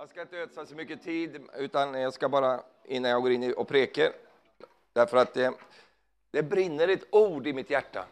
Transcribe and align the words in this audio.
Jag 0.00 0.08
ska 0.08 0.22
inte 0.22 0.38
ödsla 0.38 0.66
så 0.66 0.74
mycket 0.74 1.02
tid, 1.02 1.48
utan 1.56 1.94
jag 1.94 2.12
ska 2.12 2.28
bara, 2.28 2.60
innan 2.84 3.10
jag 3.10 3.22
går 3.22 3.32
in 3.32 3.54
och 3.54 3.68
preker, 3.68 4.12
därför 4.92 5.16
att 5.16 5.34
det, 5.34 5.54
det 6.30 6.42
brinner 6.42 6.88
ett 6.88 7.04
ord 7.10 7.46
i 7.46 7.52
mitt 7.52 7.70
hjärta. 7.70 8.06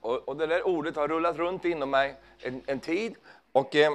Och, 0.00 0.28
och 0.28 0.36
det 0.36 0.46
där 0.46 0.66
ordet 0.66 0.96
har 0.96 1.08
rullat 1.08 1.36
runt 1.36 1.64
inom 1.64 1.90
mig 1.90 2.14
en, 2.38 2.62
en 2.66 2.80
tid. 2.80 3.14
Och 3.52 3.76
eh, 3.76 3.92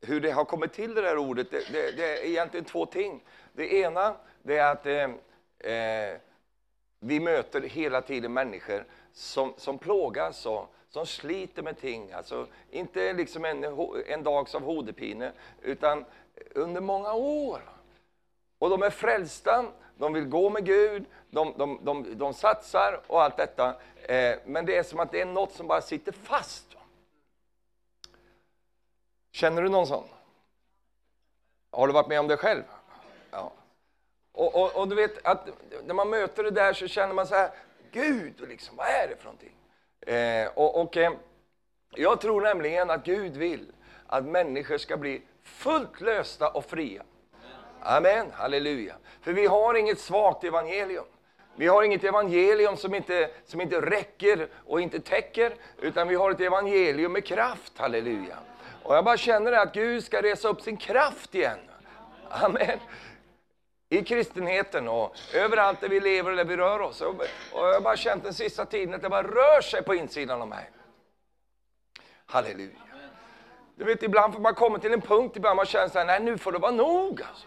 hur 0.00 0.20
det 0.20 0.30
har 0.30 0.44
kommit 0.44 0.72
till 0.72 0.94
det 0.94 1.02
där 1.02 1.18
ordet, 1.18 1.50
det, 1.50 1.72
det, 1.72 1.96
det, 1.96 2.18
är 2.18 2.24
egentligen 2.24 2.64
två 2.64 2.86
ting. 2.86 3.24
Det 3.52 3.74
ena, 3.74 4.16
det 4.42 4.56
är 4.56 4.72
att 4.72 4.86
eh, 4.86 5.72
eh, 5.72 6.18
vi 7.00 7.20
möter 7.20 7.60
hela 7.60 8.02
tiden 8.02 8.32
människor 8.32 8.84
som, 9.12 9.54
som 9.56 9.78
plågas 9.78 10.46
och 10.46 10.74
som 10.94 11.06
sliter 11.06 11.62
med 11.62 11.80
ting. 11.80 12.12
Alltså, 12.12 12.46
inte 12.70 13.12
liksom 13.12 13.44
en, 13.44 13.64
en 14.06 14.22
dags 14.22 14.54
av 14.54 14.62
hodepine, 14.62 15.32
utan 15.62 16.04
under 16.50 16.80
många 16.80 17.12
år. 17.12 17.60
Och 18.58 18.70
de 18.70 18.82
är 18.82 18.90
frälsta, 18.90 19.64
de 19.98 20.12
vill 20.12 20.24
gå 20.24 20.50
med 20.50 20.64
Gud, 20.64 21.04
de, 21.30 21.54
de, 21.58 21.80
de, 21.82 22.18
de 22.18 22.34
satsar 22.34 23.00
och 23.06 23.22
allt 23.22 23.36
detta. 23.36 23.68
Eh, 24.02 24.38
men 24.44 24.66
det 24.66 24.76
är 24.76 24.82
som 24.82 25.00
att 25.00 25.12
det 25.12 25.20
är 25.20 25.26
något 25.26 25.52
som 25.52 25.66
bara 25.66 25.80
sitter 25.80 26.12
fast. 26.12 26.76
Känner 29.32 29.62
du 29.62 29.68
någon 29.68 29.86
sån? 29.86 30.08
Har 31.70 31.86
du 31.86 31.92
varit 31.92 32.08
med 32.08 32.20
om 32.20 32.28
det 32.28 32.36
själv? 32.36 32.62
Ja. 33.30 33.52
Och, 34.32 34.54
och, 34.54 34.76
och, 34.76 34.88
du 34.88 34.94
vet 34.94 35.26
att 35.26 35.48
när 35.84 35.94
man 35.94 36.10
möter 36.10 36.42
det 36.42 36.50
där 36.50 36.72
så 36.72 36.88
känner 36.88 37.14
man 37.14 37.26
så 37.26 37.34
här, 37.34 37.50
Gud, 37.90 38.48
liksom, 38.48 38.76
vad 38.76 38.86
är 38.86 39.08
det 39.08 39.16
för 39.16 39.24
någonting? 39.24 39.56
Eh, 40.06 40.48
och, 40.54 40.80
och 40.80 40.96
eh, 40.96 41.12
jag 41.96 42.20
tror 42.20 42.40
nämligen 42.40 42.90
att 42.90 43.04
Gud 43.04 43.36
vill 43.36 43.72
att 44.06 44.24
människor 44.24 44.78
ska 44.78 44.96
bli 44.96 45.22
fullt 45.42 46.00
lösta 46.00 46.48
och 46.48 46.64
fria. 46.64 47.02
Amen, 47.80 48.26
halleluja. 48.32 48.94
För 49.20 49.32
vi 49.32 49.46
har 49.46 49.74
inget 49.74 49.98
svagt 49.98 50.44
evangelium. 50.44 51.04
Vi 51.56 51.66
har 51.66 51.82
inget 51.82 52.04
evangelium 52.04 52.76
som 52.76 52.94
inte, 52.94 53.30
som 53.46 53.60
inte 53.60 53.80
räcker 53.80 54.48
och 54.66 54.80
inte 54.80 55.00
täcker, 55.00 55.54
utan 55.80 56.08
vi 56.08 56.14
har 56.14 56.30
ett 56.30 56.40
evangelium 56.40 57.12
med 57.12 57.24
kraft, 57.24 57.78
halleluja. 57.78 58.36
Och 58.82 58.96
jag 58.96 59.04
bara 59.04 59.16
känner 59.16 59.52
att 59.52 59.74
Gud 59.74 60.04
ska 60.04 60.22
resa 60.22 60.48
upp 60.48 60.60
sin 60.60 60.76
kraft 60.76 61.34
igen. 61.34 61.58
Amen. 62.28 62.78
I 63.94 64.04
kristenheten 64.04 64.88
och 64.88 65.16
överallt 65.34 65.80
där 65.80 65.88
vi 65.88 66.00
lever 66.00 66.30
och 66.30 66.36
där 66.36 66.44
vi 66.44 66.56
rör 66.56 66.80
oss. 66.80 67.00
Och 67.00 67.24
jag 67.52 67.74
har 67.74 67.80
bara 67.80 67.96
känt 67.96 68.24
den 68.24 68.34
sista 68.34 68.64
tiden 68.64 68.94
att 68.94 69.02
det 69.02 69.08
bara 69.08 69.22
rör 69.22 69.60
sig 69.60 69.82
på 69.82 69.94
insidan 69.94 70.42
av 70.42 70.48
mig. 70.48 70.70
Halleluja. 72.26 72.76
Du 73.76 73.84
vet, 73.84 74.02
ibland 74.02 74.34
får 74.34 74.40
man 74.40 74.54
komma 74.54 74.78
till 74.78 74.92
en 74.92 75.00
punkt, 75.00 75.36
ibland 75.36 75.56
man 75.56 75.66
känner 75.66 75.88
så 75.88 75.98
här, 75.98 76.06
nej 76.06 76.20
nu 76.20 76.38
får 76.38 76.52
det 76.52 76.58
vara 76.58 76.72
nog. 76.72 77.22
Alltså. 77.22 77.46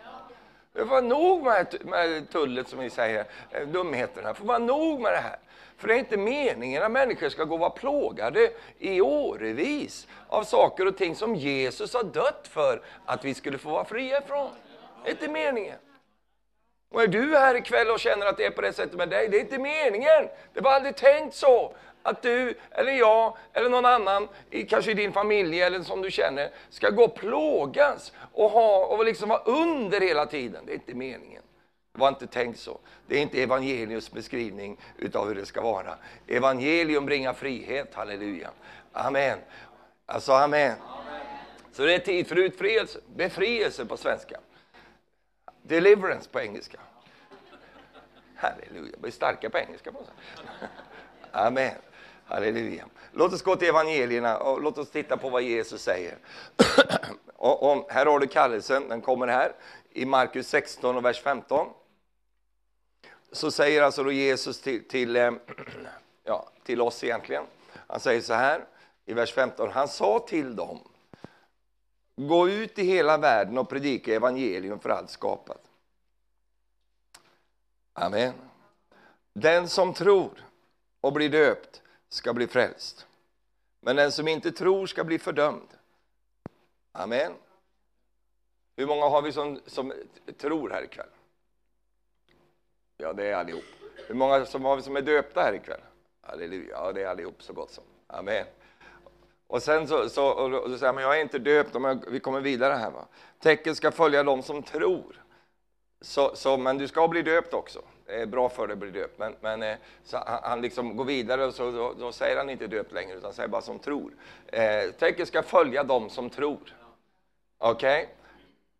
Det 0.73 0.79
får 0.79 0.85
vara 0.85 1.01
nog 1.01 1.43
med, 1.43 1.77
med 1.85 2.29
tullet 2.29 2.67
som 2.67 2.79
vi 2.79 2.89
säger, 2.89 3.25
eh, 3.51 3.67
dumheterna. 3.67 4.29
Det 4.29 4.35
får 4.35 4.45
vara 4.45 4.57
nog 4.57 4.99
med 4.99 5.11
det 5.11 5.17
här. 5.17 5.39
För 5.77 5.87
det 5.87 5.93
är 5.93 5.99
inte 5.99 6.17
meningen 6.17 6.83
att 6.83 6.91
människor 6.91 7.29
ska 7.29 7.43
gå 7.43 7.53
och 7.53 7.59
vara 7.59 7.69
plågade 7.69 8.49
i 8.77 9.01
årevis 9.01 10.07
av 10.27 10.43
saker 10.43 10.85
och 10.85 10.97
ting 10.97 11.15
som 11.15 11.35
Jesus 11.35 11.93
har 11.93 12.03
dött 12.03 12.47
för 12.51 12.81
att 13.05 13.25
vi 13.25 13.33
skulle 13.33 13.57
få 13.57 13.69
vara 13.69 13.85
fria 13.85 14.21
ifrån. 14.21 14.49
Det 15.03 15.09
är 15.09 15.13
inte 15.13 15.27
meningen. 15.27 15.77
Och 16.89 17.03
är 17.03 17.07
du 17.07 17.37
här 17.37 17.55
ikväll 17.55 17.89
och 17.89 17.99
känner 17.99 18.25
att 18.25 18.37
det 18.37 18.45
är 18.45 18.51
på 18.51 18.61
det 18.61 18.73
sättet 18.73 18.97
med 18.97 19.09
dig, 19.09 19.27
det 19.27 19.37
är 19.37 19.41
inte 19.41 19.57
meningen. 19.59 20.29
Det 20.53 20.61
var 20.61 20.71
aldrig 20.71 20.95
tänkt 20.95 21.35
så 21.35 21.73
att 22.03 22.21
du, 22.21 22.53
eller 22.71 22.91
jag, 22.91 23.37
eller 23.53 23.69
någon 23.69 23.85
annan, 23.85 24.27
kanske 24.67 24.91
i 24.91 24.93
din 24.93 25.13
familj 25.13 25.61
eller 25.61 25.81
som 25.81 26.01
du 26.01 26.11
känner, 26.11 26.49
ska 26.69 26.89
gå 26.89 27.03
och 27.03 27.15
plågas 27.15 28.13
och, 28.33 28.49
ha, 28.49 28.85
och 28.85 29.05
liksom 29.05 29.29
vara 29.29 29.41
under 29.45 30.01
hela 30.01 30.25
tiden. 30.25 30.65
Det 30.65 30.71
är 30.71 30.75
inte 30.75 30.93
meningen. 30.93 31.43
Det 31.93 31.99
var 31.99 32.07
inte 32.07 32.27
tänkt 32.27 32.59
så. 32.59 32.79
Det 33.07 33.17
är 33.17 33.21
inte 33.21 33.41
evangeliums 33.41 34.11
beskrivning 34.11 34.77
utav 34.97 35.27
hur 35.27 35.35
det 35.35 35.45
ska 35.45 35.61
vara. 35.61 35.97
Evangelium 36.27 37.05
bringar 37.05 37.33
frihet, 37.33 37.93
halleluja. 37.93 38.49
Amen. 38.91 39.39
Alltså 40.05 40.31
amen. 40.31 40.71
amen. 40.71 41.21
Så 41.71 41.83
det 41.83 41.95
är 41.95 41.99
tid 41.99 42.27
för 42.27 42.35
utfrielse, 42.35 42.99
befrielse 43.15 43.85
på 43.85 43.97
svenska. 43.97 44.39
Deliverance 45.67 46.29
på 46.29 46.39
engelska. 46.39 46.79
Halleluja, 48.35 48.95
vi 49.01 49.07
är 49.07 49.11
starka 49.11 49.49
på 49.49 49.57
engelska. 49.57 49.91
På 49.91 49.99
Amen. 51.31 51.75
Halleluja. 52.25 52.85
Låt 53.11 53.33
oss 53.33 53.41
gå 53.41 53.55
till 53.55 53.67
evangelierna 53.67 54.37
och 54.37 54.61
låt 54.61 54.77
oss 54.77 54.91
titta 54.91 55.17
på 55.17 55.29
vad 55.29 55.41
Jesus 55.41 55.81
säger. 55.81 56.17
och, 57.35 57.71
och 57.71 57.91
här 57.91 58.05
har 58.05 58.19
du 58.19 58.27
kallelsen, 58.27 58.89
den 58.89 59.01
kommer 59.01 59.27
här 59.27 59.53
i 59.89 60.05
Markus 60.05 60.47
16 60.47 60.97
och 60.97 61.05
vers 61.05 61.21
15. 61.21 61.67
Så 63.31 63.51
säger 63.51 63.81
alltså 63.81 64.03
då 64.03 64.11
Jesus 64.11 64.61
till, 64.61 64.87
till, 64.87 65.15
eh, 65.15 65.31
ja, 66.23 66.49
till 66.63 66.81
oss 66.81 67.03
egentligen. 67.03 67.43
Han 67.87 67.99
säger 67.99 68.21
så 68.21 68.33
här 68.33 68.65
i 69.05 69.13
vers 69.13 69.33
15. 69.33 69.71
Han 69.71 69.87
sa 69.87 70.19
till 70.19 70.55
dem 70.55 70.79
Gå 72.19 72.49
ut 72.49 72.79
i 72.79 72.83
hela 72.83 73.17
världen 73.17 73.57
och 73.57 73.69
predika 73.69 74.15
evangelium 74.15 74.79
för 74.79 74.89
allt 74.89 75.09
skapat. 75.09 75.61
Amen. 77.93 78.33
Den 79.33 79.69
som 79.69 79.93
tror 79.93 80.45
och 81.01 81.13
blir 81.13 81.29
döpt 81.29 81.81
ska 82.09 82.33
bli 82.33 82.47
frälst. 82.47 83.07
Men 83.81 83.95
den 83.95 84.11
som 84.11 84.27
inte 84.27 84.51
tror 84.51 84.87
ska 84.87 85.03
bli 85.03 85.19
fördömd. 85.19 85.67
Amen. 86.91 87.33
Hur 88.75 88.87
många 88.87 89.05
har 89.05 89.21
vi 89.21 89.31
som, 89.31 89.59
som 89.65 89.93
tror 90.37 90.69
här 90.69 90.83
ikväll? 90.83 91.09
Ja, 92.97 93.13
det 93.13 93.25
är 93.25 93.35
allihop. 93.35 93.63
Hur 94.07 94.15
många 94.15 94.45
som 94.45 94.65
har 94.65 94.75
vi 94.75 94.81
som 94.81 94.95
är 94.95 95.01
döpta 95.01 95.41
här 95.41 95.53
ikväll? 95.53 95.81
Halleluja, 96.21 96.69
ja, 96.69 96.91
det 96.91 97.01
är 97.01 97.07
allihop 97.07 97.43
så 97.43 97.53
gott 97.53 97.71
som. 97.71 97.83
Amen. 98.07 98.45
Och 99.47 99.63
sen 99.63 99.87
så, 99.87 100.09
så, 100.09 100.27
och 100.27 100.51
då, 100.51 100.57
och 100.57 100.69
då 100.69 100.77
säger 100.77 100.93
man, 100.93 101.03
jag 101.03 101.17
är 101.17 101.21
inte 101.21 101.39
döpt, 101.39 101.73
men 101.73 102.03
vi 102.07 102.19
kommer 102.19 102.41
vidare 102.41 102.73
här. 102.73 102.91
Va? 102.91 103.05
Tecken 103.39 103.75
ska 103.75 103.91
följa 103.91 104.23
dem 104.23 104.43
som 104.43 104.63
tror. 104.63 105.23
Så, 106.01 106.35
så, 106.35 106.57
men 106.57 106.77
du 106.77 106.87
ska 106.87 107.07
bli 107.07 107.21
döpt 107.21 107.53
också. 107.53 107.81
Det 108.05 108.21
är 108.21 108.25
bra 108.25 108.49
för 108.49 108.67
dig 108.67 108.73
att 108.73 108.79
bli 108.79 108.91
döpt. 108.91 109.19
Men, 109.19 109.35
men 109.41 109.63
eh, 109.63 109.75
så 110.03 110.17
han, 110.17 110.39
han 110.43 110.61
liksom 110.61 110.97
går 110.97 111.05
vidare 111.05 111.45
och 111.45 111.53
så, 111.53 111.71
då, 111.71 111.93
då, 111.99 112.11
säger 112.11 112.37
han 112.37 112.49
inte 112.49 112.67
döpt 112.67 112.91
längre, 112.91 113.17
utan 113.17 113.33
säger 113.33 113.49
bara 113.49 113.61
som 113.61 113.79
tror. 113.79 114.11
Eh, 114.47 114.91
tecken 114.99 115.25
ska 115.25 115.43
följa 115.43 115.83
dem 115.83 116.09
som 116.09 116.29
tror. 116.29 116.75
Okej? 117.57 118.03
Okay? 118.03 118.13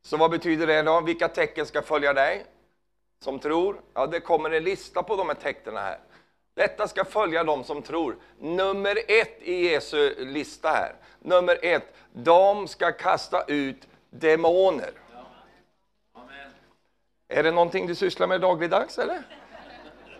Så 0.02 0.18
vad 0.18 0.32
betyder 0.32 0.68
det 0.68 0.82
då? 0.82 1.02
Vilka 1.02 1.28
tecken 1.28 1.66
ska 1.66 1.82
följa 1.82 2.14
dig 2.14 2.46
som 3.20 3.40
tror? 3.40 3.82
Ja, 3.94 4.08
det 4.08 4.20
kommer 4.20 4.52
en 4.52 4.64
lista 4.64 5.04
på 5.04 5.16
de 5.16 5.28
här 5.28 5.36
tecknen 5.36 5.78
här. 5.78 6.00
Detta 6.58 6.88
ska 6.88 7.06
följa 7.06 7.44
dem 7.44 7.64
som 7.64 7.82
tror. 7.82 8.16
Nummer 8.40 8.98
ett 9.08 9.42
i 9.42 9.70
Jesu 9.70 10.26
lista 10.26 10.70
här. 10.70 10.96
Nummer 11.20 11.60
ett, 11.62 11.94
de 12.14 12.68
ska 12.68 12.92
kasta 12.92 13.44
ut 13.48 13.88
demoner. 14.10 14.92
Är 17.28 17.44
det 17.44 17.52
någonting 17.52 17.88
du 17.88 17.96
sysslar 17.96 18.28
med 18.28 18.42
dagligdags 18.42 18.98
eller? 18.98 19.22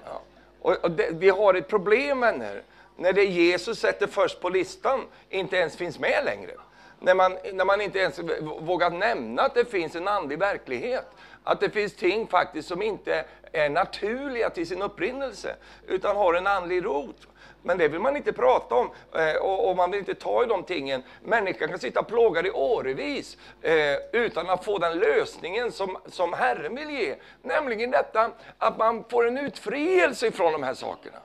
Ja. 0.06 0.22
Och, 0.62 0.84
och 0.84 0.92
det, 0.92 1.10
vi 1.12 1.30
har 1.30 1.54
ett 1.54 1.68
problem 1.68 2.20
vänner, 2.20 2.64
när 2.96 3.14
det 3.14 3.24
Jesus 3.24 3.80
sätter 3.80 4.08
först 4.08 4.42
på 4.42 4.50
listan 4.50 5.06
inte 5.30 5.58
ens 5.58 5.76
finns 5.76 6.00
med 6.00 6.26
längre. 6.26 6.52
När 7.00 7.16
man, 7.16 7.38
när 7.54 7.66
man 7.66 7.82
inte 7.82 8.00
ens 8.00 8.20
vågar 8.60 8.90
nämna 8.90 9.42
att 9.42 9.54
det 9.54 9.66
finns 9.66 9.96
en 9.96 10.08
andlig 10.08 10.40
verklighet. 10.40 11.08
Att 11.48 11.60
det 11.60 11.70
finns 11.70 11.96
ting 11.96 12.28
faktiskt 12.28 12.68
som 12.68 12.82
inte 12.82 13.26
är 13.52 13.70
naturliga 13.70 14.50
till 14.50 14.68
sin 14.68 14.82
upprinnelse, 14.82 15.56
utan 15.88 16.16
har 16.16 16.34
en 16.34 16.48
andlig 16.48 16.86
rot. 16.86 17.28
Men 17.62 17.78
det 17.78 17.88
vill 17.88 18.00
man 18.00 18.18
inte 18.18 18.34
prata 18.34 18.76
om 18.76 18.90
eh, 19.14 19.36
och, 19.36 19.76
man 19.76 19.92
vill 19.92 20.00
inte 20.00 20.14
ta 20.14 20.44
i 20.44 20.46
de 20.46 20.64
tingen. 20.64 21.04
Människan 21.24 21.70
kan 21.70 21.80
sitta 21.80 22.04
plågad 22.04 22.46
i 22.46 22.52
årevis 22.52 23.38
eh, 23.62 23.96
utan 24.12 24.50
att 24.50 24.66
få 24.66 24.78
den 24.78 25.00
lösningen 25.00 25.72
som, 25.72 25.98
som 26.06 26.34
Herren 26.34 26.76
vill 26.76 26.90
ge. 26.90 27.16
Nämligen 27.42 27.92
detta 27.92 28.32
att 28.58 28.78
man 28.78 29.04
får 29.10 29.28
en 29.28 29.38
utfrielse 29.38 30.28
ifrån 30.28 30.52
de 30.52 30.64
här 30.64 30.74
sakerna. 30.74 31.18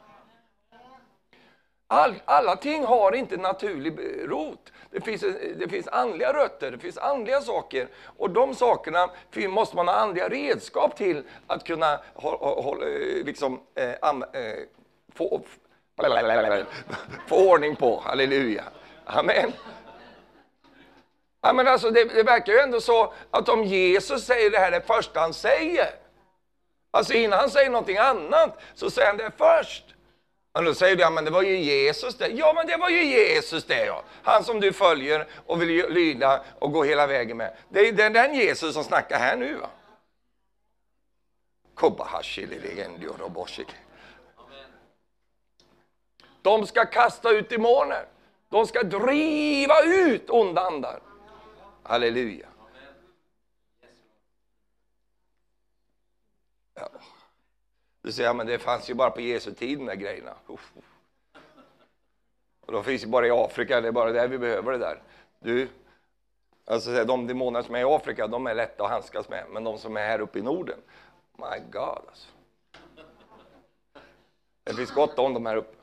All, 1.87 2.15
alla 2.25 2.57
ting 2.57 2.85
har 2.85 3.15
inte 3.15 3.37
naturlig 3.37 3.93
eh, 3.93 4.29
rot. 4.29 4.73
Det 4.93 5.01
finns, 5.01 5.21
det 5.57 5.69
finns 5.69 5.89
andliga 5.89 6.33
rötter, 6.33 6.71
det 6.71 6.79
finns 6.79 6.99
andliga 6.99 7.41
saker. 7.41 7.89
Och 8.17 8.31
de 8.31 8.55
sakerna 8.55 9.11
måste 9.49 9.77
man 9.77 9.89
ha 9.89 9.95
andliga 9.95 10.29
redskap 10.29 10.97
till 10.97 11.23
att 11.47 11.65
kunna 11.65 12.01
ha, 12.15 12.37
ha, 12.63 12.73
eh, 12.73 13.25
liksom, 13.25 13.61
eh, 13.75 13.93
am, 14.01 14.23
eh, 14.23 14.55
få, 15.15 15.41
få 17.29 17.51
ordning 17.51 17.77
på. 17.77 18.03
Halleluja. 18.05 18.65
Amen. 19.05 19.53
Ja, 21.43 21.53
men 21.53 21.69
alltså, 21.69 21.91
det, 21.91 22.05
det 22.05 22.23
verkar 22.23 22.53
ju 22.53 22.59
ändå 22.59 22.81
så 22.81 23.13
att 23.31 23.49
om 23.49 23.65
Jesus 23.65 24.25
säger 24.25 24.51
det 24.51 24.59
här 24.59 24.71
det 24.71 24.87
första 24.87 25.21
han 25.21 25.35
säger, 25.35 25.91
alltså 26.91 27.13
innan 27.13 27.39
han 27.39 27.51
säger 27.51 27.71
någonting 27.71 27.99
annat, 27.99 28.61
så 28.75 28.91
säger 28.91 29.09
han 29.09 29.17
det 29.17 29.31
först. 29.37 29.92
Och 30.53 30.65
då 30.65 30.75
säger 30.75 30.97
du, 30.97 31.03
ja 31.03 31.11
men 31.11 31.25
det 31.25 31.31
var 31.31 31.43
ju 31.43 31.57
Jesus 31.57 32.15
det. 32.15 32.29
Ja 32.29 32.53
men 32.53 32.67
det 32.67 32.77
var 32.77 32.89
ju 32.89 33.05
Jesus 33.05 33.65
det 33.65 33.87
ja. 33.87 34.03
Han 34.23 34.45
som 34.45 34.61
du 34.61 34.73
följer 34.73 35.29
och 35.47 35.63
vill 35.63 35.89
lyda 35.89 36.45
och 36.59 36.73
gå 36.73 36.85
hela 36.85 37.07
vägen 37.07 37.37
med. 37.37 37.57
Det 37.69 37.81
är 37.81 38.11
den 38.11 38.35
Jesus 38.35 38.75
som 38.75 38.85
snackar 38.85 39.19
här 39.19 39.37
nu 39.37 39.55
va. 39.55 39.71
De 46.43 46.67
ska 46.67 46.87
kasta 46.87 47.31
ut 47.31 47.49
demoner. 47.49 48.07
De 48.49 48.67
ska 48.67 48.83
driva 48.83 49.83
ut 49.83 50.31
onda 50.31 50.63
andar. 50.63 51.01
Halleluja. 51.83 52.47
Ja. 56.75 56.89
Du 58.03 58.13
säger, 58.13 58.29
ja, 58.29 58.33
men 58.33 58.47
det 58.47 58.59
fanns 58.59 58.91
ju 58.91 58.95
bara 58.95 59.11
på 59.11 59.21
Jesu 59.21 59.55
tid 59.55 59.79
de 59.79 59.87
där 59.87 59.95
grejerna. 59.95 60.35
Uff. 60.47 60.73
Och 62.61 62.73
de 62.73 62.85
finns 62.85 63.03
ju 63.03 63.07
bara 63.07 63.27
i 63.27 63.31
Afrika, 63.31 63.81
det 63.81 63.89
är 63.89 63.93
bara 63.93 64.13
där 64.13 64.29
vi 64.29 64.39
behöver 64.39 64.73
det 64.73 64.79
där. 64.79 65.03
Du, 65.39 65.69
alltså 66.65 67.05
de 67.05 67.27
demoner 67.27 67.63
som 67.63 67.75
är 67.75 67.81
i 67.81 67.85
Afrika, 67.85 68.27
de 68.27 68.47
är 68.47 68.55
lätta 68.55 68.85
att 68.85 68.91
handskas 68.91 69.29
med, 69.29 69.47
men 69.51 69.65
de 69.65 69.79
som 69.79 69.97
är 69.97 70.07
här 70.07 70.21
uppe 70.21 70.39
i 70.39 70.43
Norden, 70.43 70.79
my 71.37 71.59
God 71.71 72.05
alltså. 72.09 72.29
Det 74.65 74.75
finns 74.75 74.91
gott 74.91 75.19
om 75.19 75.35
dem 75.35 75.47
här 75.47 75.57
uppe. 75.57 75.77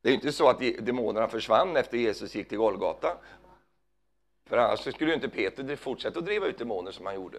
Det 0.00 0.10
är 0.10 0.14
inte 0.14 0.32
så 0.32 0.48
att 0.48 0.58
demonerna 0.58 1.28
försvann 1.28 1.76
efter 1.76 1.98
Jesus 1.98 2.34
gick 2.34 2.48
till 2.48 2.58
Golgata. 2.58 3.18
För 4.46 4.56
annars 4.56 4.94
skulle 4.94 5.10
ju 5.10 5.14
inte 5.14 5.28
Peter 5.28 5.76
fortsätta 5.76 6.18
att 6.18 6.24
driva 6.24 6.46
ut 6.46 6.58
demoner 6.58 6.90
som 6.92 7.06
han 7.06 7.14
gjorde. 7.14 7.38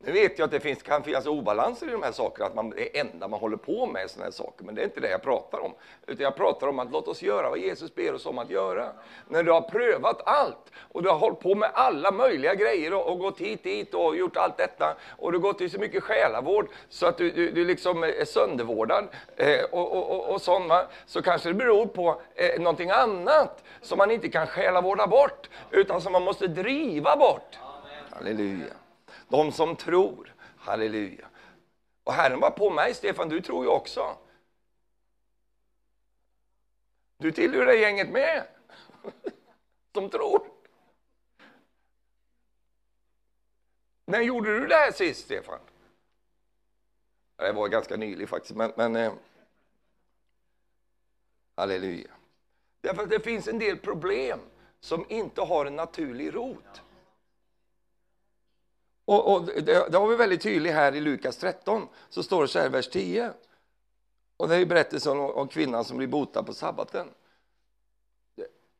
Nu 0.00 0.12
vet 0.12 0.38
jag 0.38 0.46
att 0.46 0.50
det 0.50 0.60
finns, 0.60 0.82
kan 0.82 1.02
finnas 1.02 1.26
obalanser 1.26 1.88
i 1.88 1.90
de 1.90 2.02
här 2.02 2.12
sakerna, 2.12 2.46
att 2.46 2.54
man, 2.54 2.70
det 2.70 2.98
enda 2.98 3.28
man 3.28 3.40
håller 3.40 3.56
på 3.56 3.86
med 3.86 4.02
är 4.02 4.08
sådana 4.08 4.24
här 4.24 4.30
saker, 4.30 4.64
men 4.64 4.74
det 4.74 4.82
är 4.82 4.84
inte 4.84 5.00
det 5.00 5.10
jag 5.10 5.22
pratar 5.22 5.58
om. 5.58 5.74
Utan 6.06 6.24
jag 6.24 6.36
pratar 6.36 6.66
om 6.66 6.78
att 6.78 6.90
låt 6.92 7.08
oss 7.08 7.22
göra 7.22 7.50
vad 7.50 7.58
Jesus 7.58 7.94
ber 7.94 8.14
oss 8.14 8.26
om 8.26 8.38
att 8.38 8.50
göra. 8.50 8.92
När 9.28 9.42
du 9.42 9.52
har 9.52 9.60
prövat 9.60 10.22
allt 10.26 10.72
och 10.92 11.02
du 11.02 11.08
har 11.08 11.18
hållit 11.18 11.40
på 11.40 11.54
med 11.54 11.70
alla 11.74 12.12
möjliga 12.12 12.54
grejer 12.54 12.94
och, 12.94 13.12
och 13.12 13.18
gått 13.18 13.38
hit 13.38 13.62
dit 13.62 13.94
och 13.94 14.16
gjort 14.16 14.36
allt 14.36 14.56
detta 14.56 14.96
och 15.18 15.32
du 15.32 15.38
har 15.38 15.42
gått 15.42 15.58
till 15.58 15.70
så 15.70 15.78
mycket 15.78 16.02
själavård 16.02 16.68
så 16.88 17.06
att 17.06 17.18
du, 17.18 17.30
du, 17.30 17.50
du 17.50 17.64
liksom 17.64 18.02
är 18.02 18.24
söndervårdad 18.24 19.08
eh, 19.36 19.64
och, 19.70 19.92
och, 19.92 20.10
och, 20.10 20.34
och 20.34 20.42
sånt, 20.42 20.72
så 21.06 21.22
kanske 21.22 21.48
det 21.48 21.54
beror 21.54 21.86
på 21.86 22.20
eh, 22.34 22.60
någonting 22.60 22.90
annat 22.90 23.64
som 23.80 23.98
man 23.98 24.10
inte 24.10 24.28
kan 24.28 24.46
själavårda 24.46 25.06
bort, 25.06 25.48
utan 25.70 26.00
som 26.00 26.12
man 26.12 26.22
måste 26.22 26.46
driva 26.46 27.16
bort. 27.16 27.58
Amen. 27.62 28.04
Halleluja. 28.10 28.74
De 29.28 29.52
som 29.52 29.76
tror. 29.76 30.34
Halleluja. 30.56 31.28
Och 32.04 32.12
Herren 32.12 32.40
var 32.40 32.50
på 32.50 32.70
mig, 32.70 32.94
Stefan, 32.94 33.28
du 33.28 33.40
tror 33.40 33.64
ju 33.64 33.70
också. 33.70 34.18
Du 37.18 37.32
tillhör 37.32 37.66
det 37.66 37.76
gänget 37.76 38.10
med, 38.10 38.46
som 39.94 40.10
tror. 40.10 40.48
När 44.04 44.20
gjorde 44.20 44.60
du 44.60 44.66
det 44.66 44.74
här 44.74 44.92
sist, 44.92 45.24
Stefan? 45.24 45.58
Det 47.36 47.52
var 47.52 47.68
ganska 47.68 47.96
nyligen 47.96 48.28
faktiskt, 48.28 48.56
men, 48.56 48.72
men 48.76 48.96
eh, 48.96 49.12
halleluja. 51.56 52.10
Därför 52.80 53.02
att 53.02 53.10
det 53.10 53.20
finns 53.20 53.48
en 53.48 53.58
del 53.58 53.78
problem 53.78 54.40
som 54.80 55.06
inte 55.08 55.40
har 55.40 55.66
en 55.66 55.76
naturlig 55.76 56.34
rot. 56.34 56.82
Och, 59.08 59.32
och 59.32 59.44
det, 59.44 59.90
det, 59.90 59.98
har 59.98 60.08
vi 60.08 60.16
väldigt 60.16 60.42
tydligt 60.42 60.72
här 60.72 60.94
i 60.94 61.00
Lukas 61.00 61.36
13, 61.36 61.88
så 62.08 62.22
står 62.22 62.42
det 62.42 62.48
så 62.48 62.58
här 62.58 62.68
vers 62.68 62.88
10. 62.88 63.32
Och 64.36 64.48
det 64.48 64.56
är 64.56 64.66
berättelsen 64.66 65.12
om, 65.12 65.30
om 65.30 65.48
kvinnan 65.48 65.84
som 65.84 65.96
blir 65.96 66.06
botad 66.06 66.46
på 66.46 66.54
sabbaten. 66.54 67.08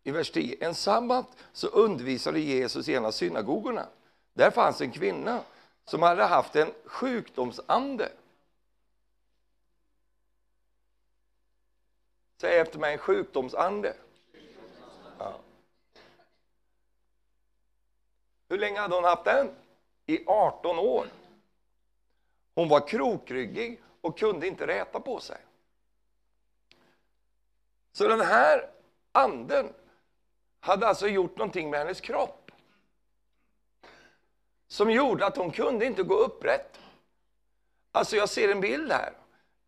I 0.03 0.11
vers 0.11 0.31
10. 0.31 0.57
En 0.61 0.75
sabbat 0.75 1.27
så 1.53 1.67
undervisade 1.67 2.41
Jesus 2.41 2.89
i 2.89 2.95
en 2.95 3.05
av 3.05 3.11
synagogorna. 3.11 3.87
Där 4.33 4.51
fanns 4.51 4.81
en 4.81 4.91
kvinna 4.91 5.41
som 5.85 6.03
hade 6.03 6.25
haft 6.25 6.57
en 6.57 6.73
sjukdomsande. 6.85 8.13
Säg 12.41 12.59
efter 12.59 12.79
mig, 12.79 12.93
en 12.93 12.99
sjukdomsande. 12.99 13.95
Ja. 15.19 15.35
Hur 18.49 18.59
länge 18.59 18.81
hade 18.81 18.95
hon 18.95 19.05
haft 19.05 19.25
den? 19.25 19.51
I 20.09 20.25
18 20.27 20.79
år. 20.79 21.07
Hon 22.55 22.69
var 22.69 22.89
krokryggig 22.89 23.81
och 24.01 24.19
kunde 24.19 24.47
inte 24.47 24.67
räta 24.67 25.01
på 25.01 25.21
sig. 25.21 25.37
Så 27.93 28.09
den 28.09 28.21
här 28.21 28.71
anden 29.13 29.73
hade 30.61 30.89
alltså 30.89 31.09
gjort 31.09 31.37
någonting 31.37 31.71
med 31.71 31.81
hennes 31.81 32.01
kropp 32.01 32.51
som 34.69 34.91
gjorde 34.91 35.27
att 35.27 35.37
hon 35.37 35.51
kunde 35.51 35.87
inte 35.87 36.03
gå 36.03 36.15
upprätt. 36.15 36.81
Alltså 37.93 38.17
jag 38.17 38.29
ser 38.29 38.49
en 38.49 38.61
bild 38.61 38.93
här. 38.93 39.13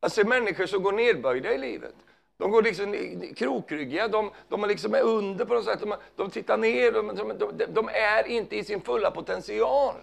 Jag 0.01 0.13
ser 0.13 0.25
människor 0.25 0.67
som 0.67 0.83
går 0.83 0.93
nedböjda 0.93 1.55
i 1.55 1.59
livet. 1.59 1.95
De 2.37 2.51
går 2.51 2.63
liksom 2.63 2.97
krokryggiga, 3.37 4.09
de, 4.09 4.31
de 4.49 4.65
liksom 4.65 4.95
är 4.95 5.03
under 5.03 5.45
på 5.45 5.55
något 5.55 5.65
sätt, 5.65 5.81
de, 5.81 5.95
de 6.17 6.31
tittar 6.31 6.59
ner, 6.59 6.93
de, 6.93 7.39
de, 7.39 7.65
de, 7.69 7.89
är 7.89 8.27
inte 8.27 8.57
i 8.57 8.65
sin 8.65 8.81
fulla 8.81 9.11
potential. 9.11 9.95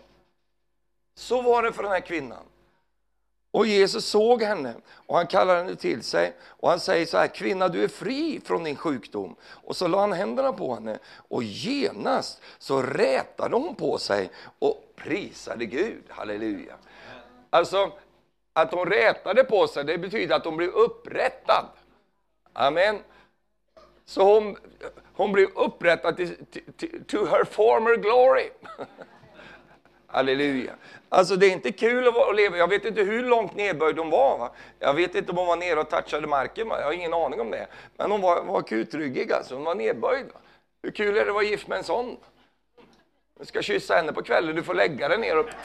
Så 1.17 1.41
var 1.41 1.63
det 1.63 1.73
för 1.73 1.83
den 1.83 1.91
här 1.91 1.99
kvinnan. 1.99 2.43
Och 3.51 3.67
Jesus 3.67 4.05
såg 4.05 4.41
henne 4.41 4.73
och 4.89 5.15
han 5.15 5.27
kallade 5.27 5.59
henne 5.59 5.75
till 5.75 6.03
sig 6.03 6.33
och 6.43 6.69
han 6.69 6.79
säger 6.79 7.05
så 7.05 7.17
här, 7.17 7.27
kvinna 7.27 7.67
du 7.67 7.83
är 7.83 7.87
fri 7.87 8.41
från 8.45 8.63
din 8.63 8.75
sjukdom. 8.75 9.35
Och 9.43 9.75
så 9.75 9.87
la 9.87 9.99
han 9.99 10.13
händerna 10.13 10.53
på 10.53 10.73
henne 10.73 10.99
och 11.17 11.43
genast 11.43 12.41
så 12.57 12.81
rätade 12.81 13.55
hon 13.55 13.75
på 13.75 13.97
sig 13.97 14.29
och 14.59 14.93
prisade 14.95 15.65
Gud, 15.65 16.03
halleluja. 16.09 16.75
Alltså, 17.49 17.91
att 18.53 18.71
hon 18.71 18.85
rätade 18.85 19.43
på 19.43 19.67
sig, 19.67 19.83
det 19.83 19.97
betyder 19.97 20.35
att 20.35 20.45
hon 20.45 20.57
blev 20.57 20.69
upprättad. 20.69 21.65
Amen. 22.53 22.99
Så 24.05 24.23
hon, 24.33 24.57
hon 25.13 25.31
blev 25.31 25.47
upprättad 25.55 26.17
till, 26.17 26.45
till, 26.77 27.03
to 27.07 27.25
her 27.25 27.43
former 27.43 27.95
glory. 27.95 28.49
Halleluja. 30.07 30.73
Alltså 31.09 31.35
det 31.35 31.45
är 31.45 31.51
inte 31.51 31.71
kul 31.71 32.07
att 32.07 32.35
leva, 32.35 32.57
jag 32.57 32.67
vet 32.67 32.85
inte 32.85 33.01
hur 33.01 33.23
långt 33.23 33.55
nedböjd 33.55 33.97
hon 33.97 34.09
var. 34.09 34.37
Va? 34.37 34.51
Jag 34.79 34.93
vet 34.93 35.15
inte 35.15 35.31
om 35.31 35.37
hon 35.37 35.47
var 35.47 35.55
nere 35.55 35.79
och 35.79 35.89
touchade 35.89 36.27
marken, 36.27 36.67
jag 36.67 36.83
har 36.83 36.93
ingen 36.93 37.13
aning 37.13 37.41
om 37.41 37.51
det. 37.51 37.67
Men 37.97 38.11
hon 38.11 38.21
var, 38.21 38.43
var 38.43 38.61
kutryggig 38.61 39.31
alltså, 39.31 39.55
hon 39.55 39.63
var 39.63 39.75
nedböjd. 39.75 40.25
Va? 40.25 40.39
Hur 40.83 40.91
kul 40.91 41.17
är 41.17 41.21
det 41.23 41.27
att 41.27 41.33
vara 41.33 41.43
gift 41.43 41.67
med 41.67 41.77
en 41.77 41.83
sån? 41.83 42.17
Du 43.39 43.45
ska 43.45 43.61
kyssa 43.61 43.95
henne 43.95 44.13
på 44.13 44.23
kvällen, 44.23 44.55
du 44.55 44.63
får 44.63 44.73
lägga 44.73 45.07
dig 45.07 45.17
ner 45.17 45.37
och... 45.37 45.45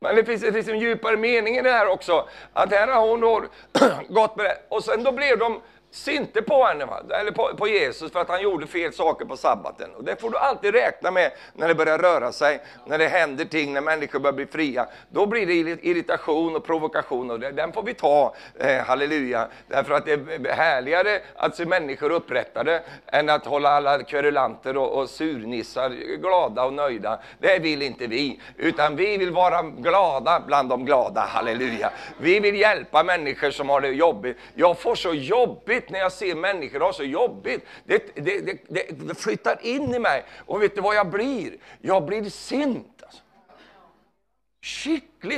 Men 0.00 0.16
det 0.16 0.24
finns, 0.24 0.42
det 0.42 0.52
finns 0.52 0.68
en 0.68 0.78
djupare 0.78 1.16
mening 1.16 1.56
i 1.56 1.62
det 1.62 1.70
här 1.70 1.86
också. 1.86 2.28
Att 2.52 2.70
här 2.70 2.88
har 2.88 3.08
hon 3.08 3.20
då 3.20 3.44
gått 4.08 4.36
med 4.36 4.46
det. 4.46 4.58
Och 4.68 4.84
sen 4.84 5.02
då 5.02 5.12
blev 5.12 5.38
de 5.38 5.60
inte 6.08 6.42
på 6.42 6.64
henne, 6.64 6.84
va? 6.84 7.02
eller 7.20 7.30
på, 7.30 7.50
på, 7.56 7.68
Jesus 7.68 8.12
för 8.12 8.20
att 8.20 8.28
han 8.28 8.42
gjorde 8.42 8.66
fel 8.66 8.92
saker 8.92 9.24
på 9.24 9.36
sabbaten. 9.36 9.94
Och 9.94 10.04
det 10.04 10.20
får 10.20 10.30
du 10.30 10.38
alltid 10.38 10.74
räkna 10.74 11.10
med 11.10 11.32
när 11.52 11.68
det 11.68 11.74
börjar 11.74 11.98
röra 11.98 12.32
sig, 12.32 12.60
när 12.86 12.98
det 12.98 13.08
händer 13.08 13.44
ting, 13.44 13.72
när 13.72 13.80
människor 13.80 14.18
börjar 14.18 14.32
bli 14.32 14.46
fria. 14.46 14.86
Då 15.08 15.26
blir 15.26 15.46
det 15.46 15.84
irritation 15.86 16.56
och 16.56 16.64
provokation 16.64 17.30
och 17.30 17.40
det, 17.40 17.50
den 17.50 17.72
får 17.72 17.82
vi 17.82 17.94
ta, 17.94 18.34
eh, 18.58 18.76
halleluja. 18.76 19.48
Därför 19.68 19.94
att 19.94 20.04
det 20.04 20.12
är 20.12 20.52
härligare 20.52 21.20
att 21.36 21.56
se 21.56 21.64
människor 21.64 22.10
upprättade 22.10 22.82
än 23.06 23.28
att 23.28 23.46
hålla 23.46 23.70
alla 23.70 24.02
kverulanter 24.02 24.76
och, 24.76 24.98
och 24.98 25.10
surnissar 25.10 25.90
glada 26.16 26.64
och 26.64 26.72
nöjda. 26.72 27.18
Det 27.38 27.58
vill 27.58 27.82
inte 27.82 28.06
vi, 28.06 28.40
utan 28.56 28.96
vi 28.96 29.16
vill 29.16 29.30
vara 29.30 29.62
glada 29.62 30.42
bland 30.46 30.68
de 30.68 30.84
glada, 30.84 31.20
halleluja. 31.20 31.90
Vi 32.18 32.40
vill 32.40 32.60
hjälpa 32.60 33.02
människor 33.02 33.50
som 33.50 33.68
har 33.68 33.80
det 33.80 33.88
jobbigt. 33.88 34.36
Jag 34.54 34.78
får 34.78 34.94
så 34.94 35.14
jobbigt 35.14 35.83
jobbigt 35.84 35.90
när 35.90 35.98
jag 35.98 36.12
ser 36.12 36.34
människor 36.34 36.80
ha 36.80 36.92
så 36.92 37.04
jobbigt. 37.04 37.64
Det, 37.84 38.14
det, 38.14 38.40
det, 38.68 38.90
det, 38.90 39.14
flyttar 39.14 39.58
in 39.62 39.94
i 39.94 39.98
mig. 39.98 40.24
Och 40.46 40.62
vet 40.62 40.74
du 40.74 40.80
vad 40.80 40.96
jag 40.96 41.10
blir? 41.10 41.56
Jag 41.82 42.04
blir 42.04 42.30
sint. 42.30 43.02
Alltså. 43.02 43.22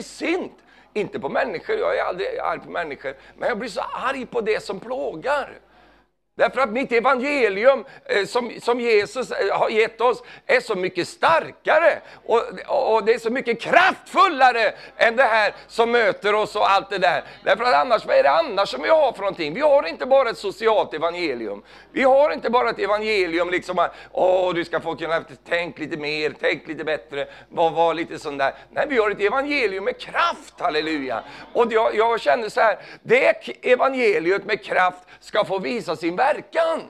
Sint. 0.03 0.53
Inte 0.95 1.21
på 1.21 1.29
människor, 1.29 1.77
jag 1.77 1.99
är 1.99 2.03
aldrig 2.03 2.39
arg 2.39 2.61
på 2.61 2.71
människor. 2.71 3.15
Men 3.37 3.49
jag 3.49 3.59
blir 3.59 3.69
så 3.69 3.81
arg 3.81 4.27
på 4.27 4.41
det 4.41 4.63
som 4.63 4.81
plågar. 4.81 5.59
Därför 6.39 6.61
att 6.61 6.71
mitt 6.71 6.93
evangelium 6.93 7.85
eh, 8.05 8.27
som, 8.27 8.53
som 8.63 8.81
Jesus 8.81 9.31
eh, 9.31 9.59
har 9.59 9.69
gett 9.69 10.01
oss 10.01 10.23
är 10.47 10.61
så 10.61 10.75
mycket 10.75 11.09
starkare 11.09 12.01
och, 12.27 12.43
och 12.67 13.05
det 13.05 13.15
är 13.15 13.19
så 13.19 13.31
mycket 13.31 13.61
kraftfullare 13.61 14.73
än 14.97 15.17
det 15.17 15.23
här 15.23 15.55
som 15.67 15.91
möter 15.91 16.35
oss 16.35 16.57
och 16.57 16.71
allt 16.71 16.91
det 16.91 16.99
där. 16.99 17.25
Därför 17.45 17.65
att 17.65 17.75
annars, 17.75 18.07
vad 18.07 18.17
är 18.17 18.23
det 18.23 18.31
annars 18.31 18.69
som 18.69 18.83
vi 18.83 18.89
har 18.89 19.13
för 19.13 19.21
någonting? 19.21 19.55
Vi 19.55 19.61
har 19.61 19.89
inte 19.89 20.07
bara 20.07 20.31
ett 20.31 20.39
socialt 20.39 20.95
evangelium. 20.95 21.63
Vi 21.93 22.03
har 22.03 22.31
inte 22.31 22.51
bara 22.51 22.71
ett 22.71 22.79
evangelium 22.79 23.51
liksom 23.51 23.79
att 23.79 23.95
åh, 24.13 24.55
du 24.55 24.65
ska 24.65 24.81
få 24.81 24.97
kunna 24.97 25.25
tänka 25.49 25.83
lite 25.83 25.97
mer, 25.97 26.35
tänk 26.41 26.69
lite 26.69 26.85
bättre, 26.85 27.27
var, 27.49 27.71
var 27.71 27.95
lite 27.95 28.19
sån 28.19 28.39
där. 28.39 28.55
Nej, 28.71 28.87
vi 28.89 28.99
har 28.99 29.11
ett 29.11 29.21
evangelium 29.21 29.85
med 29.85 30.01
kraft, 30.01 30.61
halleluja. 30.61 31.23
Och 31.53 31.73
jag, 31.73 31.95
jag 31.95 32.21
känner 32.21 32.49
så 32.49 32.61
här, 32.61 32.79
det 33.03 33.49
evangeliet 33.63 34.45
med 34.45 34.65
kraft 34.65 34.99
ska 35.21 35.45
få 35.45 35.59
visa 35.59 35.97
sin 35.97 36.17
verkan. 36.27 36.83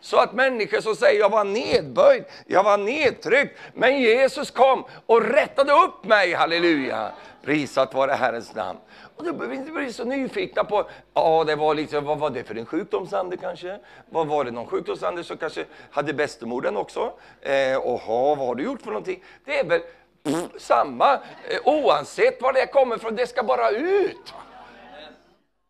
Så 0.00 0.16
att 0.16 0.32
människor 0.32 0.80
som 0.80 0.96
säger 0.96 1.20
jag 1.20 1.30
var 1.30 1.44
nedböjd, 1.44 2.24
jag 2.46 2.64
var 2.64 2.78
nedtryckt, 2.78 3.58
men 3.74 4.00
Jesus 4.00 4.50
kom 4.50 4.84
och 5.06 5.22
rättade 5.22 5.72
upp 5.72 6.04
mig, 6.04 6.34
halleluja. 6.34 7.12
Prisat 7.42 7.94
vare 7.94 8.12
Herrens 8.12 8.54
namn. 8.54 8.78
Och 9.16 9.24
då 9.24 9.32
behöver 9.32 9.46
vi 9.46 9.56
inte 9.56 9.72
bli 9.72 9.92
så 9.92 10.04
nyfikna 10.04 10.64
på, 10.64 10.88
ja 11.14 11.44
det 11.46 11.56
var 11.56 11.74
liksom, 11.74 12.04
vad 12.04 12.18
var 12.18 12.30
det 12.30 12.44
för 12.44 12.54
en 12.54 12.66
sjukdomsande 12.66 13.36
kanske? 13.36 13.78
Vad 14.10 14.26
var 14.26 14.44
det 14.44 14.50
någon 14.50 14.66
sjukdomsande 14.66 15.24
som 15.24 15.36
kanske 15.36 15.64
hade 15.90 16.12
bästemorden 16.12 16.76
också? 16.76 17.12
Eh, 17.40 17.78
oha, 17.78 18.34
vad 18.34 18.46
har 18.46 18.54
du 18.54 18.64
gjort 18.64 18.82
för 18.82 18.90
någonting? 18.90 19.24
Det 19.44 19.58
är 19.58 19.64
väl 19.64 19.80
pff, 20.24 20.62
samma, 20.62 21.12
eh, 21.14 21.60
oavsett 21.64 22.42
var 22.42 22.52
det 22.52 22.66
kommer 22.66 22.96
ifrån, 22.96 23.16
det 23.16 23.26
ska 23.26 23.42
bara 23.42 23.70
ut. 23.70 24.34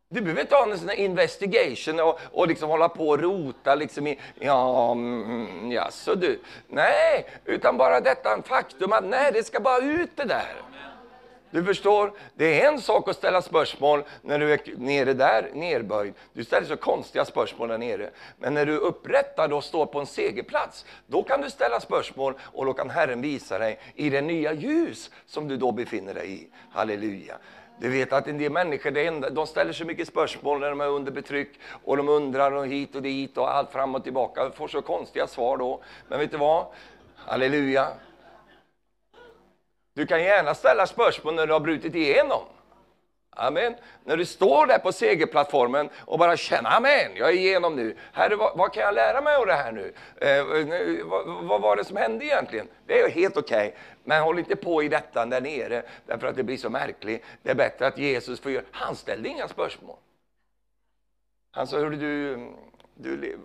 Du 0.09 0.21
behöver 0.21 0.41
inte 0.41 0.55
ha 0.55 0.73
en 0.73 0.79
sån 0.79 0.91
investigation 0.91 2.01
och, 2.01 2.21
och 2.33 2.49
liksom 2.49 2.71
hålla 2.71 2.89
på 2.89 3.09
och 3.09 3.21
rota 3.21 3.75
liksom 3.75 4.07
i, 4.07 4.19
ja, 4.39 4.93
mm, 4.93 5.23
mm, 5.23 5.73
jaså 5.73 6.15
du. 6.15 6.41
Nej, 6.69 7.27
utan 7.45 7.77
bara 7.77 8.01
detta 8.01 8.43
faktum 8.43 8.93
att 8.93 9.05
nej, 9.05 9.33
det 9.33 9.45
ska 9.45 9.61
bara 9.61 9.79
ut 9.79 10.11
det 10.17 10.25
där. 10.25 10.63
Du 11.51 11.65
förstår, 11.65 12.13
det 12.35 12.63
är 12.63 12.69
en 12.69 12.81
sak 12.81 13.09
att 13.09 13.17
ställa 13.17 13.43
spörsmål 13.43 14.05
när 14.23 14.39
du 14.39 14.53
är 14.53 14.61
nere 14.77 15.13
där, 15.13 15.51
nerböjd. 15.55 16.15
Du 16.33 16.45
ställer 16.45 16.67
så 16.67 16.77
konstiga 16.77 17.25
spörsmål 17.25 17.69
där 17.69 17.79
nere. 17.79 18.11
Men 18.39 18.55
när 18.55 18.67
du 18.67 18.75
är 18.75 18.81
upprättad 18.81 19.53
och 19.53 19.65
står 19.65 19.87
på 19.87 20.01
en 20.01 20.07
segerplats, 20.07 20.85
då 21.07 21.23
kan 21.23 21.41
du 21.41 21.51
ställa 21.51 21.81
spörsmål 21.81 22.35
och 22.41 22.67
då 22.67 22.73
kan 22.73 22.91
Herren 22.91 23.21
visa 23.21 23.59
dig 23.59 23.79
i 23.95 24.11
det 24.11 24.21
nya 24.21 24.53
ljus 24.53 25.11
som 25.27 25.49
du 25.49 25.57
då 25.57 25.73
befinner 25.73 26.15
dig 26.15 26.33
i. 26.33 26.49
Halleluja. 26.73 27.39
Du 27.79 27.89
vet 27.89 28.13
att 28.13 28.29
en 28.29 28.39
del 28.39 28.53
människor 28.53 29.31
de 29.31 29.47
ställer 29.47 29.73
så 29.73 29.85
mycket 29.85 30.09
spörsmål 30.09 30.61
när 30.61 30.71
de 30.71 30.81
är 30.81 30.89
under 30.89 31.13
betryck 31.13 31.61
och 31.85 31.97
de 31.97 32.09
undrar 32.09 32.53
och 32.53 32.67
hit 32.67 32.95
och 32.95 33.03
dit 33.03 33.39
och 33.39 33.55
allt 33.55 33.73
fram 33.73 33.95
och 33.95 34.05
tillbaka. 34.05 34.45
De 34.45 34.53
får 34.53 34.69
så 34.69 34.83
konstiga 34.83 35.27
svar 35.27 35.57
då. 35.57 35.83
Men 36.09 36.19
vet 36.19 36.31
du 36.31 36.37
vad? 36.37 36.67
Halleluja. 37.17 37.89
Du 39.95 40.07
kan 40.07 40.23
gärna 40.23 40.55
ställa 40.55 40.87
spörsmål 40.87 41.35
när 41.35 41.47
du 41.47 41.53
har 41.53 41.61
brutit 41.61 41.95
igenom. 41.95 42.43
Amen. 43.39 43.75
När 44.05 44.17
du 44.17 44.25
står 44.25 44.67
där 44.67 44.79
på 44.79 44.93
segerplattformen 44.93 45.91
och 45.97 46.19
bara 46.19 46.37
känner, 46.37 46.71
amen, 46.77 47.17
jag 47.17 47.29
är 47.29 47.33
igenom 47.33 47.77
nu. 47.77 47.97
Herre, 48.13 48.37
vad, 48.37 48.57
vad 48.57 48.73
kan 48.73 48.83
jag 48.83 48.95
lära 48.95 49.21
mig 49.21 49.37
av 49.37 49.47
det 49.47 49.55
här 49.55 49.73
nu? 49.73 49.93
Eh, 50.17 51.07
vad, 51.07 51.45
vad, 51.45 51.61
var 51.61 51.77
det 51.77 51.85
som 51.85 51.97
hände 51.97 52.25
egentligen? 52.25 52.69
Det 52.87 53.01
är 53.01 53.11
helt 53.11 53.37
okej, 53.37 53.69
okay. 53.69 53.81
men 54.05 54.23
håll 54.23 54.39
inte 54.39 54.57
på 54.57 54.83
i 54.83 54.89
detta 54.89 55.27
där 55.27 55.41
nere, 55.41 55.83
därför 56.07 56.27
att 56.27 56.37
det 56.37 56.43
blir 56.43 56.57
så 56.57 56.71
märkligt. 56.71 57.25
Det 57.43 57.51
är 57.51 57.55
bättre 57.55 57.87
att 57.87 57.99
Jesus 57.99 58.41
får 58.41 58.53
göra, 58.53 58.65
han 58.71 58.97
ställde 58.97 59.29
inga 59.29 59.49
spörsmål. 59.49 59.97
Han 61.51 61.67
sa, 61.67 61.77
hörru 61.77 61.97
du, 61.97 62.37
du, 62.95 63.17
du 63.17 63.39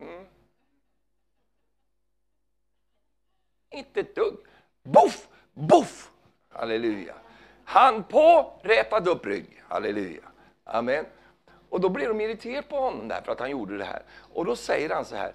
mm. 0.00 0.24
Inte 3.70 4.00
ett 4.00 4.14
dugg. 4.14 4.36
Boff! 4.82 5.28
Boff! 5.54 6.10
Halleluja. 6.48 7.14
Han 7.70 8.02
på, 8.02 8.52
rätade 8.62 9.10
upp 9.10 9.26
rygg. 9.26 9.62
Halleluja. 9.68 10.22
Amen. 10.64 11.04
Och 11.68 11.80
då 11.80 11.88
blir 11.88 12.08
de 12.08 12.20
irriterade 12.20 12.62
på 12.62 12.76
honom 12.76 13.08
därför 13.08 13.32
att 13.32 13.40
han 13.40 13.50
gjorde 13.50 13.78
det 13.78 13.84
här. 13.84 14.02
Och 14.34 14.44
då 14.44 14.56
säger 14.56 14.90
han 14.90 15.04
så 15.04 15.16
här. 15.16 15.32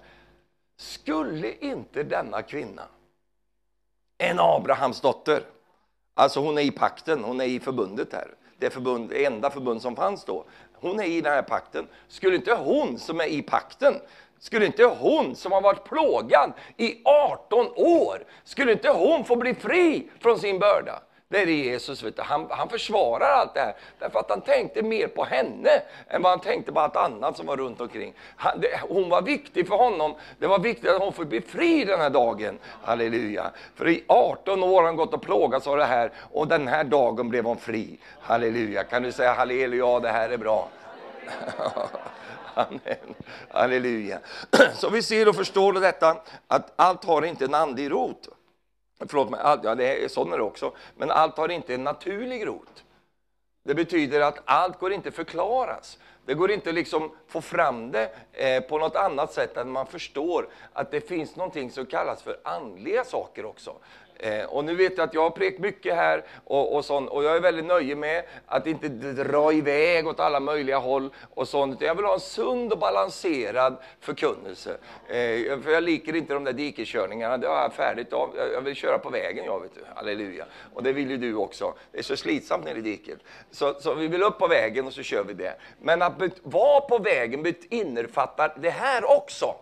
Skulle 0.76 1.52
inte 1.52 2.02
denna 2.02 2.42
kvinna, 2.42 2.82
en 4.18 4.40
Abrahams 4.40 5.00
dotter, 5.00 5.42
alltså 6.14 6.40
hon 6.40 6.58
är 6.58 6.62
i 6.62 6.70
pakten, 6.70 7.24
hon 7.24 7.40
är 7.40 7.44
i 7.44 7.60
förbundet 7.60 8.12
här, 8.12 8.34
det, 8.58 8.70
förbund, 8.70 9.08
det 9.10 9.24
enda 9.24 9.50
förbund 9.50 9.82
som 9.82 9.96
fanns 9.96 10.24
då. 10.24 10.44
Hon 10.72 11.00
är 11.00 11.04
i 11.04 11.20
den 11.20 11.32
här 11.32 11.42
pakten. 11.42 11.88
Skulle 12.08 12.36
inte 12.36 12.54
hon 12.54 12.98
som 12.98 13.20
är 13.20 13.26
i 13.26 13.42
pakten 13.42 13.94
skulle 14.38 14.66
inte 14.66 14.84
hon 14.84 15.36
som 15.36 15.52
har 15.52 15.60
varit 15.60 15.84
plågad 15.84 16.52
i 16.76 17.02
18 17.04 17.66
år, 17.76 18.24
skulle 18.44 18.72
inte 18.72 18.90
hon 18.90 19.24
få 19.24 19.36
bli 19.36 19.54
fri 19.54 20.10
från 20.20 20.38
sin 20.38 20.58
börda? 20.58 21.02
Det 21.34 21.40
är 21.40 21.46
Jesus, 21.46 22.02
vet 22.02 22.16
du. 22.16 22.22
Han, 22.22 22.46
han 22.50 22.68
försvarar 22.68 23.30
allt 23.30 23.54
det 23.54 23.60
här 23.60 23.74
därför 23.98 24.18
att 24.18 24.30
han 24.30 24.40
tänkte 24.40 24.82
mer 24.82 25.08
på 25.08 25.24
henne 25.24 25.70
än 26.08 26.22
vad 26.22 26.32
han 26.32 26.40
tänkte 26.40 26.72
på 26.72 26.80
allt 26.80 26.96
annat 26.96 27.36
som 27.36 27.46
var 27.46 27.56
runt 27.56 27.80
omkring. 27.80 28.14
Han, 28.36 28.60
det, 28.60 28.80
hon 28.88 29.08
var 29.08 29.22
viktig 29.22 29.68
för 29.68 29.76
honom. 29.76 30.14
Det 30.38 30.46
var 30.46 30.58
viktigt 30.58 30.90
att 30.90 31.02
hon 31.02 31.12
fick 31.12 31.26
bli 31.26 31.40
fri 31.40 31.84
den 31.84 32.00
här 32.00 32.10
dagen. 32.10 32.58
Halleluja. 32.82 33.50
För 33.74 33.88
i 33.88 34.04
18 34.06 34.62
år 34.62 34.80
har 34.80 34.88
hon 34.88 34.96
gått 34.96 35.14
och 35.14 35.22
plågats 35.22 35.66
av 35.66 35.76
det 35.76 35.84
här 35.84 36.12
och 36.32 36.48
den 36.48 36.68
här 36.68 36.84
dagen 36.84 37.28
blev 37.28 37.44
hon 37.44 37.56
fri. 37.56 37.98
Halleluja. 38.20 38.84
Kan 38.84 39.02
du 39.02 39.12
säga 39.12 39.32
halleluja, 39.32 40.00
det 40.00 40.08
här 40.08 40.30
är 40.30 40.38
bra. 40.38 40.68
Amen. 42.54 43.14
Halleluja. 43.48 44.18
Så 44.74 44.90
vi 44.90 45.02
ser 45.02 45.28
och 45.28 45.36
förstår 45.36 45.72
detta 45.72 46.16
att 46.48 46.72
allt 46.76 47.04
har 47.04 47.24
inte 47.24 47.44
en 47.44 47.54
andlig 47.54 47.90
rot. 47.90 48.28
Förlåt 48.98 49.30
mig, 49.30 49.40
allt, 49.40 49.64
ja, 49.64 49.74
det 49.74 50.04
är, 50.04 50.08
sån 50.08 50.32
är 50.32 50.36
det 50.36 50.42
också. 50.42 50.72
Men 50.96 51.10
allt 51.10 51.36
har 51.36 51.48
inte 51.48 51.74
en 51.74 51.84
naturlig 51.84 52.46
rot. 52.46 52.84
Det 53.64 53.74
betyder 53.74 54.20
att 54.20 54.38
allt 54.44 54.78
går 54.78 54.92
inte 54.92 55.10
förklaras. 55.10 55.98
Det 56.26 56.34
går 56.34 56.50
inte 56.50 56.72
liksom 56.72 57.16
få 57.26 57.40
fram 57.40 57.90
det 57.90 58.10
eh, 58.32 58.60
på 58.60 58.78
något 58.78 58.96
annat 58.96 59.32
sätt 59.32 59.56
än 59.56 59.70
man 59.70 59.86
förstår 59.86 60.48
att 60.72 60.90
det 60.90 61.00
finns 61.00 61.36
någonting 61.36 61.70
som 61.70 61.86
kallas 61.86 62.22
för 62.22 62.36
andliga 62.44 63.04
saker 63.04 63.44
också. 63.44 63.76
Eh, 64.18 64.44
och 64.44 64.64
nu 64.64 64.74
vet 64.74 64.98
jag 64.98 65.04
att 65.04 65.14
jag 65.14 65.22
har 65.22 65.30
prekt 65.30 65.58
mycket 65.58 65.94
här 65.94 66.24
och, 66.44 66.76
och, 66.76 66.84
sånt, 66.84 67.10
och 67.10 67.24
jag 67.24 67.36
är 67.36 67.40
väldigt 67.40 67.64
nöjd 67.64 67.96
med 67.96 68.24
att 68.46 68.66
inte 68.66 68.88
dra 68.88 69.52
iväg 69.52 70.06
åt 70.06 70.20
alla 70.20 70.40
möjliga 70.40 70.78
håll 70.78 71.10
och 71.34 71.48
sånt. 71.48 71.80
Jag 71.80 71.94
vill 71.94 72.04
ha 72.04 72.14
en 72.14 72.20
sund 72.20 72.72
och 72.72 72.78
balanserad 72.78 73.76
förkunnelse. 74.00 74.70
Eh, 75.08 75.60
för 75.60 75.70
jag 75.70 75.82
liker 75.82 76.16
inte 76.16 76.34
de 76.34 76.44
där 76.44 76.52
dikeskörningarna, 76.52 77.38
det 77.38 77.48
har 77.48 77.56
jag 77.56 77.72
färdigt 77.72 78.12
av. 78.12 78.30
Jag 78.52 78.60
vill 78.60 78.74
köra 78.74 78.98
på 78.98 79.10
vägen 79.10 79.44
jag, 79.44 79.60
vet 79.60 79.74
du. 79.74 79.80
Halleluja. 79.94 80.44
Och 80.74 80.82
det 80.82 80.92
vill 80.92 81.10
ju 81.10 81.16
du 81.16 81.34
också. 81.34 81.74
Det 81.92 81.98
är 81.98 82.02
så 82.02 82.16
slitsamt 82.16 82.64
nere 82.64 82.78
i 82.78 82.82
diket. 82.82 83.18
Så, 83.50 83.74
så 83.80 83.94
vi 83.94 84.08
vill 84.08 84.22
upp 84.22 84.38
på 84.38 84.46
vägen 84.46 84.86
och 84.86 84.92
så 84.92 85.02
kör 85.02 85.24
vi 85.24 85.34
det. 85.34 85.54
Men 85.82 86.02
att 86.02 86.14
vara 86.42 86.80
på 86.80 86.98
vägen 86.98 87.54
innefattar 87.70 88.54
det 88.56 88.70
här 88.70 89.16
också. 89.16 89.54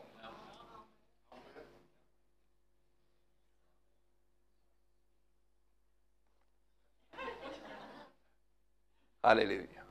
Halleluja. 9.23 9.83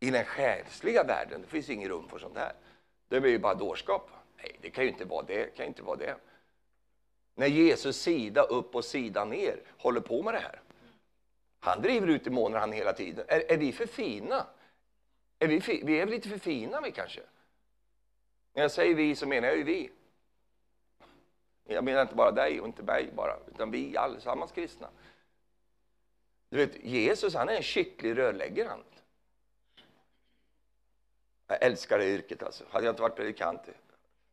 I 0.00 0.10
den 0.10 0.24
själsliga 0.24 1.04
världen 1.04 1.40
det 1.42 1.46
finns 1.46 1.70
inget 1.70 1.88
rum 1.88 2.08
för 2.08 2.18
sånt 2.18 2.36
här. 2.36 2.52
Det 3.08 3.20
blir 3.20 3.30
ju 3.30 3.38
bara 3.38 3.54
dårskap. 3.54 4.10
Nej, 4.36 4.58
det 4.60 4.70
kan 4.70 4.84
ju 4.84 4.90
inte 4.90 5.04
vara 5.04 5.22
det. 5.22 5.56
Kan 5.56 5.66
inte 5.66 5.82
vara 5.82 5.96
det. 5.96 6.16
När 7.34 7.46
Jesus 7.46 7.96
sida 7.96 8.42
upp 8.42 8.74
och 8.74 8.84
sida 8.84 9.24
ner 9.24 9.60
håller 9.78 10.00
på 10.00 10.22
med 10.22 10.34
det 10.34 10.40
här. 10.40 10.60
Han 11.60 11.82
driver 11.82 12.06
ut 12.06 12.24
demoner 12.24 12.58
han 12.58 12.72
hela 12.72 12.92
tiden. 12.92 13.24
Är, 13.28 13.52
är 13.52 13.56
vi 13.56 13.72
för 13.72 13.86
fina? 13.86 14.46
Är 15.38 15.48
vi, 15.48 15.60
fi, 15.60 15.82
vi 15.84 16.00
är 16.00 16.06
lite 16.06 16.28
för 16.28 16.38
fina 16.38 16.80
vi 16.80 16.92
kanske? 16.92 17.20
När 18.54 18.62
jag 18.62 18.70
säger 18.70 18.94
vi 18.94 19.16
så 19.16 19.26
menar 19.26 19.48
jag 19.48 19.56
ju 19.56 19.64
vi. 19.64 19.90
Jag 21.64 21.84
menar 21.84 22.02
inte 22.02 22.14
bara 22.14 22.30
dig 22.30 22.60
och 22.60 22.66
inte 22.66 22.82
mig 22.82 23.10
bara, 23.12 23.36
utan 23.46 23.70
vi 23.70 23.96
allesammans 23.96 24.52
kristna. 24.52 24.88
Du 26.48 26.56
vet, 26.56 26.84
Jesus 26.84 27.34
han 27.34 27.48
är 27.48 27.56
en 27.56 27.62
skicklig 27.62 28.18
rörläggare. 28.18 28.68
Han. 28.68 28.84
Jag 31.46 31.62
älskar 31.62 31.98
det 31.98 32.06
yrket. 32.06 32.42
Alltså. 32.42 32.64
Hade 32.70 32.86
jag 32.86 32.92
inte 32.92 33.02
varit 33.02 33.16
predikant 33.16 33.60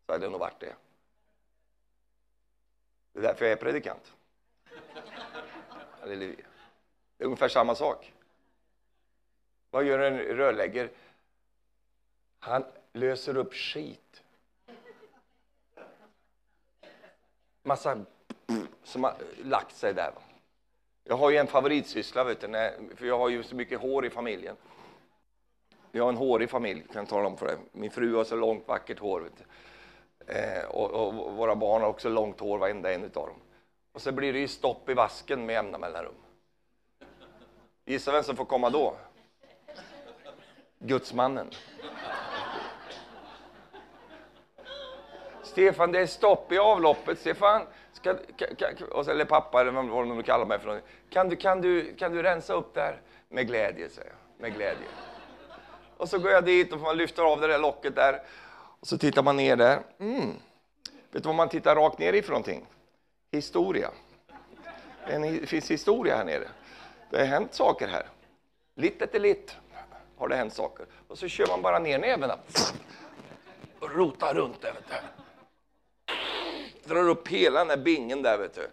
så 0.06 0.12
hade 0.12 0.26
jag 0.26 0.32
nog 0.32 0.40
varit 0.40 0.60
det. 0.60 0.76
Det 3.14 3.20
är 3.20 3.24
därför 3.24 3.46
jag 3.46 3.52
är 3.52 3.56
predikant. 3.56 4.14
Halleluja. 6.00 6.46
Det 7.18 7.24
är 7.24 7.26
ungefär 7.26 7.48
samma 7.48 7.76
sak. 7.76 8.14
Vad 9.70 9.84
gör 9.84 10.00
en 10.00 10.18
rörläggare? 10.18 10.90
Han 12.40 12.66
löser 12.94 13.38
upp 13.38 13.54
skit 13.54 14.11
massa 17.63 18.06
som 18.84 19.03
har 19.03 19.13
lagt 19.44 19.75
sig 19.75 19.94
där. 19.94 20.12
Jag 21.03 21.18
har 21.18 21.30
ju 21.30 21.38
en 21.38 21.48
favoritsyssla, 21.48 22.24
vet 22.24 22.41
du, 22.41 22.48
för 22.96 23.06
jag 23.06 23.18
har 23.18 23.30
ju 23.30 23.44
så 23.44 23.56
mycket 23.56 23.80
hår 23.80 24.06
i 24.06 24.10
familjen. 24.10 24.56
Vi 25.91 26.00
har 26.00 26.10
en 26.10 26.18
hårig 26.18 26.50
familj, 26.50 26.84
kan 26.94 27.01
jag 27.01 27.10
tala 27.10 27.27
om 27.27 27.38
för 27.38 27.46
dig. 27.46 27.58
Min 27.72 27.91
fru 27.91 28.15
har 28.15 28.24
så 28.24 28.36
långt 28.36 28.68
vackert 28.68 29.00
hår. 29.00 29.30
Eh, 30.27 30.65
och, 30.70 30.91
och, 30.91 31.34
våra 31.34 31.56
barn 31.56 31.82
har 31.82 31.89
också 31.89 32.10
långt 32.10 32.39
hår, 32.39 32.58
varenda 32.58 32.94
en 32.94 33.03
av 33.03 33.10
dem. 33.10 33.39
Och 33.91 34.01
så 34.01 34.12
blir 34.12 34.34
det 34.34 34.39
ju 34.39 34.48
stopp 34.48 34.89
i 34.89 34.94
vasken 34.94 35.46
med 35.46 35.53
jämna 35.53 35.77
mellanrum. 35.77 36.13
Gissa 37.86 38.12
vem 38.12 38.24
som 38.24 38.36
får 38.36 38.46
komma 38.46 38.70
då? 38.70 38.96
Gudsmannen. 40.80 41.50
Stefan, 45.51 45.91
det 45.91 46.00
är 46.00 46.05
stopp 46.05 46.51
i 46.51 46.58
avloppet. 46.58 47.20
Stefan, 47.20 47.62
ska, 47.93 48.15
kan, 48.38 48.55
kan, 48.55 49.10
eller 49.10 49.25
pappa, 49.25 49.62
eller 49.62 49.72
vad 49.72 50.08
de 50.08 50.24
kallar 50.24 50.46
mig 50.46 50.60
för 50.60 50.81
kan 51.10 51.29
du, 51.29 51.36
kan, 51.36 51.62
du, 51.62 51.96
kan 51.96 52.12
du 52.12 52.24
rensa 52.24 52.53
upp 52.53 52.74
där? 52.74 53.01
Med 53.29 53.48
glädje, 53.48 53.89
säger 53.89 54.10
jag. 54.10 54.41
Med 54.41 54.53
glädje. 54.53 54.88
Och 55.98 56.10
så 56.10 56.20
går 56.20 56.31
jag 56.31 56.46
dit 56.46 56.74
och 56.74 56.79
man 56.79 56.98
lyfter 56.98 57.24
av 57.24 57.41
det 57.41 57.48
där 57.48 57.60
locket 57.60 57.96
där. 57.96 58.22
Och 58.79 58.88
så 58.88 58.98
tittar 58.98 59.24
man 59.24 59.38
ner 59.38 59.55
där. 59.55 59.79
Mm. 60.00 60.31
Vet 61.12 61.24
du 61.24 61.27
vad 61.27 61.36
man 61.36 61.50
tittar 61.50 61.75
rakt 61.75 62.00
ner 62.00 62.13
i 62.13 62.22
för 62.22 62.31
någonting? 62.31 62.65
Historia. 63.31 63.89
Det 65.08 65.50
finns 65.50 65.72
historia 65.72 66.15
här 66.17 66.25
nere. 66.25 66.48
Det 67.10 67.17
har 67.17 67.25
hänt 67.25 67.53
saker 67.53 67.88
här. 67.88 68.05
Lite 68.75 69.08
till 69.08 69.22
litt 69.22 69.55
har 70.17 70.27
det 70.27 70.36
hänt 70.36 70.53
saker. 70.53 70.86
Och 71.08 71.17
så 71.17 71.27
kör 71.27 71.48
man 71.48 71.62
bara 71.62 71.79
ner 71.79 72.00
näven 72.00 72.31
och 73.79 73.96
rotar 73.96 74.34
runt 74.34 74.62
där. 74.62 74.74
Drar 76.84 77.10
upp 77.10 77.28
hela 77.28 77.60
den 77.60 77.68
där 77.68 77.78
bingen 77.78 78.22
där. 78.22 78.38
Vet 78.38 78.56
du. 78.56 78.68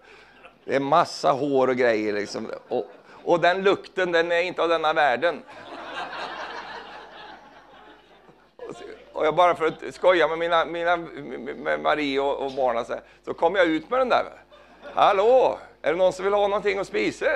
Det 0.65 0.75
är 0.75 0.81
massa 0.81 1.33
hår 1.33 1.69
och 1.69 1.77
grejer. 1.77 2.13
Liksom. 2.13 2.51
Och, 2.69 2.87
och 3.25 3.41
den 3.41 3.63
lukten, 3.63 4.13
den 4.13 4.33
är 4.33 4.43
inte 4.43 4.63
av 4.63 4.69
denna 4.69 4.93
världen. 4.93 5.43
Och 9.13 9.27
jag 9.27 9.35
bara 9.35 9.55
för 9.55 9.67
att 9.67 9.95
skoja 9.95 10.29
med, 10.29 10.39
mina, 10.39 10.65
mina, 10.65 10.97
med 10.97 11.81
Marie 11.81 12.21
och, 12.21 12.45
och 12.47 12.53
barnen 12.53 12.85
så, 12.85 12.95
så 13.25 13.35
kom 13.35 13.55
jag 13.55 13.67
ut 13.67 13.91
med 13.91 14.01
den 14.01 14.09
där. 14.09 14.25
Hallå, 14.95 15.59
är 15.83 15.93
det 15.93 15.99
någon 15.99 16.13
som 16.13 16.25
vill 16.25 16.35
ha 16.35 16.49
någonting 16.49 16.79
att 16.79 16.87
spisa? 16.87 17.27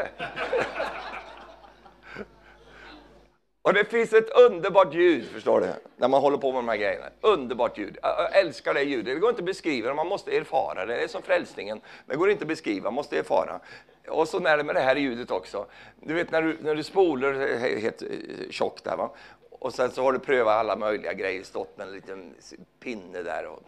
Och 3.62 3.74
det 3.74 3.84
finns 3.84 4.12
ett 4.12 4.30
underbart 4.30 4.94
ljud, 4.94 5.28
förstår 5.28 5.60
du, 5.60 5.66
när 5.96 6.08
man 6.08 6.20
håller 6.20 6.38
på 6.38 6.52
med 6.52 6.58
de 6.58 6.68
här 6.68 6.76
grejerna. 6.76 7.06
Underbart 7.20 7.78
ljud. 7.78 7.98
Jag 8.02 8.36
älskar 8.38 8.74
det 8.74 8.82
ljudet. 8.82 9.14
Det 9.14 9.20
går 9.20 9.30
inte 9.30 9.42
att 9.42 9.46
beskriva, 9.46 9.94
man 9.94 10.06
måste 10.06 10.36
erfara 10.36 10.86
det. 10.86 10.94
Det 10.94 11.02
är 11.02 11.08
som 11.08 11.22
frälsningen. 11.22 11.80
Det 12.06 12.16
går 12.16 12.30
inte 12.30 12.44
att 12.44 12.48
beskriva, 12.48 12.84
man 12.84 12.94
måste 12.94 13.18
erfara. 13.18 13.60
Och 14.08 14.28
så 14.28 14.46
är 14.46 14.56
det 14.56 14.64
med 14.64 14.74
det 14.74 14.80
här 14.80 14.96
ljudet 14.96 15.30
också. 15.30 15.66
Du 16.00 16.14
vet 16.14 16.30
när 16.30 16.42
du, 16.42 16.58
när 16.60 16.74
du 16.74 16.82
spolar 16.82 17.58
helt 17.78 18.02
eh, 18.02 18.08
tjockt 18.50 18.84
där 18.84 18.96
va. 18.96 19.10
Och 19.50 19.74
sen 19.74 19.90
så 19.90 20.02
har 20.02 20.12
du 20.12 20.18
prövat 20.18 20.54
alla 20.54 20.76
möjliga 20.76 21.12
grejer, 21.12 21.42
stått 21.42 21.78
med 21.78 21.86
en 21.86 21.92
liten 21.92 22.34
pinne 22.80 23.22
där 23.22 23.46
och, 23.46 23.62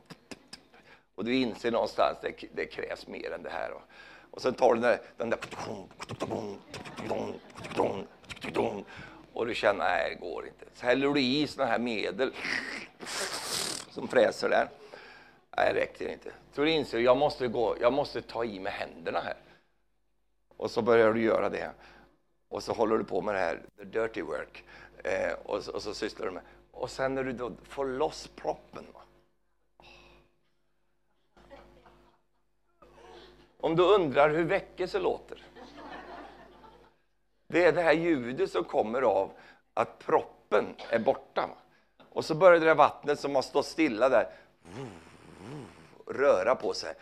och 1.15 1.25
du 1.25 1.35
inser 1.35 1.71
någonstans 1.71 2.17
att 2.17 2.23
det, 2.23 2.47
det 2.55 2.67
krävs 2.67 3.07
mer 3.07 3.33
än 3.33 3.43
det 3.43 3.51
här. 3.51 3.73
Och, 3.73 3.83
och 4.31 4.43
sen 4.43 4.55
tar 4.55 4.75
du 4.75 4.81
den 4.81 4.91
där, 4.91 5.01
den 5.17 5.31
där 5.31 5.39
och 9.35 9.47
du 9.47 9.55
känner, 9.55 9.85
nej 9.85 10.11
det 10.11 10.27
går 10.27 10.47
inte. 10.47 10.65
Så 10.75 10.87
häller 10.87 11.09
du 11.09 11.21
i 11.21 11.47
sådana 11.47 11.71
här 11.71 11.79
medel 11.79 12.33
som 13.91 14.09
fräser 14.09 14.49
där. 14.49 14.69
Nej, 15.57 15.75
det 15.75 15.81
räcker 15.81 16.09
inte. 16.09 16.33
Så 16.53 16.61
du 16.61 16.71
inser, 16.71 16.99
jag 16.99 17.17
måste, 17.17 17.49
gå, 17.49 17.77
jag 17.81 17.93
måste 17.93 18.23
ta 18.23 18.45
i 18.45 18.61
med 18.61 18.73
händerna 18.73 19.21
här. 19.21 19.37
Och 20.57 20.71
så 20.71 20.83
börjar 20.83 21.13
du 21.13 21.23
göra 21.23 21.49
det. 21.49 21.71
Och 22.49 22.63
så 22.63 22.73
håller 22.73 22.99
du 22.99 23.05
på 23.05 23.21
med 23.21 23.35
det 23.35 23.39
här, 23.39 23.63
the 23.79 23.85
dirty 23.85 24.23
work. 24.23 24.65
Eh, 25.05 25.33
och, 25.45 25.63
så, 25.63 25.73
och, 25.73 25.83
så 25.83 25.95
sysslar 25.95 26.27
du 26.27 26.33
med. 26.33 26.43
Och 26.71 26.91
sen 26.91 27.15
när 27.15 27.25
du 27.25 27.33
då 27.33 27.53
får 27.69 27.85
loss 27.85 28.31
proppen. 28.37 28.87
Va? 28.95 29.01
Om 33.61 33.77
du 33.77 33.83
undrar 33.83 34.31
hur 34.31 34.45
väckelse 34.45 34.99
låter. 34.99 35.43
Det 37.55 37.65
är 37.65 37.73
det 37.73 37.83
här 37.83 37.93
ljudet 37.93 38.51
som 38.51 38.65
kommer 38.65 39.03
av 39.03 39.31
att 39.75 39.99
proppen 39.99 40.75
är 40.91 40.99
borta. 40.99 41.49
Och 42.13 42.25
så 42.25 42.35
börjar 42.35 42.61
det 42.61 42.67
där 42.67 42.75
vattnet 42.75 43.21
som 43.21 43.35
har 43.35 43.43
stått 43.43 43.67
stilla 43.67 44.09
där 44.09 44.29
röra 46.07 46.55
på 46.55 46.73
sig. 46.73 46.95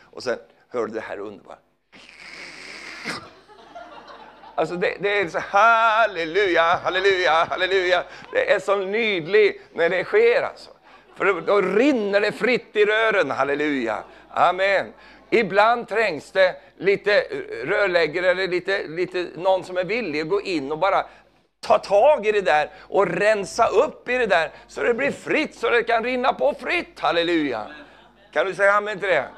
Och 0.00 0.22
sen 0.22 0.38
hör 0.68 0.86
du 0.86 0.92
det 0.92 1.00
här 1.00 1.18
underbara. 1.18 1.56
Alltså 4.54 4.76
det, 4.76 4.96
det, 5.00 5.20
är 5.20 5.28
så 5.28 5.38
halleluja, 5.38 6.62
halleluja, 6.62 7.32
halleluja. 7.32 8.04
Det 8.32 8.52
är 8.52 8.60
så 8.60 8.76
nydligt 8.76 9.62
när 9.72 9.88
det 9.88 10.04
sker 10.04 10.42
alltså. 10.42 10.70
För 11.14 11.24
då, 11.24 11.40
då 11.40 11.60
rinner 11.60 12.20
det 12.20 12.32
fritt 12.32 12.76
i 12.76 12.84
rören, 12.84 13.30
halleluja. 13.30 14.02
Amen. 14.30 14.92
Ibland 15.30 15.88
trängs 15.88 16.30
det 16.30 16.56
lite 16.76 17.20
rörläggare 17.64 18.30
eller 18.30 18.48
lite, 18.48 18.88
lite, 18.88 19.26
någon 19.34 19.64
som 19.64 19.76
är 19.76 19.84
villig 19.84 20.20
att 20.20 20.28
gå 20.28 20.40
in 20.40 20.72
och 20.72 20.78
bara 20.78 21.06
ta 21.60 21.78
tag 21.78 22.26
i 22.26 22.32
det 22.32 22.40
där 22.40 22.70
och 22.80 23.06
rensa 23.06 23.66
upp 23.66 24.08
i 24.08 24.18
det 24.18 24.26
där 24.26 24.50
så 24.66 24.82
det 24.82 24.94
blir 24.94 25.10
fritt, 25.10 25.54
så 25.54 25.70
det 25.70 25.82
kan 25.82 26.04
rinna 26.04 26.32
på 26.32 26.54
fritt. 26.54 27.00
Halleluja! 27.00 27.66
Kan 28.32 28.46
du 28.46 28.54
säga 28.54 28.72
amen 28.72 28.98
till 28.98 29.08
det? 29.08 29.28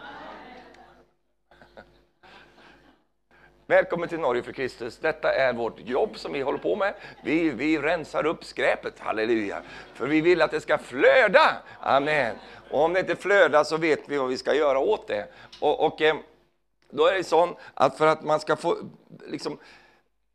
Välkommen 3.71 4.09
till 4.09 4.21
Norge 4.21 4.43
för 4.43 4.53
Kristus. 4.53 4.99
Detta 4.99 5.33
är 5.33 5.53
vårt 5.53 5.81
jobb 5.81 6.19
som 6.19 6.33
vi 6.33 6.41
håller 6.41 6.59
på 6.59 6.77
med. 6.77 6.95
Vi, 7.25 7.51
vi 7.51 7.79
rensar 7.79 8.27
upp 8.27 8.45
skräpet, 8.45 8.95
halleluja. 8.99 9.63
För 9.95 10.07
vi 10.07 10.21
vill 10.21 10.43
att 10.43 10.51
det 10.51 10.61
ska 10.61 10.79
flöda. 10.79 11.57
Amen. 11.81 12.37
Och 12.71 12.85
om 12.85 12.93
det 12.93 13.01
inte 13.01 13.17
flödar 13.17 13.65
så 13.65 13.77
vet 13.77 14.09
vi 14.09 14.19
vad 14.19 14.29
vi 14.29 14.39
ska 14.39 14.55
göra 14.55 14.79
åt 14.79 15.07
det. 15.07 15.29
Och, 15.61 15.87
och 15.87 16.03
eh, 16.03 16.17
då 16.91 17.07
är 17.07 17.15
det 17.15 17.25
så 17.25 17.59
att 17.75 17.99
för 17.99 18.07
att 18.07 18.25
man 18.25 18.41
ska 18.41 18.57
få 18.57 18.77
liksom, 19.27 19.59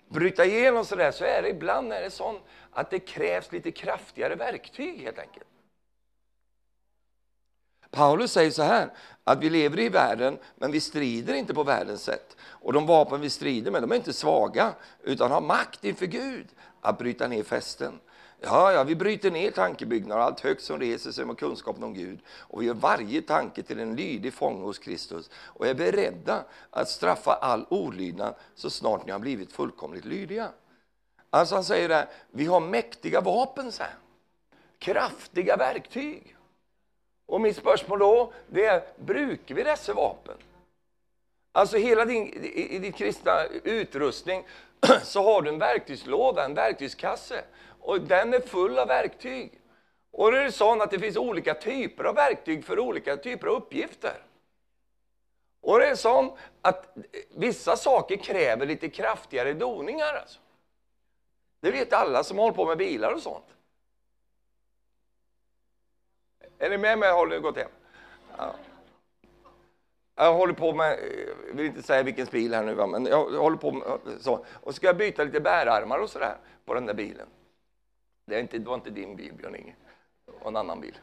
bryta 0.09 0.45
igenom 0.45 0.85
sådär 0.85 1.11
så 1.11 1.25
är 1.25 1.41
det 1.41 1.49
ibland 1.49 1.93
är 1.93 2.01
det 2.01 2.11
så 2.11 2.39
att 2.71 2.89
det 2.89 2.99
krävs 2.99 3.51
lite 3.51 3.71
kraftigare 3.71 4.35
verktyg 4.35 5.01
helt 5.01 5.19
enkelt. 5.19 5.47
Paulus 7.91 8.31
säger 8.31 8.51
så 8.51 8.63
här, 8.63 8.89
att 9.23 9.43
vi 9.43 9.49
lever 9.49 9.79
i 9.79 9.89
världen, 9.89 10.37
men 10.55 10.71
vi 10.71 10.81
strider 10.81 11.33
inte 11.33 11.53
på 11.53 11.63
världens 11.63 12.03
sätt. 12.03 12.37
Och 12.41 12.73
de 12.73 12.85
vapen 12.85 13.21
vi 13.21 13.29
strider 13.29 13.71
med, 13.71 13.83
de 13.83 13.91
är 13.91 13.95
inte 13.95 14.13
svaga, 14.13 14.73
utan 15.03 15.31
har 15.31 15.41
makt 15.41 15.83
inför 15.83 16.05
Gud 16.05 16.47
att 16.81 16.97
bryta 16.97 17.27
ner 17.27 17.43
fästen. 17.43 17.99
Ja, 18.39 18.73
ja, 18.73 18.83
vi 18.83 18.95
bryter 18.95 19.31
ner 19.31 19.51
tankebyggnader, 19.51 20.21
allt 20.21 20.39
högt 20.39 20.61
som 20.61 20.79
reser 20.79 21.11
sig 21.11 21.25
med 21.25 21.37
kunskapen 21.37 21.83
om 21.83 21.93
Gud. 21.93 22.19
Och 22.27 22.61
vi 22.61 22.65
gör 22.65 22.73
varje 22.73 23.21
tanke 23.21 23.63
till 23.63 23.79
en 23.79 23.95
lydig 23.95 24.33
fånge 24.33 24.63
hos 24.63 24.79
Kristus 24.79 25.29
och 25.35 25.67
är 25.67 25.73
beredda 25.73 26.43
att 26.69 26.89
straffa 26.89 27.33
all 27.33 27.65
olydnad 27.69 28.35
så 28.55 28.69
snart 28.69 29.05
ni 29.05 29.11
har 29.11 29.19
blivit 29.19 29.53
fullkomligt 29.53 30.05
lydiga. 30.05 30.49
Alltså 31.29 31.55
han 31.55 31.63
säger 31.63 31.89
där, 31.89 32.05
vi 32.31 32.45
har 32.45 32.59
mäktiga 32.59 33.21
vapen, 33.21 33.71
så 33.71 33.83
här. 33.83 33.93
kraftiga 34.79 35.57
verktyg. 35.57 36.35
Och 37.25 37.41
mitt 37.41 37.57
spörsmål 37.57 37.99
då, 37.99 38.33
det 38.47 38.65
är, 38.65 38.83
brukar 38.99 39.55
vi 39.55 39.63
dessa 39.63 39.93
vapen? 39.93 40.37
Alltså 41.51 41.77
hela 41.77 42.05
din, 42.05 42.27
i 42.43 42.79
din 42.79 42.91
kristna 42.91 43.45
utrustning 43.63 44.43
så 45.03 45.23
har 45.23 45.41
du 45.41 45.49
en 45.49 45.59
verktygslåda, 45.59 46.45
en 46.45 46.53
verktygskasse. 46.53 47.43
Och 47.85 48.01
den 48.01 48.33
är 48.33 48.39
full 48.39 48.79
av 48.79 48.87
verktyg. 48.87 49.61
Och 50.11 50.31
det 50.31 50.43
är 50.43 50.49
så 50.49 50.81
att 50.81 50.91
det 50.91 50.99
finns 50.99 51.17
olika 51.17 51.53
typer 51.53 52.03
av 52.03 52.15
verktyg 52.15 52.65
för 52.65 52.79
olika 52.79 53.17
typer 53.17 53.47
av 53.47 53.53
uppgifter. 53.53 54.23
Och 55.61 55.79
det 55.79 55.87
är 55.87 55.95
så 55.95 56.37
att 56.61 56.97
vissa 57.35 57.77
saker 57.77 58.17
kräver 58.17 58.65
lite 58.65 58.89
kraftigare 58.89 59.53
doningar. 59.53 60.13
Alltså. 60.13 60.39
Det 61.61 61.71
vet 61.71 61.93
alla 61.93 62.23
som 62.23 62.37
håller 62.37 62.55
på 62.55 62.65
med 62.65 62.77
bilar 62.77 63.13
och 63.13 63.21
sånt. 63.21 63.45
Är 66.57 66.69
ni 66.69 66.77
med 66.77 66.99
mig? 66.99 67.11
Har 67.11 67.27
ni 67.27 67.39
gått 67.39 67.57
hem? 67.57 67.69
Ja. 68.37 68.55
Jag 70.15 70.33
håller 70.33 70.53
på 70.53 70.73
med, 70.73 70.99
jag 71.47 71.55
vill 71.55 71.65
inte 71.65 71.83
säga 71.83 72.03
vilken 72.03 72.25
bil 72.25 72.53
här 72.53 72.63
nu, 72.63 72.87
men 72.87 73.05
jag 73.05 73.29
håller 73.29 73.57
på 73.57 73.71
med 73.71 73.99
så. 74.19 74.45
Och 74.53 74.75
ska 74.75 74.87
jag 74.87 74.97
byta 74.97 75.23
lite 75.23 75.39
bärarmar 75.39 75.99
och 75.99 76.09
sådär 76.09 76.37
på 76.65 76.73
den 76.73 76.85
där 76.85 76.93
bilen. 76.93 77.27
Det, 78.25 78.35
är 78.35 78.39
inte, 78.39 78.57
det 78.57 78.69
var 78.69 78.75
inte 78.75 78.89
din 78.89 79.15
bil, 79.15 79.33
Björn-Inge. 79.33 79.75
Det 80.25 80.31
var 80.41 80.47
en 80.47 80.55
annan 80.55 80.81
bil. 80.81 80.97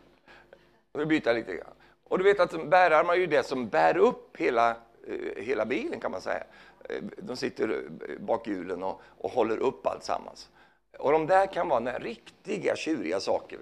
Vi 0.92 1.06
byta 1.06 1.32
lite 1.32 1.54
grann. 1.54 1.74
Och 2.04 2.18
du 2.18 2.24
vet 2.24 2.40
att 2.40 2.68
bärarmar 2.68 3.14
är 3.14 3.18
ju 3.18 3.26
det 3.26 3.46
som 3.46 3.68
bär 3.68 3.96
upp 3.96 4.36
hela, 4.36 4.70
eh, 5.06 5.42
hela 5.42 5.66
bilen 5.66 6.00
kan 6.00 6.10
man 6.10 6.20
säga. 6.20 6.44
Eh, 6.88 7.02
de 7.16 7.36
sitter 7.36 7.68
eh, 7.68 8.18
bak 8.18 8.46
hjulen 8.46 8.82
och, 8.82 9.00
och 9.18 9.30
håller 9.30 9.58
upp 9.58 9.86
allt 9.86 10.04
sammans. 10.04 10.50
Och 10.98 11.12
de 11.12 11.26
där 11.26 11.46
kan 11.46 11.68
vara 11.68 11.98
riktiga 11.98 12.76
tjuriga 12.76 13.20
saker. 13.20 13.58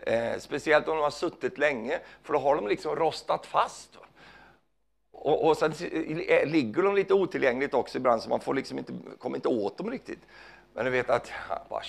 Eh, 0.00 0.38
speciellt 0.38 0.88
om 0.88 0.96
de 0.96 1.02
har 1.02 1.10
suttit 1.10 1.58
länge, 1.58 2.00
för 2.22 2.32
då 2.32 2.38
har 2.38 2.56
de 2.56 2.68
liksom 2.68 2.96
rostat 2.96 3.46
fast. 3.46 3.96
Och, 5.12 5.46
och 5.48 5.56
sen 5.56 5.72
ligger 6.44 6.82
de 6.82 6.94
lite 6.94 7.14
otillgängligt 7.14 7.74
också 7.74 7.98
ibland, 7.98 8.22
så 8.22 8.28
man 8.28 8.40
får 8.40 8.54
liksom 8.54 8.78
inte, 8.78 8.92
kommer 9.18 9.36
inte 9.36 9.48
åt 9.48 9.78
dem 9.78 9.90
riktigt. 9.90 10.20
Men 10.78 10.84
du 10.84 10.90
vet 10.90 11.10
att, 11.10 11.32
jag 11.48 11.58
bara 11.68 11.82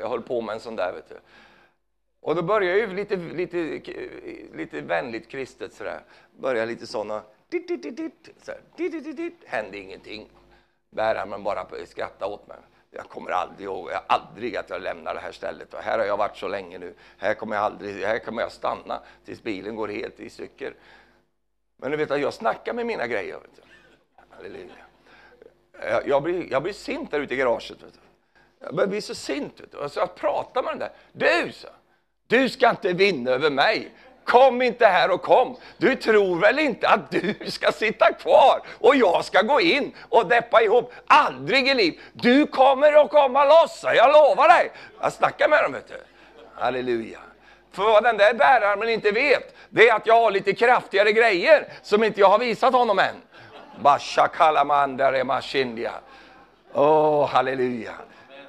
jag 0.00 0.08
höll 0.08 0.22
på 0.22 0.40
med 0.40 0.54
en 0.54 0.60
sån 0.60 0.76
där. 0.76 0.92
Vet 0.92 1.08
du. 1.08 1.14
Och 2.20 2.34
då 2.34 2.42
börjar 2.42 2.76
jag 2.76 2.78
ju 2.78 2.94
lite, 2.94 3.16
lite, 3.16 3.56
lite 4.54 4.80
vänligt 4.80 5.28
kristet 5.28 5.72
sådär. 5.72 6.00
Börjar 6.40 6.66
lite 6.66 6.86
såna, 6.86 7.22
dit, 7.48 7.68
dit, 7.68 7.82
dit, 7.82 7.96
dit, 7.96 8.30
så 8.42 8.50
här, 8.50 8.60
dit, 8.76 8.92
dit, 8.92 9.04
dit, 9.04 9.16
dit. 9.16 9.34
hände 9.46 9.78
ingenting. 9.78 10.28
Bärarmen 10.90 11.42
bara 11.42 11.66
skratta 11.86 12.26
åt 12.26 12.46
mig. 12.46 12.56
Jag 12.90 13.04
kommer 13.04 13.30
aldrig 13.30 13.64
ihåg, 13.64 13.90
jag, 13.90 14.02
aldrig 14.06 14.56
att 14.56 14.70
jag 14.70 14.82
lämnar 14.82 15.14
det 15.14 15.20
här 15.20 15.32
stället. 15.32 15.74
Och 15.74 15.80
här 15.80 15.98
har 15.98 16.06
jag 16.06 16.16
varit 16.16 16.36
så 16.36 16.48
länge 16.48 16.78
nu. 16.78 16.94
Här 17.18 17.34
kommer 17.34 17.56
jag 17.56 17.64
aldrig, 17.64 18.04
här 18.04 18.18
kommer 18.18 18.42
jag 18.42 18.52
stanna 18.52 19.02
tills 19.24 19.42
bilen 19.42 19.76
går 19.76 19.88
helt 19.88 20.20
i 20.20 20.30
stycken. 20.30 20.74
Men 21.76 21.90
du 21.90 21.96
vet 21.96 22.10
att 22.10 22.20
jag 22.20 22.34
snackar 22.34 22.72
med 22.74 22.86
mina 22.86 23.06
grejer. 23.06 23.38
Vet 23.40 23.56
du. 24.52 24.68
Jag, 25.72 26.08
jag, 26.08 26.22
blir, 26.22 26.52
jag 26.52 26.62
blir 26.62 26.72
sint 26.72 27.10
där 27.10 27.20
ute 27.20 27.34
i 27.34 27.36
garaget. 27.36 27.82
Vet 27.82 27.94
du. 27.94 28.00
Jag 28.60 28.88
blir 28.88 29.00
så 29.00 29.14
sint. 29.14 29.60
Vet. 29.60 29.74
Och 29.74 29.92
så 29.92 30.00
jag 30.00 30.14
pratar 30.14 30.62
med 30.62 30.72
den 30.72 30.78
där. 30.78 30.90
Du, 31.12 31.52
så. 31.52 31.68
du 32.26 32.48
ska 32.48 32.70
inte 32.70 32.92
vinna 32.92 33.30
över 33.30 33.50
mig. 33.50 33.90
Kom 34.24 34.62
inte 34.62 34.86
här 34.86 35.10
och 35.10 35.22
kom. 35.22 35.56
Du 35.76 35.96
tror 35.96 36.40
väl 36.40 36.58
inte 36.58 36.88
att 36.88 37.10
du 37.10 37.34
ska 37.46 37.72
sitta 37.72 38.12
kvar 38.12 38.60
och 38.78 38.96
jag 38.96 39.24
ska 39.24 39.42
gå 39.42 39.60
in 39.60 39.94
och 40.08 40.26
deppa 40.26 40.62
ihop? 40.62 40.92
Aldrig 41.06 41.68
i 41.68 41.74
liv. 41.74 42.00
Du 42.12 42.46
kommer 42.46 42.92
att 42.92 43.10
komma 43.10 43.44
loss, 43.44 43.84
jag 43.84 44.12
lovar 44.12 44.48
dig. 44.48 44.70
Jag 45.00 45.12
snackar 45.12 45.48
med 45.48 45.62
dem, 45.64 45.72
vet 45.72 45.88
du. 45.88 45.94
Halleluja. 46.54 47.18
För 47.72 47.82
vad 47.82 48.02
den 48.02 48.16
där 48.16 48.34
bärarmen 48.34 48.88
inte 48.88 49.10
vet, 49.10 49.54
det 49.68 49.88
är 49.88 49.94
att 49.94 50.06
jag 50.06 50.20
har 50.20 50.30
lite 50.30 50.52
kraftigare 50.52 51.12
grejer 51.12 51.72
som 51.82 52.04
inte 52.04 52.20
jag 52.20 52.28
har 52.28 52.38
visat 52.38 52.72
honom 52.72 52.98
än. 52.98 53.14
Basha 53.82 54.28
kalamandare 54.28 55.24
mashindia. 55.24 55.92
Åh, 56.72 56.84
oh, 56.84 57.28
halleluja. 57.28 57.92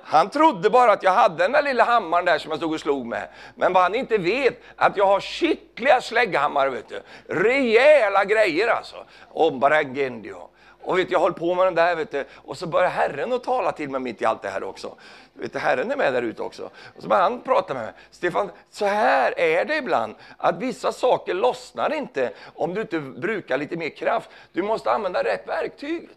Han 0.10 0.30
trodde 0.30 0.70
bara 0.70 0.92
att 0.92 1.04
jag 1.04 1.12
hade 1.12 1.44
den 1.44 1.52
där 1.52 1.62
lilla 1.62 1.84
hammaren 1.84 2.26
där 2.26 2.38
som 2.38 2.52
jag 2.52 2.60
stod 2.60 2.74
och 2.74 2.80
slog 2.80 3.06
med. 3.06 3.28
Men 3.56 3.74
vad 3.74 3.84
han 3.84 3.96
inte 3.96 4.18
vet, 4.18 4.62
att 4.76 4.98
jag 4.98 5.06
har 5.06 5.20
skickliga 5.20 6.02
slägghammare, 6.02 6.70
vet 6.70 6.90
du. 6.90 7.02
Rejäla 7.28 8.26
grejer 8.26 8.68
alltså. 8.68 9.06
Ombaragendio. 9.30 10.50
Och 10.82 11.00
vet, 11.00 11.12
jag 11.12 11.20
höll 11.20 11.34
på 11.34 11.56
med 11.56 11.68
den 11.68 11.76
där, 11.76 11.96
vet 11.96 12.12
du. 12.12 12.26
och 12.36 12.58
så 12.58 12.68
började 12.68 12.90
Herren 12.90 13.34
att 13.34 13.44
tala 13.44 13.72
till 13.72 13.90
mig 13.90 14.02
mitt 14.02 14.22
i 14.22 14.26
allt 14.26 14.42
det 14.42 14.50
här 14.50 14.64
också. 14.64 14.96
Vet 15.34 15.54
du, 15.54 15.60
Herren 15.60 15.92
är 15.92 15.96
med 15.96 16.14
där 16.14 16.22
ute 16.22 16.42
också. 16.42 16.70
Och 16.96 17.02
så 17.02 17.08
började 17.08 17.24
han 17.24 17.42
prata 17.42 17.74
med 17.74 17.84
mig. 17.84 17.94
Stefan, 18.12 18.52
så 18.70 18.86
här 18.86 19.40
är 19.40 19.66
det 19.66 19.76
ibland, 19.76 20.16
att 20.38 20.58
vissa 20.58 20.92
saker 20.92 21.34
lossnar 21.34 21.94
inte 21.94 22.32
om 22.56 22.74
du 22.74 22.82
inte 22.82 23.00
brukar 23.00 23.58
lite 23.58 23.78
mer 23.78 23.90
kraft. 23.90 24.30
Du 24.54 24.62
måste 24.62 24.92
använda 24.92 25.24
rätt 25.24 25.48
verktyg. 25.48 26.10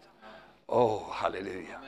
Åh, 0.67 0.83
oh, 0.85 1.11
halleluja. 1.11 1.79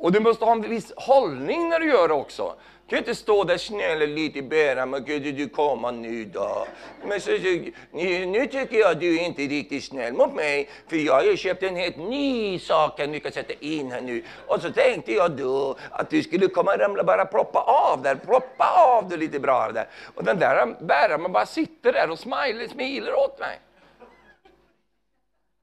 Och 0.00 0.12
du 0.12 0.20
måste 0.20 0.44
ha 0.44 0.52
en 0.52 0.70
viss 0.70 0.92
hållning 0.96 1.68
när 1.68 1.80
du 1.80 1.88
gör 1.88 2.08
det 2.08 2.14
också. 2.14 2.54
Du 2.86 2.96
kan 2.96 2.98
inte 2.98 3.14
stå 3.14 3.44
där 3.44 3.58
snäll 3.58 4.02
och 4.02 4.08
lite 4.08 4.42
bära, 4.42 4.86
men 4.86 5.04
kunde 5.04 5.32
du 5.32 5.48
komma 5.48 5.90
nu 5.90 6.24
då? 6.24 6.66
Men 7.04 7.20
så, 7.20 7.30
så, 7.30 7.70
nu, 7.92 8.26
nu 8.26 8.46
tycker 8.46 8.76
jag 8.76 8.98
du 8.98 9.16
är 9.20 9.24
inte 9.24 9.42
riktigt 9.42 9.84
snäll 9.84 10.12
mot 10.12 10.34
mig, 10.34 10.68
för 10.88 10.96
jag 10.96 11.14
har 11.14 11.22
ju 11.22 11.36
köpt 11.36 11.62
en 11.62 11.76
helt 11.76 11.96
ny 11.96 12.58
sak 12.58 13.00
som 13.00 13.12
du 13.12 13.20
kan 13.20 13.32
sätta 13.32 13.52
in 13.60 13.92
här 13.92 14.00
nu. 14.00 14.22
Och 14.46 14.62
så 14.62 14.72
tänkte 14.72 15.12
jag 15.12 15.30
då 15.30 15.76
att 15.90 16.10
du 16.10 16.22
skulle 16.22 16.48
komma 16.48 16.72
och 16.72 16.80
ramla, 16.80 17.04
bara 17.04 17.24
proppa 17.24 17.58
av 17.60 18.02
där, 18.02 18.14
proppa 18.14 18.64
av 18.88 19.08
det 19.08 19.16
lite 19.16 19.40
bra 19.40 19.70
där. 19.72 19.88
Och 20.14 20.24
den 20.24 20.38
där 20.38 20.76
bäraren 20.80 21.32
bara 21.32 21.46
sitter 21.46 21.92
där 21.92 22.10
och 22.10 22.18
smiler, 22.18 22.68
smiler 22.68 23.14
åt 23.14 23.38
mig. 23.38 23.60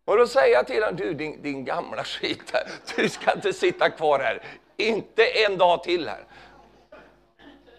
Och 0.08 0.17
då 0.17 0.28
säger 0.28 0.54
jag 0.54 0.67
till 0.67 0.84
honom, 0.84 0.96
du 0.96 1.13
din, 1.13 1.41
din 1.41 1.65
gamla 1.65 2.04
skit, 2.04 2.54
du 2.96 3.10
ska 3.10 3.34
inte 3.34 3.54
sitta 3.54 3.89
kvar 3.89 4.20
här. 4.20 4.41
Inte 4.78 5.26
en 5.26 5.58
dag 5.58 5.84
till 5.84 6.10
här. 6.10 6.24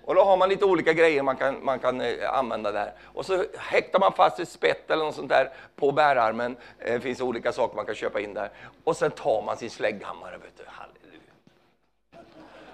Och 0.05 0.15
då 0.15 0.25
har 0.25 0.37
man 0.37 0.49
lite 0.49 0.65
olika 0.65 0.93
grejer 0.93 1.23
man 1.23 1.37
kan, 1.37 1.65
man 1.65 1.79
kan 1.79 2.01
eh, 2.01 2.33
använda 2.39 2.73
där. 2.73 2.93
Och 3.05 3.27
så 3.27 3.45
häktar 3.59 3.99
man 3.99 4.13
fast 4.13 4.41
ett 4.41 4.49
spett 4.49 4.91
eller 4.91 5.05
något 5.05 5.15
sånt 5.15 5.29
där 5.29 5.53
på 5.77 5.93
bärarmen. 5.93 6.57
Eh, 6.79 6.93
det 6.93 7.01
finns 7.01 7.21
olika 7.21 7.53
saker 7.53 7.77
man 7.77 7.87
kan 7.87 7.95
köpa 7.95 8.21
in 8.21 8.35
där. 8.35 8.51
Och 8.85 8.97
sen 8.97 9.11
tar 9.11 9.43
man 9.43 9.57
sin 9.57 9.71
slägghammare, 9.71 10.39
vet 10.39 10.57
du. 10.57 10.65
Halleluja. 10.67 11.33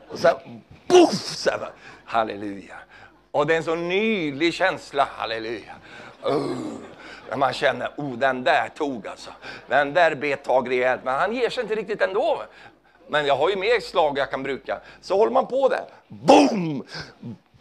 Och 0.09 0.19
sen, 0.19 0.63
boff! 0.87 1.13
Så 1.13 1.51
här, 1.51 1.71
halleluja. 2.05 2.77
Och 3.31 3.47
det 3.47 3.55
är 3.55 3.59
en 3.59 3.65
så 3.65 3.75
nylig 3.75 4.55
känsla, 4.55 5.09
halleluja. 5.17 5.75
Uh. 6.27 6.94
När 7.31 7.37
man 7.37 7.53
känner, 7.53 7.91
oh 7.97 8.19
den 8.19 8.45
där 8.45 8.69
tog 8.69 9.07
alltså. 9.07 9.31
Den 9.69 9.95
där 9.95 10.15
bet 10.15 10.45
tag 10.45 10.71
rejält, 10.71 11.01
men 11.05 11.15
han 11.15 11.35
ger 11.35 11.51
sig 11.51 11.63
inte 11.63 11.75
riktigt 11.75 12.03
ändå. 12.03 12.43
Men 13.09 13.27
jag 13.27 13.37
har 13.37 13.51
ju 13.51 13.57
mer 13.57 13.81
slag 13.81 14.19
jag 14.19 14.31
kan 14.31 14.43
bruka. 14.43 14.81
Så 15.01 15.17
håller 15.17 15.33
man 15.33 15.47
på 15.47 15.69
där, 15.69 15.85
boom! 16.09 16.85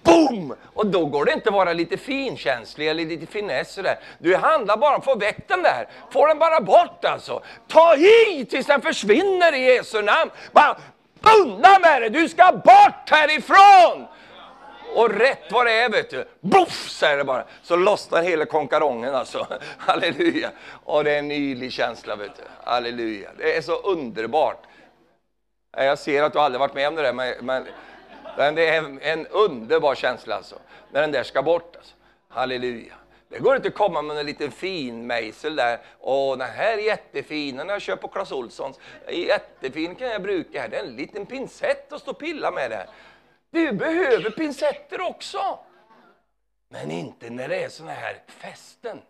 Boom! 0.04 0.56
Och 0.74 0.86
då 0.86 1.06
går 1.06 1.26
det 1.26 1.34
inte 1.34 1.50
att 1.50 1.56
vara 1.56 1.74
lite 1.74 1.98
finkänslig 1.98 2.88
eller 2.88 3.06
lite 3.06 3.26
finess 3.26 3.74
sådär. 3.74 4.00
Du 4.20 4.36
handlar 4.36 4.78
bara 4.78 4.96
om 4.96 5.00
att 5.00 5.06
få 5.06 5.16
väck 5.16 5.48
den 5.48 5.64
där. 5.64 5.88
Få 6.12 6.28
den 6.28 6.40
bara 6.40 6.60
bort 6.62 7.06
alltså. 7.06 7.44
Ta 7.68 7.96
i 7.96 8.46
tills 8.50 8.68
den 8.68 8.82
försvinner 8.82 9.54
i 9.54 9.76
Jesu 9.76 10.02
namn. 10.02 10.32
Bara 10.52 10.78
undan 11.42 11.82
med 11.82 12.02
det, 12.02 12.10
du 12.10 12.30
ska 12.30 12.52
bort 12.52 13.10
härifrån! 13.10 14.08
Och 14.96 15.10
rätt 15.10 15.52
vad 15.52 15.66
det 15.66 15.72
är, 15.72 15.90
vet 15.90 16.10
du, 16.10 16.26
boff, 16.40 16.90
säger 16.90 17.18
det 17.18 17.24
bara, 17.24 17.44
så 17.62 17.76
lossnar 17.76 18.24
hela 18.24 18.46
konkarongen 18.46 19.16
alltså. 19.16 19.48
Halleluja. 19.78 20.52
Och 20.84 21.04
det 21.04 21.12
är 21.12 21.20
en 21.20 21.28
nylig 21.28 21.72
känsla, 21.72 22.16
vet 22.16 22.36
du. 22.36 22.44
Halleluja. 22.64 23.30
Det 23.38 23.58
är 23.58 23.62
så 23.62 23.76
underbart. 23.76 24.64
Jag 25.78 26.00
ser 26.00 26.24
att 26.24 26.34
du 26.34 26.40
aldrig 26.40 26.60
varit 26.60 26.74
med 26.74 26.88
om 26.88 26.96
det 26.96 27.02
där, 27.02 27.14
men, 27.14 27.34
men, 27.46 27.68
men 28.38 28.56
det 28.56 28.68
är 28.68 28.98
en, 29.02 29.28
underbar 29.28 29.96
känsla 29.96 30.36
alltså. 30.36 30.56
När 30.92 31.02
den 31.02 31.12
där 31.12 31.24
ska 31.24 31.42
bort 31.42 31.76
alltså. 31.76 31.94
Halleluja. 32.30 32.94
Det 33.30 33.40
går 33.40 33.56
inte 33.56 33.68
att 33.68 33.74
komma 33.74 34.02
med 34.02 34.18
en 34.18 34.26
liten 34.26 34.52
fin 34.52 35.08
mejsel 35.08 35.56
där. 35.56 35.80
Åh, 36.00 36.38
den 36.38 36.48
här 36.48 36.78
är 36.78 36.82
jättefin, 36.82 37.58
den 37.58 37.68
har 37.68 37.76
jag 37.76 37.82
köpt 37.82 38.02
på 38.02 38.08
Clas 38.08 38.32
Ohlsons. 38.32 38.80
Jättefin 39.10 39.96
kan 39.96 40.08
jag 40.08 40.22
bruka 40.22 40.62
här. 40.62 40.68
Det 40.70 40.78
är 40.78 40.84
en 40.84 40.96
liten 40.96 41.26
pincett 41.26 41.94
att 41.94 42.02
stå 42.02 42.12
och 42.12 42.20
pilla 42.20 42.52
med 42.52 42.72
där. 42.72 42.86
Du 43.54 43.72
behöver 43.72 44.30
pincetter 44.30 45.02
också. 45.02 45.60
Men 46.70 46.92
inte 46.92 47.30
när 47.30 47.48
det 47.48 47.64
är 47.64 47.70
såna 47.70 47.92
här 47.92 48.24
fästen. 48.28 49.02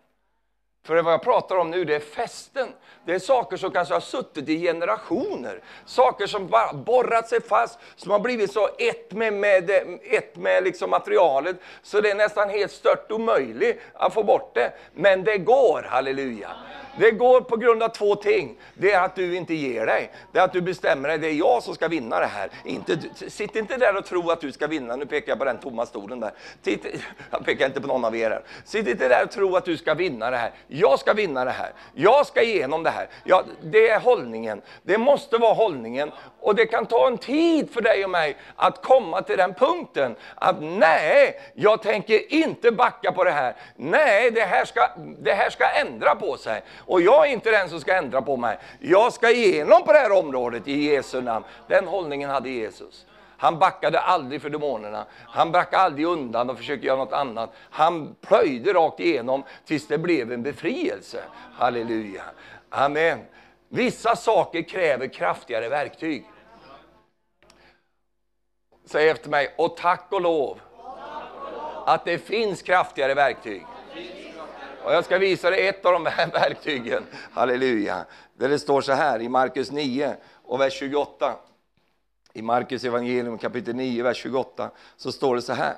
För 0.86 1.02
vad 1.02 1.12
jag 1.12 1.22
pratar 1.22 1.56
om 1.56 1.70
nu, 1.70 1.84
det 1.84 1.94
är 1.94 2.00
fästen. 2.00 2.68
Det 3.04 3.14
är 3.14 3.18
saker 3.18 3.56
som 3.56 3.70
kanske 3.70 3.94
har 3.94 4.00
suttit 4.00 4.48
i 4.48 4.60
generationer. 4.60 5.62
Saker 5.84 6.26
som 6.26 6.46
bara 6.46 6.72
borrat 6.72 7.28
sig 7.28 7.40
fast, 7.40 7.78
som 7.96 8.10
har 8.10 8.18
blivit 8.18 8.52
så 8.52 8.68
ett 8.78 9.12
med, 9.12 9.32
med, 9.32 9.70
ett 10.02 10.36
med 10.36 10.64
liksom 10.64 10.90
materialet, 10.90 11.56
så 11.82 12.00
det 12.00 12.10
är 12.10 12.14
nästan 12.14 12.50
helt 12.50 12.72
stört 12.72 13.10
omöjligt 13.10 13.80
att 13.94 14.14
få 14.14 14.22
bort 14.22 14.54
det. 14.54 14.72
Men 14.94 15.24
det 15.24 15.38
går, 15.38 15.82
halleluja. 15.82 16.50
Det 16.98 17.10
går 17.10 17.40
på 17.40 17.56
grund 17.56 17.82
av 17.82 17.88
två 17.88 18.14
ting. 18.14 18.56
Det 18.74 18.92
är 18.92 19.04
att 19.04 19.16
du 19.16 19.36
inte 19.36 19.54
ger 19.54 19.86
dig. 19.86 20.10
Det 20.32 20.38
är 20.38 20.44
att 20.44 20.52
du 20.52 20.60
bestämmer 20.60 21.08
dig, 21.08 21.18
det 21.18 21.28
är 21.28 21.32
jag 21.32 21.62
som 21.62 21.74
ska 21.74 21.88
vinna 21.88 22.20
det 22.20 22.26
här. 22.26 22.50
Inte, 22.64 22.98
sitt 23.28 23.56
inte 23.56 23.76
där 23.76 23.96
och 23.96 24.04
tro 24.04 24.30
att 24.30 24.40
du 24.40 24.52
ska 24.52 24.66
vinna. 24.66 24.96
Nu 24.96 25.06
pekar 25.06 25.32
jag 25.32 25.38
på 25.38 25.44
den 25.44 25.58
tomma 25.58 25.86
stolen 25.86 26.20
där. 26.20 26.32
Titt, 26.62 26.86
jag 27.30 27.44
pekar 27.44 27.66
inte 27.66 27.80
på 27.80 27.86
någon 27.86 28.04
av 28.04 28.16
er 28.16 28.30
här. 28.30 28.42
Sitt 28.64 28.88
inte 28.88 29.08
där 29.08 29.24
och 29.24 29.30
tro 29.30 29.56
att 29.56 29.64
du 29.64 29.76
ska 29.76 29.94
vinna 29.94 30.30
det 30.30 30.36
här. 30.36 30.50
Jag 30.66 30.98
ska 30.98 31.12
vinna 31.12 31.44
det 31.44 31.50
här. 31.50 31.72
Jag 31.94 32.26
ska 32.26 32.42
igenom 32.42 32.82
det 32.82 32.90
här. 32.90 33.08
Ja, 33.24 33.44
det 33.62 33.88
är 33.88 34.00
hållningen. 34.00 34.62
Det 34.82 34.98
måste 34.98 35.38
vara 35.38 35.54
hållningen. 35.54 36.10
Och 36.40 36.54
det 36.54 36.66
kan 36.66 36.86
ta 36.86 37.06
en 37.06 37.18
tid 37.18 37.70
för 37.70 37.80
dig 37.80 38.04
och 38.04 38.10
mig 38.10 38.36
att 38.56 38.82
komma 38.82 39.22
till 39.22 39.36
den 39.36 39.54
punkten 39.54 40.16
att 40.34 40.56
nej, 40.60 41.40
jag 41.54 41.82
tänker 41.82 42.32
inte 42.32 42.70
backa 42.70 43.12
på 43.12 43.24
det 43.24 43.30
här. 43.30 43.56
Nej, 43.76 44.30
det 44.30 44.44
här 44.44 44.64
ska, 44.64 44.88
det 45.18 45.32
här 45.32 45.50
ska 45.50 45.64
ändra 45.64 46.14
på 46.14 46.36
sig. 46.36 46.62
Och 46.86 47.02
jag 47.02 47.26
är 47.26 47.32
inte 47.32 47.50
den 47.50 47.68
som 47.68 47.80
ska 47.80 47.94
ändra 47.94 48.22
på 48.22 48.36
mig. 48.36 48.58
Jag 48.80 49.12
ska 49.12 49.30
igenom 49.30 49.84
på 49.84 49.92
det 49.92 49.98
här 49.98 50.12
området 50.12 50.68
i 50.68 50.84
Jesu 50.84 51.20
namn. 51.20 51.44
Den 51.68 51.86
hållningen 51.86 52.30
hade 52.30 52.48
Jesus. 52.50 53.06
Han 53.36 53.58
backade 53.58 54.00
aldrig 54.00 54.42
för 54.42 54.50
demonerna. 54.50 55.04
Han 55.28 55.52
backade 55.52 55.82
aldrig 55.82 56.06
undan 56.06 56.50
och 56.50 56.56
försökte 56.56 56.86
göra 56.86 56.96
något 56.96 57.12
annat. 57.12 57.50
Han 57.70 58.14
plöjde 58.20 58.72
rakt 58.72 59.00
igenom 59.00 59.42
tills 59.64 59.86
det 59.86 59.98
blev 59.98 60.32
en 60.32 60.42
befrielse. 60.42 61.24
Halleluja. 61.58 62.22
Amen. 62.70 63.18
Vissa 63.68 64.16
saker 64.16 64.62
kräver 64.62 65.06
kraftigare 65.06 65.68
verktyg. 65.68 66.24
Säg 68.86 69.08
efter 69.08 69.30
mig, 69.30 69.54
och 69.58 69.76
tack 69.76 70.06
och 70.10 70.20
lov 70.20 70.60
att 71.86 72.04
det 72.04 72.18
finns 72.18 72.62
kraftigare 72.62 73.14
verktyg. 73.14 73.66
Och 74.84 74.92
jag 74.92 75.04
ska 75.04 75.18
visa 75.18 75.50
dig 75.50 75.68
ett 75.68 75.84
av 75.84 75.92
de 75.92 76.06
här 76.06 76.30
verktygen, 76.32 77.06
halleluja, 77.32 78.06
där 78.34 78.48
det 78.48 78.58
står 78.58 78.80
så 78.80 78.92
här 78.92 79.22
i 79.22 79.28
Markus 79.28 79.70
9 79.70 80.16
och 80.44 80.60
vers 80.60 80.72
28. 80.72 81.36
I 82.32 82.42
Markus 82.42 82.84
evangelium 82.84 83.38
kapitel 83.38 83.74
9, 83.76 84.02
vers 84.02 84.16
28, 84.16 84.70
så 84.96 85.12
står 85.12 85.36
det 85.36 85.42
så 85.42 85.52
här. 85.52 85.76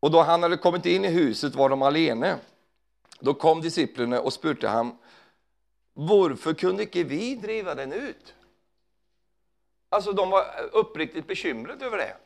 Och 0.00 0.10
då 0.10 0.22
han 0.22 0.42
hade 0.42 0.56
kommit 0.56 0.86
in 0.86 1.04
i 1.04 1.08
huset 1.08 1.54
var 1.54 1.68
de 1.68 1.82
alene. 1.82 2.36
Då 3.20 3.34
kom 3.34 3.60
disciplinerna 3.60 4.20
och 4.20 4.32
spurte 4.32 4.68
han, 4.68 4.98
varför 5.94 6.54
kunde 6.54 6.82
inte 6.82 7.02
vi 7.02 7.34
driva 7.34 7.74
den 7.74 7.92
ut? 7.92 8.34
Alltså 9.88 10.12
de 10.12 10.30
var 10.30 10.44
uppriktigt 10.72 11.26
bekymrade 11.26 11.86
över 11.86 11.98
det. 11.98 12.16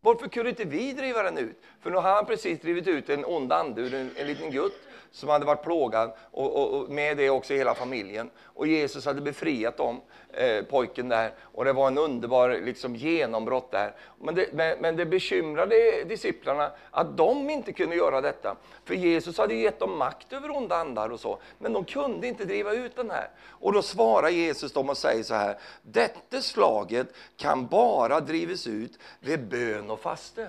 Varför 0.00 0.28
kunde 0.28 0.50
inte 0.50 0.64
vi 0.64 0.92
driva 0.92 1.22
den 1.22 1.38
ut? 1.38 1.62
För 1.80 1.90
nu 1.90 1.96
har 1.96 2.14
han 2.14 2.26
precis 2.26 2.60
drivit 2.60 2.86
ut 2.86 3.10
en 3.10 3.24
ond 3.24 3.52
ande 3.52 3.80
ur 3.80 3.94
en, 3.94 4.10
en 4.16 4.26
liten 4.26 4.50
gutt 4.50 4.80
som 5.10 5.28
hade 5.28 5.44
varit 5.44 5.62
plågad 5.62 6.12
och, 6.30 6.56
och, 6.56 6.80
och, 6.80 6.90
med 6.90 7.16
det 7.16 7.30
också 7.30 7.54
hela 7.54 7.74
familjen. 7.74 8.30
Och 8.44 8.66
Jesus 8.66 9.04
hade 9.04 9.20
befriat 9.20 9.76
dem, 9.76 10.00
eh, 10.32 10.64
pojken 10.64 11.08
där. 11.08 11.32
Och 11.40 11.64
det 11.64 11.72
var 11.72 11.86
en 11.86 11.98
underbar 11.98 12.60
liksom, 12.64 12.96
genombrott 12.96 13.70
där. 13.70 13.94
Men 14.20 14.34
det, 14.34 14.52
men, 14.52 14.78
men 14.80 14.96
det 14.96 15.06
bekymrade 15.06 16.04
disciplarna 16.04 16.70
att 16.90 17.16
de 17.16 17.50
inte 17.50 17.72
kunde 17.72 17.96
göra 17.96 18.20
detta. 18.20 18.56
För 18.84 18.94
Jesus 18.94 19.38
hade 19.38 19.54
gett 19.54 19.78
dem 19.78 19.98
makt 19.98 20.32
över 20.32 20.56
onda 20.56 20.76
andar 20.76 21.08
och 21.08 21.20
så. 21.20 21.38
Men 21.58 21.72
de 21.72 21.84
kunde 21.84 22.26
inte 22.26 22.44
driva 22.44 22.72
ut 22.72 22.96
den 22.96 23.10
här. 23.10 23.30
Och 23.48 23.72
då 23.72 23.82
svarar 23.82 24.28
Jesus 24.28 24.72
dem 24.72 24.90
och 24.90 24.96
säger 24.96 25.22
så 25.22 25.34
här. 25.34 25.58
Detta 25.82 26.40
slaget 26.40 27.06
kan 27.36 27.66
bara 27.66 28.20
drivas 28.20 28.66
ut 28.66 28.98
vid 29.20 29.48
bön 29.48 29.89
och 29.90 30.00
faste. 30.00 30.48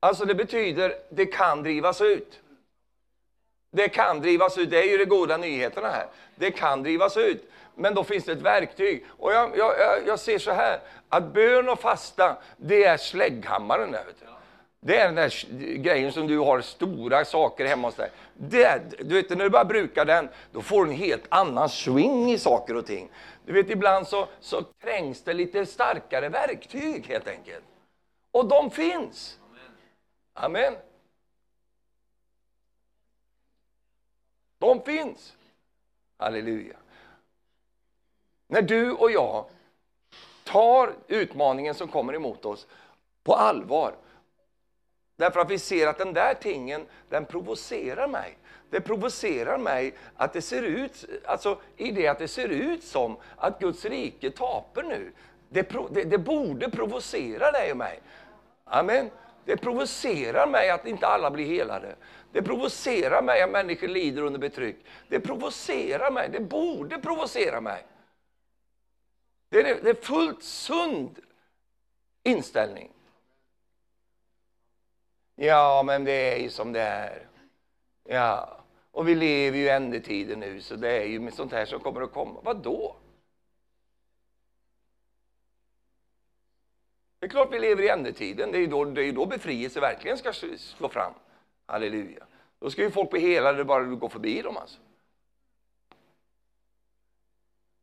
Alltså 0.00 0.24
det 0.24 0.34
betyder, 0.34 0.94
det 1.10 1.26
kan 1.26 1.62
drivas 1.62 2.00
ut. 2.00 2.40
Det 3.72 3.88
kan 3.88 4.20
drivas 4.20 4.58
ut, 4.58 4.70
det 4.70 4.78
är 4.78 4.90
ju 4.90 4.98
de 4.98 5.04
goda 5.04 5.36
nyheterna 5.36 5.88
här. 5.88 6.06
Det 6.34 6.50
kan 6.50 6.82
drivas 6.82 7.16
ut, 7.16 7.50
men 7.74 7.94
då 7.94 8.04
finns 8.04 8.24
det 8.24 8.32
ett 8.32 8.42
verktyg. 8.42 9.04
Och 9.08 9.32
jag, 9.32 9.58
jag, 9.58 9.72
jag 10.06 10.18
ser 10.18 10.38
så 10.38 10.50
här, 10.50 10.80
att 11.08 11.32
bön 11.32 11.68
och 11.68 11.80
fasta, 11.80 12.36
det 12.56 12.84
är 12.84 12.96
slägghammaren 12.96 13.92
där. 13.92 14.04
Det 14.80 14.96
är 14.96 15.04
den 15.04 15.14
där 15.14 15.46
grejen 15.76 16.12
som 16.12 16.26
du 16.26 16.38
har 16.38 16.60
stora 16.60 17.24
saker 17.24 17.66
hemma 17.66 17.88
hos 17.88 17.94
dig. 17.94 18.10
Det, 18.34 18.82
du 18.98 19.14
vet, 19.14 19.30
när 19.30 19.44
du 19.44 19.50
bara 19.50 19.64
brukar 19.64 20.04
den, 20.04 20.28
då 20.52 20.62
får 20.62 20.84
du 20.84 20.90
en 20.90 20.96
helt 20.96 21.24
annan 21.28 21.68
swing 21.68 22.32
i 22.32 22.38
saker 22.38 22.76
och 22.76 22.86
ting. 22.86 23.10
Du 23.46 23.52
vet, 23.52 23.70
ibland 23.70 24.08
så, 24.08 24.28
så 24.40 24.62
trängs 24.62 25.22
det 25.22 25.32
lite 25.32 25.66
starkare 25.66 26.28
verktyg 26.28 27.06
helt 27.08 27.28
enkelt. 27.28 27.64
Och 28.32 28.48
de 28.48 28.70
finns. 28.70 29.38
Amen. 30.32 30.74
De 34.58 34.82
finns. 34.82 35.36
Halleluja. 36.16 36.76
När 38.46 38.62
du 38.62 38.92
och 38.92 39.10
jag 39.10 39.50
tar 40.44 40.94
utmaningen 41.08 41.74
som 41.74 41.88
kommer 41.88 42.14
emot 42.14 42.44
oss 42.44 42.66
på 43.22 43.34
allvar 43.34 43.94
Därför 45.22 45.40
att 45.40 45.50
vi 45.50 45.58
ser 45.58 45.86
att 45.86 45.98
den 45.98 46.12
där 46.12 46.34
tingen, 46.34 46.86
den 47.08 47.24
provocerar 47.24 48.08
mig. 48.08 48.38
Det 48.70 48.80
provocerar 48.80 49.58
mig 49.58 49.94
att 50.16 50.32
det 50.32 50.42
ser 50.42 50.62
ut, 50.62 51.04
alltså 51.24 51.60
i 51.76 51.90
det 51.90 52.08
att 52.08 52.18
det 52.18 52.28
ser 52.28 52.48
ut 52.48 52.84
som 52.84 53.16
att 53.36 53.58
Guds 53.60 53.84
rike 53.84 54.30
taper 54.30 54.82
nu. 54.82 55.12
Det, 55.48 55.70
det, 55.90 56.04
det 56.04 56.18
borde 56.18 56.70
provocera 56.70 57.50
dig 57.50 57.70
och 57.70 57.76
mig. 57.76 58.00
Amen. 58.72 59.10
Det 59.44 59.56
provocerar 59.56 60.46
mig 60.46 60.70
att 60.70 60.86
inte 60.86 61.06
alla 61.06 61.30
blir 61.30 61.46
helade. 61.46 61.96
Det 62.32 62.42
provocerar 62.42 63.22
mig 63.22 63.42
att 63.42 63.50
människor 63.50 63.88
lider 63.88 64.22
under 64.22 64.38
betryck. 64.38 64.76
Det 65.08 65.20
provocerar 65.20 66.10
mig, 66.10 66.28
det 66.28 66.40
borde 66.40 66.98
provocera 66.98 67.60
mig. 67.60 67.86
Det 69.48 69.60
är, 69.60 69.82
det 69.82 69.90
är 69.90 69.94
fullt 69.94 70.42
sund 70.42 71.18
inställning. 72.22 72.90
Ja, 75.34 75.82
men 75.86 76.04
det 76.04 76.34
är 76.34 76.38
ju 76.38 76.50
som 76.50 76.72
det 76.72 76.80
är. 76.80 77.28
Ja, 78.08 78.60
och 78.90 79.08
vi 79.08 79.14
lever 79.14 79.58
ju 79.58 79.64
i 79.64 79.68
ändetiden 79.68 80.40
nu, 80.40 80.60
så 80.60 80.76
det 80.76 80.90
är 80.90 81.06
ju 81.06 81.20
med 81.20 81.34
sånt 81.34 81.52
här 81.52 81.66
som 81.66 81.80
kommer 81.80 82.02
att 82.02 82.12
komma. 82.12 82.40
Vad 82.42 82.56
då? 82.56 82.96
Det 87.22 87.26
är 87.26 87.30
klart 87.30 87.52
vi 87.52 87.58
lever 87.58 87.82
i 87.82 87.88
ändetiden. 87.88 88.52
Det 88.52 88.58
är 88.58 88.60
ju 88.60 88.66
då, 88.66 88.84
det 88.84 89.04
är 89.04 89.12
då 89.12 89.26
befrielse 89.26 89.80
verkligen 89.80 90.18
ska 90.18 90.32
slå 90.32 90.88
fram. 90.88 91.12
Halleluja. 91.66 92.26
Då 92.60 92.70
ska 92.70 92.82
ju 92.82 92.90
folk 92.90 93.10
bli 93.10 93.20
helade 93.20 93.64
bara 93.64 93.84
du 93.84 93.96
går 93.96 94.08
förbi 94.08 94.42
dem 94.42 94.56
alltså. 94.56 94.78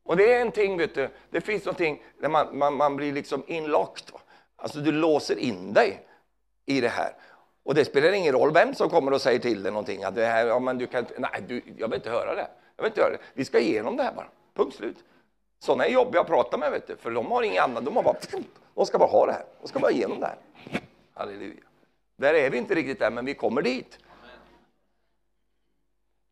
Och 0.04 0.18
det 0.18 0.34
är 0.34 0.42
en 0.42 0.52
ting, 0.52 0.78
vet 0.78 0.96
du, 0.96 1.10
det 1.30 1.42
finns 1.42 1.66
någonting 1.66 2.04
där 2.22 2.30
man, 2.30 2.58
man, 2.58 2.76
man 2.76 2.96
blir 2.96 3.14
liksom 3.14 3.44
inlagt. 3.48 4.12
Alltså 4.56 4.80
du 4.80 4.92
låser 4.92 5.38
in 5.38 5.74
dig 5.74 6.08
i 6.66 6.82
det 6.82 6.90
här. 6.90 7.14
Och 7.64 7.76
det 7.76 7.86
spelar 7.86 8.12
ingen 8.12 8.34
roll 8.34 8.54
vem 8.54 8.76
som 8.76 8.90
kommer 8.90 9.14
och 9.14 9.22
säger 9.22 9.40
till 9.40 9.64
dig 9.64 9.72
någonting. 9.72 10.04
Att 10.04 10.16
det 10.16 10.26
här, 10.26 10.48
ja, 10.48 10.60
men 10.60 10.78
du 10.78 10.88
kan, 10.88 11.06
nej, 11.18 11.44
du, 11.48 11.62
jag 11.78 11.88
vill 11.88 11.96
inte 11.96 12.10
höra 12.10 12.36
det. 12.36 12.48
Jag 12.76 12.84
vill 12.84 12.92
inte 12.92 13.02
höra 13.02 13.12
det. 13.12 13.20
Vi 13.34 13.46
ska 13.46 13.60
igenom 13.60 13.98
det 13.98 14.04
här 14.04 14.14
bara. 14.14 14.28
Punkt 14.54 14.76
slut. 14.76 14.98
Sådana 15.60 15.86
är 15.86 15.90
jobbiga 15.90 16.22
att 16.22 16.28
prata 16.28 16.58
med, 16.58 16.72
vet 16.72 16.88
du, 16.88 16.98
för 16.98 17.12
de 17.12 17.32
har 17.32 17.44
inget 17.44 17.64
annat. 17.64 17.86
De, 17.86 17.96
har 17.96 18.04
bara, 18.04 18.18
de 18.76 18.86
ska 18.86 18.98
bara 18.98 19.10
ha 19.10 19.26
det 19.26 19.32
här. 19.32 19.46
De 19.62 19.68
ska 19.68 19.80
bara 19.80 19.92
igenom 19.92 20.20
det 20.20 20.26
här. 20.26 20.38
Halleluja. 21.14 21.64
Där 22.18 22.34
är 22.34 22.50
vi 22.50 22.58
inte 22.58 22.76
riktigt 22.76 23.02
än, 23.02 23.14
men 23.14 23.26
vi 23.26 23.34
kommer 23.34 23.62
dit. 23.62 24.00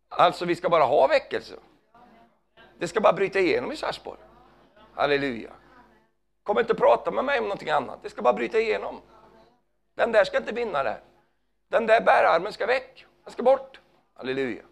Alltså, 0.10 0.46
vi 0.46 0.56
ska 0.56 0.70
bara 0.70 0.84
ha 0.84 1.08
väckelse. 1.08 1.56
Det 2.78 2.88
ska 2.88 3.02
bara 3.02 3.14
bryta 3.14 3.40
igenom 3.40 3.72
i 3.72 3.76
Sarpsborg. 3.76 4.20
Halleluja. 4.94 5.52
Kom 6.44 6.60
inte 6.60 6.76
prata 6.76 7.12
med 7.12 7.26
mig 7.26 7.40
om 7.40 7.46
någonting 7.46 7.70
annat. 7.70 8.00
Det 8.04 8.10
ska 8.10 8.22
bara 8.22 8.34
bryta 8.34 8.60
igenom. 8.60 9.02
Den 9.96 10.12
där 10.12 10.24
ska 10.24 10.38
inte 10.38 10.54
vinna 10.54 10.84
det. 10.84 10.98
Den 11.70 11.86
där 11.86 12.02
bärarmen 12.02 12.54
ska 12.54 12.66
väck. 12.66 13.06
Den 13.24 13.34
ska 13.34 13.44
bort. 13.44 13.80
Halleluja. 14.14 14.64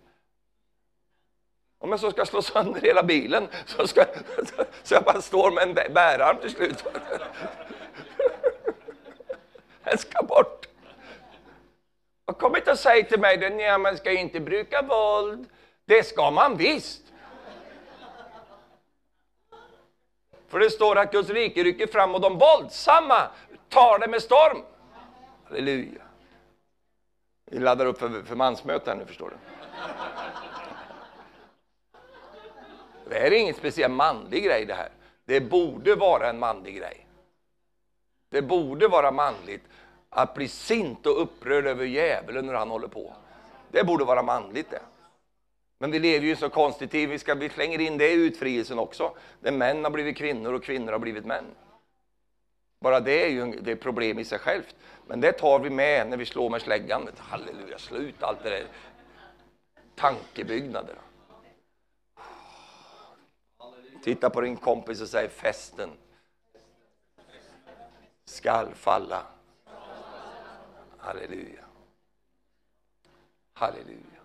Om 1.80 1.90
jag 1.90 2.00
så 2.00 2.12
ska 2.12 2.26
slå 2.26 2.42
sönder 2.42 2.82
hela 2.82 3.04
bilen 3.04 3.48
så, 3.66 3.88
ska, 3.88 4.06
så 4.84 4.94
jag 4.94 5.04
bara 5.04 5.22
står 5.22 5.52
med 5.52 5.64
en 5.64 5.94
bärarm 5.94 6.38
till 6.38 6.52
slut. 6.52 6.86
Den 9.84 9.98
ska 9.98 10.24
bort. 10.24 10.68
Och 12.26 12.40
kom 12.40 12.56
inte 12.56 12.72
och 12.72 12.80
säg 12.80 13.08
till 13.08 13.20
mig 13.20 13.70
att 13.70 13.82
man 13.82 13.98
ska 13.98 14.12
inte 14.12 14.40
bruka 14.40 14.82
våld. 14.82 15.46
Det 15.86 16.04
ska 16.04 16.32
man 16.32 16.58
visst. 16.58 17.02
För 20.48 20.60
det 20.60 20.70
står 20.70 20.98
att 20.98 21.12
Guds 21.12 21.30
rike 21.30 21.64
rycker 21.64 21.88
fram 21.88 22.16
och 22.16 22.22
de 22.22 22.38
våldsamma 22.38 23.28
tar 23.70 24.00
det 24.00 24.08
med 24.08 24.22
storm. 24.22 24.64
Halleluja. 25.44 26.02
Vi 27.52 27.60
laddar 27.60 27.86
upp 27.86 28.00
för, 28.00 28.24
för 28.24 28.36
mansmöte 28.36 28.92
här 28.92 28.98
nu, 28.98 29.06
förstår 29.06 29.30
du. 29.30 29.36
Det 33.10 33.16
här 33.16 33.32
är 33.32 33.32
ingen 33.32 33.54
speciell 33.54 33.92
manlig 33.92 34.44
grej 34.44 34.66
det 34.66 34.74
här. 34.74 34.90
Det 35.26 35.42
borde 35.42 35.96
vara 35.96 36.30
en 36.30 36.40
manlig 36.40 36.78
grej. 36.78 37.08
Det 38.30 38.42
borde 38.42 38.88
vara 38.88 39.12
manligt 39.12 39.64
att 40.10 40.34
bli 40.34 40.48
sint 40.48 41.06
och 41.06 41.22
upprörd 41.22 41.68
över 41.68 41.86
djävulen 41.86 42.46
när 42.46 42.54
han 42.54 42.70
håller 42.70 42.88
på. 42.88 43.14
Det 43.72 43.84
borde 43.84 44.06
vara 44.06 44.24
manligt 44.24 44.72
det. 44.72 44.82
Men 45.78 45.92
vi 45.92 46.00
lever 46.00 46.28
ju 46.28 46.36
så 46.36 46.50
konstigt 46.50 46.92
tid, 46.92 47.10
vi, 47.10 47.20
ska, 47.20 47.36
vi 47.36 47.50
slänger 47.50 47.82
in 47.82 47.98
det 47.98 48.12
i 48.12 48.14
utfrielsen 48.14 48.80
också. 48.80 49.16
Där 49.40 49.52
män 49.52 49.84
har 49.84 49.92
blivit 49.92 50.18
kvinnor 50.18 50.54
och 50.54 50.64
kvinnor 50.64 50.92
har 50.92 51.00
blivit 51.00 51.26
män. 51.26 51.46
Bara 52.82 53.00
det 53.00 53.26
är 53.26 53.30
ju 53.30 53.52
det 53.52 53.72
är 53.72 53.76
problem 53.76 54.20
i 54.20 54.26
sig 54.26 54.40
självt. 54.40 54.76
Men 55.08 55.22
det 55.22 55.32
tar 55.32 55.60
vi 55.60 55.70
med 55.70 56.10
när 56.10 56.18
vi 56.18 56.26
slår 56.26 56.50
med 56.50 56.62
släggan. 56.62 57.10
Halleluja, 57.18 57.78
slut 57.78 58.24
allt 58.24 58.44
det 58.44 58.50
där 58.50 58.66
tankebyggnader. 59.96 60.96
Titta 64.06 64.30
på 64.30 64.42
din 64.42 64.58
kompis 64.58 65.02
och 65.02 65.10
säg 65.10 65.30
festen 65.30 65.90
skall 68.26 68.76
falla. 68.76 69.28
Halleluja. 70.98 71.66
Halleluja. 73.54 74.22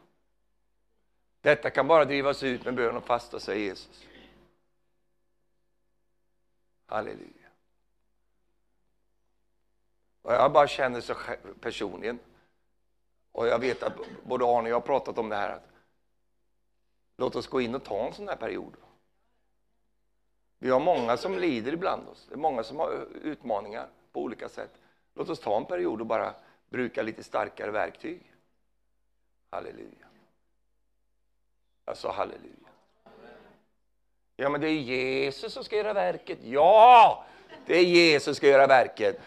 Detta 1.40 1.70
kan 1.70 1.88
bara 1.88 2.04
drivas 2.04 2.42
ut 2.42 2.64
med 2.64 2.74
bön 2.74 2.96
och 2.96 3.04
fasta, 3.04 3.40
säger 3.40 3.64
Jesus. 3.64 4.04
Halleluja. 6.86 7.48
Och 10.22 10.32
jag 10.32 10.52
bara 10.52 10.68
känner 10.68 11.00
så 11.00 11.14
personligen, 11.60 12.18
och 13.32 13.46
jag 13.46 13.58
vet 13.58 13.82
att 13.82 13.96
både 14.24 14.44
Arne 14.44 14.62
och 14.62 14.68
jag 14.68 14.76
har 14.76 14.80
pratat 14.86 15.18
om 15.18 15.28
det 15.28 15.36
här, 15.36 15.50
att 15.50 15.68
låt 17.16 17.36
oss 17.36 17.46
gå 17.46 17.60
in 17.60 17.74
och 17.74 17.84
ta 17.84 18.06
en 18.06 18.14
sån 18.14 18.28
här 18.28 18.36
period. 18.36 18.76
Vi 20.62 20.70
har 20.70 20.80
många 20.80 21.16
som 21.16 21.38
lider 21.38 21.72
ibland 21.72 22.08
oss, 22.08 22.26
det 22.28 22.34
är 22.34 22.38
många 22.38 22.62
som 22.62 22.78
har 22.78 23.06
utmaningar 23.22 23.88
på 24.12 24.20
olika 24.20 24.48
sätt. 24.48 24.70
Låt 25.14 25.28
oss 25.28 25.40
ta 25.40 25.56
en 25.56 25.64
period 25.64 26.00
och 26.00 26.06
bara 26.06 26.34
bruka 26.68 27.02
lite 27.02 27.22
starkare 27.22 27.70
verktyg. 27.70 28.32
Halleluja. 29.50 30.06
Jag 31.84 31.96
sa 31.96 32.12
halleluja. 32.12 32.68
Ja, 34.36 34.48
men 34.48 34.60
det 34.60 34.68
är 34.68 34.80
Jesus 34.80 35.52
som 35.52 35.64
ska 35.64 35.76
göra 35.76 35.92
verket. 35.92 36.38
Ja, 36.42 37.24
det 37.66 37.78
är 37.78 37.84
Jesus 37.84 38.24
som 38.24 38.34
ska 38.34 38.48
göra 38.48 38.66
verket. 38.66 39.20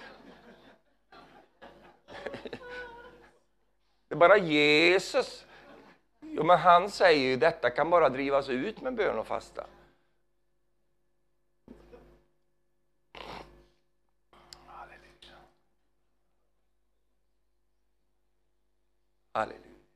Det 4.08 4.16
är 4.16 4.20
bara 4.20 4.38
Jesus. 4.38 5.46
Jo, 6.22 6.44
men 6.44 6.60
han 6.60 6.90
säger 6.90 7.30
ju 7.30 7.38
detta 7.38 7.70
kan 7.70 7.90
bara 7.90 8.10
drivas 8.10 8.50
ut 8.50 8.82
med 8.82 8.96
bön 8.96 9.20
och 9.20 9.28
fasta. 9.28 9.66
Halleluja. 19.34 19.88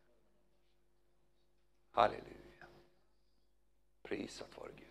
Halleluja. 1.92 2.68
Prisat 4.02 4.58
vare 4.58 4.72
Gud. 4.72 4.88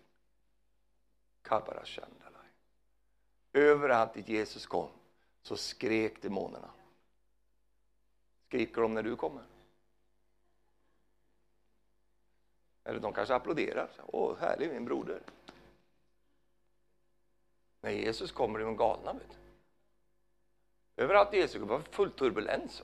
Kabarashandalai. 1.41 2.47
Överallt 3.53 4.13
dit 4.13 4.29
Jesus 4.29 4.65
kom 4.65 4.89
så 5.41 5.57
skrek 5.57 6.21
demonerna. 6.21 6.69
Skriker 8.47 8.81
de 8.81 8.93
när 8.93 9.03
du 9.03 9.15
kommer? 9.15 9.43
Eller 12.83 12.99
de 12.99 13.13
kanske 13.13 13.35
applåderar. 13.35 13.91
Åh, 14.07 14.37
härlig 14.37 14.71
min 14.71 14.85
broder. 14.85 15.21
När 17.81 17.91
Jesus 17.91 18.31
kommer 18.31 18.59
är 18.59 18.63
de 18.63 18.77
galna. 18.77 19.13
Vet 19.13 19.29
du. 19.29 19.37
Överallt 21.03 21.33
Jesus 21.33 21.61
kommer 21.61 21.73
var 21.73 21.81
full 21.81 22.11
turbulens. 22.11 22.83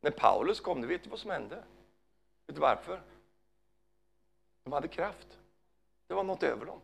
När 0.00 0.10
Paulus 0.10 0.60
kom, 0.60 0.80
du 0.80 0.86
vet 0.86 1.04
du 1.04 1.10
vad 1.10 1.18
som 1.18 1.30
hände? 1.30 1.64
Vet 2.46 2.56
du 2.56 2.60
varför? 2.60 3.02
De 4.64 4.72
hade 4.72 4.88
kraft. 4.88 5.38
Det 6.06 6.14
var 6.14 6.24
något 6.24 6.42
över 6.42 6.66
dem. 6.66 6.80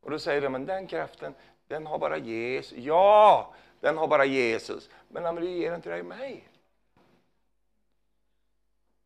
Och 0.00 0.10
då 0.10 0.18
säger 0.18 0.40
de, 0.40 0.52
men 0.52 0.66
den 0.66 0.86
kraften, 0.86 1.34
den 1.66 1.86
har 1.86 1.98
bara 1.98 2.18
Jesus. 2.18 2.78
Ja, 2.78 3.54
den 3.80 3.98
har 3.98 4.08
bara 4.08 4.24
Jesus. 4.24 4.90
Men 5.08 5.24
han 5.24 5.36
vill 5.36 5.48
ge 5.48 5.70
den 5.70 5.82
till 5.82 5.90
dig 5.90 6.00
och 6.00 6.06
mig. 6.06 6.48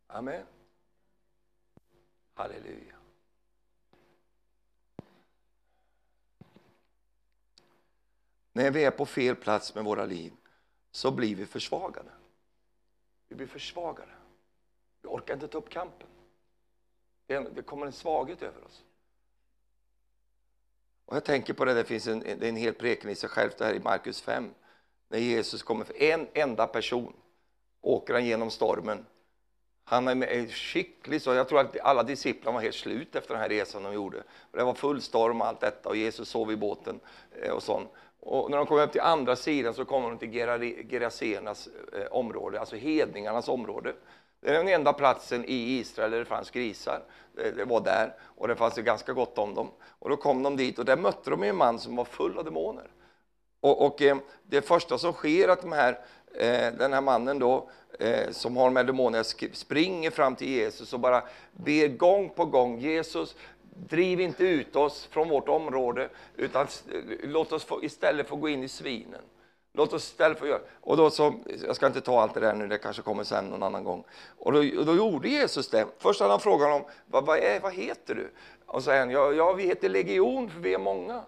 Amen. 0.07 0.47
Halleluja. 2.35 2.95
När 8.53 8.71
vi 8.71 8.85
är 8.85 8.91
på 8.91 9.07
fel 9.07 9.37
plats 9.37 9.75
med 9.75 9.85
våra 9.85 10.05
liv 10.05 10.33
så 10.91 11.11
blir 11.11 11.35
vi 11.35 11.47
försvagade. 11.47 12.11
Vi 13.31 13.37
blir 13.37 13.47
försvagade. 13.47 14.13
Vi 15.03 15.09
orkar 15.09 15.35
inte 15.35 15.49
ta 15.49 15.59
upp 15.59 15.71
kampen. 15.71 16.09
Det 17.27 17.63
kommer 17.67 17.87
en 17.87 17.93
svaghet 17.93 18.43
över 18.43 18.65
oss. 18.65 18.85
Och 21.07 21.17
jag 21.17 21.25
tänker 21.25 21.55
på 21.55 21.65
det, 21.65 21.75
det 21.75 21.85
finns 21.85 22.07
en, 22.07 22.23
en 22.23 22.57
hel 22.57 22.75
preken 22.75 23.11
i 23.11 23.15
sig 23.15 23.29
själv 23.29 23.51
här 23.61 23.75
i 23.75 23.81
Markus 23.81 24.21
5. 24.21 24.55
När 25.09 25.19
Jesus 25.19 25.63
kommer 25.63 25.85
för 25.85 26.03
en 26.03 26.29
enda 26.35 26.67
person, 26.67 27.13
åker 27.81 28.15
han 28.15 28.27
genom 28.27 28.51
stormen. 28.51 29.07
Han 29.85 30.09
är 30.09 30.47
skicklig, 30.47 31.23
så 31.23 31.35
jag 31.35 31.49
tror 31.49 31.61
att 31.61 31.81
alla 31.81 32.03
discipliner 32.03 32.53
var 32.53 32.61
helt 32.61 32.75
slut 32.75 33.15
efter 33.15 33.35
den 33.35 33.43
här 33.43 33.49
resan 33.49 33.83
de 33.83 33.95
gjorde. 33.95 34.23
Det 34.53 34.65
var 34.65 34.75
full 34.75 35.03
storm 35.03 35.41
och 35.41 35.47
allt 35.47 35.61
detta 35.61 35.89
och 35.89 35.97
Jesus 35.97 36.29
sov 36.29 36.53
i 36.53 36.57
båten 36.57 37.01
eh, 37.43 37.53
och 37.53 37.63
sånt. 37.63 37.91
Och 38.21 38.51
när 38.51 38.57
de 38.57 38.67
kom 38.67 38.79
upp 38.79 38.93
till 38.93 39.01
andra 39.01 39.37
sidan 39.37 39.75
så 39.75 39.85
kom 39.85 40.03
de 40.03 40.19
till 40.19 40.31
Gerasenas 40.91 41.69
eh, 41.93 42.07
område, 42.11 42.61
alltså 42.61 42.77
hedningarnas 42.77 43.49
område. 43.49 43.95
Det 44.41 44.49
är 44.49 44.53
den 44.53 44.69
enda 44.69 44.93
platsen 44.93 45.45
i 45.45 45.79
Israel 45.79 46.11
där 46.11 46.19
det 46.19 46.25
fanns 46.25 46.51
grisar. 46.51 47.03
Det 47.35 47.65
var 47.65 47.81
där 47.81 48.15
och 48.23 48.49
det 48.49 48.57
fanns 48.57 48.75
ganska 48.75 49.13
gott 49.13 49.39
om 49.39 49.55
dem. 49.55 49.71
Och 49.83 50.11
då 50.11 50.17
kom 50.17 50.43
de 50.43 50.57
dit 50.57 50.79
och 50.79 50.85
där 50.85 50.97
mötte 50.97 51.31
de 51.31 51.43
en 51.43 51.57
man 51.57 51.79
som 51.79 51.97
var 51.97 52.05
full 52.05 52.39
av 52.39 52.45
demoner. 52.45 52.91
Och, 53.61 53.87
och 53.87 54.03
eh, 54.03 54.17
det 54.43 54.63
första 54.63 54.99
som 54.99 55.13
sker 55.13 55.49
är 55.49 55.53
att 55.53 55.61
de 55.61 55.73
här, 55.73 55.99
eh, 56.35 56.73
den 56.79 56.93
här 56.93 57.01
mannen 57.01 57.39
då, 57.39 57.71
som 58.31 58.57
har 58.57 58.65
de 58.65 58.77
här 58.77 58.85
demonerna, 58.85 59.25
springer 59.53 60.11
fram 60.11 60.37
till 60.37 60.49
Jesus 60.49 60.93
och 60.93 61.01
bara 61.01 61.23
ber 61.53 61.89
gång 61.89 62.29
på 62.29 62.45
gång 62.45 62.79
Jesus, 62.79 63.37
driv 63.75 64.21
inte 64.21 64.45
ut 64.45 64.77
oss 64.77 65.07
från 65.11 65.29
vårt 65.29 65.49
område 65.49 66.09
utan 66.37 66.67
låt 67.23 67.53
oss 67.53 67.65
få, 67.65 67.85
istället 67.85 68.29
få 68.29 68.37
gå 68.37 68.49
in 68.49 68.63
i 68.63 68.69
svinen. 68.69 69.23
Låt 69.73 69.93
oss 69.93 70.05
istället 70.05 70.39
få 70.39 70.47
göra 70.47 70.61
och 70.81 70.97
då 70.97 71.11
så, 71.11 71.35
Jag 71.67 71.77
ska 71.77 71.87
inte 71.87 72.01
ta 72.01 72.21
allt 72.21 72.35
det 72.35 72.41
där 72.41 72.55
nu, 72.55 72.69
det 72.69 72.79
kanske 72.79 73.03
kommer 73.03 73.25
sen 73.25 73.45
någon 73.45 73.63
annan 73.63 73.85
gång. 73.85 74.05
Och 74.39 74.53
då, 74.53 74.59
och 74.59 74.87
då 74.87 74.97
gjorde 74.97 75.29
Jesus 75.29 75.71
det. 75.71 75.87
Först 75.99 76.21
hade 76.21 76.33
han 76.33 76.41
frågan 76.41 76.73
om 76.73 76.85
vad, 77.07 77.27
vad, 77.27 77.39
är, 77.39 77.61
vad 77.61 77.73
heter 77.73 78.15
du? 78.15 78.31
Och 78.67 78.83
så 78.83 78.85
säger 78.85 79.01
han, 79.01 79.11
ja, 79.11 79.33
ja, 79.33 79.53
vi 79.53 79.63
heter 79.63 79.89
legion 79.89 80.51
för 80.51 80.61
vi 80.61 80.75
är 80.75 80.79
många. 80.79 81.23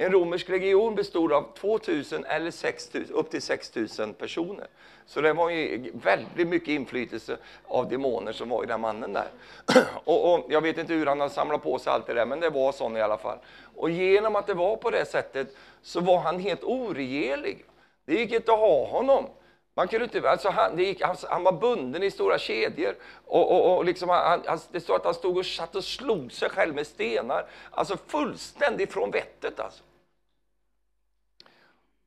En 0.00 0.12
romersk 0.12 0.48
legion 0.48 0.94
bestod 0.94 1.32
av 1.32 1.54
2000 1.54 2.24
eller 2.24 2.50
6000, 2.50 3.16
upp 3.16 3.30
till 3.30 3.42
6000 3.42 4.14
personer. 4.14 4.66
Så 5.06 5.20
det 5.20 5.32
var 5.32 5.50
ju 5.50 5.90
väldigt 5.94 6.48
mycket 6.48 6.68
inflytelse 6.68 7.36
av 7.66 7.88
demoner 7.88 8.32
som 8.32 8.48
var 8.48 8.64
i 8.64 8.66
den 8.66 8.80
mannen 8.80 9.12
där. 9.12 9.28
Och, 10.04 10.34
och, 10.34 10.46
jag 10.48 10.60
vet 10.60 10.78
inte 10.78 10.94
hur 10.94 11.06
han 11.06 11.20
har 11.20 11.28
samlat 11.28 11.62
på 11.62 11.78
sig 11.78 11.92
allt 11.92 12.06
det 12.06 12.14
där, 12.14 12.26
men 12.26 12.40
det 12.40 12.50
var 12.50 12.72
så 12.72 12.96
i 12.96 13.00
alla 13.00 13.18
fall. 13.18 13.38
Och 13.76 13.90
genom 13.90 14.36
att 14.36 14.46
det 14.46 14.54
var 14.54 14.76
på 14.76 14.90
det 14.90 15.04
sättet 15.04 15.56
så 15.82 16.00
var 16.00 16.18
han 16.18 16.40
helt 16.40 16.64
oregerlig. 16.64 17.64
Det 18.04 18.14
gick 18.14 18.32
inte 18.32 18.52
att 18.52 18.58
ha 18.58 18.86
honom. 18.86 19.26
Man 19.74 19.88
kunde 19.88 20.04
inte, 20.04 20.30
alltså 20.30 20.50
han, 20.50 20.78
gick, 20.78 21.02
han, 21.02 21.16
han, 21.28 21.44
var 21.44 21.52
bunden 21.52 22.02
i 22.02 22.10
stora 22.10 22.38
kedjor. 22.38 22.94
Och, 23.26 23.52
och, 23.52 23.76
och 23.76 23.84
liksom 23.84 24.08
han, 24.08 24.42
han, 24.46 24.58
det 24.70 24.80
står 24.80 24.96
att 24.96 25.04
han 25.04 25.14
stod 25.14 25.38
och 25.38 25.46
satt 25.46 25.76
och 25.76 25.84
slog 25.84 26.32
sig 26.32 26.50
själv 26.50 26.74
med 26.74 26.86
stenar. 26.86 27.46
Alltså 27.70 27.96
fullständigt 28.06 28.92
från 28.92 29.10
vettet. 29.10 29.60
Alltså. 29.60 29.82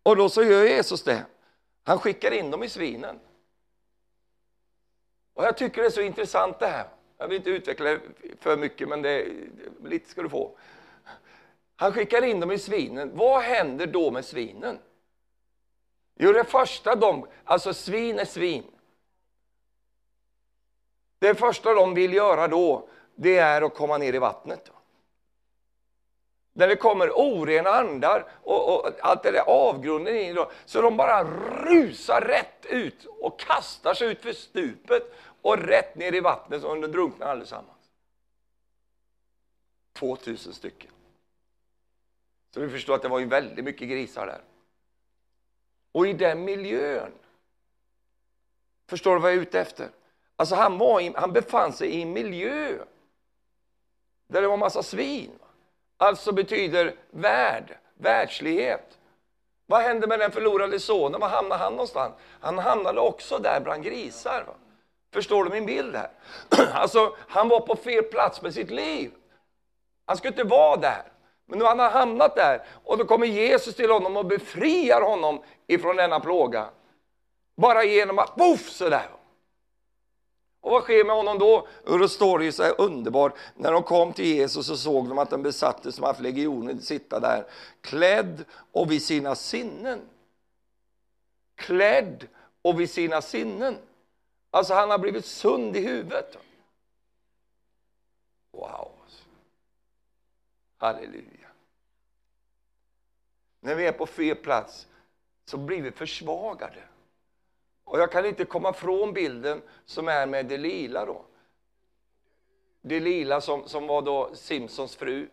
Och 0.03 0.15
då 0.15 0.29
så 0.29 0.43
gör 0.43 0.65
Jesus 0.65 1.03
det. 1.03 1.25
Han 1.83 1.99
skickar 1.99 2.31
in 2.31 2.51
dem 2.51 2.63
i 2.63 2.69
svinen. 2.69 3.19
Och 5.33 5.43
jag 5.43 5.57
tycker 5.57 5.81
det 5.81 5.87
är 5.87 5.91
så 5.91 6.01
intressant 6.01 6.59
det 6.59 6.67
här. 6.67 6.87
Jag 7.17 7.27
vill 7.27 7.37
inte 7.37 7.49
utveckla 7.49 7.89
det 7.89 8.01
för 8.39 8.57
mycket, 8.57 8.89
men 8.89 9.01
det, 9.01 9.27
lite 9.83 10.09
ska 10.09 10.21
du 10.21 10.29
få. 10.29 10.57
Han 11.75 11.93
skickar 11.93 12.21
in 12.21 12.39
dem 12.39 12.51
i 12.51 12.57
svinen. 12.57 13.11
Vad 13.17 13.41
händer 13.41 13.87
då 13.87 14.11
med 14.11 14.25
svinen? 14.25 14.79
Jo, 16.15 16.31
det 16.31 16.43
första 16.43 16.95
de, 16.95 17.27
alltså 17.43 17.73
svin 17.73 18.19
är 18.19 18.25
svin. 18.25 18.63
Det 21.19 21.35
första 21.35 21.73
de 21.73 21.93
vill 21.93 22.13
göra 22.13 22.47
då, 22.47 22.89
det 23.15 23.37
är 23.37 23.61
att 23.61 23.75
komma 23.75 23.97
ner 23.97 24.13
i 24.13 24.17
vattnet. 24.19 24.71
När 26.53 26.67
det 26.67 26.75
kommer 26.75 27.09
orena 27.09 27.69
andar 27.69 28.27
och, 28.43 28.75
och 28.75 28.91
allt 29.01 29.23
det 29.23 29.31
där 29.31 29.43
avgrunden 29.47 30.15
in 30.15 30.35
då, 30.35 30.51
så 30.65 30.81
de 30.81 30.97
bara 30.97 31.23
rusar 31.65 32.21
rätt 32.21 32.65
ut 32.65 33.05
och 33.05 33.39
kastar 33.39 33.93
sig 33.93 34.11
ut 34.11 34.21
för 34.21 34.33
stupet 34.33 35.13
och 35.41 35.57
rätt 35.57 35.95
ner 35.95 36.13
i 36.15 36.19
vattnet 36.19 36.61
så 36.61 36.75
de 36.75 36.91
drunknar 36.91 37.27
allesammans. 37.27 37.91
2000 39.93 40.53
stycken. 40.53 40.91
Så 42.53 42.61
vi 42.61 42.69
förstår 42.69 42.95
att 42.95 43.01
det 43.01 43.07
var 43.07 43.19
ju 43.19 43.25
väldigt 43.25 43.65
mycket 43.65 43.89
grisar 43.89 44.25
där. 44.25 44.41
Och 45.91 46.07
i 46.07 46.13
den 46.13 46.43
miljön, 46.43 47.11
förstår 48.89 49.15
du 49.15 49.21
vad 49.21 49.31
jag 49.31 49.37
är 49.37 49.41
ute 49.41 49.59
efter? 49.59 49.89
Alltså 50.35 50.55
han, 50.55 50.77
var 50.77 51.01
i, 51.01 51.13
han 51.15 51.33
befann 51.33 51.73
sig 51.73 51.89
i 51.89 52.01
en 52.01 52.13
miljö 52.13 52.85
där 54.27 54.41
det 54.41 54.47
var 54.47 54.57
massa 54.57 54.83
svin. 54.83 55.31
Alltså 56.01 56.31
betyder 56.31 56.95
värld, 57.11 57.77
världslighet. 57.97 58.97
Vad 59.65 59.81
hände 59.81 60.07
med 60.07 60.19
den 60.19 60.31
förlorade 60.31 60.79
sonen? 60.79 61.21
Var 61.21 61.29
hamnade 61.29 61.63
han 61.63 61.73
någonstans? 61.73 62.13
Han 62.39 62.59
hamnade 62.59 62.99
också 62.99 63.37
där 63.37 63.59
bland 63.59 63.83
grisar. 63.83 64.43
Va? 64.47 64.53
Förstår 65.13 65.43
du 65.43 65.49
min 65.49 65.65
bild 65.65 65.95
här? 65.95 66.09
Alltså, 66.73 67.15
han 67.27 67.49
var 67.49 67.59
på 67.59 67.75
fel 67.75 68.03
plats 68.03 68.41
med 68.41 68.53
sitt 68.53 68.71
liv. 68.71 69.11
Han 70.05 70.17
skulle 70.17 70.31
inte 70.31 70.43
vara 70.43 70.77
där. 70.77 71.03
Men 71.45 71.59
nu 71.59 71.65
har 71.65 71.75
han 71.75 71.91
hamnat 71.91 72.35
där 72.35 72.61
och 72.83 72.97
då 72.97 73.05
kommer 73.05 73.27
Jesus 73.27 73.75
till 73.75 73.91
honom 73.91 74.17
och 74.17 74.25
befriar 74.25 75.01
honom 75.01 75.43
ifrån 75.67 75.95
denna 75.95 76.19
plåga. 76.19 76.69
Bara 77.57 77.83
genom 77.83 78.19
att 78.19 78.35
poff 78.35 78.69
sådär. 78.69 79.09
Och 80.61 80.71
vad 80.71 80.83
sker 80.83 81.03
med 81.03 81.15
honom 81.15 81.39
då? 81.39 81.67
Och 81.85 81.99
då 81.99 82.07
står 82.07 82.39
det 82.39 82.45
ju 82.45 82.51
så 82.51 82.63
här 82.63 82.81
underbart, 82.81 83.37
när 83.55 83.71
de 83.71 83.83
kom 83.83 84.13
till 84.13 84.25
Jesus 84.25 84.67
så 84.67 84.77
såg 84.77 85.09
de 85.09 85.17
att 85.17 85.29
den 85.29 85.43
besatte 85.43 85.91
som 85.91 86.03
haft 86.03 86.19
legionen 86.19 86.81
sitta 86.81 87.19
där, 87.19 87.45
klädd 87.81 88.45
och 88.71 88.91
vid 88.91 89.03
sina 89.03 89.35
sinnen. 89.35 90.01
Klädd 91.55 92.27
och 92.61 92.79
vid 92.79 92.89
sina 92.89 93.21
sinnen. 93.21 93.77
Alltså 94.49 94.73
han 94.73 94.89
har 94.89 94.97
blivit 94.97 95.25
sund 95.25 95.75
i 95.75 95.79
huvudet. 95.79 96.37
Wow. 98.51 98.91
Halleluja. 100.77 101.47
När 103.59 103.75
vi 103.75 103.87
är 103.87 103.91
på 103.91 104.05
fel 104.05 104.35
plats 104.35 104.87
så 105.45 105.57
blir 105.57 105.81
vi 105.81 105.91
försvagade. 105.91 106.83
Och 107.91 107.99
jag 107.99 108.11
kan 108.11 108.25
inte 108.25 108.45
komma 108.45 108.73
från 108.73 109.13
bilden 109.13 109.61
som 109.85 110.07
är 110.07 110.25
med 110.25 110.45
Delila 110.45 111.05
då. 111.05 111.25
Delila 112.81 113.41
som, 113.41 113.67
som 113.67 113.87
var 113.87 114.01
då 114.01 114.29
Simpsons 114.33 114.95
fru 114.95 115.29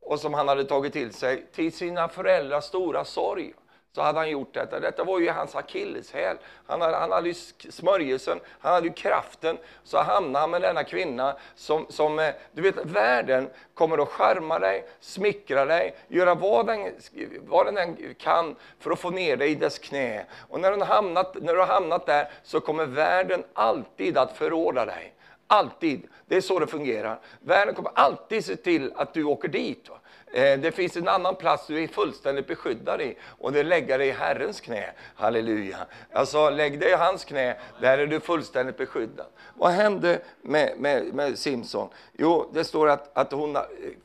och 0.00 0.20
som 0.20 0.34
han 0.34 0.48
hade 0.48 0.64
tagit 0.64 0.92
till 0.92 1.12
sig 1.12 1.46
till 1.52 1.72
sina 1.72 2.08
föräldrars 2.08 2.64
stora 2.64 3.04
sorg 3.04 3.54
så 3.96 4.02
hade 4.02 4.18
han 4.18 4.30
gjort 4.30 4.54
detta. 4.54 4.80
Detta 4.80 5.04
var 5.04 5.20
ju 5.20 5.30
hans 5.30 5.54
akilleshäl. 5.54 6.36
Han 6.66 6.80
hade, 6.80 6.96
han 6.96 7.12
hade 7.12 7.28
ju 7.28 7.34
smörjelsen, 7.70 8.40
han 8.58 8.74
hade 8.74 8.86
ju 8.86 8.92
kraften. 8.92 9.58
Så 9.84 9.98
hamnade 9.98 10.38
han 10.38 10.50
med 10.50 10.62
denna 10.62 10.84
kvinna 10.84 11.36
som, 11.54 11.86
som 11.88 12.18
eh, 12.18 12.34
du 12.52 12.62
vet, 12.62 12.76
världen 12.84 13.50
kommer 13.74 14.02
att 14.02 14.08
skärma 14.08 14.58
dig, 14.58 14.86
smickra 15.00 15.64
dig, 15.64 15.96
göra 16.08 16.34
vad 16.34 16.66
den, 16.66 16.92
vad 17.40 17.74
den 17.74 18.14
kan 18.18 18.56
för 18.80 18.90
att 18.90 18.98
få 18.98 19.10
ner 19.10 19.36
dig 19.36 19.50
i 19.50 19.54
dess 19.54 19.78
knä. 19.78 20.24
Och 20.48 20.60
när, 20.60 20.70
den 20.70 20.82
hamnat, 20.82 21.34
när 21.34 21.52
du 21.52 21.58
har 21.58 21.66
hamnat 21.66 22.06
där 22.06 22.30
så 22.42 22.60
kommer 22.60 22.86
världen 22.86 23.44
alltid 23.52 24.18
att 24.18 24.36
förråda 24.36 24.84
dig. 24.84 25.12
Alltid. 25.46 26.06
Det 26.26 26.36
är 26.36 26.40
så 26.40 26.58
det 26.58 26.66
fungerar. 26.66 27.20
Världen 27.40 27.74
kommer 27.74 27.92
alltid 27.94 28.44
se 28.44 28.56
till 28.56 28.92
att 28.96 29.14
du 29.14 29.24
åker 29.24 29.48
dit. 29.48 29.88
Va? 29.88 29.98
Eh, 30.36 30.58
det 30.58 30.72
finns 30.72 30.96
en 30.96 31.08
annan 31.08 31.34
plats 31.34 31.66
du 31.66 31.82
är 31.82 31.88
fullständigt 31.88 32.46
beskyddad 32.46 33.00
i 33.00 33.16
och 33.38 33.52
det 33.52 33.60
är 33.60 33.64
lägga 33.64 33.98
dig 33.98 34.08
i 34.08 34.12
Herrens 34.12 34.60
knä. 34.60 34.90
Halleluja. 35.14 35.78
Alltså 36.12 36.50
lägg 36.50 36.80
dig 36.80 36.90
i 36.90 36.94
hans 36.94 37.24
knä, 37.24 37.56
där 37.80 37.98
är 37.98 38.06
du 38.06 38.20
fullständigt 38.20 38.76
beskyddad. 38.76 39.26
Vad 39.54 39.70
hände 39.70 40.20
med, 40.42 40.72
med, 40.78 41.14
med 41.14 41.38
Simson? 41.38 41.88
Jo, 42.12 42.50
det 42.52 42.64
står 42.64 42.88
att, 42.88 43.16
att 43.16 43.32
hon 43.32 43.56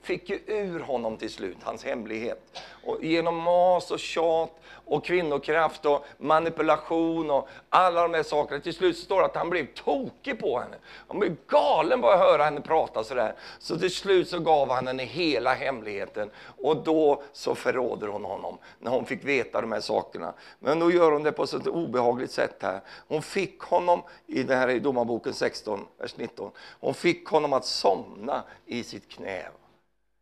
fick 0.01 0.29
ju 0.29 0.39
ur 0.47 0.79
honom 0.79 1.17
till 1.17 1.29
slut, 1.29 1.57
hans 1.63 1.83
hemlighet. 1.83 2.61
Och 2.83 3.03
genom 3.03 3.43
mas 3.43 3.91
och 3.91 3.99
tjat 3.99 4.51
och 4.85 5.05
kvinnokraft 5.05 5.85
och 5.85 6.05
manipulation 6.17 7.31
och 7.31 7.49
alla 7.69 8.01
de 8.01 8.13
här 8.13 8.23
sakerna. 8.23 8.61
Till 8.61 8.73
slut 8.73 8.97
står 8.97 9.19
det 9.19 9.25
att 9.25 9.35
han 9.35 9.49
blev 9.49 9.73
tokig 9.73 10.39
på 10.39 10.59
henne. 10.59 10.75
Han 11.07 11.19
blev 11.19 11.35
galen 11.47 12.01
bara 12.01 12.13
att 12.13 12.19
höra 12.19 12.43
henne 12.43 12.61
prata 12.61 13.03
sådär. 13.03 13.35
Så 13.59 13.79
till 13.79 13.95
slut 13.95 14.29
så 14.29 14.39
gav 14.39 14.69
han 14.69 14.87
henne 14.87 15.03
hela 15.03 15.53
hemligheten 15.53 16.31
och 16.61 16.83
då 16.83 17.23
så 17.33 17.55
förråder 17.55 18.07
hon 18.07 18.25
honom 18.25 18.57
när 18.79 18.91
hon 18.91 19.05
fick 19.05 19.23
veta 19.23 19.61
de 19.61 19.71
här 19.71 19.81
sakerna. 19.81 20.33
Men 20.59 20.79
då 20.79 20.91
gör 20.91 21.11
hon 21.11 21.23
det 21.23 21.31
på 21.31 21.43
ett 21.43 21.67
obehagligt 21.67 22.31
sätt 22.31 22.55
här. 22.59 22.81
Hon 23.07 23.21
fick 23.21 23.59
honom, 23.59 24.03
i 24.27 24.43
det 24.43 24.55
här 24.55 24.69
i 24.69 24.79
Domarboken 24.79 25.33
16, 25.33 25.87
vers 25.97 26.17
19, 26.17 26.51
hon 26.79 26.93
fick 26.93 27.27
honom 27.27 27.53
att 27.53 27.65
somna 27.65 28.43
i 28.65 28.83
sitt 28.83 29.09
knä. 29.09 29.47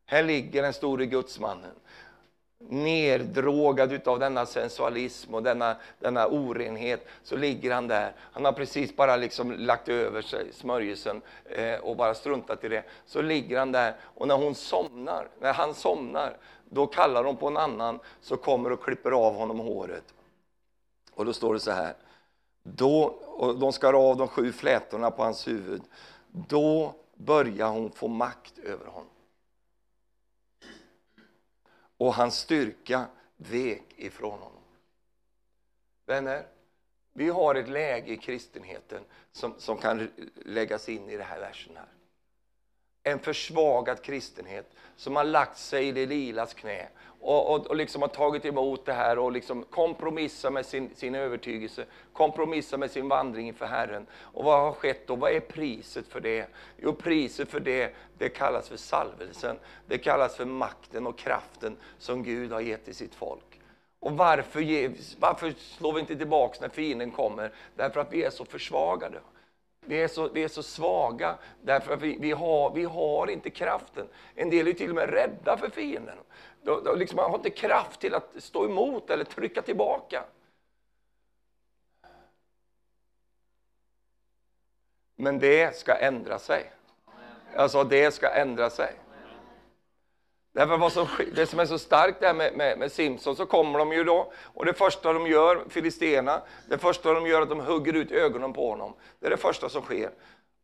Här 0.06 0.24
ligger 0.24 0.62
den 0.62 0.74
store 0.74 1.06
gudsmannen 1.06 1.72
neddrogad 2.68 4.08
av 4.08 4.20
denna 4.20 4.46
sensualism 4.46 5.34
och 5.34 5.44
denna, 5.44 5.76
denna 6.00 6.28
orenhet, 6.28 7.08
så 7.24 7.36
ligger 7.36 7.74
han 7.74 7.88
där. 7.88 8.14
Han 8.20 8.46
har 8.46 8.52
precis 8.52 8.96
bara 8.96 9.16
liksom 9.16 9.52
lagt 9.52 9.90
över 9.90 10.22
sig 10.22 10.54
smörjelsen 10.54 11.22
eh, 11.46 11.80
och 11.80 11.96
bara 11.96 12.14
struntat 12.14 12.64
i 12.64 12.68
det. 12.68 12.84
Så 13.06 13.22
ligger 13.22 13.60
han 13.60 13.72
där 13.72 13.96
och 14.02 14.28
när 14.28 14.36
hon 14.36 14.56
somnar, 14.56 15.28
när 15.40 15.54
han 15.54 15.74
somnar, 15.74 16.38
då 16.70 16.88
kallar 16.88 17.24
hon 17.24 17.38
på 17.38 17.48
en 17.48 17.58
annan 17.58 18.00
så 18.22 18.38
kommer 18.38 18.72
och 18.72 18.84
klipper 18.84 19.12
av 19.12 19.36
honom 19.36 19.60
håret. 19.60 20.14
Och 21.14 21.26
då 21.26 21.34
står 21.34 21.54
det 21.54 21.60
så 21.60 21.72
här. 21.72 21.94
Då, 22.64 23.04
och 23.26 23.60
de 23.60 23.74
skar 23.74 24.10
av 24.10 24.18
de 24.18 24.28
sju 24.28 24.52
flätorna 24.52 25.12
på 25.12 25.24
hans 25.24 25.48
huvud. 25.48 25.82
Då 26.28 26.94
börjar 27.16 27.68
hon 27.68 27.92
få 27.92 28.08
makt 28.08 28.58
över 28.58 28.86
honom 28.86 29.10
och 32.00 32.14
hans 32.14 32.36
styrka 32.36 33.06
vek 33.38 33.84
ifrån 33.96 34.40
honom. 34.40 34.62
Vänner, 36.06 36.48
vi 37.14 37.30
har 37.30 37.56
ett 37.56 37.70
läge 37.70 38.12
i 38.12 38.18
kristenheten 38.18 39.04
som, 39.32 39.54
som 39.58 39.78
kan 39.78 40.12
läggas 40.36 40.90
in 40.90 41.10
i 41.10 41.18
den 41.18 41.26
här 41.26 41.40
versen 41.40 41.78
här. 41.78 41.88
En 43.04 43.20
försvagad 43.20 44.02
kristenhet 44.02 44.72
som 44.96 45.16
har 45.16 45.24
lagt 45.24 45.58
sig 45.58 45.88
i 45.88 45.92
det 45.92 46.06
lilas 46.06 46.54
knä 46.54 46.90
och, 47.22 47.54
och, 47.54 47.68
och 47.68 47.76
liksom 47.76 48.02
har 48.02 48.10
tagit 48.10 48.46
emot 48.46 48.86
det 48.86 48.94
här 48.94 49.20
och 49.20 49.32
liksom 49.32 49.64
kompromissar 49.64 50.52
med 50.52 50.66
sin, 50.66 50.90
sin 50.96 51.16
övertygelse, 51.16 51.86
kompromissar 52.14 52.78
med 52.78 52.92
sin 52.92 53.10
vandring 53.10 53.48
inför 53.48 53.66
Herren. 53.66 54.08
Och 54.14 54.44
vad 54.44 54.60
har 54.60 54.72
skett 54.72 55.08
då? 55.08 55.16
Vad 55.16 55.32
är 55.32 55.40
priset 55.40 56.08
för 56.08 56.20
det? 56.20 56.48
Jo, 56.78 56.94
priset 56.94 57.50
för 57.50 57.60
det, 57.60 57.96
det 58.18 58.30
kallas 58.30 58.70
för 58.70 58.78
salvelsen. 58.78 59.60
Det 59.88 59.98
kallas 59.98 60.36
för 60.36 60.46
makten 60.46 61.08
och 61.08 61.18
kraften 61.18 61.78
som 61.98 62.24
Gud 62.24 62.52
har 62.52 62.62
gett 62.62 62.86
till 62.86 62.96
sitt 62.96 63.16
folk. 63.16 63.60
Och 64.00 64.12
varför, 64.12 64.60
ge, 64.60 64.92
varför 65.20 65.54
slår 65.58 65.94
vi 65.94 66.00
inte 66.00 66.16
tillbaka 66.16 66.58
när 66.62 66.70
fienden 66.70 67.12
kommer? 67.12 67.52
Därför 67.76 68.00
att 68.02 68.14
vi 68.14 68.24
är 68.24 68.30
så 68.30 68.46
försvagade. 68.46 69.20
Vi 69.86 70.02
är 70.02 70.08
så, 70.08 70.30
vi 70.30 70.44
är 70.44 70.48
så 70.48 70.64
svaga 70.64 71.38
därför 71.62 71.94
att 71.94 72.02
vi, 72.02 72.18
vi, 72.20 72.32
har, 72.32 72.74
vi 72.74 72.84
har 72.84 73.30
inte 73.30 73.50
kraften. 73.50 74.08
En 74.36 74.50
del 74.50 74.68
är 74.68 74.74
till 74.74 74.90
och 74.90 74.96
med 74.96 75.10
rädda 75.10 75.58
för 75.58 75.70
fienden. 75.70 76.18
Då, 76.64 76.80
då 76.80 76.96
liksom 76.96 77.16
man 77.16 77.30
har 77.30 77.38
inte 77.38 77.50
kraft 77.50 78.00
till 78.00 78.14
att 78.14 78.30
stå 78.38 78.66
emot 78.66 79.10
eller 79.10 79.24
trycka 79.24 79.62
tillbaka. 79.62 80.24
Men 85.16 85.40
det 85.40 85.76
ska 85.76 85.96
ändra 85.96 86.40
sig. 86.40 86.72
Alltså 87.56 87.84
det 87.84 88.12
ska 88.12 88.30
ändra 88.30 88.70
sig. 88.70 88.96
Därför 90.52 90.78
vad 90.78 90.94
som, 90.94 91.08
det 91.36 91.46
som 91.46 91.60
är 91.60 91.66
så 91.66 91.80
starkt 91.80 92.20
där 92.20 92.34
med, 92.34 92.58
med, 92.58 92.80
med 92.80 92.92
Simson, 92.92 93.36
så 93.36 93.46
kommer 93.46 93.80
de 93.80 93.92
ju 93.92 94.04
då, 94.04 94.32
och 94.54 94.66
det 94.66 94.74
första 94.74 95.14
de 95.14 95.28
gör, 95.28 95.64
filisterna, 95.70 96.42
det 96.70 96.78
första 96.78 97.14
de 97.14 97.28
gör 97.28 97.38
är 97.38 97.42
att 97.42 97.50
de 97.50 97.60
hugger 97.60 97.94
ut 97.94 98.12
ögonen 98.12 98.54
på 98.54 98.70
honom. 98.70 98.94
Det 99.20 99.26
är 99.26 99.30
det 99.30 99.38
första 99.38 99.70
som 99.70 99.82
sker. 99.82 100.10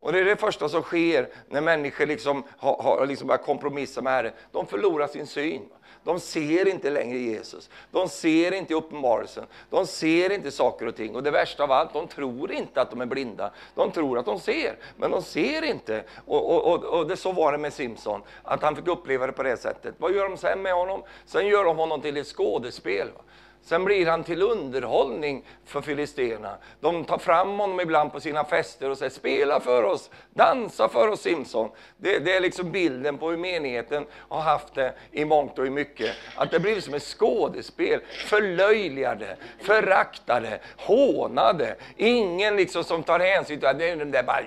Och 0.00 0.12
det 0.12 0.18
är 0.18 0.24
det 0.24 0.36
första 0.36 0.68
som 0.68 0.82
sker 0.82 1.28
när 1.48 1.60
människor 1.60 2.06
liksom 2.06 2.44
har, 2.58 2.82
har 2.82 3.06
liksom 3.06 3.28
börjat 3.28 3.44
kompromissa 3.44 4.02
med 4.02 4.12
Herren. 4.12 4.32
De 4.52 4.66
förlorar 4.66 5.06
sin 5.06 5.26
syn. 5.26 5.68
De 6.06 6.20
ser 6.20 6.68
inte 6.68 6.90
längre 6.90 7.18
Jesus. 7.18 7.70
De 7.90 8.08
ser 8.08 8.52
inte 8.52 8.74
uppenbarelsen. 8.74 9.44
De 9.70 9.86
ser 9.86 10.32
inte 10.32 10.50
saker 10.50 10.86
och 10.86 10.96
ting. 10.96 11.14
Och 11.16 11.22
det 11.22 11.30
värsta 11.30 11.64
av 11.64 11.72
allt, 11.72 11.92
de 11.92 12.08
tror 12.08 12.52
inte 12.52 12.80
att 12.80 12.90
de 12.90 13.00
är 13.00 13.06
blinda. 13.06 13.50
De 13.74 13.90
tror 13.90 14.18
att 14.18 14.26
de 14.26 14.40
ser, 14.40 14.76
men 14.96 15.10
de 15.10 15.22
ser 15.22 15.62
inte. 15.62 16.04
Och, 16.26 16.54
och, 16.54 16.72
och, 16.72 16.84
och 16.84 17.06
det, 17.06 17.16
så 17.16 17.32
var 17.32 17.52
det 17.52 17.58
med 17.58 17.72
Simson, 17.72 18.22
att 18.42 18.62
han 18.62 18.76
fick 18.76 18.88
uppleva 18.88 19.26
det 19.26 19.32
på 19.32 19.42
det 19.42 19.56
sättet. 19.56 19.94
Vad 19.98 20.14
gör 20.14 20.28
de 20.28 20.36
sen 20.36 20.62
med 20.62 20.74
honom? 20.74 21.02
Sen 21.24 21.46
gör 21.46 21.64
de 21.64 21.76
honom 21.76 22.00
till 22.00 22.16
ett 22.16 22.26
skådespel. 22.26 23.08
Va? 23.14 23.20
Sen 23.66 23.84
blir 23.84 24.06
han 24.06 24.24
till 24.24 24.42
underhållning 24.42 25.44
för 25.64 25.80
filisterna. 25.80 26.56
De 26.80 27.04
tar 27.04 27.18
fram 27.18 27.58
honom 27.58 27.80
ibland 27.80 28.12
på 28.12 28.20
sina 28.20 28.44
fester 28.44 28.90
och 28.90 28.98
säger 28.98 29.10
spela 29.10 29.60
för 29.60 29.82
oss, 29.82 30.10
dansa 30.30 30.88
för 30.88 31.08
oss 31.08 31.20
Simson. 31.20 31.70
Det, 31.96 32.18
det, 32.18 32.36
är 32.36 32.40
liksom 32.40 32.70
bilden 32.72 33.18
på 33.18 33.30
hur 33.30 33.36
menigheten 33.36 34.06
har 34.12 34.40
haft 34.40 34.74
det 34.74 34.92
i 35.12 35.24
mångt 35.24 35.58
och 35.58 35.66
i 35.66 35.70
mycket. 35.70 36.10
Att 36.36 36.50
det 36.50 36.60
blir 36.60 36.80
som 36.80 36.94
ett 36.94 37.02
skådespel, 37.02 38.00
förlöjligade, 38.26 39.36
föraktade, 39.60 40.60
hånade. 40.76 41.76
Ingen 41.96 42.56
liksom 42.56 42.84
som 42.84 43.02
tar 43.02 43.20
hänsyn 43.20 43.58
till 43.58 43.68
att 43.68 43.78
det 43.78 43.88
är 43.88 43.96
den 43.96 44.10
där 44.10 44.22
bara 44.22 44.40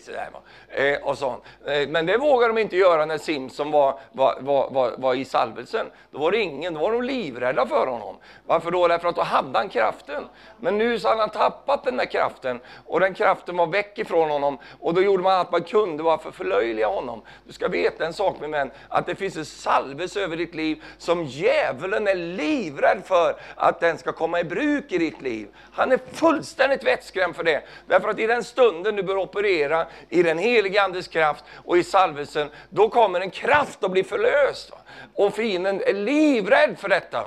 sådär. 0.00 0.28
Eh, 0.68 1.02
och 1.02 1.18
sånt. 1.18 1.44
Eh, 1.66 1.88
men 1.88 2.06
det 2.06 2.18
vågar 2.18 2.48
de 2.48 2.58
inte 2.58 2.76
göra 2.76 3.06
när 3.06 3.18
Simson 3.18 3.70
var, 3.70 3.98
var, 4.12 4.38
var, 4.40 4.70
var, 4.70 4.94
var 4.98 5.14
i 5.14 5.24
salvelsen. 5.24 5.86
Då 6.10 6.18
var 6.18 6.30
det 6.30 6.38
ingen, 6.38 6.74
då 6.74 6.80
var 6.80 6.92
de 6.92 7.02
livrädda 7.02 7.66
för 7.66 7.86
honom. 7.86 8.16
Varför 8.46 8.70
då? 8.70 8.88
Därför 8.88 9.08
att 9.08 9.16
då 9.16 9.22
hade 9.22 9.58
han 9.58 9.68
kraften. 9.68 10.28
Men 10.60 10.78
nu 10.78 10.98
så 10.98 11.08
hade 11.08 11.20
han 11.20 11.30
tappat 11.30 11.84
den 11.84 11.96
där 11.96 12.04
kraften 12.04 12.60
och 12.86 13.00
den 13.00 13.14
kraften 13.14 13.56
var 13.56 13.66
väck 13.66 13.98
ifrån 13.98 14.30
honom 14.30 14.58
och 14.80 14.94
då 14.94 15.02
gjorde 15.02 15.22
man 15.22 15.32
allt 15.32 15.52
man 15.52 15.62
kunde 15.62 16.02
för 16.02 16.28
att 16.28 16.34
förlöjliga 16.34 16.86
honom. 16.86 17.22
Du 17.44 17.52
ska 17.52 17.68
veta 17.68 18.06
en 18.06 18.12
sak 18.12 18.36
min 18.40 18.50
vän, 18.50 18.70
att 18.88 19.06
det 19.06 19.14
finns 19.14 19.36
en 19.36 19.44
salvelse 19.44 20.20
över 20.20 20.36
ditt 20.36 20.54
liv 20.54 20.82
som 20.98 21.24
djävulen 21.24 22.08
är 22.08 22.14
livrädd 22.14 23.02
för 23.04 23.36
att 23.54 23.80
den 23.80 23.98
ska 23.98 24.12
komma 24.12 24.40
i 24.40 24.44
bruk 24.44 24.92
i 24.92 24.98
ditt 24.98 25.22
liv. 25.22 25.48
Han 25.72 25.92
är 25.92 26.00
fullständigt 26.12 26.84
vettskrämd 26.84 27.36
för 27.36 27.44
det. 27.44 27.62
Därför 27.86 28.08
att 28.08 28.18
i 28.18 28.26
den 28.26 28.44
stunden 28.44 28.96
du 28.96 29.02
bör 29.02 29.16
operera 29.16 29.86
i 30.08 30.22
den 30.22 30.38
helige 30.38 30.82
Andes 30.82 31.08
kraft 31.08 31.44
och 31.64 31.78
i 31.78 31.84
salvelsen, 31.84 32.50
då 32.70 32.88
kommer 32.88 33.20
en 33.20 33.30
kraft 33.30 33.84
att 33.84 33.90
bli 33.90 34.04
förlöst. 34.04 34.72
Och 35.14 35.34
fienden 35.34 35.82
är 35.86 35.92
livrädd 35.92 36.78
för 36.78 36.88
detta. 36.88 37.24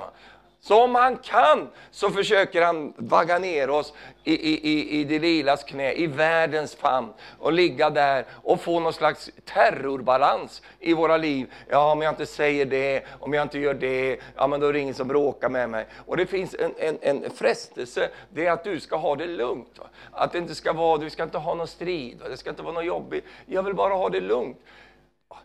Så 0.62 0.84
om 0.84 0.94
han 0.94 1.16
kan 1.16 1.68
så 1.90 2.10
försöker 2.10 2.62
han 2.62 2.92
vagga 2.96 3.38
ner 3.38 3.70
oss 3.70 3.92
i, 4.24 4.34
i, 4.34 5.00
i 5.00 5.04
det 5.04 5.18
lilas 5.18 5.64
knä, 5.64 5.92
i 5.92 6.06
världens 6.06 6.74
famn 6.74 7.12
och 7.38 7.52
ligga 7.52 7.90
där 7.90 8.24
och 8.30 8.60
få 8.60 8.80
någon 8.80 8.92
slags 8.92 9.30
terrorbalans 9.44 10.62
i 10.80 10.94
våra 10.94 11.16
liv. 11.16 11.52
Ja, 11.68 11.92
om 11.92 12.02
jag 12.02 12.12
inte 12.12 12.26
säger 12.26 12.66
det, 12.66 13.04
om 13.20 13.32
jag 13.32 13.42
inte 13.42 13.58
gör 13.58 13.74
det, 13.74 14.20
ja 14.36 14.46
men 14.46 14.60
då 14.60 14.66
är 14.66 14.72
det 14.72 14.78
ingen 14.78 14.94
som 14.94 15.08
bråkar 15.08 15.48
med 15.48 15.70
mig. 15.70 15.86
Och 16.06 16.16
det 16.16 16.26
finns 16.26 16.56
en, 16.58 16.74
en, 16.78 16.98
en 17.00 17.30
frestelse, 17.30 18.10
det 18.30 18.46
är 18.46 18.52
att 18.52 18.64
du 18.64 18.80
ska 18.80 18.96
ha 18.96 19.16
det 19.16 19.26
lugnt. 19.26 19.78
Va? 19.78 19.86
Att 20.12 20.32
det 20.32 20.38
inte 20.38 20.54
ska 20.54 20.72
vara, 20.72 20.98
du 20.98 21.10
ska 21.10 21.22
inte 21.22 21.38
ha 21.38 21.54
någon 21.54 21.68
strid, 21.68 22.20
va? 22.20 22.28
det 22.28 22.36
ska 22.36 22.50
inte 22.50 22.62
vara 22.62 22.74
något 22.74 22.84
jobbigt. 22.84 23.24
Jag 23.46 23.62
vill 23.62 23.74
bara 23.74 23.94
ha 23.94 24.08
det 24.08 24.20
lugnt. 24.20 24.58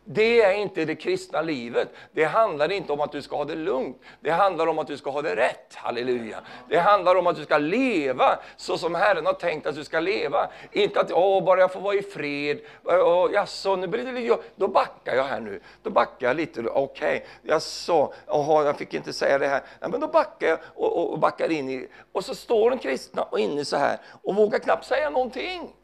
Det 0.08 0.42
är 0.42 0.54
inte 0.54 0.86
det 0.86 0.96
kristna 0.96 1.42
livet. 1.42 1.90
Det 2.12 2.24
handlar 2.24 2.72
inte 2.72 2.94
om 2.94 3.02
att 3.02 3.12
du 3.12 3.22
ska 3.22 3.36
ha 3.36 3.46
det 3.46 3.56
lugnt. 3.56 4.02
Det 4.20 4.32
handlar 4.32 4.68
om 4.68 4.80
att 4.80 4.88
du 4.88 4.98
ska 4.98 5.10
ha 5.10 5.22
det 5.22 5.36
rätt. 5.36 5.76
Halleluja. 5.76 6.40
Det 6.70 6.78
handlar 6.78 7.16
om 7.16 7.28
att 7.28 7.36
du 7.36 7.44
ska 7.44 7.58
leva 7.58 8.40
så 8.56 8.78
som 8.78 8.96
Herren 8.96 9.26
har 9.26 9.34
tänkt 9.34 9.68
att 9.68 9.76
du 9.76 9.84
ska 9.84 10.00
leva. 10.00 10.50
Inte 10.72 11.00
att, 11.02 11.12
åh, 11.12 11.44
bara 11.44 11.60
jag 11.60 11.74
får 11.74 11.82
vara 11.82 11.96
i 11.96 12.02
fred. 12.02 12.60
Åh, 12.84 13.30
jaså, 13.34 13.76
nu 13.76 13.88
blir 13.88 14.06
det 14.06 14.12
lite, 14.12 14.38
då 14.56 14.68
backar 14.68 15.16
jag 15.16 15.24
här 15.24 15.40
nu. 15.40 15.62
Då 15.84 15.90
backar 15.90 16.28
jag 16.28 16.38
lite. 16.38 16.62
Okej, 16.62 17.18
okay. 17.18 17.22
jaså, 17.42 18.14
jaha, 18.28 18.66
jag 18.66 18.78
fick 18.78 18.94
inte 18.94 19.14
säga 19.14 19.38
det 19.38 19.48
här. 19.48 19.64
Ja, 19.80 19.88
men 19.88 20.00
då 20.00 20.08
backar 20.08 20.48
jag 20.48 20.60
och, 20.76 20.98
och, 20.98 21.12
och 21.12 21.20
backar 21.20 21.52
in 21.52 21.70
i, 21.70 21.88
och 22.12 22.26
så 22.26 22.36
står 22.36 22.70
den 22.70 22.80
kristna 22.80 23.24
och 23.24 23.40
inne 23.40 23.66
så 23.66 23.78
här 23.78 24.00
och 24.24 24.36
vågar 24.36 24.60
knappt 24.60 24.86
säga 24.86 25.10
någonting. 25.10 25.76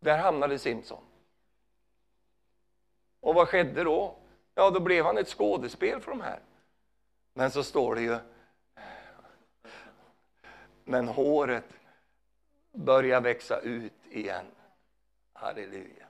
Där 0.00 0.18
hamnade 0.18 0.58
Simson. 0.58 0.98
Och 3.20 3.34
vad 3.34 3.48
skedde 3.48 3.84
då? 3.84 4.14
Ja, 4.54 4.70
då 4.70 4.80
blev 4.80 5.04
han 5.04 5.18
ett 5.18 5.28
skådespel 5.28 6.00
för 6.00 6.10
de 6.10 6.20
här. 6.20 6.40
Men 7.34 7.50
så 7.50 7.62
står 7.62 7.94
det 7.94 8.02
ju, 8.02 8.18
men 10.84 11.08
håret 11.08 11.64
börjar 12.72 13.20
växa 13.20 13.60
ut 13.60 13.92
igen. 14.10 14.44
Halleluja. 15.32 16.06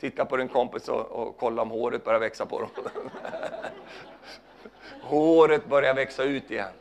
Titta 0.00 0.24
på 0.24 0.36
din 0.36 0.48
kompis 0.48 0.88
och, 0.88 1.06
och 1.06 1.36
kolla 1.36 1.62
om 1.62 1.70
håret 1.70 2.04
börjar 2.04 2.20
växa 2.20 2.46
på 2.46 2.60
dem. 2.60 2.70
håret 5.02 5.66
börjar 5.66 5.94
växa 5.94 6.24
ut 6.24 6.50
igen. 6.50 6.72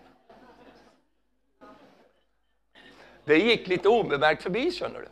Det 3.24 3.38
gick 3.38 3.68
lite 3.68 3.90
obemärkt 3.90 4.44
förbi, 4.44 4.72
känner 4.72 5.00
du. 5.00 5.08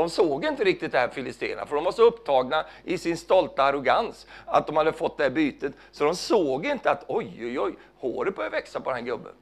De 0.00 0.10
såg 0.10 0.44
inte 0.44 0.64
riktigt 0.64 0.92
det 0.92 0.98
här 0.98 1.08
filisterna, 1.08 1.66
för 1.66 1.74
de 1.74 1.84
var 1.84 1.92
så 1.92 2.02
upptagna 2.02 2.64
i 2.84 2.98
sin 2.98 3.16
stolta 3.16 3.62
arrogans 3.62 4.26
att 4.46 4.66
de 4.66 4.76
hade 4.76 4.92
fått 4.92 5.16
det 5.16 5.22
här 5.22 5.30
bytet, 5.30 5.72
så 5.90 6.04
de 6.04 6.16
såg 6.16 6.66
inte 6.66 6.90
att 6.90 7.04
oj, 7.08 7.38
oj, 7.40 7.60
oj, 7.60 7.74
håret 7.98 8.36
börjar 8.36 8.50
växa 8.50 8.80
på 8.80 8.90
den 8.90 8.98
här 8.98 9.06
gubben. 9.06 9.32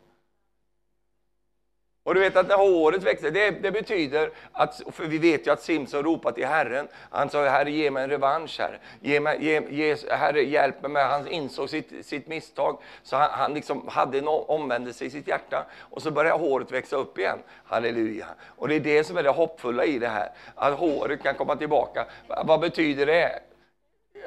Och 2.08 2.14
du 2.14 2.20
vet 2.20 2.36
att 2.36 2.48
när 2.48 2.56
håret 2.56 3.02
växer, 3.02 3.30
det, 3.30 3.50
det, 3.50 3.70
betyder 3.70 4.30
att, 4.52 4.82
för 4.92 5.04
vi 5.04 5.18
vet 5.18 5.46
ju 5.46 5.50
att 5.50 5.62
Simson 5.62 6.02
ropade 6.02 6.34
till 6.34 6.46
Herren. 6.46 6.88
Han 7.10 7.30
sa, 7.30 7.48
Herre 7.48 7.70
ge 7.70 7.90
mig 7.90 8.04
en 8.04 8.10
revansch 8.10 8.60
här. 8.60 8.78
Ge 9.00 9.20
mig, 9.20 9.44
ge, 9.44 9.62
ge, 9.70 9.96
herre 10.10 10.42
hjälp 10.42 10.82
mig. 10.82 11.04
Han 11.04 11.28
insåg 11.28 11.70
sitt, 11.70 12.06
sitt 12.06 12.26
misstag. 12.26 12.78
Så 13.02 13.16
han, 13.16 13.28
han 13.32 13.54
liksom 13.54 13.88
hade 13.88 14.18
en 14.18 14.28
omvändelse 14.28 15.04
i 15.04 15.10
sitt 15.10 15.28
hjärta. 15.28 15.66
Och 15.80 16.02
så 16.02 16.10
började 16.10 16.38
håret 16.38 16.72
växa 16.72 16.96
upp 16.96 17.18
igen. 17.18 17.38
Halleluja. 17.64 18.26
Och 18.56 18.68
det 18.68 18.74
är 18.74 18.80
det 18.80 19.04
som 19.04 19.16
är 19.16 19.22
det 19.22 19.30
hoppfulla 19.30 19.84
i 19.84 19.98
det 19.98 20.08
här. 20.08 20.28
Att 20.54 20.74
håret 20.74 21.22
kan 21.22 21.34
komma 21.34 21.56
tillbaka. 21.56 22.06
Vad 22.44 22.60
betyder 22.60 23.06
det? 23.06 23.40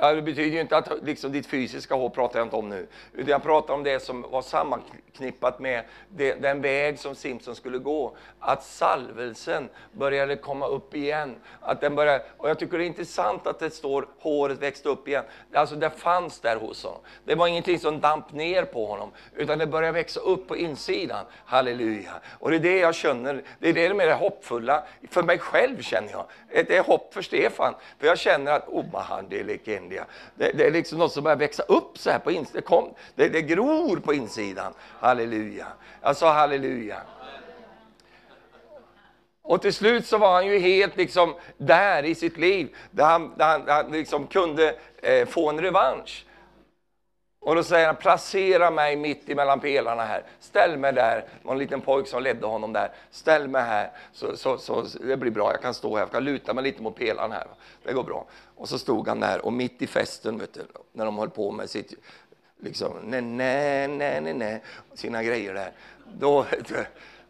Det 0.01 0.21
betyder 0.21 0.55
ju 0.55 0.61
inte 0.61 0.77
att 0.77 0.89
liksom, 1.03 1.31
ditt 1.31 1.47
fysiska 1.47 1.95
hår 1.95 2.09
pratar 2.09 2.39
jag 2.39 2.45
inte 2.45 2.55
om 2.55 2.69
nu. 2.69 2.87
Utan 3.13 3.27
jag 3.27 3.43
pratar 3.43 3.73
om 3.73 3.83
det 3.83 3.99
som 3.99 4.21
var 4.21 4.41
sammanknippat 4.41 5.59
med 5.59 5.83
det, 6.09 6.33
den 6.33 6.61
väg 6.61 6.99
som 6.99 7.15
Simpson 7.15 7.55
skulle 7.55 7.77
gå. 7.77 8.15
Att 8.39 8.63
salvelsen 8.63 9.69
började 9.91 10.35
komma 10.35 10.67
upp 10.67 10.95
igen. 10.95 11.35
Att 11.59 11.81
den 11.81 11.95
började, 11.95 12.23
och 12.37 12.49
jag 12.49 12.59
tycker 12.59 12.77
det 12.77 12.83
är 12.83 12.87
intressant 12.87 13.47
att 13.47 13.59
det 13.59 13.69
står 13.69 14.07
håret 14.19 14.59
växte 14.59 14.89
upp 14.89 15.07
igen. 15.07 15.23
Alltså 15.53 15.75
det 15.75 15.89
fanns 15.89 16.39
där 16.39 16.55
hos 16.55 16.83
honom. 16.83 16.99
Det 17.25 17.35
var 17.35 17.47
ingenting 17.47 17.79
som 17.79 17.99
damp 17.99 18.31
ner 18.31 18.65
på 18.65 18.85
honom. 18.85 19.11
Utan 19.35 19.59
det 19.59 19.67
började 19.67 19.91
växa 19.91 20.19
upp 20.19 20.47
på 20.47 20.57
insidan. 20.57 21.25
Halleluja. 21.45 22.13
Och 22.39 22.49
det 22.49 22.55
är 22.55 22.59
det 22.59 22.79
jag 22.79 22.95
känner, 22.95 23.43
det 23.59 23.69
är 23.69 23.73
det 23.73 23.89
som 23.89 23.99
är 23.99 24.07
det 24.07 24.13
hoppfulla. 24.13 24.83
För 25.09 25.23
mig 25.23 25.39
själv 25.39 25.81
känner 25.81 26.11
jag. 26.11 26.25
Det 26.49 26.77
är 26.77 26.83
hopp 26.83 27.13
för 27.13 27.21
Stefan. 27.21 27.73
För 27.99 28.07
jag 28.07 28.19
känner 28.19 28.51
att, 28.51 28.67
oh, 28.67 29.21
det 29.29 29.39
är 29.39 29.43
eländiga. 29.91 30.05
Det, 30.35 30.51
det, 30.57 30.67
är 30.67 30.71
liksom 30.71 30.97
något 30.97 31.11
som 31.11 31.23
börjar 31.23 31.37
växa 31.37 31.63
upp 31.63 31.97
så 31.97 32.09
här 32.09 32.19
på 32.19 32.31
insidan. 32.31 32.93
Det, 33.15 33.29
det 33.29 33.41
gror 33.41 33.97
på 33.97 34.13
insidan. 34.13 34.73
Halleluja. 34.99 35.67
Jag 36.01 36.17
sa 36.17 36.33
halleluja. 36.33 37.01
Och 39.43 39.61
till 39.61 39.73
slut 39.73 40.05
så 40.05 40.17
var 40.17 40.33
han 40.33 40.47
ju 40.47 40.59
helt 40.59 40.97
liksom 40.97 41.35
där 41.57 42.03
i 42.03 42.15
sitt 42.15 42.37
liv, 42.37 42.75
där 42.91 43.05
han, 43.05 43.33
där 43.37 43.45
han, 43.45 43.65
där 43.65 43.73
han 43.73 43.91
liksom 43.91 44.27
kunde 44.27 44.75
eh, 45.01 45.27
få 45.27 45.49
en 45.49 45.61
revansch. 45.61 46.25
Och 47.43 47.55
då 47.55 47.63
säger 47.63 47.85
han, 47.85 47.95
placera 47.95 48.71
mig 48.71 48.95
mitt 48.95 49.29
emellan 49.29 49.59
pelarna 49.59 50.05
här. 50.05 50.23
Ställ 50.39 50.77
mig 50.77 50.93
där. 50.93 51.15
Det 51.15 51.47
var 51.47 51.53
en 51.53 51.59
liten 51.59 51.81
pojk 51.81 52.07
som 52.07 52.23
ledde 52.23 52.47
honom 52.47 52.73
där. 52.73 52.91
Ställ 53.11 53.47
mig 53.47 53.61
här, 53.61 53.91
så, 54.13 54.37
så, 54.37 54.57
så 54.57 54.81
det 54.81 55.17
blir 55.17 55.31
bra. 55.31 55.51
Jag 55.51 55.61
kan 55.61 55.73
stå 55.73 55.95
här, 55.95 56.03
jag 56.03 56.11
kan 56.11 56.23
luta 56.23 56.53
mig 56.53 56.63
lite 56.63 56.81
mot 56.81 56.95
pelarna 56.95 57.35
här. 57.35 57.47
Det 57.83 57.93
går 57.93 58.03
bra. 58.03 58.25
Och 58.55 58.69
så 58.69 58.79
stod 58.79 59.07
han 59.07 59.19
där 59.19 59.45
och 59.45 59.53
mitt 59.53 59.81
i 59.81 59.87
festen, 59.87 60.37
vet 60.37 60.53
du, 60.53 60.61
när 60.91 61.05
de 61.05 61.17
höll 61.17 61.29
på 61.29 61.51
med 61.51 61.69
sitt, 61.69 61.93
liksom, 62.59 62.93
nej, 63.03 63.21
nej, 63.21 63.87
nej, 63.87 64.21
nej, 64.21 64.33
nej, 64.33 64.63
sina 64.93 65.23
grejer 65.23 65.53
där. 65.53 65.71
Då, 66.13 66.45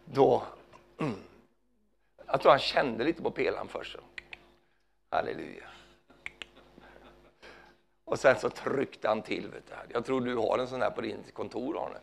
då, 0.04 0.42
mm. 1.00 1.14
jag 2.26 2.40
tror 2.40 2.50
han 2.50 2.58
kände 2.58 3.04
lite 3.04 3.22
på 3.22 3.30
pelaren 3.30 3.68
först. 3.68 3.96
Halleluja. 5.10 5.71
Och 8.04 8.18
sen 8.18 8.36
så 8.38 8.50
tryckte 8.50 9.08
han 9.08 9.22
till. 9.22 9.48
Vet 9.48 9.66
du. 9.66 9.72
Jag 9.94 10.04
tror 10.04 10.20
du 10.20 10.36
har 10.36 10.58
en 10.58 10.68
sån 10.68 10.82
här 10.82 10.90
på 10.90 11.00
din 11.00 11.24
kontor, 11.32 11.78
Arne. 11.78 11.98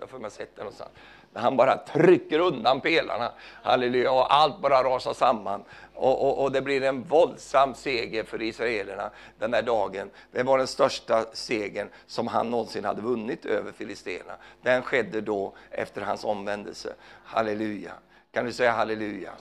Jag 0.00 0.10
får 0.10 0.18
mig 0.18 0.30
sett 0.30 0.56
den 0.56 0.64
någonstans. 0.64 0.90
Men 1.32 1.42
han 1.42 1.56
bara 1.56 1.76
trycker 1.76 2.38
undan 2.38 2.80
pelarna. 2.80 3.32
Halleluja. 3.62 4.12
Och 4.12 4.34
allt 4.34 4.60
bara 4.60 4.82
rasar 4.82 5.14
samman. 5.14 5.64
Och, 5.94 6.28
och, 6.28 6.42
och, 6.42 6.52
det 6.52 6.62
blir 6.62 6.82
en 6.82 7.02
våldsam 7.02 7.74
seger 7.74 8.24
för 8.24 8.42
israelerna 8.42 9.10
den 9.38 9.50
där 9.50 9.62
dagen. 9.62 10.10
Det 10.32 10.42
var 10.42 10.58
den 10.58 10.66
största 10.66 11.24
segern 11.32 11.88
som 12.06 12.26
han 12.26 12.50
någonsin 12.50 12.84
hade 12.84 13.02
vunnit 13.02 13.44
över 13.44 13.72
filisterna. 13.72 14.36
Den 14.62 14.82
skedde 14.82 15.20
då 15.20 15.54
efter 15.70 16.02
hans 16.02 16.24
omvändelse. 16.24 16.94
Halleluja. 17.24 17.92
Kan 18.32 18.44
du 18.44 18.52
säga 18.52 18.72
halleluja? 18.72 19.32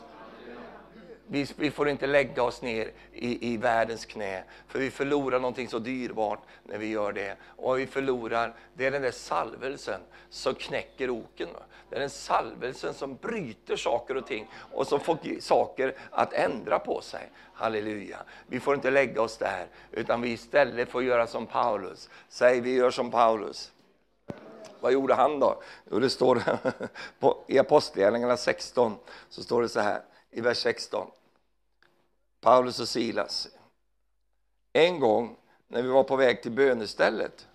Vi, 1.33 1.47
vi, 1.55 1.71
får 1.71 1.89
inte 1.89 2.07
lägga 2.07 2.43
oss 2.43 2.61
ner 2.61 2.91
i, 3.13 3.53
i 3.53 3.57
världens 3.57 4.05
knä, 4.05 4.43
för 4.67 4.79
vi 4.79 4.91
förlorar 4.91 5.39
någonting 5.39 5.67
så 5.67 5.79
dyrbart 5.79 6.39
när 6.63 6.77
vi 6.77 6.87
gör 6.87 7.13
det. 7.13 7.35
Och 7.43 7.79
vi 7.79 7.87
förlorar, 7.87 8.53
det 8.73 8.85
är 8.85 8.91
den 8.91 9.01
där 9.01 9.11
salvelsen 9.11 10.01
som 10.29 10.55
knäcker 10.55 11.09
oken. 11.09 11.49
Det 11.89 11.95
är 11.95 11.99
den 11.99 12.09
salvelsen 12.09 12.93
som 12.93 13.15
bryter 13.15 13.75
saker 13.75 14.17
och 14.17 14.27
ting 14.27 14.47
och 14.71 14.87
som 14.87 14.99
får 14.99 15.39
saker 15.39 15.95
att 16.11 16.33
ändra 16.33 16.79
på 16.79 17.01
sig. 17.01 17.29
Halleluja. 17.53 18.17
Vi 18.47 18.59
får 18.59 18.75
inte 18.75 18.91
lägga 18.91 19.21
oss 19.21 19.37
där, 19.37 19.67
utan 19.91 20.21
vi 20.21 20.29
istället 20.29 20.89
får 20.89 21.03
göra 21.03 21.27
som 21.27 21.45
Paulus. 21.45 22.09
Säg, 22.29 22.61
vi 22.61 22.73
gör 22.73 22.91
som 22.91 23.11
Paulus. 23.11 23.71
Vad 24.79 24.91
gjorde 24.91 25.13
han 25.13 25.39
då? 25.39 25.61
Jo, 25.91 25.99
det 25.99 26.09
står 26.09 26.43
i 27.47 27.59
Apostlagärningarna 27.59 28.37
16, 28.37 28.95
så 29.29 29.43
står 29.43 29.61
det 29.61 29.69
så 29.69 29.79
här 29.79 30.01
i 30.31 30.41
vers 30.41 30.57
16. 30.57 31.07
Paulus 32.41 32.79
och 32.79 32.87
Silas. 32.87 33.49
En 34.73 34.99
gång 34.99 35.37
när 35.67 35.81
vi 35.81 35.89
var 35.89 36.03
på 36.03 36.15
väg 36.15 36.41
till 36.41 36.51
bönestället, 36.51 37.47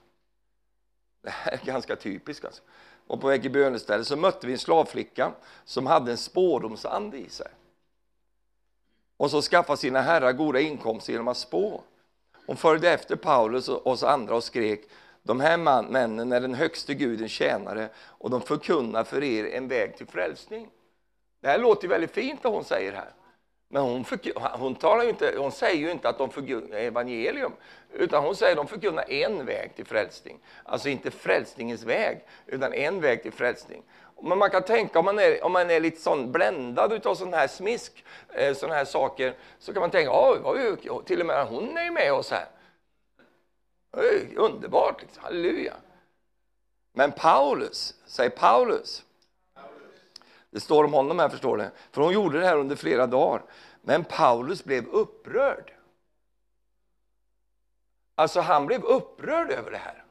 det 1.22 1.30
här 1.30 1.52
är 1.52 1.66
ganska 1.66 1.96
typiskt 1.96 2.44
alltså, 2.44 2.62
och 3.06 3.20
på 3.20 3.26
väg 3.26 3.42
till 3.42 3.50
bönestället 3.50 4.06
så 4.06 4.16
mötte 4.16 4.46
vi 4.46 4.52
en 4.52 4.58
slavflicka 4.58 5.32
som 5.64 5.86
hade 5.86 6.10
en 6.10 6.16
spårdomsande 6.16 7.18
i 7.18 7.28
sig. 7.28 7.48
Och 9.16 9.30
så 9.30 9.42
skaffade 9.42 9.76
sina 9.76 10.00
herrar 10.00 10.32
goda 10.32 10.60
inkomster 10.60 11.12
genom 11.12 11.28
att 11.28 11.36
spå. 11.36 11.82
Hon 12.46 12.56
följde 12.56 12.92
efter 12.92 13.16
Paulus 13.16 13.68
och 13.68 13.86
oss 13.86 14.02
andra 14.02 14.36
och 14.36 14.44
skrek 14.44 14.88
de 15.26 15.40
här 15.40 15.56
männen 15.82 16.32
är 16.32 16.40
den 16.40 16.54
högste 16.54 16.94
gudens 16.94 17.32
tjänare 17.32 17.88
och 17.96 18.30
de 18.30 18.40
förkunnar 18.40 19.04
för 19.04 19.22
er 19.22 19.44
en 19.44 19.68
väg 19.68 19.96
till 19.96 20.06
frälsning. 20.06 20.70
Det 21.40 21.48
här 21.48 21.58
låter 21.58 21.88
väldigt 21.88 22.10
fint 22.10 22.40
vad 22.42 22.52
hon 22.52 22.64
säger 22.64 22.92
här. 22.92 23.12
Men 23.68 23.82
hon, 23.82 24.04
hon, 24.34 24.74
talar 24.74 25.08
inte, 25.08 25.34
hon 25.38 25.52
säger 25.52 25.76
ju 25.76 25.90
inte 25.90 26.08
att 26.08 26.18
de 26.18 26.30
förkunnar 26.30 26.76
evangelium, 26.76 27.52
utan 27.92 28.24
hon 28.24 28.36
säger 28.36 28.52
att 28.52 28.56
de 28.56 28.66
förkunnar 28.66 29.10
en 29.10 29.46
väg 29.46 29.76
till 29.76 29.86
frälsning. 29.86 30.38
Alltså 30.64 30.88
inte 30.88 31.10
frälsningens 31.10 31.82
väg, 31.84 32.24
utan 32.46 32.72
en 32.72 33.00
väg 33.00 33.22
till 33.22 33.32
frälsning. 33.32 33.82
Men 34.22 34.38
man 34.38 34.50
kan 34.50 34.62
tänka, 34.62 34.98
om 34.98 35.04
man 35.04 35.18
är, 35.18 35.44
om 35.44 35.52
man 35.52 35.70
är 35.70 35.80
lite 35.80 36.00
sån 36.00 36.32
bländad 36.32 37.06
av 37.06 37.14
sån 37.14 37.34
här 37.34 37.46
smisk, 37.48 38.04
eh, 38.28 38.54
såna 38.54 38.74
här 38.74 38.84
saker, 38.84 39.34
så 39.58 39.72
kan 39.72 39.80
man 39.80 39.90
tänka, 39.90 40.12
att 40.12 41.06
till 41.06 41.20
och 41.20 41.26
med 41.26 41.46
hon 41.46 41.76
är 41.76 41.84
ju 41.84 41.90
med 41.90 42.12
oss 42.12 42.30
här. 42.30 42.46
Underbart, 44.36 45.02
liksom. 45.02 45.22
halleluja. 45.24 45.74
Men 46.94 47.12
Paulus, 47.12 47.94
säger 48.06 48.30
Paulus, 48.30 49.04
det 50.56 50.60
står 50.60 50.84
om 50.84 50.92
honom 50.92 51.18
här, 51.18 51.28
förstår 51.28 51.56
du. 51.56 51.70
För 51.92 52.02
hon 52.02 52.12
gjorde 52.12 52.40
det 52.40 52.46
här 52.46 52.56
under 52.56 52.76
flera 52.76 53.06
dagar. 53.06 53.42
Men 53.82 54.04
Paulus 54.04 54.64
blev 54.64 54.88
upprörd. 54.88 55.72
Alltså, 58.14 58.40
han 58.40 58.66
blev 58.66 58.84
upprörd 58.84 59.50
över 59.50 59.70
det 59.70 59.76
här. 59.76 60.04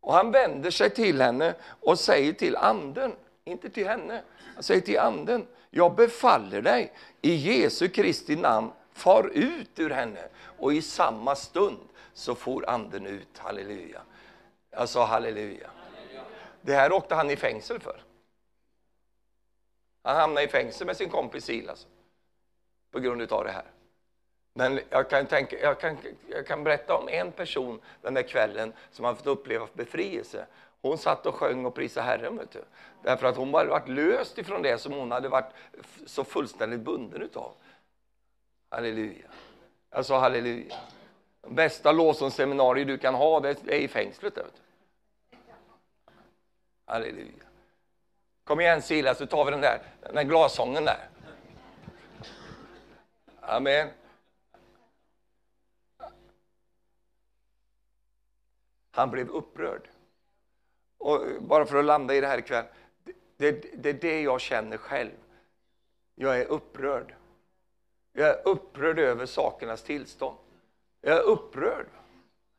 Och 0.00 0.14
han 0.14 0.30
vänder 0.30 0.70
sig 0.70 0.90
till 0.90 1.20
henne 1.20 1.54
och 1.64 1.98
säger 1.98 2.32
till 2.32 2.56
anden. 2.56 3.12
inte 3.44 3.70
till 3.70 3.86
henne. 3.88 4.22
Han 4.54 4.62
säger 4.62 4.80
till 4.80 4.98
anden, 4.98 5.46
jag 5.70 5.94
befaller 5.94 6.62
dig 6.62 6.92
i 7.22 7.34
Jesu 7.34 7.88
Kristi 7.88 8.36
namn, 8.36 8.72
far 8.92 9.30
ut 9.34 9.78
ur 9.78 9.90
henne. 9.90 10.28
Och 10.58 10.72
i 10.72 10.82
samma 10.82 11.36
stund 11.36 11.88
så 12.14 12.34
for 12.34 12.70
anden 12.70 13.06
ut, 13.06 13.38
halleluja. 13.38 14.00
Jag 14.70 14.88
sa 14.88 15.06
halleluja. 15.06 15.70
Det 16.60 16.74
här 16.74 16.92
åkte 16.92 17.14
han 17.14 17.30
i 17.30 17.36
fängsel 17.36 17.80
för. 17.80 18.05
Han 20.06 20.16
hamnade 20.16 20.46
i 20.46 20.48
fängelse 20.48 20.84
med 20.84 20.96
sin 20.96 21.10
kompis 21.10 21.44
Silas 21.44 21.86
på 22.90 23.00
grund 23.00 23.32
av 23.32 23.44
det 23.44 23.50
här. 23.50 23.64
Men 24.54 24.80
jag 24.90 25.10
kan, 25.10 25.26
tänka, 25.26 25.60
jag, 25.60 25.80
kan, 25.80 25.96
jag 26.28 26.46
kan 26.46 26.64
berätta 26.64 26.96
om 26.96 27.08
en 27.08 27.32
person 27.32 27.80
den 28.02 28.14
där 28.14 28.22
kvällen 28.22 28.72
som 28.90 29.04
har 29.04 29.14
fått 29.14 29.26
uppleva 29.26 29.68
befrielse. 29.72 30.46
Hon 30.82 30.98
satt 30.98 31.26
och 31.26 31.34
sjöng 31.34 31.64
och 31.64 31.74
prisade 31.74 32.06
Herren. 32.06 32.38
Vet 32.38 32.50
du. 32.50 32.64
Därför 33.02 33.26
att 33.26 33.36
hon 33.36 33.54
hade 33.54 33.70
varit 33.70 33.88
löst 33.88 34.38
ifrån 34.38 34.62
det 34.62 34.78
som 34.78 34.92
hon 34.92 35.10
hade 35.10 35.28
varit 35.28 35.52
så 36.06 36.24
fullständigt 36.24 36.80
bunden 36.80 37.22
utav. 37.22 37.52
Halleluja. 38.70 39.26
Jag 39.90 40.06
sa 40.06 40.18
halleluja. 40.18 40.76
Bästa 41.48 41.92
lovsångsseminarier 41.92 42.84
du 42.84 42.98
kan 42.98 43.14
ha 43.14 43.40
det 43.40 43.68
är 43.68 43.78
i 43.78 43.88
fängslet. 43.88 44.36
Vet 44.36 44.44
du. 44.44 45.36
Halleluja. 46.84 47.45
Kom 48.46 48.60
igen 48.60 48.82
Silas, 48.82 49.18
så 49.18 49.26
tar 49.26 49.44
vi 49.44 49.50
den 49.50 49.60
där, 49.60 49.82
den 50.00 50.14
där 50.14 50.22
glasången 50.22 50.84
där. 50.84 51.08
Amen. 53.40 53.88
Han 58.90 59.10
blev 59.10 59.28
upprörd. 59.28 59.88
Och 60.98 61.20
bara 61.40 61.66
för 61.66 61.78
att 61.78 61.84
landa 61.84 62.14
i 62.14 62.20
det 62.20 62.26
här 62.26 62.38
ikväll. 62.38 62.64
Det, 63.04 63.12
det, 63.36 63.76
det 63.76 63.88
är 63.88 63.94
det 63.94 64.22
jag 64.22 64.40
känner 64.40 64.76
själv. 64.76 65.16
Jag 66.14 66.40
är 66.40 66.46
upprörd. 66.46 67.14
Jag 68.12 68.28
är 68.28 68.48
upprörd 68.48 68.98
över 68.98 69.26
sakernas 69.26 69.82
tillstånd. 69.82 70.38
Jag 71.00 71.16
är 71.16 71.22
upprörd. 71.22 71.86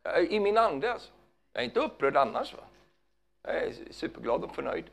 Jag 0.04 0.18
är 0.18 0.32
I 0.32 0.40
min 0.40 0.58
ande 0.58 0.94
alltså. 0.94 1.12
Jag 1.54 1.62
är 1.62 1.66
inte 1.66 1.80
upprörd 1.80 2.18
annars. 2.18 2.54
Va? 2.54 2.64
Jag 3.42 3.56
är 3.56 3.74
superglad 3.92 4.44
och 4.44 4.56
förnöjd. 4.56 4.86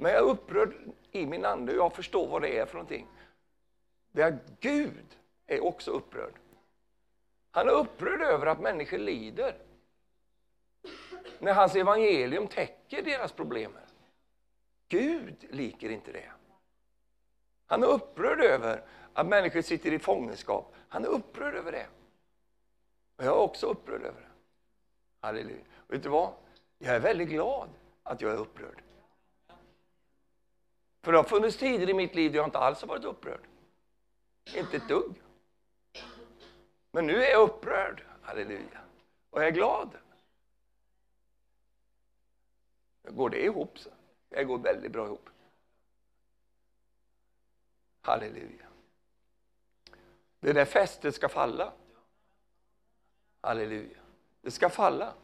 Men 0.00 0.12
jag 0.12 0.20
är 0.20 0.30
upprörd 0.30 0.74
i 1.10 1.26
min 1.26 1.44
ande 1.44 1.72
och 1.72 1.78
jag 1.78 1.94
förstår 1.94 2.28
vad 2.28 2.42
det 2.42 2.58
är 2.58 2.66
för 2.66 2.74
någonting. 2.74 3.06
Det 4.12 4.22
är 4.22 4.38
Gud 4.60 5.16
är 5.46 5.64
också 5.64 5.90
upprörd. 5.90 6.34
Han 7.50 7.68
är 7.68 7.72
upprörd 7.72 8.22
över 8.22 8.46
att 8.46 8.60
människor 8.60 8.98
lider. 8.98 9.54
När 11.38 11.54
hans 11.54 11.76
evangelium 11.76 12.46
täcker 12.46 13.02
deras 13.02 13.32
problem. 13.32 13.72
Gud 14.88 15.46
liker 15.50 15.90
inte 15.90 16.12
det. 16.12 16.32
Han 17.66 17.82
är 17.82 17.86
upprörd 17.86 18.40
över 18.40 18.82
att 19.12 19.26
människor 19.26 19.62
sitter 19.62 19.92
i 19.92 19.98
fångenskap. 19.98 20.74
Han 20.88 21.04
är 21.04 21.08
upprörd 21.08 21.54
över 21.54 21.72
det. 21.72 21.86
Och 23.16 23.24
jag 23.24 23.36
är 23.36 23.40
också 23.40 23.66
upprörd 23.66 24.02
över 24.02 24.20
det. 24.20 24.28
Halleluja. 25.20 25.64
Vet 25.88 26.02
du 26.02 26.08
vad? 26.08 26.32
Jag 26.78 26.94
är 26.96 27.00
väldigt 27.00 27.28
glad 27.28 27.68
att 28.02 28.20
jag 28.20 28.32
är 28.32 28.36
upprörd. 28.36 28.82
För 31.08 31.12
det 31.12 31.18
har 31.18 31.24
funnits 31.24 31.56
tider 31.56 31.90
i 31.90 31.94
mitt 31.94 32.14
liv 32.14 32.32
där 32.32 32.38
jag 32.38 32.46
inte 32.46 32.58
alls 32.58 32.80
har 32.80 32.88
varit 32.88 33.04
upprörd. 33.04 33.40
Inte 34.54 34.76
ett 34.76 34.88
dugg. 34.88 35.22
Men 36.90 37.06
nu 37.06 37.22
är 37.22 37.30
jag 37.30 37.42
upprörd, 37.48 38.04
halleluja. 38.22 38.80
Och 39.30 39.40
jag 39.40 39.48
är 39.48 39.52
glad. 39.52 39.96
Går 43.02 43.30
det 43.30 43.44
ihop? 43.44 43.78
så? 43.78 43.90
Det 44.28 44.44
går 44.44 44.58
väldigt 44.58 44.92
bra 44.92 45.06
ihop. 45.06 45.30
Halleluja. 48.00 48.66
Det 50.40 50.52
där 50.52 50.64
fästet 50.64 51.14
ska 51.14 51.28
falla. 51.28 51.72
Halleluja. 53.40 53.98
Det 54.40 54.50
ska 54.50 54.70
falla. 54.70 55.14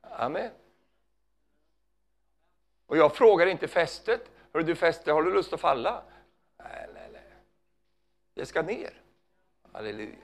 Amen. 0.00 0.50
Och 2.86 2.96
jag 2.96 3.16
frågar 3.16 3.46
inte 3.46 3.68
fästet. 3.68 4.31
Hör 4.52 4.62
du 4.62 4.74
fäste, 4.74 5.12
har 5.12 5.22
du 5.22 5.32
lust 5.32 5.52
att 5.52 5.60
falla? 5.60 6.02
Nej, 6.58 6.88
nej, 6.94 7.08
nej. 7.12 7.22
Jag 8.34 8.48
ska 8.48 8.62
ner. 8.62 9.02
Halleluja. 9.72 10.16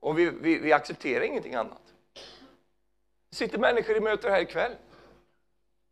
Och 0.00 0.18
vi, 0.18 0.30
vi, 0.30 0.58
vi 0.58 0.72
accepterar 0.72 1.24
ingenting 1.24 1.54
annat. 1.54 1.94
Det 3.30 3.36
sitter 3.36 3.58
människor 3.58 3.96
i 3.96 4.00
möter 4.00 4.30
här 4.30 4.40
ikväll. 4.40 4.76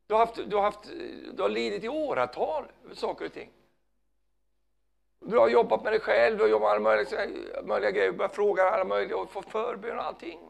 Du 0.07 0.15
har, 0.15 0.27
haft, 0.27 0.51
du, 0.51 0.57
har 0.57 0.63
haft, 0.63 0.85
du 1.33 1.43
har 1.43 1.49
lidit 1.49 1.85
i 1.85 1.89
åratal 1.89 2.65
över 2.85 2.95
saker 2.95 3.25
och 3.25 3.33
ting. 3.33 3.51
Du 5.21 5.39
har 5.39 5.49
jobbat 5.49 5.83
med 5.83 5.93
dig 5.93 6.01
själv, 6.01 6.37
du 6.37 6.43
har 6.43 6.49
jobbat 6.49 6.83
med 6.83 6.93
alla 6.93 6.97
möjliga, 6.97 7.63
möjliga 7.63 7.91
grejer, 7.91 8.13
börjat 8.13 8.35
fråga 8.35 8.63
alla 8.63 8.85
möjliga 8.85 9.17
och 9.17 9.31
fått 9.31 9.51
förbön 9.51 9.99
och 9.99 10.05
allting. 10.05 10.41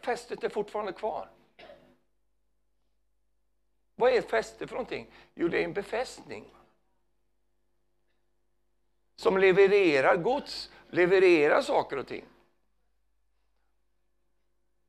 Fästet 0.00 0.44
är 0.44 0.48
fortfarande 0.48 0.92
kvar. 0.92 1.28
Vad 4.00 4.12
är 4.12 4.18
ett 4.18 4.30
fäste 4.30 4.66
för 4.66 4.74
någonting? 4.74 5.06
Jo, 5.34 5.48
det 5.48 5.58
är 5.58 5.64
en 5.64 5.72
befästning. 5.72 6.54
Som 9.16 9.38
levererar 9.38 10.16
gods, 10.16 10.70
levererar 10.88 11.62
saker 11.62 11.96
och 11.96 12.06
ting. 12.06 12.24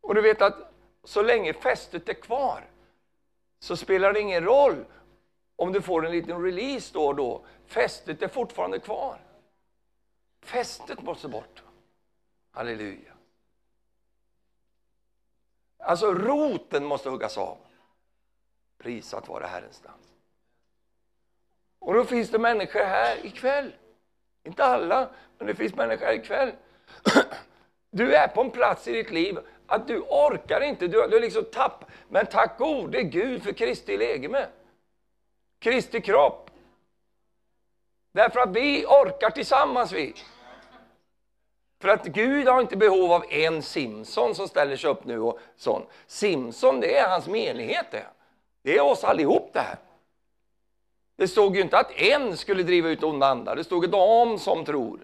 Och 0.01 0.15
du 0.15 0.21
vet 0.21 0.41
att 0.41 0.73
så 1.03 1.21
länge 1.21 1.53
fästet 1.53 2.09
är 2.09 2.13
kvar 2.13 2.69
så 3.59 3.77
spelar 3.77 4.13
det 4.13 4.19
ingen 4.19 4.43
roll 4.43 4.85
om 5.55 5.71
du 5.71 5.81
får 5.81 6.05
en 6.05 6.11
liten 6.11 6.43
release 6.43 6.93
då 6.93 7.07
och 7.07 7.15
då. 7.15 7.45
Fästet 7.65 8.21
är 8.21 8.27
fortfarande 8.27 8.79
kvar. 8.79 9.21
Fästet 10.41 11.01
måste 11.01 11.27
bort. 11.27 11.63
Halleluja. 12.51 13.13
Alltså 15.77 16.13
roten 16.13 16.85
måste 16.85 17.09
huggas 17.09 17.37
av. 17.37 17.57
Prisat 18.81 19.27
vare 19.27 19.45
Herrens 19.45 19.83
namn. 19.83 20.03
Och 21.79 21.93
då 21.93 22.05
finns 22.05 22.29
det 22.29 22.39
människor 22.39 22.79
här 22.79 23.25
ikväll. 23.25 23.73
Inte 24.43 24.63
alla, 24.63 25.09
men 25.37 25.47
det 25.47 25.55
finns 25.55 25.75
människor 25.75 26.05
här 26.05 26.13
ikväll. 26.13 26.51
Du 27.93 28.15
är 28.15 28.27
på 28.27 28.41
en 28.41 28.51
plats 28.51 28.87
i 28.87 28.91
ditt 28.91 29.11
liv 29.11 29.39
att 29.67 29.87
du 29.87 29.99
orkar 29.99 30.61
inte, 30.61 30.87
du, 30.87 31.07
du 31.07 31.19
liksom 31.19 31.43
tapp. 31.43 31.85
Men 32.09 32.25
tack 32.25 32.57
gode 32.57 33.03
Gud 33.03 33.43
för 33.43 33.51
Kristi 33.51 33.97
legeme. 33.97 34.47
Kristi 35.59 36.01
kropp. 36.01 36.49
Därför 38.13 38.39
att 38.39 38.55
vi 38.55 38.85
orkar 38.85 39.29
tillsammans 39.29 39.91
vi. 39.91 40.13
För 41.81 41.89
att 41.89 42.05
Gud 42.05 42.47
har 42.47 42.61
inte 42.61 42.77
behov 42.77 43.11
av 43.11 43.25
en 43.29 43.61
Simson 43.61 44.35
som 44.35 44.47
ställer 44.47 44.75
sig 44.75 44.89
upp 44.89 45.05
nu 45.05 45.19
och 45.19 45.39
sån. 45.55 45.85
Simson, 46.07 46.79
det 46.79 46.97
är 46.97 47.09
hans 47.09 47.27
menighet 47.27 47.85
det. 47.91 48.05
Det 48.61 48.77
är 48.77 48.81
oss 48.81 49.03
allihop 49.03 49.49
det 49.53 49.59
här. 49.59 49.77
Det 51.15 51.27
stod 51.27 51.55
ju 51.55 51.61
inte 51.61 51.77
att 51.77 51.91
en 51.91 52.37
skulle 52.37 52.63
driva 52.63 52.89
ut 52.89 53.03
onda 53.03 53.27
andar, 53.27 53.55
det 53.55 53.63
stod 53.63 53.89
de 53.89 54.39
som 54.39 54.65
tror. 54.65 54.99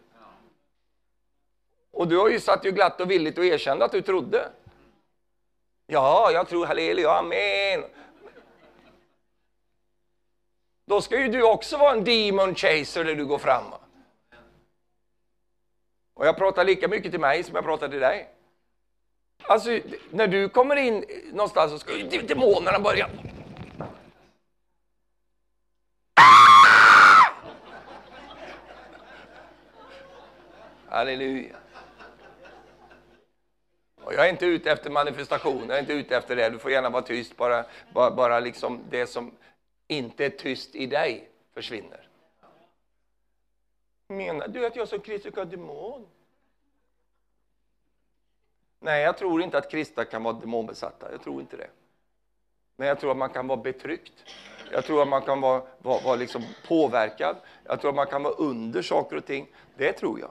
Och 1.91 2.07
du 2.07 2.17
har 2.17 2.29
ju 2.29 2.39
satt 2.39 2.65
ju 2.65 2.71
glatt 2.71 3.01
och 3.01 3.11
villigt 3.11 3.37
och 3.37 3.45
erkände 3.45 3.85
att 3.85 3.91
du 3.91 4.01
trodde. 4.01 4.49
Ja, 5.87 6.31
jag 6.31 6.47
tror 6.47 6.65
halleluja, 6.65 7.11
amen. 7.11 7.89
Då 10.85 11.01
ska 11.01 11.19
ju 11.19 11.27
du 11.27 11.43
också 11.43 11.77
vara 11.77 11.91
en 11.91 12.03
demon 12.03 12.55
chaser 12.55 13.05
när 13.05 13.15
du 13.15 13.25
går 13.25 13.37
fram. 13.37 13.63
Och 16.13 16.27
jag 16.27 16.37
pratar 16.37 16.63
lika 16.63 16.87
mycket 16.87 17.11
till 17.11 17.19
mig 17.19 17.43
som 17.43 17.55
jag 17.55 17.63
pratar 17.63 17.87
till 17.87 17.99
dig. 17.99 18.29
Alltså, 19.43 19.79
när 20.11 20.27
du 20.27 20.49
kommer 20.49 20.75
in 20.75 21.05
någonstans 21.31 21.71
så 21.71 21.79
ska 21.79 21.97
ju 21.97 22.21
demonerna 22.21 22.79
börja 22.79 23.09
Halleluja. 30.89 31.55
Och 34.03 34.13
jag 34.13 34.25
är 34.25 34.29
inte 34.29 34.45
ute 34.45 34.71
efter 34.71 34.89
manifestation, 34.89 35.65
jag 35.67 35.77
är 35.77 35.79
inte 35.79 35.93
ute 35.93 36.17
efter 36.17 36.35
det. 36.35 36.49
Du 36.49 36.59
får 36.59 36.71
gärna 36.71 36.89
vara 36.89 37.01
tyst, 37.01 37.37
bara, 37.37 37.65
bara, 37.93 38.11
bara 38.11 38.39
liksom 38.39 38.81
det 38.89 39.07
som 39.07 39.31
inte 39.87 40.25
är 40.25 40.29
tyst 40.29 40.75
i 40.75 40.85
dig 40.85 41.29
försvinner. 41.53 42.07
Menar 44.07 44.47
du 44.47 44.65
att 44.65 44.75
jag 44.75 44.87
som 44.87 44.99
kristen 44.99 45.31
kan 45.31 45.49
demon? 45.49 46.07
Nej, 48.79 49.03
jag 49.03 49.17
tror 49.17 49.41
inte 49.41 49.57
att 49.57 49.71
kristna 49.71 50.05
kan 50.05 50.23
vara 50.23 50.33
demonbesatta. 50.33 51.11
Jag 51.11 51.23
tror 51.23 51.41
inte 51.41 51.57
det. 51.57 51.69
Men 52.75 52.87
jag 52.87 52.99
tror 52.99 53.11
att 53.11 53.17
man 53.17 53.29
kan 53.29 53.47
vara 53.47 53.61
betryckt. 53.61 54.13
Jag 54.71 54.85
tror 54.85 55.01
att 55.01 55.07
man 55.07 55.21
kan 55.21 55.41
vara, 55.41 55.61
vara, 55.77 56.03
vara 56.03 56.15
liksom 56.15 56.43
påverkad. 56.67 57.37
Jag 57.63 57.81
tror 57.81 57.89
att 57.89 57.95
man 57.95 58.07
kan 58.07 58.23
vara 58.23 58.33
under 58.33 58.81
saker 58.81 59.15
och 59.15 59.25
ting. 59.25 59.47
Det 59.77 59.93
tror 59.93 60.19
jag. 60.19 60.29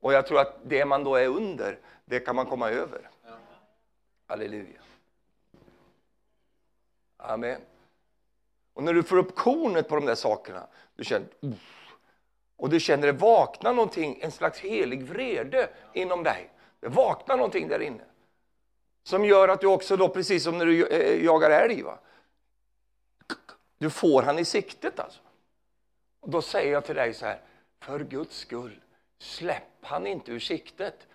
Och 0.00 0.12
jag 0.12 0.26
tror 0.26 0.40
att 0.40 0.56
det 0.64 0.84
man 0.84 1.04
då 1.04 1.16
är 1.16 1.26
under, 1.26 1.78
det 2.04 2.20
kan 2.20 2.36
man 2.36 2.46
komma 2.46 2.70
över. 2.70 3.10
Halleluja. 4.26 4.80
Amen. 7.16 7.60
Och 8.74 8.82
när 8.82 8.94
du 8.94 9.02
får 9.02 9.16
upp 9.16 9.34
kornet 9.34 9.88
på 9.88 9.94
de 9.94 10.06
där 10.06 10.14
sakerna, 10.14 10.66
du 10.96 11.04
känner, 11.04 11.28
uh, 11.44 11.52
och 12.56 12.70
du 12.70 12.80
känner 12.80 13.06
det 13.06 13.12
vakna 13.12 13.72
någonting, 13.72 14.18
en 14.22 14.32
slags 14.32 14.58
helig 14.58 15.02
vrede 15.02 15.70
inom 15.92 16.22
dig. 16.22 16.50
Det 16.80 16.88
vaknar 16.88 17.36
någonting 17.36 17.68
där 17.68 17.80
inne. 17.80 18.04
Som 19.02 19.24
gör 19.24 19.48
att 19.48 19.60
du 19.60 19.66
också 19.66 19.96
då, 19.96 20.08
precis 20.08 20.44
som 20.44 20.58
när 20.58 20.66
du 20.66 20.86
eh, 20.86 21.24
jagar 21.24 21.50
älg, 21.50 21.82
va? 21.82 21.98
du 23.78 23.90
får 23.90 24.22
han 24.22 24.38
i 24.38 24.44
siktet 24.44 25.00
alltså. 25.00 25.20
Och 26.20 26.30
då 26.30 26.42
säger 26.42 26.72
jag 26.72 26.84
till 26.84 26.94
dig 26.94 27.14
så 27.14 27.26
här, 27.26 27.40
för 27.80 28.00
Guds 28.00 28.36
skull, 28.36 28.80
släpp 29.18 29.84
han 29.84 30.06
inte 30.06 30.32
ur 30.32 30.38
siktet. 30.38 31.06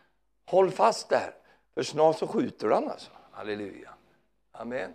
Håll 0.45 0.72
fast 0.72 1.10
där, 1.10 1.36
för 1.74 1.84
snart 1.84 2.18
så 2.18 2.28
skjuter 2.28 2.70
han 2.70 2.89
alltså. 2.89 3.12
Halleluja. 3.32 3.93
Amen. 4.51 4.93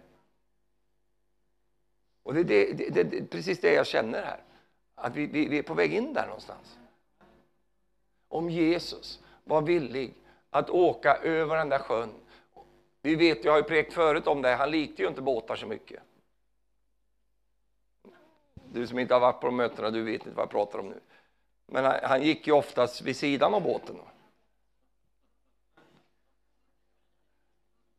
Och 2.22 2.34
det 2.34 2.40
är 2.40 2.44
det, 2.44 2.90
det, 2.90 3.02
det, 3.02 3.30
precis 3.30 3.60
det 3.60 3.72
jag 3.72 3.86
känner 3.86 4.22
här, 4.22 4.42
att 4.94 5.16
vi, 5.16 5.26
vi, 5.26 5.48
vi 5.48 5.58
är 5.58 5.62
på 5.62 5.74
väg 5.74 5.94
in 5.94 6.12
där 6.12 6.26
någonstans. 6.26 6.78
Om 8.28 8.50
Jesus 8.50 9.20
var 9.44 9.62
villig 9.62 10.14
att 10.50 10.70
åka 10.70 11.16
över 11.16 11.56
den 11.56 11.68
där 11.68 11.78
sjön. 11.78 12.10
Vi 13.02 13.14
vet, 13.14 13.44
jag 13.44 13.52
har 13.52 13.58
ju 13.58 13.64
prekt 13.64 13.92
förut 13.92 14.26
om 14.26 14.42
det, 14.42 14.54
han 14.54 14.70
likte 14.70 15.02
ju 15.02 15.08
inte 15.08 15.22
båtar 15.22 15.56
så 15.56 15.66
mycket. 15.66 16.02
Du 18.72 18.86
som 18.86 18.98
inte 18.98 19.14
har 19.14 19.20
varit 19.20 19.40
på 19.40 19.46
de 19.46 19.56
mötena, 19.56 19.90
du 19.90 20.02
vet 20.02 20.26
inte 20.26 20.36
vad 20.36 20.42
jag 20.42 20.50
pratar 20.50 20.78
om 20.78 20.88
nu. 20.88 21.00
Men 21.70 21.84
han, 21.84 21.94
han 22.02 22.22
gick 22.22 22.46
ju 22.46 22.52
oftast 22.52 23.02
vid 23.02 23.16
sidan 23.16 23.54
av 23.54 23.62
båten. 23.62 23.96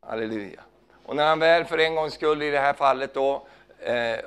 Halleluja. 0.01 0.61
Och 1.05 1.15
när 1.15 1.27
han 1.27 1.39
väl 1.39 1.65
för 1.65 1.77
en 1.77 1.95
gångs 1.95 2.13
skull 2.13 2.41
i 2.41 2.49
det 2.49 2.59
här 2.59 2.73
fallet 2.73 3.13
då 3.13 3.47
eh, 3.79 4.19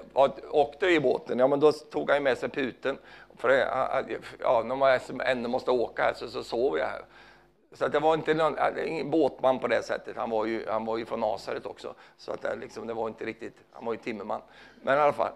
åkte 0.51 0.86
i 0.86 1.01
båten, 1.01 1.38
ja 1.38 1.47
men 1.47 1.61
då 1.61 1.72
tog 1.72 2.11
han 2.11 2.22
med 2.22 2.38
sig 2.38 2.49
puten. 2.49 2.99
För 3.36 3.49
eh, 3.49 4.16
ja, 4.40 4.62
när 4.62 4.76
man 4.76 5.20
ändå 5.20 5.49
måste 5.49 5.70
åka 5.70 6.03
här 6.03 6.14
så, 6.14 6.28
så 6.28 6.45
sov 6.45 6.78
jag 6.78 6.86
här. 6.86 7.03
Så 7.72 7.84
att 7.84 7.93
det 7.93 8.01
var 8.01 8.14
inte 8.14 8.34
någon, 8.34 8.59
eh, 8.59 8.86
ingen 8.86 9.11
båtman 9.11 9.59
på 9.59 9.68
det 9.68 9.82
sättet. 9.82 10.16
Han 10.16 10.30
var 10.30 10.47
ju, 10.47 10.66
han 10.68 10.84
var 10.84 10.97
ju 10.97 11.07
från 11.07 11.20
Nasaret 11.20 11.66
också. 11.66 11.95
Så 12.16 12.32
att 12.32 12.43
det, 12.43 12.57
liksom, 12.57 12.86
det 12.86 12.95
var 12.95 13.09
inte 13.09 13.24
riktigt, 13.24 13.57
han 13.72 13.84
var 13.84 13.93
ju 13.93 13.99
timmerman. 13.99 14.40
Men 14.82 14.99
i 14.99 15.01
alla 15.01 15.12
fall. 15.12 15.32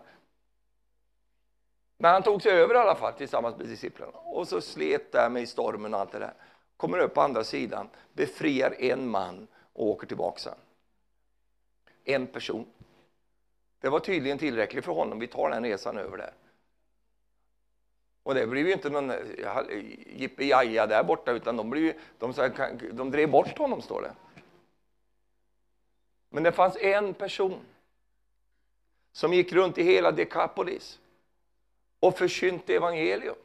Men 1.99 2.13
han 2.13 2.23
tog 2.23 2.43
sig 2.43 2.53
över 2.53 2.75
i 2.75 2.79
alla 2.79 2.95
fall 2.95 3.13
tillsammans 3.13 3.57
med 3.57 3.67
disciplerna. 3.67 4.13
Och 4.13 4.49
så 4.49 4.61
slet 4.61 5.13
där 5.13 5.31
med 5.31 5.43
i 5.43 5.47
stormen 5.47 5.95
och 5.95 6.01
allt 6.01 6.13
det 6.13 6.19
där. 6.19 6.35
Kommer 6.77 6.99
upp 6.99 7.15
på 7.15 7.21
andra 7.21 7.45
sidan, 7.45 7.89
befriar 8.13 8.75
en 8.79 9.09
man 9.09 9.47
och 9.73 9.87
åker 9.87 10.07
tillbaka 10.07 10.39
sen. 10.39 10.55
En 12.05 12.27
person. 12.27 12.67
Det 13.81 13.89
var 13.89 14.01
tydligen 14.01 14.39
tillräckligt 14.39 14.85
för 14.85 14.93
honom. 14.93 15.19
Vi 15.19 15.27
tar 15.27 15.51
den 15.51 15.65
resan 15.65 15.99
över 15.99 16.19
där. 16.19 16.33
Och 18.23 18.35
det 18.35 18.47
blev 18.47 18.67
ju 18.67 18.73
inte 18.73 18.91
någon 18.91 19.11
eh, 19.11 19.17
jippi 20.07 20.49
där 20.49 21.05
borta, 21.05 21.33
utan 21.33 21.57
de, 21.57 21.71
blev, 21.71 21.95
de, 22.19 22.33
de 22.93 23.11
drev 23.11 23.31
bort 23.31 23.59
honom, 23.59 23.83
står 23.83 24.03
det. 24.03 24.13
Men 26.31 26.43
det 26.43 26.53
fanns 26.53 26.77
en 26.77 27.15
person 27.15 27.61
som 29.13 29.33
gick 29.33 29.53
runt 29.53 29.79
i 29.79 29.83
hela 29.83 30.13
Dekapolis 30.13 30.99
och 32.01 32.19
förkynte 32.19 32.75
evangelium. 32.75 33.37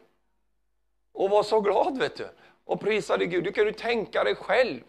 Och 1.13 1.29
var 1.29 1.43
så 1.43 1.61
glad, 1.61 1.97
vet 1.97 2.15
du. 2.15 2.29
Och 2.65 2.79
prisade 2.79 3.25
Gud. 3.25 3.43
Du 3.43 3.51
kan 3.51 3.65
ju 3.65 3.71
tänka 3.71 4.23
dig 4.23 4.35
själv 4.35 4.81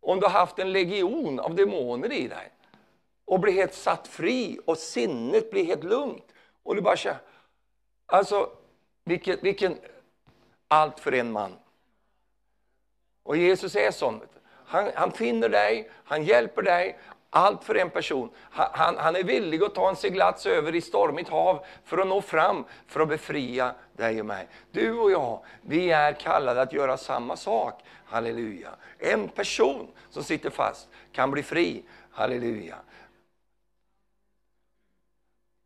om 0.00 0.20
du 0.20 0.26
har 0.26 0.32
haft 0.32 0.58
en 0.58 0.72
legion 0.72 1.40
av 1.40 1.54
demoner 1.54 2.12
i 2.12 2.28
dig 2.28 2.52
och 3.24 3.40
blir 3.40 3.52
helt 3.52 3.74
satt 3.74 4.08
fri 4.08 4.58
och 4.64 4.78
sinnet 4.78 5.50
blir 5.50 5.64
helt 5.64 5.84
lugnt. 5.84 6.32
Och 6.62 6.74
du 6.74 6.80
bara 6.80 6.96
känner, 6.96 7.20
alltså 8.06 8.50
vilken, 9.04 9.38
vilken, 9.42 9.78
allt 10.68 11.00
för 11.00 11.12
en 11.12 11.32
man. 11.32 11.56
Och 13.22 13.36
Jesus 13.36 13.76
är 13.76 13.90
sån. 13.90 14.20
Han, 14.66 14.90
han 14.94 15.12
finner 15.12 15.48
dig, 15.48 15.90
han 16.04 16.24
hjälper 16.24 16.62
dig, 16.62 16.98
allt 17.36 17.64
för 17.64 17.74
en 17.74 17.90
person. 17.90 18.30
Han, 18.50 18.96
han, 18.98 19.16
är 19.16 19.22
villig 19.22 19.62
att 19.62 19.74
ta 19.74 19.88
en 19.88 19.96
seglats 19.96 20.46
över 20.46 20.74
i 20.74 20.80
stormigt 20.80 21.28
hav 21.28 21.64
för 21.84 21.98
att 21.98 22.06
nå 22.06 22.20
fram, 22.20 22.64
för 22.86 23.00
att 23.00 23.08
befria 23.08 23.74
dig 23.92 24.20
och 24.20 24.26
mig. 24.26 24.48
Du 24.70 24.92
och 24.92 25.10
jag, 25.10 25.44
vi 25.62 25.90
är 25.90 26.12
kallade 26.12 26.62
att 26.62 26.72
göra 26.72 26.96
samma 26.96 27.36
sak. 27.36 27.82
Halleluja. 28.04 28.70
En 28.98 29.28
person 29.28 29.88
som 30.10 30.24
sitter 30.24 30.50
fast 30.50 30.88
kan 31.12 31.30
bli 31.30 31.42
fri. 31.42 31.82
Halleluja. 32.10 32.76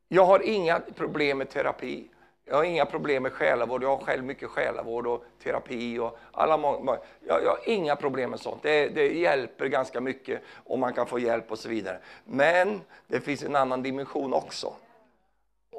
Jag 0.09 0.25
har 0.25 0.41
inga 0.41 0.81
problem 0.81 1.39
med 1.39 1.51
terapi. 1.51 2.10
Jag 2.51 2.57
har 2.57 2.65
inga 2.65 2.87
problem 2.87 3.23
med 3.23 3.33
själavård. 3.33 3.83
Jag 3.83 3.97
har 3.97 4.05
själv 4.05 4.25
mycket 4.25 4.49
själavård 4.49 5.07
och 5.07 5.25
terapi. 5.43 5.99
Och 5.99 6.19
alla 6.33 6.57
många, 6.57 6.99
jag, 7.27 7.43
jag 7.45 7.51
har 7.51 7.59
inga 7.65 7.97
problem 7.97 8.31
med 8.31 8.41
sånt. 8.41 8.63
Det, 8.63 8.89
det 8.89 9.09
hjälper 9.09 9.67
ganska 9.67 10.01
mycket 10.01 10.43
om 10.65 10.81
man 10.81 10.93
kan 10.93 11.07
få 11.07 11.19
hjälp 11.19 11.53
och 11.53 11.59
så 11.59 11.69
vidare. 11.69 11.99
Men 12.25 12.81
det 13.07 13.21
finns 13.21 13.43
en 13.43 13.57
annan 13.57 13.83
dimension 13.83 14.35
också. 14.35 14.73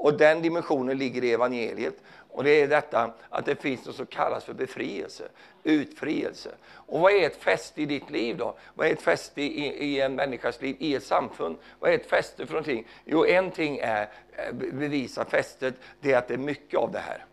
Och 0.01 0.13
den 0.13 0.41
dimensionen 0.41 0.97
ligger 0.97 1.23
i 1.23 1.33
evangeliet. 1.33 1.95
Och 2.29 2.43
det 2.43 2.61
är 2.61 2.67
detta 2.67 3.13
att 3.29 3.45
det 3.45 3.55
finns 3.55 3.85
något 3.85 3.95
som 3.95 4.05
kallas 4.05 4.43
för 4.43 4.53
befrielse, 4.53 5.23
utfrielse. 5.63 6.49
Och 6.73 6.99
vad 6.99 7.11
är 7.11 7.25
ett 7.27 7.43
fäste 7.43 7.81
i 7.81 7.85
ditt 7.85 8.09
liv 8.09 8.37
då? 8.37 8.55
Vad 8.73 8.87
är 8.87 8.91
ett 8.91 9.01
fäste 9.01 9.41
i, 9.41 9.67
i 9.67 10.01
en 10.01 10.15
människas 10.15 10.61
liv, 10.61 10.75
i 10.79 10.95
ett 10.95 11.03
samfund? 11.03 11.57
Vad 11.79 11.91
är 11.91 11.95
ett 11.95 12.09
fäste 12.09 12.45
för 12.45 12.53
någonting? 12.53 12.87
Jo, 13.05 13.25
en 13.25 13.51
ting 13.51 13.77
är 13.77 14.09
eh, 14.31 14.53
bevisa 14.53 15.25
fästet, 15.25 15.75
det 15.99 16.11
är 16.11 16.17
att 16.17 16.27
det 16.27 16.33
är 16.33 16.37
mycket 16.37 16.79
av 16.79 16.91
det 16.91 16.99
här 16.99 17.25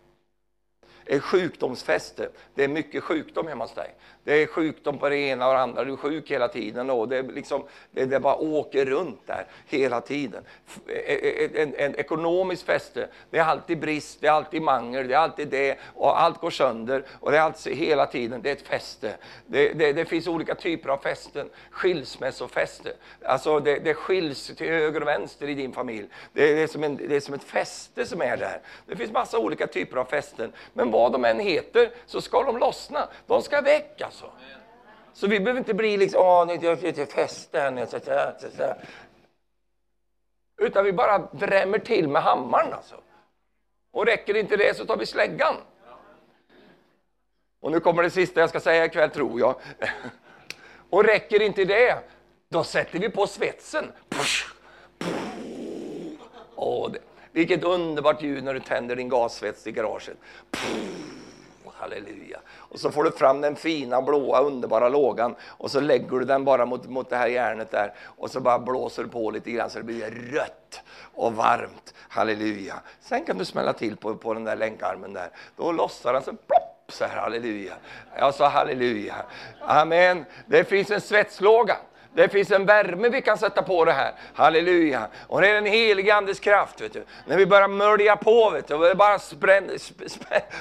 ett 1.08 1.22
sjukdomsfäste. 1.22 2.28
Det 2.54 2.64
är 2.64 2.68
mycket 2.68 3.04
sjukdom 3.04 3.46
hemma 3.46 3.64
hos 3.64 3.74
dig. 3.74 3.94
Det 4.28 4.42
är 4.42 4.46
sjukdom 4.46 4.98
på 4.98 5.08
det 5.08 5.16
ena 5.16 5.48
och 5.48 5.54
det 5.54 5.60
andra. 5.60 5.84
Du 5.84 5.92
är 5.92 5.96
sjuk 5.96 6.30
hela 6.30 6.48
tiden. 6.48 6.90
Och 6.90 7.08
det, 7.08 7.16
är 7.16 7.22
liksom, 7.22 7.64
det, 7.90 8.04
det 8.04 8.20
bara 8.20 8.36
åker 8.36 8.84
runt 8.84 9.20
där 9.26 9.46
hela 9.66 10.00
tiden. 10.00 10.44
E, 10.88 10.92
e, 10.92 11.44
e, 11.44 11.62
en, 11.62 11.74
en 11.74 11.94
ekonomisk 11.94 12.66
fäste, 12.66 13.08
det 13.30 13.38
är 13.38 13.44
alltid 13.44 13.78
brist, 13.78 14.20
det 14.20 14.26
är 14.26 14.30
alltid 14.30 14.62
mangel, 14.62 15.08
det 15.08 15.14
är 15.14 15.18
alltid 15.18 15.48
det. 15.48 15.78
Och 15.94 16.20
allt 16.20 16.40
går 16.40 16.50
sönder. 16.50 17.04
Och 17.20 17.30
det 17.30 17.38
är 17.38 17.42
alltså 17.42 17.70
hela 17.70 18.06
tiden, 18.06 18.42
det 18.42 18.48
är 18.48 18.52
ett 18.52 18.66
fäste. 18.66 19.16
Det, 19.46 19.72
det, 19.72 19.92
det 19.92 20.04
finns 20.04 20.26
olika 20.26 20.54
typer 20.54 20.88
av 20.88 20.98
fästen. 20.98 21.50
Skilsmässofäste. 21.70 22.92
Alltså 23.24 23.60
det, 23.60 23.78
det 23.78 23.94
skiljs 23.94 24.46
till 24.56 24.68
höger 24.68 25.00
och 25.00 25.08
vänster 25.08 25.48
i 25.48 25.54
din 25.54 25.72
familj. 25.72 26.08
Det, 26.32 26.54
det, 26.54 26.62
är 26.62 26.66
som 26.66 26.84
en, 26.84 26.96
det 26.96 27.16
är 27.16 27.20
som 27.20 27.34
ett 27.34 27.44
fäste 27.44 28.06
som 28.06 28.22
är 28.22 28.36
där. 28.36 28.60
Det 28.86 28.96
finns 28.96 29.12
massa 29.12 29.38
olika 29.38 29.66
typer 29.66 29.96
av 29.96 30.04
fästen. 30.04 30.52
Men 30.72 30.90
vad 30.90 31.12
de 31.12 31.24
än 31.24 31.40
heter 31.40 31.90
så 32.06 32.20
ska 32.20 32.42
de 32.42 32.58
lossna. 32.58 33.08
De 33.26 33.42
ska 33.42 33.60
väckas 33.60 34.17
alltså. 34.22 34.38
Så 35.12 35.26
vi 35.26 35.40
behöver 35.40 35.58
inte 35.58 35.74
bli 35.74 35.96
liksom, 35.96 36.22
åh, 36.22 36.46
det 36.46 36.66
är 37.02 37.06
fäste 37.06 37.60
här 37.60 38.84
Utan 40.60 40.84
vi 40.84 40.92
bara 40.92 41.18
drämmer 41.18 41.78
till 41.78 42.08
med 42.08 42.22
hammaren 42.22 42.72
alltså. 42.72 42.94
Och 43.92 44.06
räcker 44.06 44.36
inte 44.36 44.56
det 44.56 44.76
så 44.76 44.84
tar 44.84 44.96
vi 44.96 45.06
släggan. 45.06 45.54
Och 47.60 47.72
nu 47.72 47.80
kommer 47.80 48.02
det 48.02 48.10
sista 48.10 48.40
jag 48.40 48.48
ska 48.48 48.60
säga 48.60 48.84
ikväll, 48.84 49.10
tror 49.10 49.40
jag. 49.40 49.54
Och 50.90 51.04
räcker 51.04 51.42
inte 51.42 51.64
det, 51.64 51.98
då 52.48 52.64
sätter 52.64 52.98
vi 52.98 53.10
på 53.10 53.26
svetsen. 53.26 53.92
Åh, 56.54 56.90
det, 56.90 56.98
vilket 57.32 57.64
underbart 57.64 58.22
ljud 58.22 58.44
när 58.44 58.54
du 58.54 58.60
tänder 58.60 58.96
din 58.96 59.08
gassvets 59.08 59.66
i 59.66 59.72
garaget 59.72 60.16
halleluja. 61.80 62.40
Och 62.56 62.80
så 62.80 62.90
får 62.90 63.04
du 63.04 63.10
fram 63.10 63.40
den 63.40 63.56
fina 63.56 64.02
blåa 64.02 64.40
underbara 64.40 64.88
lågan 64.88 65.34
och 65.48 65.70
så 65.70 65.80
lägger 65.80 66.18
du 66.18 66.24
den 66.24 66.44
bara 66.44 66.66
mot, 66.66 66.88
mot 66.88 67.10
det 67.10 67.16
här 67.16 67.28
järnet 67.28 67.70
där 67.70 67.94
och 68.04 68.30
så 68.30 68.40
bara 68.40 68.58
blåser 68.58 69.02
du 69.02 69.08
på 69.08 69.30
lite 69.30 69.50
grann 69.50 69.70
så 69.70 69.78
det 69.78 69.84
blir 69.84 70.10
rött 70.10 70.82
och 71.14 71.34
varmt. 71.36 71.94
Halleluja. 72.08 72.74
Sen 73.00 73.24
kan 73.24 73.38
du 73.38 73.44
smälla 73.44 73.72
till 73.72 73.96
på, 73.96 74.14
på 74.14 74.34
den 74.34 74.44
där 74.44 74.56
länkarmen 74.56 75.12
där. 75.12 75.30
Då 75.56 75.72
lossar 75.72 76.12
den 76.12 76.22
så 76.22 76.30
plopp 76.30 76.92
så 76.92 77.04
här, 77.04 77.16
halleluja. 77.16 77.74
Jag 78.18 78.34
sa 78.34 78.48
halleluja. 78.48 79.14
Amen. 79.60 80.24
Det 80.46 80.64
finns 80.64 80.90
en 80.90 81.00
svetslåga. 81.00 81.76
Det 82.14 82.28
finns 82.28 82.50
en 82.50 82.66
värme 82.66 83.08
vi 83.08 83.22
kan 83.22 83.38
sätta 83.38 83.62
på 83.62 83.84
det 83.84 83.92
här. 83.92 84.14
Halleluja. 84.34 85.08
Och 85.26 85.40
det 85.40 85.48
är 85.48 85.54
den 85.54 85.66
helige 85.66 86.14
Andes 86.14 86.40
kraft. 86.40 86.80
Vet 86.80 86.92
du. 86.92 87.04
När 87.26 87.36
vi 87.36 87.46
börjar 87.46 87.68
mölja 87.68 88.16
på, 88.16 88.50
vet 88.50 88.68
du, 88.68 88.74
och 88.74 88.96
bara 88.96 89.18
spänner, 89.18 89.78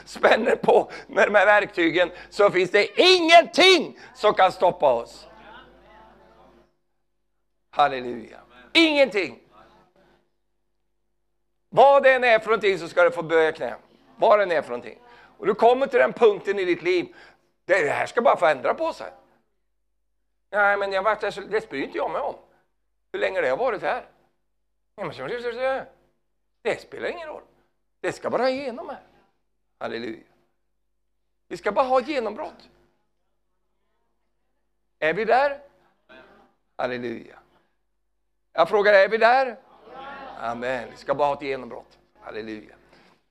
spänner 0.08 0.56
på 0.56 0.92
med 1.08 1.28
de 1.28 1.36
här 1.36 1.46
verktygen, 1.46 2.12
så 2.30 2.52
finns 2.52 2.72
det 2.72 3.02
ingenting 3.02 4.00
som 4.16 4.34
kan 4.34 4.52
stoppa 4.52 4.94
oss. 4.94 5.28
Halleluja. 7.72 8.38
Ingenting. 8.74 9.40
Vad 11.70 12.04
det 12.04 12.14
än 12.14 12.24
är 12.24 12.40
för 12.40 12.48
någonting 12.48 12.80
så 12.80 12.88
ska 12.88 13.04
du 13.04 13.12
få 13.12 13.24
böja 13.24 13.52
knä. 13.52 13.76
Vad 14.16 14.40
det 14.40 14.44
än 14.44 14.52
är 14.52 14.62
för 14.62 14.70
någonting. 14.70 15.00
Och 15.38 15.46
du 15.46 15.54
kommer 15.54 15.88
till 15.88 16.00
den 16.00 16.14
punkten 16.14 16.60
i 16.60 16.66
ditt 16.66 16.84
liv, 16.84 17.08
det 17.66 17.90
här 17.90 18.06
ska 18.06 18.22
bara 18.22 18.38
få 18.38 18.46
ändra 18.46 18.74
på 18.74 18.94
sig. 18.94 19.08
Nej, 20.50 20.78
men 20.78 20.92
jag 20.92 21.04
varit 21.04 21.22
här 21.22 21.32
så, 21.32 21.42
det 21.42 21.70
bryr 21.70 21.84
inte 21.84 21.98
jag 21.98 22.12
mig 22.12 22.22
om. 22.22 22.36
Hur 23.12 23.20
länge 23.20 23.42
det 23.42 23.50
har 23.50 23.58
varit 23.58 23.82
här. 23.82 24.06
Det 24.96 25.02
Det 26.62 26.82
spelar 26.82 27.10
ingen 27.10 27.28
roll. 27.28 27.44
Det 28.00 28.12
ska 28.12 28.30
bara 28.30 28.50
igenom 28.50 28.90
här. 28.90 29.04
Halleluja. 29.80 30.24
Vi 31.48 31.58
ska 31.58 31.72
bara 31.72 31.86
ha 31.86 32.00
ett 32.00 32.08
genombrott. 32.08 32.70
Är 35.00 35.14
vi 35.14 35.26
där? 35.26 35.62
Halleluja. 36.76 37.40
Jag 38.54 38.70
frågar, 38.70 38.94
är 38.94 39.10
vi 39.10 39.18
där? 39.18 39.58
Amen. 40.40 40.90
Vi 40.92 40.98
ska 40.98 41.16
bara 41.16 41.28
ha 41.28 41.34
ett 41.36 41.42
genombrott. 41.42 41.98
Halleluja. 42.20 42.76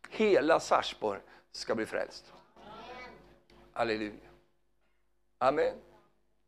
Hela 0.08 0.60
Sarsborg 0.60 1.20
ska 1.52 1.74
bli 1.74 1.86
frälst. 1.86 2.32
Halleluja. 3.72 4.28
Amen. 5.38 5.74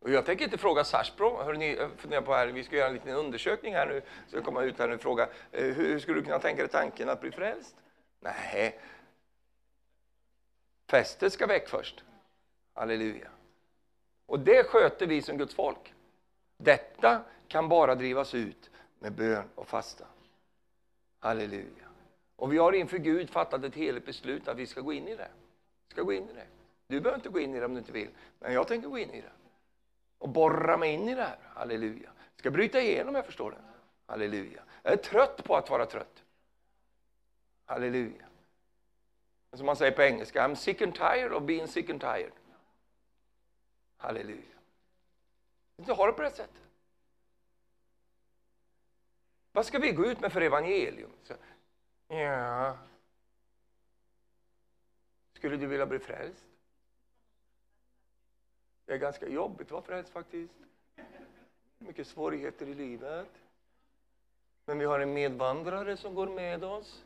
Och 0.00 0.10
jag 0.10 0.26
tänker 0.26 0.44
inte 0.44 0.58
fråga 0.58 0.84
Sarsbro, 0.84 1.42
hörni, 1.42 1.78
fundera 1.96 2.22
på 2.22 2.34
här, 2.34 2.46
vi 2.46 2.64
ska 2.64 2.76
göra 2.76 2.88
en 2.88 2.94
liten 2.94 3.14
undersökning 3.14 3.74
här 3.74 3.86
nu, 3.86 4.02
så 4.26 4.36
jag 4.36 4.44
kommer 4.44 4.62
ut 4.62 4.78
här 4.78 4.90
och 4.90 5.00
fråga, 5.00 5.28
eh, 5.52 5.64
hur 5.64 5.98
skulle 5.98 6.20
du 6.20 6.24
kunna 6.24 6.38
tänka 6.38 6.62
dig 6.62 6.70
tanken 6.70 7.08
att 7.08 7.20
bli 7.20 7.30
frälst? 7.30 7.76
Nej, 8.20 8.80
fästet 10.90 11.32
ska 11.32 11.46
väck 11.46 11.68
först. 11.68 12.04
Halleluja. 12.74 13.28
Och 14.26 14.40
det 14.40 14.64
sköter 14.64 15.06
vi 15.06 15.22
som 15.22 15.38
Guds 15.38 15.54
folk. 15.54 15.94
Detta 16.58 17.22
kan 17.48 17.68
bara 17.68 17.94
drivas 17.94 18.34
ut 18.34 18.70
med 18.98 19.12
bön 19.12 19.48
och 19.54 19.68
fasta. 19.68 20.04
Halleluja. 21.20 21.88
Och 22.36 22.52
vi 22.52 22.58
har 22.58 22.72
inför 22.72 22.98
Gud 22.98 23.30
fattat 23.30 23.64
ett 23.64 23.74
heligt 23.74 24.06
beslut 24.06 24.48
att 24.48 24.56
vi 24.56 24.66
ska 24.66 24.80
gå 24.80 24.92
in 24.92 25.08
i 25.08 25.16
det. 25.16 25.28
Ska 25.90 26.02
gå 26.02 26.12
in 26.12 26.28
i 26.28 26.32
det. 26.32 26.46
Du 26.86 27.00
behöver 27.00 27.18
inte 27.18 27.28
gå 27.28 27.40
in 27.40 27.54
i 27.54 27.58
det 27.58 27.66
om 27.66 27.72
du 27.72 27.78
inte 27.78 27.92
vill, 27.92 28.08
men 28.38 28.52
jag 28.52 28.68
tänker 28.68 28.88
gå 28.88 28.98
in 28.98 29.10
i 29.10 29.20
det. 29.20 29.32
Och 30.18 30.28
borra 30.28 30.76
mig 30.76 30.92
in 30.92 31.08
i 31.08 31.14
det 31.14 31.22
här. 31.22 31.38
Halleluja. 31.54 32.10
Ska 32.36 32.50
bryta 32.50 32.80
igenom, 32.80 33.14
jag 33.14 33.26
förstår 33.26 33.50
det. 33.50 33.58
Halleluja. 34.06 34.62
Jag 34.82 34.92
är 34.92 34.96
trött 34.96 35.44
på 35.44 35.56
att 35.56 35.70
vara 35.70 35.86
trött. 35.86 36.24
Halleluja. 37.64 38.26
Som 39.52 39.66
man 39.66 39.76
säger 39.76 39.92
på 39.92 40.02
engelska, 40.02 40.48
I'm 40.48 40.54
sick 40.54 40.82
and 40.82 40.94
tired 40.94 41.32
of 41.32 41.42
being 41.42 41.68
sick 41.68 41.90
and 41.90 42.00
tired. 42.00 42.32
Halleluja. 43.96 44.58
Inte 45.76 45.92
ha 45.92 46.06
det 46.06 46.12
på 46.12 46.22
det 46.22 46.30
sättet. 46.30 46.62
Vad 49.52 49.66
ska 49.66 49.78
vi 49.78 49.92
gå 49.92 50.06
ut 50.06 50.20
med 50.20 50.32
för 50.32 50.40
evangelium? 50.40 51.10
Så, 51.22 51.34
ja. 52.08 52.78
Skulle 55.32 55.56
du 55.56 55.66
vilja 55.66 55.86
bli 55.86 55.98
frälst? 55.98 56.47
Det 58.88 58.94
är 58.94 58.98
ganska 58.98 59.28
jobbigt 59.28 59.66
att 59.66 59.72
vara 59.72 59.82
frälst 59.82 60.12
faktiskt. 60.12 60.54
Mycket 61.78 62.06
svårigheter 62.06 62.66
i 62.66 62.74
livet. 62.74 63.28
Men 64.64 64.78
vi 64.78 64.84
har 64.84 65.00
en 65.00 65.12
medvandrare 65.12 65.96
som 65.96 66.14
går 66.14 66.26
med 66.26 66.64
oss. 66.64 67.04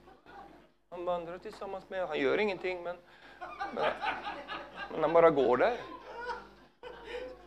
Han 0.89 1.05
vandrar 1.05 1.39
tillsammans 1.39 1.91
med 1.91 2.05
oss. 2.05 2.09
Han 2.09 2.21
gör 2.21 2.39
ingenting, 2.39 2.83
men, 2.83 2.97
men, 3.75 3.93
men 4.93 5.01
han 5.01 5.13
bara 5.13 5.31
går 5.31 5.57
där. 5.57 5.81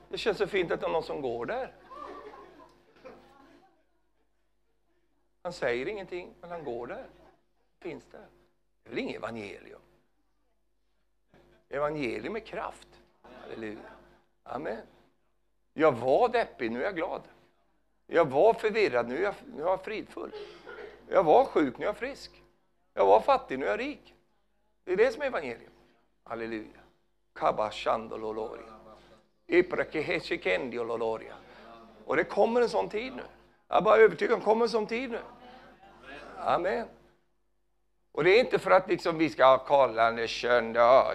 Det 0.09 0.17
känns 0.17 0.37
så 0.37 0.47
fint 0.47 0.71
att 0.71 0.79
det 0.79 0.85
är 0.85 0.91
någon 0.91 1.03
som 1.03 1.21
går 1.21 1.45
där. 1.45 1.73
Han 5.41 5.53
säger 5.53 5.85
ingenting, 5.87 6.33
men 6.41 6.49
han 6.49 6.63
går 6.63 6.87
där. 6.87 7.05
Finns 7.79 8.05
där. 8.11 8.27
Det 8.83 8.89
är 8.89 8.89
väl 8.89 8.99
inget 8.99 9.15
evangelium? 9.15 9.81
Evangelium 11.69 12.35
är 12.35 12.39
kraft. 12.39 12.87
Halleluja. 13.21 13.94
Amen. 14.47 14.81
Jag 15.73 15.91
var 15.91 16.29
deppig, 16.29 16.71
nu 16.71 16.79
är 16.79 16.83
jag 16.83 16.95
glad. 16.95 17.21
Jag 18.07 18.25
var 18.29 18.53
förvirrad, 18.53 19.07
nu 19.07 19.17
är 19.17 19.21
jag, 19.21 19.33
nu 19.55 19.61
är 19.61 19.65
jag 19.65 19.83
fridfull. 19.83 20.31
Jag 21.09 21.23
var 21.23 21.45
sjuk, 21.45 21.77
nu 21.77 21.85
är 21.85 21.89
jag 21.89 21.97
frisk. 21.97 22.43
Jag 22.93 23.05
var 23.05 23.19
fattig, 23.19 23.59
nu 23.59 23.65
är 23.65 23.69
jag 23.69 23.79
rik. 23.79 24.13
Det 24.83 24.91
är 24.91 24.97
det 24.97 25.13
som 25.13 25.21
är 25.21 25.25
evangelium. 25.25 25.71
Halleluja. 26.23 26.79
Kabashandololoria. 27.33 28.73
Iprakehechikendiololoria. 29.47 31.35
Och 32.05 32.15
det 32.15 32.23
kommer 32.23 32.61
en 32.61 32.69
sån 32.69 32.89
tid 32.89 33.15
nu. 33.15 33.23
Jag 33.67 33.77
är 33.77 33.81
bara 33.81 33.97
övertygad 33.97 34.33
om 34.33 34.39
det 34.39 34.45
kommer 34.45 34.65
en 34.65 34.69
sån 34.69 34.87
tid 34.87 35.11
nu. 35.11 35.19
Amen. 36.37 36.87
Och 38.15 38.23
det 38.23 38.29
är 38.29 38.39
inte 38.39 38.59
för 38.59 38.71
att 38.71 38.89
liksom 38.89 39.17
vi 39.17 39.29
ska 39.29 39.57
kolla 39.57 40.11
när 40.11 40.27
kända. 40.27 41.13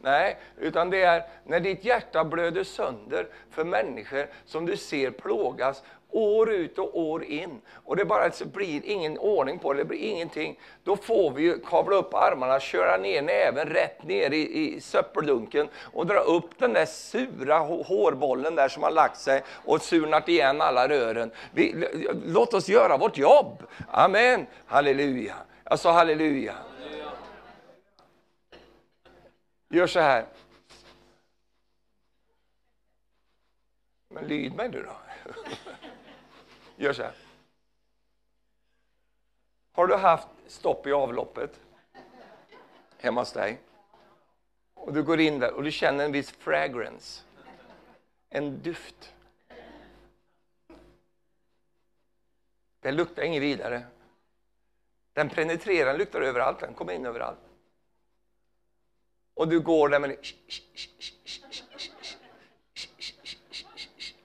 Nej, 0.00 0.36
utan 0.58 0.90
det 0.90 1.02
är 1.02 1.24
när 1.44 1.60
ditt 1.60 1.84
hjärta 1.84 2.24
blöder 2.24 2.64
sönder 2.64 3.26
för 3.50 3.64
människor 3.64 4.26
som 4.44 4.66
du 4.66 4.76
ser 4.76 5.10
plågas 5.10 5.82
år 6.12 6.50
ut 6.50 6.78
och 6.78 6.98
år 7.00 7.24
in. 7.24 7.60
Och 7.72 7.96
det 7.96 8.04
bara 8.04 8.24
alltså 8.24 8.44
blir 8.44 8.84
ingen 8.84 9.18
ordning 9.18 9.58
på 9.58 9.72
det, 9.72 9.78
det 9.78 9.84
blir 9.84 9.98
ingenting. 9.98 10.58
Då 10.84 10.96
får 10.96 11.30
vi 11.30 11.42
ju 11.42 11.58
kavla 11.58 11.96
upp 11.96 12.14
armarna, 12.14 12.60
köra 12.60 12.96
ner 12.96 13.22
näven 13.22 13.68
rätt 13.68 14.02
ner 14.02 14.30
i, 14.30 14.74
i 14.76 14.80
söppeldunken 14.80 15.68
och 15.92 16.06
dra 16.06 16.18
upp 16.18 16.58
den 16.58 16.72
där 16.72 16.86
sura 16.86 17.58
hårbollen 17.58 18.54
där 18.54 18.68
som 18.68 18.82
har 18.82 18.90
lagt 18.90 19.18
sig 19.18 19.42
och 19.64 19.82
surnat 19.82 20.28
igen 20.28 20.60
alla 20.60 20.88
rören. 20.88 21.30
Vi, 21.52 21.84
låt 22.26 22.54
oss 22.54 22.68
göra 22.68 22.96
vårt 22.96 23.18
jobb. 23.18 23.62
Amen. 23.90 24.46
Halleluja. 24.66 25.34
Jag 25.64 25.78
sa 25.78 25.92
halleluja. 25.92 26.54
Gör 29.70 29.86
så 29.86 30.00
här. 30.00 30.24
Men 34.08 34.24
lyd 34.24 34.54
mig 34.54 34.68
nu 34.68 34.82
då. 34.82 34.96
Gör 36.82 36.92
så 36.92 37.02
här. 37.02 37.12
Har 39.72 39.86
du 39.86 39.94
haft 39.94 40.28
stopp 40.46 40.86
i 40.86 40.92
avloppet 40.92 41.60
hemma 42.98 43.20
hos 43.20 43.32
dig? 43.32 43.60
Och 44.74 44.92
du 44.92 45.02
går 45.02 45.20
in 45.20 45.38
där 45.38 45.52
och 45.52 45.62
du 45.62 45.72
känner 45.72 46.04
en 46.04 46.12
viss 46.12 46.30
fragrance. 46.30 47.22
En 48.28 48.62
duft. 48.62 49.14
Den 52.80 52.96
luktar 52.96 53.22
inget 53.22 53.42
vidare. 53.42 53.86
Den 55.12 55.28
penetrerar, 55.28 55.86
den 55.86 55.98
luktar 55.98 56.20
överallt, 56.20 56.60
den 56.60 56.74
kommer 56.74 56.92
in 56.92 57.06
överallt. 57.06 57.50
Och 59.34 59.48
du 59.48 59.60
går 59.60 59.88
där 59.88 60.00
med 60.00 60.16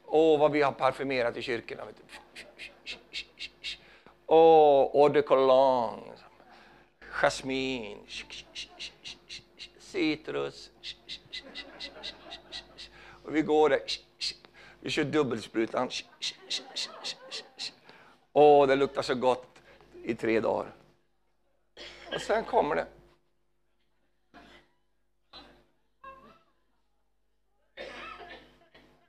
Åh, 0.05 0.35
oh, 0.35 0.39
vad 0.39 0.51
vi 0.51 0.61
har 0.61 0.71
parfymerat 0.71 1.37
i 1.37 1.41
kyrkorna. 1.41 1.83
Åh, 4.29 4.89
oh, 4.93 5.01
eau 5.01 5.09
de 5.09 5.21
cologne, 5.21 6.13
jasmin, 6.99 7.97
citrus. 9.79 10.71
Och 13.23 13.35
vi 13.35 13.41
går 13.41 13.69
där. 13.69 13.79
Vi 14.79 14.89
kör 14.89 15.03
dubbelsprutan. 15.03 15.89
Åh, 18.33 18.63
oh, 18.63 18.67
det 18.67 18.75
luktar 18.75 19.01
så 19.01 19.15
gott 19.15 19.59
i 20.03 20.15
tre 20.15 20.39
dagar. 20.39 20.73
Och 22.13 22.21
sen 22.21 22.45
kommer 22.45 22.75
det. 22.75 22.87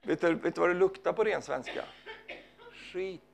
Vet 0.03 0.21
du, 0.21 0.35
vet 0.35 0.55
du 0.55 0.61
vad 0.61 0.71
det 0.71 0.75
luktar 0.75 1.13
på 1.13 1.25
ren 1.25 1.43
svenska? 1.43 1.85
Skit. 2.73 3.28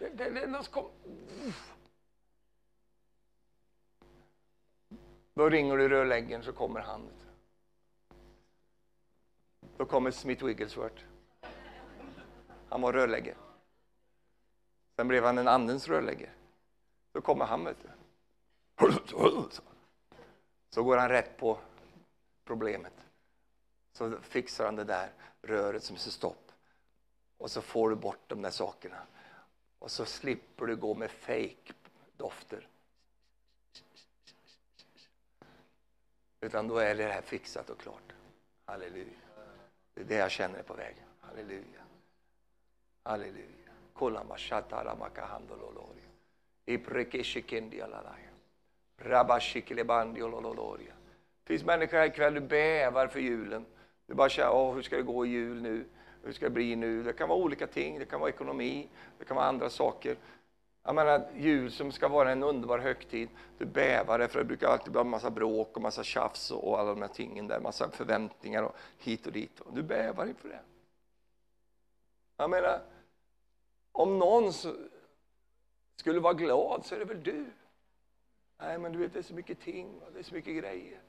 Den, 0.00 0.16
det, 0.16 0.46
det, 0.46 0.70
kom... 0.70 0.90
Då 5.34 5.48
ringer 5.48 5.76
du 5.76 5.88
rörläggaren 5.88 6.42
så 6.42 6.52
kommer 6.52 6.80
han. 6.80 7.08
Då 9.76 9.84
kommer 9.84 10.10
Smith 10.10 10.44
Wigglesworth. 10.44 11.02
Han 12.68 12.82
var 12.82 12.92
rörläggare. 12.92 13.36
Sen 14.96 15.08
blev 15.08 15.24
han 15.24 15.38
en 15.38 15.48
andens 15.48 15.88
rörläggare. 15.88 16.30
Då 17.12 17.20
kommer 17.20 17.44
han, 17.44 17.64
vet 17.64 17.76
du. 17.82 17.88
Så 20.70 20.82
går 20.82 20.96
han 20.96 21.08
rätt 21.08 21.36
på 21.36 21.58
problemet. 22.44 22.92
Så 23.92 24.20
fixar 24.20 24.64
han 24.64 24.76
det 24.76 24.84
där 24.84 25.12
röret 25.42 25.84
som 25.84 25.96
är 25.96 26.10
stopp. 26.10 26.52
Och 27.38 27.50
så 27.50 27.62
får 27.62 27.90
du 27.90 27.96
bort 27.96 28.24
de 28.26 28.42
där 28.42 28.50
sakerna. 28.50 29.06
Och 29.80 29.90
så 29.90 30.04
slipper 30.04 30.66
du 30.66 30.76
gå 30.76 30.94
med 30.94 31.10
fake 31.10 31.72
dofter. 32.16 32.68
Utan 36.40 36.68
då 36.68 36.78
är 36.78 36.94
det 36.94 37.04
här 37.04 37.22
fixat 37.22 37.70
och 37.70 37.80
klart. 37.80 38.12
Halleluja. 38.64 39.04
Det 39.94 40.00
är 40.00 40.04
det 40.04 40.14
jag 40.14 40.30
känner 40.30 40.62
på 40.62 40.74
väg. 40.74 40.96
Halleluja. 41.20 41.82
Halleluja. 43.02 43.70
Kolama 43.92 44.38
shatara 44.38 44.94
makahandololoria. 44.94 46.08
Iprekeshikendialalaya. 46.66 48.30
Rabashiklebandiololoria. 48.96 50.92
Det 51.44 51.52
finns 51.52 51.64
människor 51.64 51.96
här 51.96 52.06
ikväll, 52.06 52.34
du 52.34 52.40
bävar 52.40 53.06
för 53.06 53.20
julen. 53.20 53.66
Du 54.06 54.14
bara 54.14 54.28
känner, 54.28 54.52
åh, 54.52 54.74
hur 54.74 54.82
ska 54.82 54.96
det 54.96 55.02
gå 55.02 55.26
i 55.26 55.28
jul 55.28 55.62
nu? 55.62 55.84
Hur 56.22 56.32
ska 56.32 56.46
det 56.46 56.50
bli 56.50 56.76
nu? 56.76 57.02
Det 57.02 57.12
kan 57.12 57.28
vara 57.28 57.38
olika 57.38 57.66
ting, 57.66 57.98
det 57.98 58.04
kan 58.04 58.20
vara 58.20 58.30
ekonomi, 58.30 58.88
det 59.18 59.24
kan 59.24 59.36
vara 59.36 59.46
andra 59.46 59.70
saker. 59.70 60.16
Jag 60.82 60.94
menar, 60.94 61.28
jul 61.36 61.72
som 61.72 61.92
ska 61.92 62.08
vara 62.08 62.32
en 62.32 62.42
underbar 62.42 62.78
högtid, 62.78 63.28
du 63.58 63.64
bävar 63.64 64.26
för 64.26 64.38
det 64.38 64.44
brukar 64.44 64.68
alltid 64.68 64.92
bli 64.92 65.00
en 65.00 65.08
massa 65.08 65.30
bråk 65.30 65.76
och 65.76 65.82
massa 65.82 66.02
tjafs 66.02 66.50
och 66.50 66.78
alla 66.78 66.90
de 66.90 67.02
här 67.02 67.08
tingen 67.08 67.48
där, 67.48 67.60
massa 67.60 67.90
förväntningar 67.90 68.62
och 68.62 68.76
hit 68.98 69.26
och 69.26 69.32
dit. 69.32 69.60
Du 69.72 69.82
bävar 69.82 70.26
inför 70.26 70.48
det. 70.48 70.60
Jag 72.36 72.50
menar, 72.50 72.82
om 73.92 74.18
någon 74.18 74.52
skulle 75.96 76.20
vara 76.20 76.34
glad 76.34 76.86
så 76.86 76.94
är 76.94 76.98
det 76.98 77.04
väl 77.04 77.22
du. 77.22 77.46
Nej, 78.58 78.78
men 78.78 78.92
du 78.92 78.98
vet, 78.98 79.12
det 79.12 79.18
är 79.18 79.22
så 79.22 79.34
mycket 79.34 79.60
ting 79.60 80.00
och 80.00 80.12
det 80.12 80.18
är 80.18 80.22
så 80.22 80.34
mycket 80.34 80.56
grejer. 80.56 81.00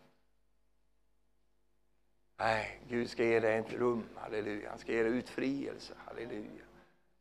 Nej, 2.44 2.80
Gud 2.90 3.10
ska 3.10 3.24
ge 3.24 3.40
dig 3.40 3.58
ett 3.58 3.74
rum, 3.74 4.04
halleluja. 4.16 4.70
Han 4.70 4.80
ska 4.80 4.92
ge 4.92 5.04
dig 5.04 5.12
utfrielse, 5.12 5.94
halleluja. 6.06 6.64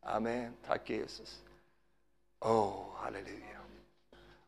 Amen, 0.02 0.52
tack 0.66 0.90
Jesus. 0.90 1.42
Åh, 2.40 2.50
oh, 2.50 2.84
halleluja. 2.96 3.58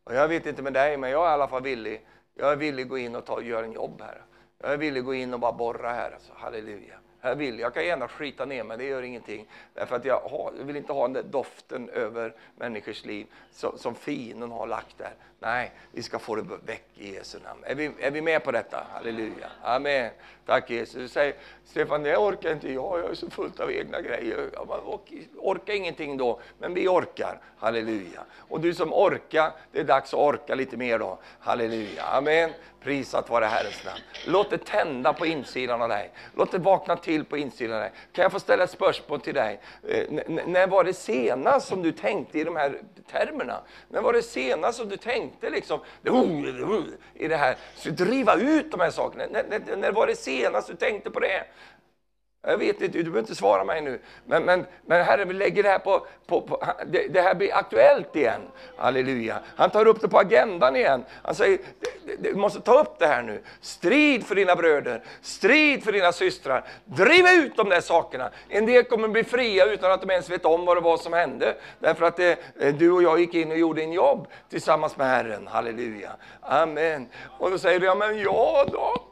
Och 0.04 0.14
jag 0.14 0.28
vet 0.28 0.46
inte 0.46 0.62
med 0.62 0.72
dig, 0.72 0.96
men 0.96 1.10
jag 1.10 1.26
är 1.26 1.30
i 1.30 1.32
alla 1.32 1.48
fall 1.48 1.62
villig. 1.62 2.06
Jag 2.34 2.52
är 2.52 2.56
villig 2.56 2.82
att 2.82 2.88
gå 2.88 2.98
in 2.98 3.16
och 3.16 3.24
ta, 3.24 3.42
göra 3.42 3.64
en 3.64 3.72
jobb 3.72 4.02
här. 4.02 4.22
Jag 4.58 4.72
är 4.72 4.76
villig 4.76 5.00
att 5.00 5.06
gå 5.06 5.14
in 5.14 5.34
och 5.34 5.40
bara 5.40 5.52
borra 5.52 5.92
här, 5.92 6.10
alltså, 6.10 6.32
halleluja. 6.36 6.98
Jag 7.24 7.36
vill, 7.36 7.58
jag 7.58 7.74
kan 7.74 7.84
gärna 7.84 8.08
skita 8.08 8.44
ner 8.44 8.64
mig, 8.64 8.78
det 8.78 8.84
gör 8.84 9.02
ingenting. 9.02 9.46
Därför 9.74 9.96
att 9.96 10.04
jag, 10.04 10.20
har, 10.20 10.52
jag 10.58 10.64
vill 10.64 10.76
inte 10.76 10.92
ha 10.92 11.02
den 11.02 11.12
där 11.12 11.22
doften 11.22 11.88
över 11.88 12.34
människors 12.56 13.04
liv 13.04 13.26
som, 13.52 13.78
som 13.78 13.94
fienden 13.94 14.50
har 14.50 14.66
lagt 14.66 14.98
där. 14.98 15.14
Nej, 15.38 15.72
vi 15.92 16.02
ska 16.02 16.18
få 16.18 16.34
det 16.34 16.42
väck 16.64 16.84
i 16.94 17.14
Jesu 17.14 17.38
namn. 17.44 17.60
Är 17.64 17.74
vi, 17.74 17.90
är 18.00 18.10
vi 18.10 18.22
med 18.22 18.44
på 18.44 18.52
detta? 18.52 18.86
Halleluja. 18.92 19.50
Amen. 19.62 20.10
Tack 20.46 20.70
Jesus. 20.70 20.94
Du 20.94 21.08
säger, 21.08 21.34
Stefan, 21.64 22.02
det 22.02 22.16
orkar 22.16 22.52
inte 22.52 22.72
jag, 22.72 22.98
jag 22.98 23.10
är 23.10 23.14
så 23.14 23.30
fullt 23.30 23.60
av 23.60 23.72
egna 23.72 24.00
grejer. 24.00 24.50
Man 24.68 25.00
orkar 25.36 25.74
ingenting 25.74 26.16
då, 26.16 26.40
men 26.58 26.74
vi 26.74 26.88
orkar. 26.88 27.40
Halleluja. 27.58 28.24
Och 28.36 28.60
du 28.60 28.74
som 28.74 28.92
orkar, 28.92 29.52
det 29.72 29.80
är 29.80 29.84
dags 29.84 30.14
att 30.14 30.20
orka 30.20 30.54
lite 30.54 30.76
mer 30.76 30.98
då. 30.98 31.18
Halleluja. 31.40 32.02
Amen. 32.02 32.50
Prisat 32.84 33.30
vare 33.30 33.44
Herrens 33.44 33.84
namn. 33.84 34.00
Låt 34.26 34.50
det 34.50 34.64
tända 34.64 35.12
på 35.12 35.26
insidan 35.26 35.82
av 35.82 35.88
dig. 35.88 36.10
Låt 36.36 36.52
det 36.52 36.58
vakna 36.58 36.96
till 36.96 37.24
på 37.24 37.36
insidan 37.36 37.76
av 37.76 37.82
dig. 37.82 37.92
Kan 38.12 38.22
jag 38.22 38.32
få 38.32 38.40
ställa 38.40 38.64
ett 38.64 38.70
spörsmål 38.70 39.20
till 39.20 39.34
dig? 39.34 39.60
Eh, 39.88 40.04
när 40.46 40.66
var 40.66 40.84
det 40.84 40.94
senast 40.94 41.68
som 41.68 41.82
du 41.82 41.92
tänkte 41.92 42.38
i 42.38 42.44
de 42.44 42.56
här 42.56 42.78
termerna? 43.10 43.60
När 43.88 44.00
var 44.00 44.12
det 44.12 44.22
senast 44.22 44.78
som 44.78 44.88
du 44.88 44.96
tänkte 44.96 45.50
liksom, 45.50 45.80
i 47.14 47.28
det 47.28 47.36
här, 47.36 47.56
så 47.76 47.90
driva 47.90 48.34
ut 48.34 48.70
de 48.70 48.80
här 48.80 48.90
sakerna? 48.90 49.24
N 49.24 49.62
när 49.76 49.92
var 49.92 50.06
det 50.06 50.16
senast 50.16 50.68
du 50.68 50.74
tänkte 50.74 51.10
på 51.10 51.20
det? 51.20 51.44
Jag 52.44 52.58
vet 52.58 52.80
inte, 52.80 52.98
du 52.98 53.04
behöver 53.04 53.20
inte 53.20 53.34
svara 53.34 53.64
mig 53.64 53.80
nu. 53.80 54.00
Men, 54.26 54.44
men, 54.44 54.66
men 54.86 55.04
Herre, 55.04 55.24
vi 55.24 55.34
lägger 55.34 55.62
det 55.62 55.68
här 55.68 55.78
på, 55.78 56.06
på, 56.26 56.40
på 56.40 56.64
det, 56.86 57.08
det, 57.08 57.20
här 57.20 57.34
blir 57.34 57.54
aktuellt 57.54 58.16
igen. 58.16 58.40
Halleluja. 58.76 59.38
Han 59.56 59.70
tar 59.70 59.86
upp 59.86 60.00
det 60.00 60.08
på 60.08 60.18
agendan 60.18 60.76
igen. 60.76 61.04
Han 61.22 61.34
säger, 61.34 61.58
du 62.18 62.34
måste 62.34 62.60
ta 62.60 62.80
upp 62.80 62.98
det 62.98 63.06
här 63.06 63.22
nu. 63.22 63.42
Strid 63.60 64.26
för 64.26 64.34
dina 64.34 64.56
bröder, 64.56 65.02
strid 65.20 65.84
för 65.84 65.92
dina 65.92 66.12
systrar. 66.12 66.64
Driv 66.84 67.26
ut 67.26 67.56
de 67.56 67.68
där 67.68 67.80
sakerna. 67.80 68.30
En 68.48 68.66
del 68.66 68.84
kommer 68.84 69.08
bli 69.08 69.24
fria 69.24 69.66
utan 69.66 69.92
att 69.92 70.00
de 70.00 70.10
ens 70.10 70.30
vet 70.30 70.44
om 70.44 70.64
vad 70.64 70.76
det 70.76 70.80
var 70.80 70.96
som 70.96 71.12
hände. 71.12 71.56
Därför 71.78 72.06
att 72.06 72.16
det, 72.16 72.38
du 72.78 72.90
och 72.92 73.02
jag 73.02 73.20
gick 73.20 73.34
in 73.34 73.50
och 73.50 73.58
gjorde 73.58 73.82
en 73.82 73.92
jobb 73.92 74.26
tillsammans 74.50 74.96
med 74.96 75.06
Herren. 75.06 75.46
Halleluja. 75.46 76.10
Amen. 76.40 77.08
Och 77.38 77.50
då 77.50 77.58
säger 77.58 77.80
du, 77.80 77.86
ja 77.86 77.94
men 77.94 78.18
ja 78.18 78.66
då 78.72 79.11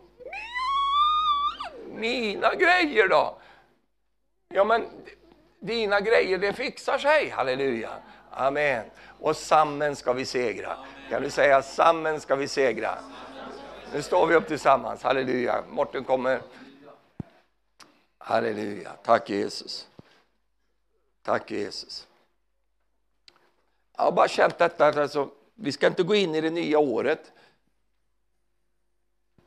mina 1.94 2.54
grejer 2.54 3.08
då? 3.08 3.38
Ja, 4.48 4.64
men 4.64 4.86
dina 5.60 6.00
grejer, 6.00 6.38
det 6.38 6.52
fixar 6.52 6.98
sig. 6.98 7.28
Halleluja. 7.28 7.90
Amen. 8.30 8.84
Och 9.20 9.36
sammen 9.36 9.96
ska 9.96 10.12
vi 10.12 10.24
segra. 10.24 10.76
Kan 11.08 11.22
du 11.22 11.30
säga 11.30 11.62
sammen 11.62 12.20
ska 12.20 12.36
vi 12.36 12.48
segra? 12.48 12.98
Nu 13.92 14.02
står 14.02 14.26
vi 14.26 14.34
upp 14.34 14.48
tillsammans. 14.48 15.02
Halleluja. 15.02 15.64
Morten 15.70 16.04
kommer. 16.04 16.40
Halleluja. 18.18 18.92
Tack 19.02 19.30
Jesus. 19.30 19.88
Tack 21.22 21.50
Jesus. 21.50 22.06
Jag 23.96 24.04
har 24.04 24.12
bara 24.12 24.28
känt 24.28 24.58
detta, 24.58 24.86
alltså, 24.86 25.30
vi 25.54 25.72
ska 25.72 25.86
inte 25.86 26.02
gå 26.02 26.14
in 26.14 26.34
i 26.34 26.40
det 26.40 26.50
nya 26.50 26.78
året. 26.78 27.32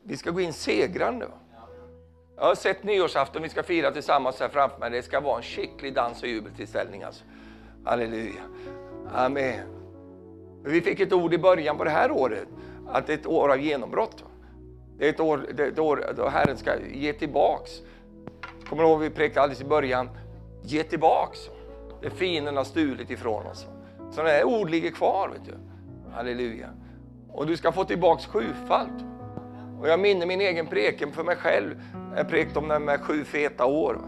Vi 0.02 0.16
ska 0.16 0.30
gå 0.30 0.40
in 0.40 0.52
segrande. 0.52 1.28
Jag 2.36 2.44
har 2.44 2.54
sett 2.54 2.84
nyårsafton, 2.84 3.42
vi 3.42 3.48
ska 3.48 3.62
fira 3.62 3.90
tillsammans 3.90 4.40
här 4.40 4.48
framför 4.48 4.78
mig. 4.78 4.90
Det 4.90 5.02
ska 5.02 5.20
vara 5.20 5.36
en 5.36 5.42
skicklig 5.42 5.94
dans 5.94 6.22
och 6.22 6.28
jubeltillställning 6.28 7.02
alltså. 7.02 7.24
Halleluja. 7.84 8.42
Amen. 9.14 9.60
Vi 10.64 10.80
fick 10.80 11.00
ett 11.00 11.12
ord 11.12 11.34
i 11.34 11.38
början 11.38 11.78
på 11.78 11.84
det 11.84 11.90
här 11.90 12.10
året, 12.10 12.48
att 12.88 13.06
det 13.06 13.12
är 13.12 13.18
ett 13.18 13.26
år 13.26 13.48
av 13.52 13.60
genombrott. 13.60 14.24
Det 14.98 15.06
är 15.06 15.10
ett 15.10 15.20
år, 15.20 15.46
det 15.54 15.62
är 15.62 15.68
ett 15.68 15.78
år 15.78 16.12
då 16.16 16.28
Herren 16.28 16.56
ska 16.56 16.70
ge 16.92 17.12
tillbaks. 17.12 17.70
Kommer 18.68 18.82
du 18.82 18.88
ihåg 18.88 19.00
vi 19.00 19.10
prekade 19.10 19.40
alldeles 19.40 19.60
i 19.60 19.64
början? 19.64 20.08
Ge 20.62 20.82
tillbaks 20.82 21.38
det 22.02 22.10
fienden 22.10 22.56
har 22.56 22.64
stulit 22.64 23.10
ifrån 23.10 23.46
oss. 23.46 23.66
Sådana 24.10 24.30
här 24.30 24.44
ord 24.44 24.70
ligger 24.70 24.90
kvar. 24.90 25.28
Vet 25.28 25.44
du. 25.44 25.54
Halleluja. 26.12 26.68
Och 27.32 27.46
du 27.46 27.56
ska 27.56 27.72
få 27.72 27.84
tillbaks 27.84 28.26
sjufalt. 28.26 29.13
Och 29.84 29.90
jag 29.90 30.00
minner 30.00 30.26
min 30.26 30.40
egen 30.40 30.66
preken 30.66 31.12
för 31.12 31.24
mig 31.24 31.36
själv 31.36 31.82
jag 32.16 32.28
prekade 32.28 32.58
om 32.58 32.68
det 32.68 32.78
med 32.78 33.00
sju 33.00 33.24
feta 33.24 33.66
år. 33.66 33.98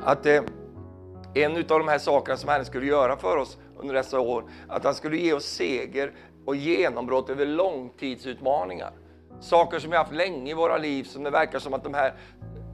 Att 0.00 0.26
eh, 0.26 0.42
en 1.34 1.56
av 1.56 1.62
de 1.62 1.88
här 1.88 1.98
sakerna 1.98 2.36
som 2.36 2.48
Herren 2.48 2.64
skulle 2.64 2.86
göra 2.86 3.16
för 3.16 3.36
oss 3.36 3.58
under 3.76 3.94
dessa 3.94 4.20
år, 4.20 4.44
att 4.68 4.84
han 4.84 4.94
skulle 4.94 5.16
ge 5.16 5.32
oss 5.32 5.44
seger 5.44 6.12
och 6.44 6.56
genombrott 6.56 7.30
över 7.30 7.46
långtidsutmaningar. 7.46 8.90
Saker 9.40 9.78
som 9.78 9.90
vi 9.90 9.96
haft 9.96 10.12
länge 10.12 10.50
i 10.50 10.54
våra 10.54 10.76
liv, 10.76 11.04
som 11.04 11.22
det 11.22 11.30
verkar 11.30 11.58
som 11.58 11.74
att 11.74 11.84
de 11.84 11.94
här 11.94 12.14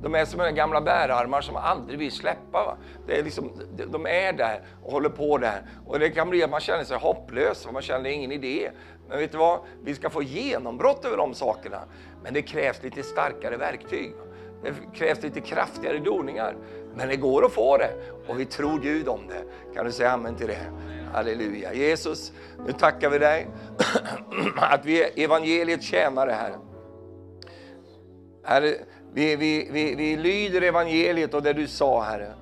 de 0.02 0.14
är 0.14 0.24
som 0.24 0.54
gamla 0.54 0.80
bärarmar 0.80 1.40
som 1.40 1.56
aldrig 1.56 1.98
vill 1.98 2.12
släppa. 2.12 2.64
Va? 2.64 2.76
Det 3.06 3.18
är 3.18 3.22
liksom, 3.22 3.52
de 3.88 4.06
är 4.06 4.32
där 4.32 4.62
och 4.82 4.92
håller 4.92 5.08
på 5.08 5.38
där. 5.38 5.62
Och 5.86 5.98
det 5.98 6.10
kan 6.10 6.30
bli 6.30 6.42
att 6.42 6.50
man 6.50 6.60
känner 6.60 6.84
sig 6.84 6.98
hopplös, 6.98 7.66
och 7.66 7.72
man 7.72 7.82
känner 7.82 8.10
ingen 8.10 8.32
idé. 8.32 8.70
Men 9.08 9.18
vet 9.18 9.32
du 9.32 9.38
vad? 9.38 9.60
Vi 9.82 9.94
ska 9.94 10.10
få 10.10 10.22
genombrott 10.22 11.04
över 11.04 11.16
de 11.16 11.34
sakerna. 11.34 11.80
Men 12.24 12.34
det 12.34 12.42
krävs 12.42 12.82
lite 12.82 13.02
starkare 13.02 13.56
verktyg. 13.56 14.14
Det 14.62 14.72
krävs 14.94 15.22
lite 15.22 15.40
kraftigare 15.40 15.98
doningar. 15.98 16.56
Men 16.96 17.08
det 17.08 17.16
går 17.16 17.44
att 17.44 17.52
få 17.52 17.76
det 17.76 17.90
och 18.26 18.40
vi 18.40 18.44
tror 18.44 18.78
Gud 18.78 19.08
om 19.08 19.20
det. 19.28 19.74
Kan 19.74 19.86
du 19.86 19.92
säga 19.92 20.10
amen 20.10 20.36
till 20.36 20.46
det? 20.46 20.66
Halleluja. 21.12 21.74
Jesus, 21.74 22.32
nu 22.66 22.72
tackar 22.72 23.10
vi 23.10 23.18
dig 23.18 23.46
att 24.56 24.84
vi 24.84 25.02
är 25.02 25.24
evangeliets 25.24 25.86
tjänare, 25.86 26.30
Herre. 26.30 26.58
Herre, 28.44 28.74
vi, 29.12 29.36
vi, 29.36 29.68
vi, 29.72 29.94
vi 29.94 30.16
lyder 30.16 30.62
evangeliet 30.62 31.34
och 31.34 31.42
det 31.42 31.52
du 31.52 31.66
sa, 31.66 32.02
Herre. 32.02 32.32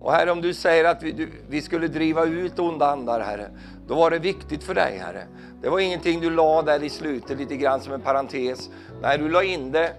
Och 0.00 0.12
Herre, 0.12 0.30
om 0.30 0.40
du 0.40 0.54
säger 0.54 0.84
att 0.84 1.02
vi, 1.02 1.12
du, 1.12 1.28
vi 1.48 1.62
skulle 1.62 1.88
driva 1.88 2.24
ut 2.24 2.58
onda 2.58 2.86
andar, 2.86 3.20
Herre, 3.20 3.50
då 3.86 3.94
var 3.94 4.10
det 4.10 4.18
viktigt 4.18 4.64
för 4.64 4.74
dig, 4.74 4.98
Herre. 4.98 5.26
Det 5.64 5.70
var 5.70 5.80
ingenting 5.80 6.20
du 6.20 6.30
la 6.30 6.62
där 6.62 6.82
i 6.82 6.88
slutet, 6.88 7.38
lite 7.38 7.56
grann 7.56 7.80
som 7.80 7.92
en 7.92 8.00
parentes. 8.00 8.70
Nej, 9.02 9.18
du 9.18 9.28
la 9.28 9.42
in 9.42 9.72
det 9.72 9.92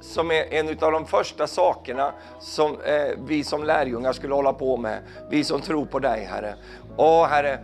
som 0.00 0.30
är 0.30 0.54
en 0.54 0.68
av 0.68 0.92
de 0.92 1.06
första 1.06 1.46
sakerna 1.46 2.12
som 2.40 2.80
eh, 2.80 3.18
vi 3.26 3.44
som 3.44 3.64
lärjungar 3.64 4.12
skulle 4.12 4.34
hålla 4.34 4.52
på 4.52 4.76
med. 4.76 4.98
Vi 5.30 5.44
som 5.44 5.60
tror 5.60 5.86
på 5.86 5.98
dig, 5.98 6.24
Herre. 6.24 6.54
Åh, 6.96 7.26
Herre, 7.26 7.58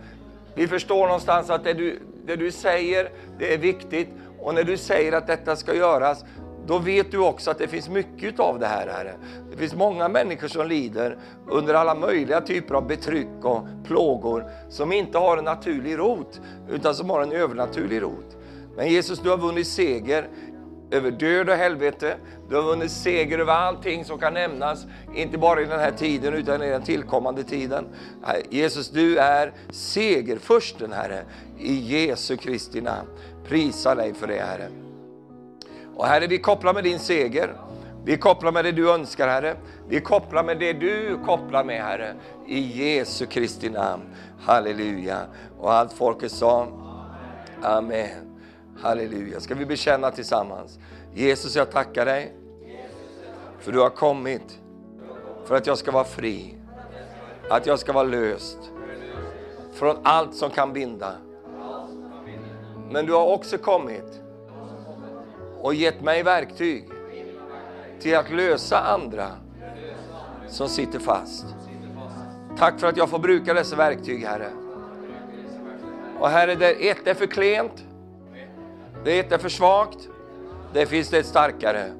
vi 0.55 0.67
förstår 0.67 1.05
någonstans 1.05 1.49
att 1.49 1.63
det 1.63 1.73
du, 1.73 1.99
det 2.25 2.35
du 2.35 2.51
säger, 2.51 3.09
det 3.39 3.53
är 3.53 3.57
viktigt. 3.57 4.09
Och 4.39 4.53
när 4.53 4.63
du 4.63 4.77
säger 4.77 5.11
att 5.11 5.27
detta 5.27 5.55
ska 5.55 5.75
göras, 5.75 6.25
då 6.65 6.77
vet 6.77 7.11
du 7.11 7.17
också 7.17 7.51
att 7.51 7.57
det 7.57 7.67
finns 7.67 7.89
mycket 7.89 8.39
av 8.39 8.59
det 8.59 8.67
här, 8.67 8.87
Herre. 8.87 9.13
Det 9.59 9.63
finns 9.63 9.75
många 9.75 10.07
människor 10.07 10.47
som 10.47 10.67
lider 10.67 11.17
under 11.47 11.73
alla 11.73 11.95
möjliga 11.95 12.41
typer 12.41 12.75
av 12.75 12.87
betryck 12.87 13.27
och 13.41 13.67
plågor, 13.85 14.49
som 14.69 14.91
inte 14.91 15.17
har 15.17 15.37
en 15.37 15.43
naturlig 15.43 15.97
rot, 15.97 16.41
utan 16.69 16.95
som 16.95 17.09
har 17.09 17.21
en 17.21 17.31
övernaturlig 17.31 18.01
rot. 18.01 18.37
Men 18.75 18.87
Jesus, 18.87 19.19
du 19.19 19.29
har 19.29 19.37
vunnit 19.37 19.67
seger 19.67 20.27
över 20.91 21.11
död 21.11 21.49
och 21.49 21.55
helvete. 21.55 22.15
Du 22.49 22.55
har 22.55 22.63
vunnit 22.63 22.91
seger 22.91 23.39
över 23.39 23.53
allting 23.53 24.05
som 24.05 24.19
kan 24.19 24.33
nämnas, 24.33 24.85
inte 25.15 25.37
bara 25.37 25.61
i 25.61 25.65
den 25.65 25.79
här 25.79 25.91
tiden 25.91 26.33
utan 26.33 26.63
i 26.63 26.69
den 26.69 26.83
tillkommande 26.83 27.43
tiden. 27.43 27.85
Jesus, 28.49 28.89
du 28.89 29.17
är 29.17 29.53
segerfursten, 29.69 30.91
Herre, 30.93 31.23
i 31.57 31.73
Jesu 31.73 32.37
Kristi 32.37 32.81
namn. 32.81 33.09
Prisa 33.47 33.95
dig 33.95 34.13
för 34.13 34.27
det, 34.27 34.41
Herre. 34.41 34.69
Och 35.95 36.05
Herre, 36.05 36.27
vi 36.27 36.37
kopplar 36.37 36.73
med 36.73 36.83
din 36.83 36.99
seger. 36.99 37.55
Vi 38.03 38.17
kopplar 38.17 38.51
med 38.51 38.65
det 38.65 38.71
du 38.71 38.91
önskar, 38.91 39.27
Herre. 39.27 39.55
Vi 39.87 40.01
kopplar 40.01 40.43
med 40.43 40.59
det 40.59 40.73
du 40.73 41.19
kopplar 41.25 41.63
med, 41.63 41.83
Herre. 41.83 42.15
I 42.47 42.59
Jesu 42.59 43.25
Kristi 43.25 43.69
namn. 43.69 44.03
Halleluja. 44.39 45.19
Och 45.59 45.73
allt 45.73 45.93
folket 45.93 46.31
sa 46.31 46.67
Amen. 47.61 48.39
Halleluja. 48.81 49.39
Ska 49.39 49.55
vi 49.55 49.65
bekänna 49.65 50.11
tillsammans? 50.11 50.79
Jesus, 51.13 51.55
jag 51.55 51.71
tackar 51.71 52.05
dig 52.05 52.33
för 53.59 53.71
du 53.71 53.79
har 53.79 53.89
kommit 53.89 54.59
för 55.45 55.55
att 55.55 55.67
jag 55.67 55.77
ska 55.77 55.91
vara 55.91 56.03
fri. 56.03 56.55
Att 57.49 57.65
jag 57.65 57.79
ska 57.79 57.93
vara 57.93 58.03
löst 58.03 58.57
från 59.73 59.97
allt 60.03 60.35
som 60.35 60.49
kan 60.49 60.73
binda. 60.73 61.11
Men 62.91 63.05
du 63.05 63.13
har 63.13 63.25
också 63.25 63.57
kommit 63.57 64.21
och 65.61 65.73
gett 65.73 66.01
mig 66.01 66.23
verktyg 66.23 66.89
till 67.99 68.17
att 68.17 68.31
lösa 68.31 68.79
andra 68.79 69.27
som 70.47 70.69
sitter 70.69 70.99
fast. 70.99 71.45
Tack 72.57 72.79
för 72.79 72.87
att 72.87 72.97
jag 72.97 73.09
får 73.09 73.19
bruka 73.19 73.53
dessa 73.53 73.75
verktyg, 73.75 74.25
Herre. 74.25 74.49
Och 76.19 76.29
Herre, 76.29 76.55
det 76.55 76.89
ett 76.89 77.07
är 77.07 77.13
för 77.13 77.25
klent, 77.25 77.85
det 79.03 79.19
ett 79.19 79.31
är 79.31 79.37
för 79.37 79.49
svagt, 79.49 80.09
det 80.73 80.85
finns 80.85 81.09
det 81.09 81.17
ett 81.17 81.25
starkare. 81.25 81.91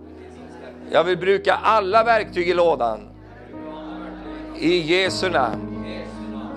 Jag 0.92 1.04
vill 1.04 1.18
bruka 1.18 1.54
alla 1.54 2.04
verktyg 2.04 2.50
i 2.50 2.54
lådan. 2.54 3.10
I 4.58 4.78
Jesu 4.78 5.30
namn. 5.30 5.86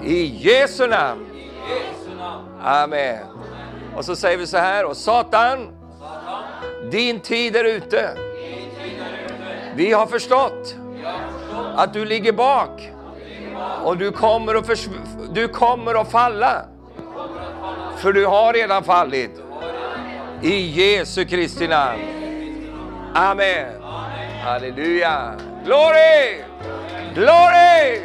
I 0.05 0.25
Jesu 0.25 0.87
namn. 0.87 1.27
Amen. 2.63 3.27
Och 3.97 4.05
så 4.05 4.17
säger 4.17 4.39
vi 4.39 4.47
så 4.47 4.57
här, 4.57 4.85
och 4.85 4.97
Satan, 4.97 5.69
din 6.91 7.21
tid 7.21 7.57
är 7.57 7.65
ute. 7.65 8.32
Vi 9.75 9.93
har 9.93 10.07
förstått 10.07 10.77
att 11.77 11.93
du 11.93 12.05
ligger 12.05 12.33
bak 12.33 12.91
och 13.85 13.97
du 13.97 14.13
kommer 14.13 14.55
att, 14.55 14.89
du 15.35 15.49
kommer 15.49 15.95
att 15.95 16.11
falla. 16.11 16.65
För 17.97 18.13
du 18.13 18.27
har 18.27 18.53
redan 18.53 18.85
fallit. 18.85 19.43
I 20.43 20.55
Jesu 20.55 21.25
Kristi 21.25 21.69
namn. 21.69 22.01
Amen. 23.15 23.83
Halleluja. 24.45 25.35
Glory! 25.65 26.45
Glory! 27.15 28.01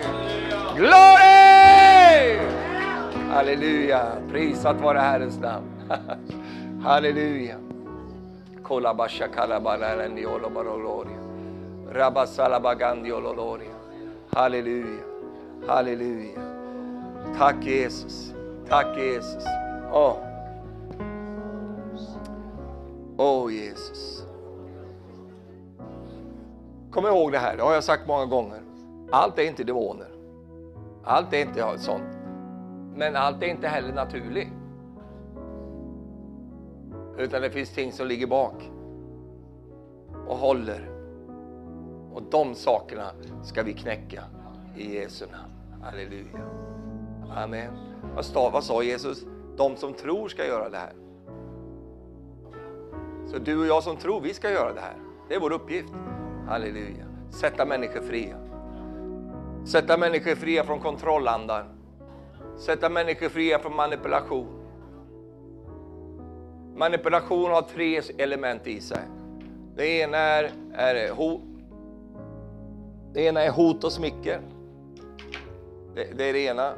Glory! 0.75 2.39
Halleluja. 3.29 4.01
Prisat 4.31 4.81
vare 4.81 4.99
Herrens 4.99 5.39
namn. 5.39 5.65
Halleluja. 6.83 7.55
Kolabasha 8.63 9.27
kalabarani 9.27 10.25
olobaloria. 10.25 10.77
Rabasalabagandio. 10.77 11.26
Halleluja. 14.29 15.03
Halleluja. 15.67 16.41
Tack 17.37 17.65
Jesus. 17.65 18.33
Tack 18.69 18.97
Jesus. 18.97 19.43
Åh, 19.91 20.17
oh. 23.17 23.43
oh, 23.43 23.53
Jesus. 23.53 24.25
Kom 26.91 27.05
ihåg 27.05 27.31
det 27.31 27.37
här, 27.37 27.57
det 27.57 27.63
har 27.63 27.73
jag 27.73 27.83
sagt 27.83 28.07
många 28.07 28.25
gånger. 28.25 28.61
Allt 29.11 29.39
är 29.39 29.43
inte 29.43 29.63
demoner. 29.63 30.07
Allt 31.03 31.33
är 31.33 31.41
inte 31.41 31.77
sånt. 31.77 32.17
Men 32.95 33.15
allt 33.15 33.43
är 33.43 33.47
inte 33.47 33.67
heller 33.67 33.93
naturligt. 33.93 34.47
Utan 37.17 37.41
det 37.41 37.49
finns 37.49 37.73
ting 37.73 37.91
som 37.91 38.07
ligger 38.07 38.27
bak 38.27 38.71
och 40.27 40.37
håller. 40.37 40.96
Och 42.17 42.23
de 42.23 42.55
sakerna 42.55 43.11
ska 43.43 43.63
vi 43.63 43.73
knäcka 43.73 44.23
i 44.77 44.95
Jesu 44.95 45.25
namn. 45.25 45.83
Halleluja. 45.83 46.49
Amen. 47.35 47.73
Vad 48.33 48.63
sa 48.63 48.83
Jesus? 48.83 49.25
De 49.57 49.75
som 49.75 49.93
tror 49.93 50.27
ska 50.27 50.45
göra 50.45 50.69
det 50.69 50.77
här. 50.77 50.93
Så 53.25 53.37
du 53.37 53.59
och 53.59 53.67
jag 53.67 53.83
som 53.83 53.97
tror, 53.97 54.21
vi 54.21 54.33
ska 54.33 54.51
göra 54.51 54.73
det 54.73 54.79
här. 54.79 54.95
Det 55.29 55.35
är 55.35 55.39
vår 55.39 55.51
uppgift. 55.53 55.93
Halleluja. 56.47 57.05
Sätta 57.29 57.65
människor 57.65 58.01
fria. 58.01 58.37
Sätta 59.65 59.97
människor 59.97 60.35
fria 60.35 60.63
från 60.63 60.79
kontrollandar. 60.79 61.65
Sätta 62.57 62.89
människor 62.89 63.29
fria 63.29 63.59
från 63.59 63.75
manipulation. 63.75 64.47
Manipulation 66.75 67.51
har 67.51 67.61
tre 67.61 68.01
element 68.17 68.67
i 68.67 68.81
sig. 68.81 69.07
Det 69.75 69.87
ena 69.87 70.17
är, 70.17 70.51
är, 70.73 71.11
hot. 71.11 71.46
Det 73.17 73.23
ena 73.23 73.41
är 73.41 73.51
hot 73.51 73.83
och 73.83 73.91
smicker. 73.91 74.41
Det, 75.95 76.17
det 76.17 76.23
är 76.23 76.33
det 76.33 76.39
ena. 76.39 76.73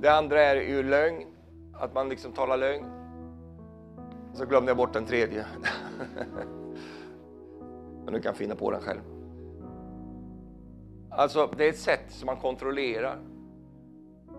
Det 0.00 0.08
andra 0.08 0.42
är 0.42 0.56
ju 0.56 0.82
lögn, 0.82 1.26
att 1.72 1.94
man 1.94 2.08
liksom 2.08 2.32
talar 2.32 2.56
lögn. 2.56 2.84
Så 4.34 4.46
glömde 4.46 4.70
jag 4.70 4.76
bort 4.76 4.92
den 4.92 5.06
tredje. 5.06 5.46
Men 8.04 8.14
du 8.14 8.20
kan 8.20 8.34
finna 8.34 8.54
på 8.54 8.70
den 8.70 8.80
själv. 8.80 9.00
Alltså, 11.10 11.50
det 11.56 11.64
är 11.64 11.68
ett 11.68 11.78
sätt 11.78 12.04
som 12.08 12.26
man 12.26 12.36
kontrollerar. 12.36 13.18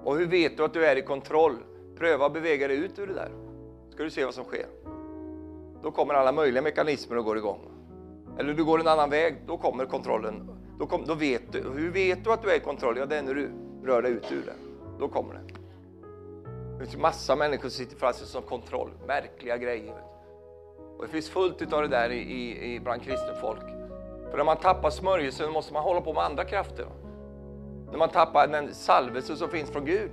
Och 0.04 0.18
hur 0.18 0.28
vet 0.28 0.58
du 0.58 0.64
att 0.64 0.74
du 0.74 0.86
är 0.86 0.96
i 0.96 1.02
kontroll? 1.02 1.58
Pröva 1.98 2.26
att 2.26 2.34
bevega 2.34 2.68
dig 2.68 2.78
ut 2.78 3.00
ur 3.00 3.08
det 3.08 3.14
där. 3.14 3.32
Ska 3.90 4.04
du 4.04 4.10
se 4.10 4.26
vad 4.26 4.34
som 4.34 4.44
sker. 4.44 4.66
Då 5.84 5.92
kommer 5.92 6.14
alla 6.14 6.32
möjliga 6.32 6.62
mekanismer 6.62 7.18
att 7.18 7.26
gå 7.26 7.38
igång. 7.38 7.71
Eller 8.40 8.54
du 8.54 8.64
går 8.64 8.80
en 8.80 8.88
annan 8.88 9.10
väg, 9.10 9.36
då 9.48 9.58
kommer 9.58 9.86
kontrollen. 9.86 10.50
Då, 10.80 10.88
kom, 10.88 11.06
då 11.06 11.14
vet 11.14 11.52
du. 11.52 11.62
Hur 11.62 11.92
vet 11.92 12.24
du 12.24 12.32
att 12.32 12.42
du 12.42 12.52
är 12.52 12.56
i 12.56 12.60
kontroll? 12.60 12.98
Ja, 12.98 13.06
det 13.06 13.18
är 13.18 13.24
när 13.24 13.34
du 13.34 13.52
rör 13.84 14.02
dig 14.02 14.12
ut 14.12 14.32
ur 14.32 14.44
det. 14.46 14.56
Då 15.00 15.08
kommer 15.08 15.34
det. 15.34 15.42
Det 16.80 16.86
finns 16.86 16.98
massa 16.98 17.36
människor 17.36 17.62
som 17.62 17.72
sitter 17.72 17.98
fast 17.98 18.28
som 18.28 18.42
kontroll. 18.42 18.90
Märkliga 19.08 19.58
grejer. 19.58 19.96
Och 20.98 21.04
det 21.06 21.12
finns 21.12 21.30
fullt 21.30 21.74
av 21.74 21.82
det 21.82 21.88
där 21.88 22.10
i, 22.10 22.74
i, 22.74 22.80
bland 22.80 23.02
kristen 23.02 23.36
folk. 23.42 23.70
För 24.30 24.38
när 24.38 24.44
man 24.44 24.58
tappar 24.58 24.90
smörjelsen 24.90 25.52
måste 25.52 25.74
man 25.74 25.84
hålla 25.84 26.02
på 26.02 26.14
med 26.14 26.24
andra 26.24 26.44
krafter. 26.44 26.86
När 27.92 27.98
man 27.98 28.10
tappar 28.10 28.48
den 28.48 28.74
salvelse 28.74 29.36
som 29.36 29.50
finns 29.50 29.72
från 29.72 29.86
Gud, 29.86 30.12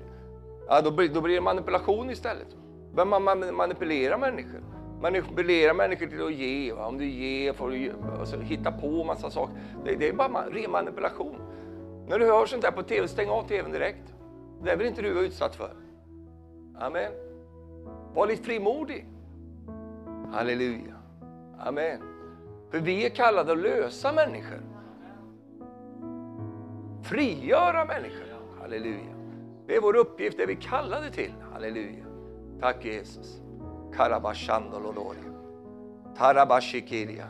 ja, 0.68 0.80
då, 0.80 0.90
blir, 0.90 1.08
då 1.08 1.20
blir 1.20 1.34
det 1.34 1.40
manipulation 1.40 2.10
istället. 2.10 2.56
Då 2.94 3.04
man 3.04 3.54
manipulera 3.54 4.18
människor. 4.18 4.60
Manipulera 5.00 5.74
människor 5.74 6.06
till 6.06 6.22
att 6.22 6.34
ge. 6.34 6.72
Va? 6.72 6.86
Om 6.86 6.98
du 6.98 7.04
ger 7.04 7.52
får 7.52 7.70
du 7.70 7.92
alltså, 8.20 8.40
hitta 8.40 8.72
på 8.72 9.04
massa 9.04 9.30
saker. 9.30 9.54
Det, 9.84 9.94
det 9.94 10.08
är 10.08 10.12
bara 10.12 10.46
ren 10.50 10.70
manipulation. 10.70 11.36
När 12.08 12.18
du 12.18 12.26
hör 12.26 12.46
sånt 12.46 12.62
där 12.62 12.70
på 12.70 12.82
TV, 12.82 13.08
stäng 13.08 13.28
av 13.28 13.48
TVn 13.48 13.72
direkt. 13.72 14.14
Det 14.62 14.76
vill 14.76 14.86
inte 14.86 15.02
du 15.02 15.12
vara 15.12 15.24
utsatt 15.24 15.56
för. 15.56 15.70
Amen. 16.78 17.12
Var 18.14 18.26
lite 18.26 18.42
frimodig. 18.42 19.06
Halleluja. 20.32 20.94
Amen. 21.58 22.00
För 22.70 22.78
vi 22.78 23.06
är 23.06 23.10
kallade 23.10 23.52
att 23.52 23.58
lösa 23.58 24.12
människor. 24.12 24.60
Frigöra 27.02 27.84
människor. 27.84 28.26
Halleluja. 28.60 29.14
Det 29.66 29.76
är 29.76 29.80
vår 29.80 29.96
uppgift, 29.96 30.36
det 30.36 30.42
är 30.42 30.46
vi 30.46 30.56
kallade 30.56 31.10
till. 31.10 31.34
Halleluja. 31.52 32.04
Tack 32.60 32.84
Jesus. 32.84 33.40
Karabashandololoria. 33.96 35.32
Tarabashikiria. 36.16 37.28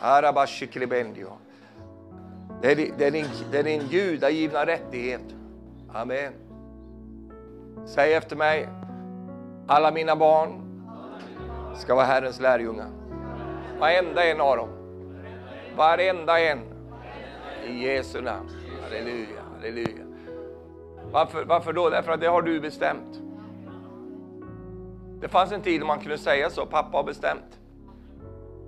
Arabashiklibendio. 0.00 1.28
Det, 2.62 2.72
är 2.72 3.10
din, 3.10 3.26
det 3.50 3.58
är 3.58 3.62
din 3.62 3.88
gudagivna 3.88 4.66
rättighet. 4.66 5.34
Amen. 5.92 6.32
Säg 7.86 8.14
efter 8.14 8.36
mig. 8.36 8.68
Alla 9.66 9.90
mina 9.90 10.16
barn 10.16 10.62
ska 11.76 11.94
vara 11.94 12.04
Herrens 12.04 12.40
lärjungar. 12.40 12.88
Varenda 13.80 14.24
en 14.24 14.40
av 14.40 14.56
dem. 14.56 14.68
Varenda 15.76 16.40
en. 16.40 16.58
I 17.66 17.84
Jesu 17.84 18.20
namn. 18.20 18.50
Halleluja, 18.82 19.42
halleluja. 19.54 20.04
Varför, 21.10 21.44
varför 21.44 21.72
då? 21.72 21.90
Därför 21.90 22.12
att 22.12 22.20
det 22.20 22.26
har 22.26 22.42
du 22.42 22.60
bestämt. 22.60 23.21
Det 25.22 25.28
fanns 25.28 25.52
en 25.52 25.62
tid 25.62 25.80
då 25.80 25.86
man 25.86 26.00
kunde 26.00 26.18
säga 26.18 26.50
så, 26.50 26.66
pappa 26.66 26.96
har 26.96 27.04
bestämt. 27.04 27.60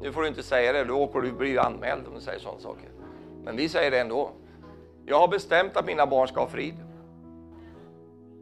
Nu 0.01 0.13
får 0.13 0.23
du 0.23 0.29
inte 0.29 0.43
säga 0.43 0.73
det, 0.73 0.85
då 0.85 0.95
åker 0.95 1.21
du 1.21 1.33
bli 1.33 1.59
anmäld 1.59 2.07
om 2.07 2.15
du 2.15 2.21
säger 2.21 2.39
sådana 2.39 2.61
saker. 2.61 2.89
Men 3.45 3.57
vi 3.57 3.69
säger 3.69 3.91
det 3.91 4.01
ändå. 4.01 4.31
Jag 5.07 5.19
har 5.19 5.29
bestämt 5.29 5.77
att 5.77 5.87
mina 5.87 6.07
barn 6.07 6.29
ska 6.29 6.41
ha 6.41 6.49
frid. 6.49 6.75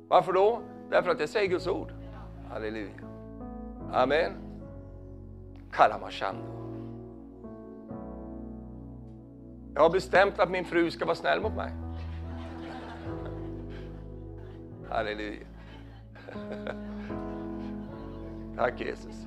Varför 0.09 0.33
då? 0.33 0.61
Därför 0.91 1.11
att 1.11 1.19
det 1.19 1.29
säger 1.29 1.49
Guds 1.49 1.67
ord. 1.67 1.93
Halleluja. 2.51 2.91
Amen. 3.93 4.33
Karamashando. 5.71 6.45
Jag 9.75 9.83
har 9.83 9.91
bestämt 9.91 10.41
att 10.41 10.51
min 10.51 10.65
fru 10.65 10.91
ska 10.91 11.05
vara 11.05 11.17
snäll 11.17 11.41
mot 11.41 11.55
mig. 11.55 11.73
Halleluja. 14.91 15.47
Tack 18.57 18.81
Jesus. 18.81 19.27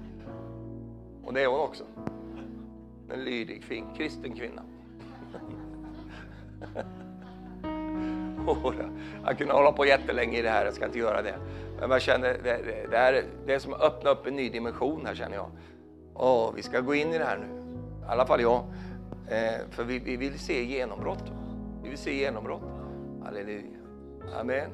Och 1.23 1.33
det 1.33 1.43
är 1.43 1.47
hon 1.47 1.59
också. 1.59 1.83
En 3.09 3.23
lydig, 3.23 3.63
fin, 3.63 3.85
kristen 3.97 4.35
kvinna. 4.35 4.61
Jag 9.25 9.37
kunde 9.37 9.53
hålla 9.53 9.71
på 9.71 9.85
jättelänge 9.85 10.39
i 10.39 10.41
det 10.41 10.49
här, 10.49 10.65
jag 10.65 10.73
ska 10.73 10.85
inte 10.85 10.99
göra 10.99 11.21
det. 11.21 11.35
Men 11.79 11.91
jag 11.91 12.01
känner, 12.01 12.27
det, 12.27 12.39
det, 12.43 12.87
det, 12.91 12.97
är, 12.97 13.23
det 13.45 13.53
är 13.53 13.59
som 13.59 13.73
att 13.73 13.81
öppna 13.81 14.09
upp 14.09 14.27
en 14.27 14.35
ny 14.35 14.49
dimension 14.49 15.05
här 15.05 15.15
känner 15.15 15.35
jag. 15.35 15.51
Åh, 16.13 16.51
vi 16.55 16.63
ska 16.63 16.79
gå 16.79 16.95
in 16.95 17.13
i 17.13 17.17
det 17.17 17.25
här 17.25 17.37
nu. 17.37 17.45
I 18.01 18.07
alla 18.07 18.25
fall 18.25 18.41
jag. 18.41 18.63
Eh, 19.27 19.69
för 19.69 19.83
vi, 19.83 19.99
vi 19.99 20.17
vill 20.17 20.39
se 20.39 20.63
genombrott. 20.63 21.31
Vi 21.83 21.89
vill 21.89 21.97
se 21.97 22.15
genombrott. 22.15 22.61
Halleluja. 23.23 23.79
Amen. 24.39 24.69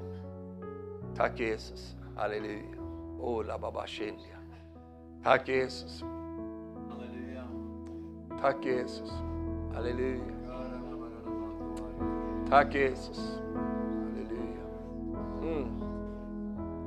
Tack 1.18 1.40
Jesus. 1.40 1.96
Halleluja. 2.16 2.82
Ola 3.20 3.58
baba. 3.58 3.88
Tack 5.24 5.48
Jesus. 5.48 6.04
Tack 8.42 8.66
Jesus. 8.66 9.12
Halleluja. 9.74 10.22
Tack 12.50 12.76
Jesus. 12.76 13.20
Halleluja. 14.04 14.66
Mm. 15.42 15.66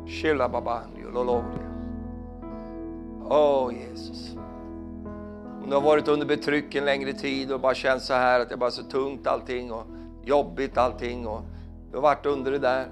Shilla 0.06 0.48
babandio 0.48 1.10
lololia. 1.10 1.70
Åh 3.24 3.68
oh, 3.68 3.74
Jesus. 3.74 4.36
Om 5.62 5.70
du 5.70 5.76
har 5.76 5.82
varit 5.82 6.08
under 6.08 6.26
betryck 6.26 6.74
en 6.74 6.84
längre 6.84 7.12
tid 7.12 7.52
och 7.52 7.60
bara 7.60 7.74
känt 7.74 8.02
så 8.02 8.14
här 8.14 8.40
att 8.40 8.48
det 8.48 8.54
är 8.54 8.58
bara 8.58 8.70
så 8.70 8.82
tungt 8.82 9.26
allting 9.26 9.72
och 9.72 9.86
jobbigt 10.24 10.78
allting 10.78 11.26
och 11.26 11.42
du 11.90 11.96
har 11.96 12.02
varit 12.02 12.26
under 12.26 12.52
det 12.52 12.58
där. 12.58 12.86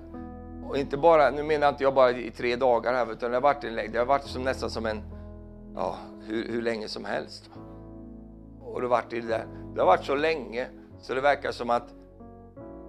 Och 0.68 0.78
inte 0.78 0.96
bara, 0.96 1.30
nu 1.30 1.42
menar 1.42 1.68
inte 1.68 1.82
jag 1.82 1.94
bara 1.94 2.10
i 2.10 2.30
tre 2.30 2.56
dagar 2.56 2.94
här 2.94 3.12
utan 3.12 3.30
det 3.30 3.36
har 3.36 3.42
varit, 3.42 3.92
det 3.92 3.98
har 3.98 4.06
varit 4.06 4.24
som, 4.24 4.42
nästan 4.42 4.70
som 4.70 4.86
en, 4.86 5.02
ja, 5.74 5.96
hur, 6.20 6.48
hur 6.48 6.62
länge 6.62 6.88
som 6.88 7.04
helst. 7.04 7.50
Och 8.60 8.82
då 8.82 8.88
vart 8.88 9.10
det 9.10 9.20
där. 9.20 9.46
Det 9.74 9.80
har 9.80 9.86
varit 9.86 10.04
så 10.04 10.14
länge 10.14 10.66
så 11.00 11.14
det 11.14 11.20
verkar 11.20 11.52
som 11.52 11.70
att 11.70 11.94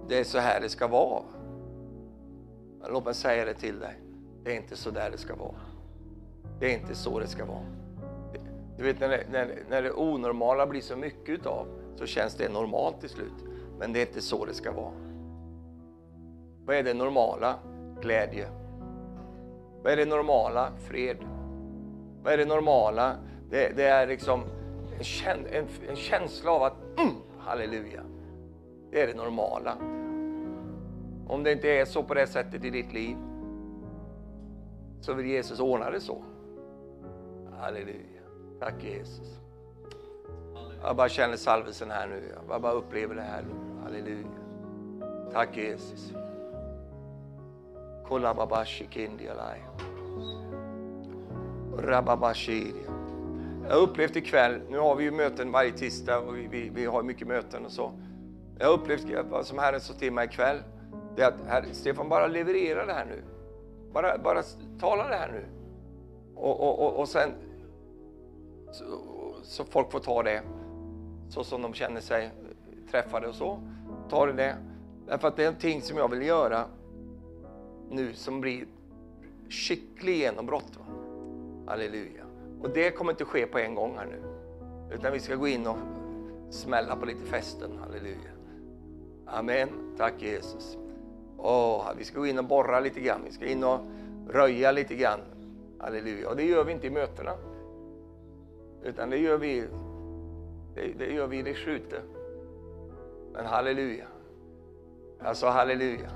det 0.08 0.20
är 0.20 0.24
så 0.24 0.38
här 0.38 0.60
det 0.60 0.68
ska 0.68 0.86
vara. 0.86 1.22
Låt 2.90 3.04
mig 3.04 3.14
säga 3.14 3.44
det 3.44 3.54
till 3.54 3.78
dig. 3.78 4.00
Det 4.44 4.52
är 4.52 4.56
inte 4.56 4.76
så 4.76 4.90
där 4.90 5.10
det 5.10 5.18
ska 5.18 5.34
vara. 5.34 5.54
Det 6.60 6.74
är 6.74 6.78
inte 6.78 6.94
så 6.94 7.18
det 7.18 7.26
ska 7.26 7.44
vara. 7.44 7.64
Du 8.76 8.84
vet 8.84 9.00
när 9.00 9.08
det, 9.08 9.24
när, 9.30 9.58
när 9.70 9.82
det 9.82 9.92
onormala 9.92 10.66
blir 10.66 10.80
så 10.80 10.96
mycket 10.96 11.28
utav 11.28 11.66
så 11.96 12.06
känns 12.06 12.34
det 12.34 12.48
normalt 12.48 13.00
till 13.00 13.08
slut. 13.08 13.44
Men 13.78 13.92
det 13.92 13.98
är 13.98 14.06
inte 14.06 14.20
så 14.20 14.44
det 14.44 14.54
ska 14.54 14.72
vara. 14.72 14.92
Vad 16.64 16.76
är 16.76 16.82
det 16.82 16.94
normala? 16.94 17.54
Glädje. 18.00 18.48
Vad 19.82 19.92
är 19.92 19.96
det 19.96 20.04
normala? 20.04 20.72
Fred. 20.88 21.16
Vad 22.24 22.32
är 22.32 22.38
det 22.38 22.44
normala? 22.44 23.16
Det, 23.50 23.76
det 23.76 23.84
är 23.84 24.06
liksom 24.06 24.44
en, 24.98 25.04
käns 25.04 25.46
en, 25.50 25.66
en, 25.88 25.96
känsla 25.96 26.50
av 26.50 26.62
att 26.62 26.98
mm, 26.98 27.14
halleluja. 27.38 28.02
Det 28.90 29.02
är 29.02 29.06
det 29.06 29.14
normala. 29.14 29.76
Om 31.28 31.42
det 31.42 31.52
inte 31.52 31.68
är 31.68 31.84
så 31.84 32.02
på 32.02 32.14
det 32.14 32.26
sättet 32.26 32.64
i 32.64 32.70
ditt 32.70 32.92
liv 32.92 33.16
så 35.00 35.14
vill 35.14 35.26
Jesus 35.26 35.60
ordna 35.60 35.90
det 35.90 36.00
så. 36.00 36.22
Halleluja. 37.58 38.22
Tack 38.60 38.84
Jesus. 38.84 39.38
Jag 40.82 40.96
bara 40.96 41.08
känner 41.08 41.36
salvelsen 41.36 41.90
här 41.90 42.06
nu. 42.06 42.22
Jag 42.48 42.60
bara 42.60 42.72
upplever 42.72 43.14
det 43.14 43.22
här 43.22 43.42
nu. 43.42 43.82
Halleluja. 43.82 44.26
Tack 45.32 45.56
Jesus. 45.56 46.12
Kolla 48.08 48.34
babashi 48.34 48.88
kindialai. 48.90 49.60
Rababashiria. 51.78 52.90
Jag 53.68 53.74
har 53.74 53.80
upplevt 53.80 54.16
ikväll, 54.16 54.60
nu 54.70 54.78
har 54.78 54.96
vi 54.96 55.04
ju 55.04 55.10
möten 55.10 55.52
varje 55.52 55.72
tisdag 55.72 56.18
och 56.18 56.36
vi, 56.36 56.46
vi, 56.46 56.70
vi 56.74 56.86
har 56.86 57.02
mycket 57.02 57.28
möten 57.28 57.64
och 57.64 57.72
så. 57.72 57.92
Jag 58.58 58.66
har 58.66 58.74
upplevt 58.74 59.06
vad 59.30 59.46
som 59.46 59.58
Herren 59.58 59.80
sa 59.80 59.94
till 59.94 60.12
mig 60.12 60.26
ikväll, 60.26 60.58
det 61.16 61.22
är 61.22 61.28
att 61.28 61.46
herr, 61.46 61.64
Stefan 61.72 62.08
bara 62.08 62.26
leverera 62.26 62.86
det 62.86 62.92
här 62.92 63.04
nu. 63.04 63.22
Bara, 63.92 64.18
bara 64.18 64.42
tala 64.80 65.08
det 65.08 65.16
här 65.16 65.32
nu. 65.32 65.44
Och, 66.34 66.60
och, 66.60 66.86
och, 66.86 67.00
och 67.00 67.08
sen 67.08 67.30
så, 68.72 68.84
så, 69.42 69.64
folk 69.64 69.92
får 69.92 70.00
ta 70.00 70.22
det 70.22 70.42
så 71.28 71.44
som 71.44 71.62
de 71.62 71.74
känner 71.74 72.00
sig 72.00 72.30
träffade 72.90 73.28
och 73.28 73.34
så. 73.34 73.60
Ta 74.10 74.26
det. 74.26 74.56
Därför 75.06 75.28
att 75.28 75.36
det 75.36 75.42
är 75.42 75.46
någonting 75.46 75.82
som 75.82 75.96
jag 75.98 76.10
vill 76.10 76.22
göra 76.22 76.64
nu 77.90 78.14
som 78.14 78.40
blir 78.40 78.66
skicklig 79.48 80.16
genombrott. 80.16 80.76
Va? 80.78 81.03
Halleluja. 81.66 82.24
Och 82.62 82.70
det 82.70 82.90
kommer 82.90 83.12
inte 83.12 83.24
ske 83.24 83.46
på 83.46 83.58
en 83.58 83.74
gång 83.74 83.96
här 83.98 84.06
nu. 84.06 84.22
Utan 84.94 85.12
vi 85.12 85.20
ska 85.20 85.34
gå 85.34 85.48
in 85.48 85.66
och 85.66 85.76
smälla 86.50 86.96
på 86.96 87.06
lite 87.06 87.24
festen. 87.24 87.78
Halleluja. 87.78 88.30
Amen. 89.26 89.68
Tack 89.98 90.22
Jesus. 90.22 90.78
Oh, 91.38 91.92
vi 91.98 92.04
ska 92.04 92.18
gå 92.18 92.26
in 92.26 92.38
och 92.38 92.44
borra 92.44 92.80
lite 92.80 93.00
grann. 93.00 93.20
Vi 93.24 93.32
ska 93.32 93.46
in 93.46 93.64
och 93.64 93.80
röja 94.28 94.72
lite 94.72 94.94
grann. 94.94 95.20
Halleluja. 95.78 96.28
Och 96.28 96.36
det 96.36 96.44
gör 96.44 96.64
vi 96.64 96.72
inte 96.72 96.86
i 96.86 96.90
mötena. 96.90 97.32
Utan 98.82 99.10
det 99.10 99.18
gör 99.18 99.38
vi, 99.38 99.64
det, 100.74 100.92
det 100.98 101.12
gör 101.12 101.26
vi 101.26 101.38
i 101.38 101.42
det 101.42 101.54
skjutet. 101.54 102.04
Men 103.32 103.46
halleluja. 103.46 104.06
Jag 105.18 105.36
sa 105.36 105.50
halleluja. 105.50 106.10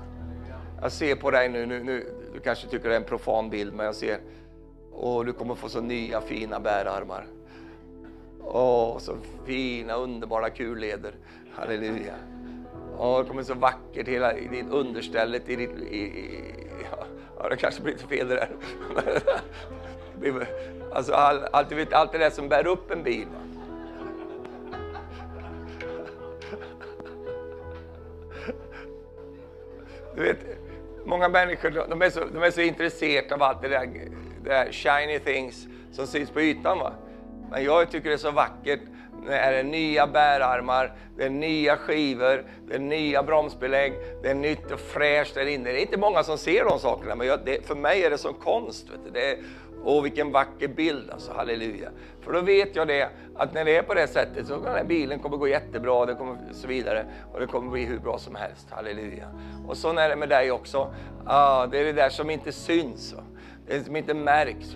Jag 0.81 0.91
ser 0.91 1.15
på 1.15 1.31
dig 1.31 1.49
nu, 1.49 1.65
nu, 1.65 1.83
nu, 1.83 2.05
du 2.33 2.39
kanske 2.39 2.67
tycker 2.67 2.89
det 2.89 2.95
är 2.95 2.99
en 2.99 3.05
profan 3.05 3.49
bild, 3.49 3.73
men 3.73 3.85
jag 3.85 3.95
ser, 3.95 4.19
och 4.99 5.25
du 5.25 5.33
kommer 5.33 5.55
få 5.55 5.69
så 5.69 5.81
nya 5.81 6.21
fina 6.21 6.59
bärarmar. 6.59 7.25
Åh, 8.43 8.97
så 8.97 9.15
fina 9.45 9.93
underbara 9.93 10.49
kulleder. 10.49 11.13
Halleluja. 11.53 12.13
Åh, 12.97 13.19
det 13.19 13.27
kommer 13.27 13.43
så 13.43 13.53
vackert 13.53 14.07
hela 14.07 14.37
i 14.37 14.47
din 14.47 14.69
understället, 14.69 15.49
i 15.49 15.55
ditt, 15.55 15.71
i, 15.91 15.97
i, 15.97 16.43
ja, 17.39 17.49
det 17.49 17.55
kanske 17.55 17.81
blir 17.81 17.93
lite 17.93 18.07
fel 18.07 18.27
det 18.27 18.35
där. 18.35 18.49
Alltså 20.91 21.13
all, 21.13 21.43
allt, 21.51 21.71
vet, 21.71 21.93
allt 21.93 22.11
det 22.11 22.17
där 22.17 22.29
som 22.29 22.49
bär 22.49 22.67
upp 22.67 22.91
en 22.91 23.03
bil. 23.03 23.27
Va? 23.27 23.39
Du 30.15 30.23
vet, 30.23 30.37
många 31.05 31.29
människor 31.29 31.69
de 31.89 32.01
är, 32.01 32.09
så, 32.09 32.19
de 32.33 32.43
är 32.43 32.51
så 32.51 32.61
intresserade 32.61 33.35
av 33.35 33.43
allt 33.43 33.61
det 33.61 33.67
där 33.67 34.09
shiny 34.71 35.19
things 35.19 35.67
som 35.91 36.07
syns 36.07 36.29
på 36.29 36.41
ytan. 36.41 36.79
Va? 36.79 36.93
Men 37.51 37.63
jag 37.63 37.91
tycker 37.91 38.09
det 38.09 38.15
är 38.15 38.17
så 38.17 38.31
vackert 38.31 38.79
det 39.27 39.37
är 39.37 39.63
nya 39.63 40.07
bärarmar, 40.07 40.93
det 41.17 41.23
är 41.23 41.29
nya 41.29 41.77
skivor, 41.77 42.43
det 42.67 42.75
är 42.75 42.79
nya 42.79 43.23
bromsbelägg, 43.23 43.93
det 44.21 44.29
är 44.29 44.35
nytt 44.35 44.71
och 44.71 44.79
fräscht 44.79 45.35
där 45.35 45.45
inne. 45.45 45.71
Det 45.71 45.79
är 45.79 45.81
inte 45.81 45.97
många 45.97 46.23
som 46.23 46.37
ser 46.37 46.65
de 46.65 46.79
sakerna, 46.79 47.15
men 47.15 47.27
jag, 47.27 47.39
det, 47.45 47.67
för 47.67 47.75
mig 47.75 48.03
är 48.03 48.09
det 48.09 48.17
som 48.17 48.33
konst. 48.33 48.89
Vet 48.89 48.99
du. 49.05 49.11
Det 49.11 49.31
är, 49.31 49.37
Åh, 49.83 50.03
vilken 50.03 50.31
vacker 50.31 50.67
bild 50.67 51.11
alltså, 51.11 51.33
halleluja. 51.33 51.89
För 52.21 52.33
då 52.33 52.41
vet 52.41 52.75
jag 52.75 52.87
det, 52.87 53.09
att 53.35 53.53
när 53.53 53.65
det 53.65 53.75
är 53.75 53.83
på 53.83 53.93
det 53.93 54.07
sättet 54.07 54.47
så 54.47 54.53
kommer 54.53 54.67
den 54.67 54.77
här 54.77 54.83
bilen 54.83 55.19
kommer 55.19 55.37
gå 55.37 55.47
jättebra, 55.47 56.05
det 56.05 56.15
kommer 56.15 56.37
så 56.51 56.67
vidare. 56.67 57.05
Och 57.33 57.39
det 57.39 57.47
kommer 57.47 57.71
bli 57.71 57.85
hur 57.85 57.99
bra 57.99 58.17
som 58.17 58.35
helst, 58.35 58.67
halleluja. 58.69 59.27
Och 59.67 59.77
så 59.77 59.97
är 59.97 60.09
det 60.09 60.15
med 60.15 60.29
dig 60.29 60.51
också. 60.51 60.93
Ah, 61.25 61.67
det 61.67 61.79
är 61.79 61.83
det 61.83 61.93
där 61.93 62.09
som 62.09 62.29
inte 62.29 62.51
syns, 62.51 63.13
va? 63.13 63.23
Det 63.69 63.83
som 63.83 63.95
inte 63.95 64.13
märks. 64.13 64.75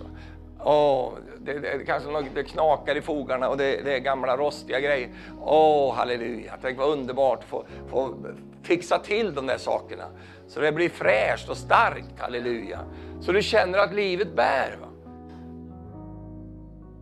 Oh, 0.64 1.12
det, 1.40 1.58
det, 1.58 1.84
kanske 1.86 2.10
något, 2.10 2.24
det 2.34 2.44
knakar 2.44 2.96
i 2.96 3.00
fogarna 3.00 3.48
och 3.48 3.56
det, 3.56 3.84
det 3.84 3.94
är 3.94 3.98
gamla 3.98 4.36
rostiga 4.36 4.80
grejer. 4.80 5.08
Åh, 5.40 5.90
oh, 5.90 5.94
halleluja. 5.94 6.52
Tänk 6.62 6.78
vad 6.78 6.88
underbart 6.88 7.38
att 7.38 7.44
få, 7.44 7.64
få 7.90 8.14
fixa 8.62 8.98
till 8.98 9.34
de 9.34 9.46
där 9.46 9.58
sakerna. 9.58 10.04
Så 10.48 10.60
det 10.60 10.72
blir 10.72 10.88
fräscht 10.88 11.48
och 11.48 11.56
starkt, 11.56 12.18
halleluja. 12.18 12.80
Så 13.20 13.32
du 13.32 13.42
känner 13.42 13.78
att 13.78 13.94
livet 13.94 14.36
bär. 14.36 14.78
Va? 14.80 14.86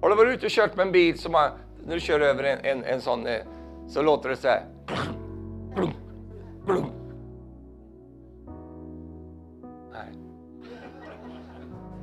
Har 0.01 0.09
du 0.09 0.17
varit 0.17 0.35
ute 0.35 0.47
och 0.47 0.53
kört 0.53 0.77
med 0.77 0.87
en 0.87 0.93
bil 0.93 1.19
som 1.19 1.33
man, 1.33 1.51
när 1.87 1.95
du 1.95 2.01
kör 2.01 2.21
över 2.21 2.45
en, 2.45 2.59
en, 2.63 2.85
en 2.85 3.01
sån, 3.01 3.27
eh, 3.27 3.41
så 3.89 4.03
låter 4.03 4.29
det 4.29 4.37
så 4.37 4.49
här. 4.49 4.65
Blum, 4.87 5.07
blum. 5.75 5.93
blum. 6.65 7.02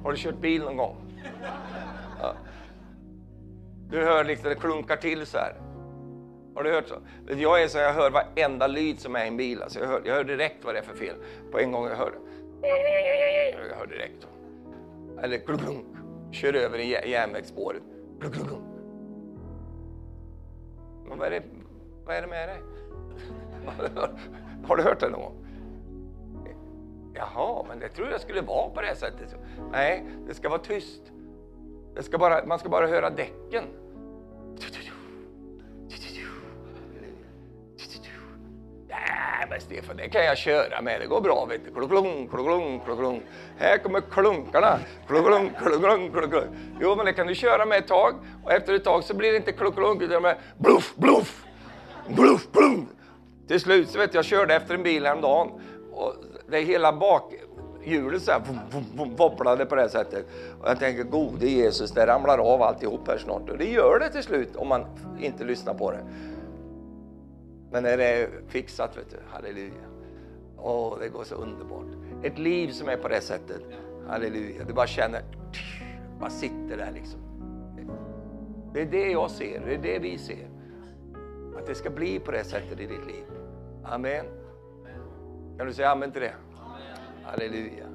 Har 0.03 0.11
du 0.11 0.17
kört 0.17 0.35
bil 0.35 0.61
någon 0.61 0.77
gång? 0.77 0.95
Ja. 2.21 2.33
Du 3.89 4.03
hör 4.03 4.23
liksom 4.23 4.49
det 4.49 4.55
klunkar 4.55 4.95
till 4.95 5.25
så 5.25 5.37
här. 5.37 5.53
Har 6.55 6.63
du 6.63 6.71
hört 6.71 6.87
så? 6.87 6.95
Jag 7.27 7.63
är 7.63 7.67
så 7.67 7.77
jag 7.77 7.93
hör 7.93 8.09
varenda 8.09 8.67
lyd 8.67 8.99
som 8.99 9.15
är 9.15 9.25
i 9.25 9.27
en 9.27 9.37
bil. 9.37 9.61
Alltså 9.61 9.79
jag, 9.79 9.87
hör, 9.87 10.01
jag 10.05 10.15
hör 10.15 10.23
direkt 10.23 10.65
vad 10.65 10.75
det 10.75 10.79
är 10.79 10.83
för 10.83 10.95
fel. 10.95 11.15
På 11.51 11.59
en 11.59 11.71
gång 11.71 11.87
jag 11.87 11.95
hör 11.95 12.11
det. 12.11 12.67
Jag 13.69 13.75
hör 13.75 13.87
direkt. 13.87 14.27
Eller 15.21 15.37
klunk 15.37 15.85
kör 16.31 16.53
över 16.53 16.79
i 16.79 17.11
järnvägsspåret. 17.11 17.81
Men 21.09 21.17
vad 21.17 21.27
är 21.27 21.31
det, 21.31 21.43
vad 22.05 22.15
är 22.15 22.21
det 22.21 22.27
med 22.27 22.49
dig? 22.49 22.61
Har 24.67 24.77
du 24.77 24.83
hört 24.83 24.99
det 24.99 25.09
någon 25.09 25.21
gång? 25.21 25.48
Jaha, 27.19 27.65
men 27.67 27.79
det 27.79 27.89
tror 27.89 28.09
jag 28.11 28.21
skulle 28.21 28.41
vara 28.41 28.69
på 28.69 28.81
det 28.81 28.95
sättet. 28.95 29.35
Nej, 29.71 30.05
det 30.27 30.33
ska 30.33 30.49
vara 30.49 30.59
tyst. 30.59 31.01
Det 31.95 32.03
ska 32.03 32.17
bara, 32.17 32.45
man 32.45 32.59
ska 32.59 32.69
bara 32.69 32.87
höra 32.87 33.09
däcken. 33.09 33.63
men 39.49 39.61
Stefan, 39.61 39.97
det 39.97 40.09
kan 40.09 40.25
jag 40.25 40.37
köra 40.37 40.81
med, 40.81 41.01
det 41.01 41.07
går 41.07 41.21
bra 41.21 41.45
vet 41.45 41.65
du. 41.65 41.71
Kluklung, 41.73 42.27
kluklung, 42.27 42.79
kluklung. 42.85 43.21
Här 43.57 43.77
kommer 43.77 44.01
klunkarna. 44.01 44.79
Kluklung, 45.07 45.51
kluklung, 45.63 46.11
kluklung. 46.11 46.47
Jo, 46.81 46.95
men 46.95 47.05
det 47.05 47.13
kan 47.13 47.27
du 47.27 47.35
köra 47.35 47.65
med 47.65 47.77
ett 47.77 47.87
tag 47.87 48.13
och 48.43 48.51
efter 48.51 48.73
ett 48.73 48.83
tag 48.83 49.03
så 49.03 49.15
blir 49.15 49.31
det 49.31 49.37
inte 49.37 49.51
kluklung 49.51 50.01
utan 50.01 50.21
med 50.21 50.37
bluff, 50.57 50.95
bluff. 50.95 51.45
Bluff, 52.07 52.51
bluff. 52.51 52.79
Till 53.47 53.59
slut 53.59 53.89
så 53.89 53.99
vet 53.99 54.13
jag, 54.13 54.19
jag 54.19 54.25
körde 54.25 54.55
efter 54.55 54.75
en 54.75 54.83
bil 54.83 55.05
häromdagen 55.05 55.51
och 55.91 56.13
det 56.51 56.59
hela 56.59 56.93
bakhjulet 56.93 58.21
så 58.21 58.31
här 58.31 58.41
wobblade 59.17 59.65
på 59.65 59.75
det 59.75 59.89
sättet. 59.89 60.25
Och 60.61 60.69
jag 60.69 60.79
tänker, 60.79 61.03
gode 61.03 61.47
Jesus, 61.47 61.91
det 61.91 62.07
ramlar 62.07 62.37
av 62.37 62.61
alltihop 62.61 63.07
här 63.07 63.17
snart. 63.17 63.49
Och 63.49 63.57
det 63.57 63.71
gör 63.71 63.99
det 63.99 64.09
till 64.09 64.23
slut 64.23 64.55
om 64.55 64.67
man 64.67 64.85
inte 65.19 65.43
lyssnar 65.43 65.73
på 65.73 65.91
det. 65.91 66.03
Men 67.71 67.83
när 67.83 67.97
det 67.97 68.05
är 68.05 68.29
fixat, 68.47 68.97
vet 68.97 69.09
du, 69.09 69.17
halleluja. 69.31 69.73
Åh, 70.57 70.97
det 70.99 71.09
går 71.09 71.23
så 71.23 71.35
underbart. 71.35 71.87
Ett 72.23 72.39
liv 72.39 72.71
som 72.71 72.89
är 72.89 72.97
på 72.97 73.07
det 73.07 73.21
sättet, 73.21 73.61
halleluja. 74.07 74.63
Du 74.63 74.73
bara 74.73 74.87
känner, 74.87 75.21
bara 76.19 76.29
sitter 76.29 76.77
där 76.77 76.91
liksom. 76.91 77.19
Det 78.73 78.81
är 78.81 78.85
det 78.85 79.11
jag 79.11 79.31
ser, 79.31 79.61
det 79.65 79.73
är 79.73 79.77
det 79.77 79.99
vi 79.99 80.17
ser. 80.17 80.47
Att 81.59 81.65
det 81.65 81.75
ska 81.75 81.89
bli 81.89 82.19
på 82.19 82.31
det 82.31 82.43
sättet 82.43 82.79
i 82.79 82.85
ditt 82.85 83.07
liv. 83.07 83.23
Amen. 83.83 84.25
Kan 85.59 85.67
du 85.67 85.73
säga 85.73 85.91
amen 85.91 86.11
till 86.11 86.21
det? 86.21 86.33
Halleluja. 87.23 87.85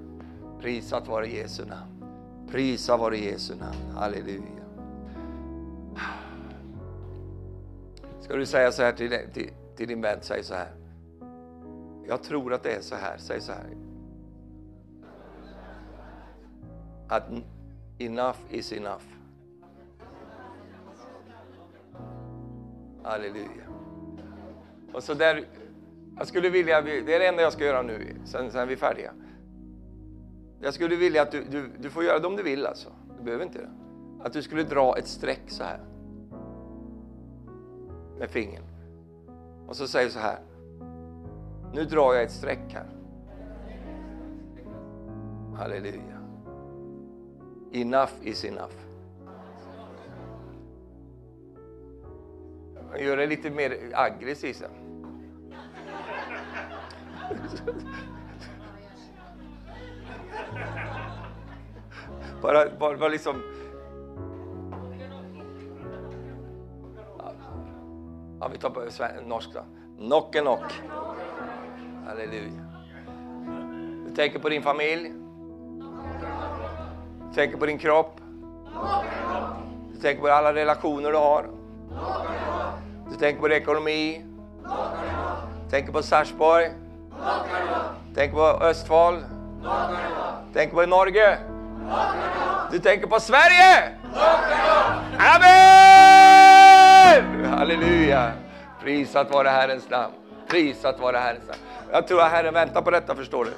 Prisat 0.61 1.09
vare 1.09 1.28
Jesu 1.28 1.65
namn. 1.65 2.05
Prisa 2.51 2.97
vare 2.97 3.16
Jesu 3.16 3.55
namn. 3.55 3.91
Halleluja. 3.95 4.65
Ska 8.20 8.36
du 8.36 8.47
säga 8.47 8.73
så 8.73 8.82
här 8.82 8.93
till, 8.93 9.19
till, 9.32 9.51
till 9.77 9.89
din 9.89 10.01
vän, 10.01 10.19
säg 10.20 10.45
så 10.45 10.55
här. 10.55 10.70
Jag 12.09 12.23
tror 12.23 12.55
att 12.55 12.62
det 12.62 12.73
är 12.73 12.81
så 12.81 12.95
här, 12.95 13.19
säg 13.19 13.41
så 13.41 13.53
här. 13.53 13.77
Att 17.09 17.24
enough 17.99 18.39
is 18.51 18.73
enough. 18.73 19.05
Halleluja. 23.03 23.66
Och 24.93 25.03
så 25.03 25.15
där, 25.15 25.45
jag 26.16 26.27
skulle 26.27 26.51
vilja, 26.51 26.82
det 26.82 27.15
är 27.15 27.19
det 27.19 27.27
enda 27.27 27.43
jag 27.43 27.53
ska 27.53 27.65
göra 27.65 27.82
nu, 27.82 28.16
sen, 28.24 28.51
sen 28.51 28.61
är 28.61 28.66
vi 28.66 28.77
färdiga. 28.77 29.12
Jag 30.61 30.74
skulle 30.74 30.97
vilja 30.97 31.23
att 31.23 31.31
du, 31.31 31.45
du, 31.51 31.70
du 31.78 31.91
får 31.91 32.05
göra 32.05 32.19
det 32.19 32.27
om 32.27 32.36
du 32.36 32.43
vill 32.43 32.66
alltså, 32.66 32.89
du 33.19 33.24
behöver 33.24 33.45
inte 33.45 33.59
det. 33.59 33.70
Att 34.24 34.32
du 34.32 34.43
skulle 34.43 34.62
dra 34.62 34.99
ett 34.99 35.09
streck 35.09 35.43
så 35.47 35.65
här. 35.65 35.81
Med 38.19 38.31
fingern. 38.31 38.65
Och 39.69 39.77
så 39.77 39.89
säger 39.89 40.07
du 40.07 40.12
så 40.12 40.19
här. 40.19 40.39
Nu 41.73 41.85
drar 41.85 42.15
jag 42.15 42.23
ett 42.23 42.31
streck 42.31 42.73
här. 42.73 42.86
Halleluja. 45.57 46.20
Enough 47.73 48.12
is 48.23 48.45
enough. 48.45 48.74
Gör 52.99 53.16
det 53.16 53.27
lite 53.27 53.51
mer 53.51 53.91
aggressivt 53.93 54.57
sen. 54.57 54.84
Bara, 62.45 62.71
bara, 62.79 62.97
bara 62.97 63.09
liksom... 63.09 63.43
Ja, 68.41 68.49
vi 68.53 68.59
tar 68.59 68.71
på 68.71 68.81
norsk 69.27 69.51
då. 69.55 69.61
Knock 69.99 70.37
and 70.37 70.47
knock. 70.47 70.83
Halleluja. 72.07 72.63
Du 74.07 74.15
tänker 74.15 74.39
på 74.39 74.49
din 74.49 74.63
familj. 74.63 75.13
Du 77.29 77.35
tänker 77.35 77.59
på 77.59 77.67
din 77.67 77.79
kropp. 77.79 78.21
Du 79.93 80.01
tänker 80.01 80.23
på 80.23 80.29
alla 80.29 80.55
relationer 80.55 81.11
du 81.13 81.19
har. 81.19 81.47
Du 83.11 83.17
tänker 83.17 83.41
på 83.41 83.49
din 83.49 83.57
ekonomi. 83.57 84.25
Du 85.65 85.71
tänker 85.71 85.93
på 85.93 86.03
Sarpsborg. 86.03 86.84
Tänker 88.15 88.37
på 88.37 88.65
Östfold. 88.65 89.25
Tänker 90.53 90.77
på 90.77 90.87
Norge. 90.87 91.39
Du 92.71 92.79
tänker 92.79 93.07
på 93.07 93.21
Sverige. 93.21 93.89
Amen! 95.19 96.65
Halleluja. 97.45 98.33
Prisat 98.83 99.33
vare 99.33 99.49
Herrens 99.49 99.91
namn. 99.91 100.15
Prisat 100.49 101.01
vare 101.01 101.17
Herrens 101.17 101.47
namn. 101.47 101.61
Jag 101.93 102.09
tror 102.09 102.23
att 102.23 102.31
Herren 102.31 102.55
väntar 102.55 102.83
på 102.83 102.91
detta, 102.91 103.15
förstår 103.15 103.45
du. 103.45 103.53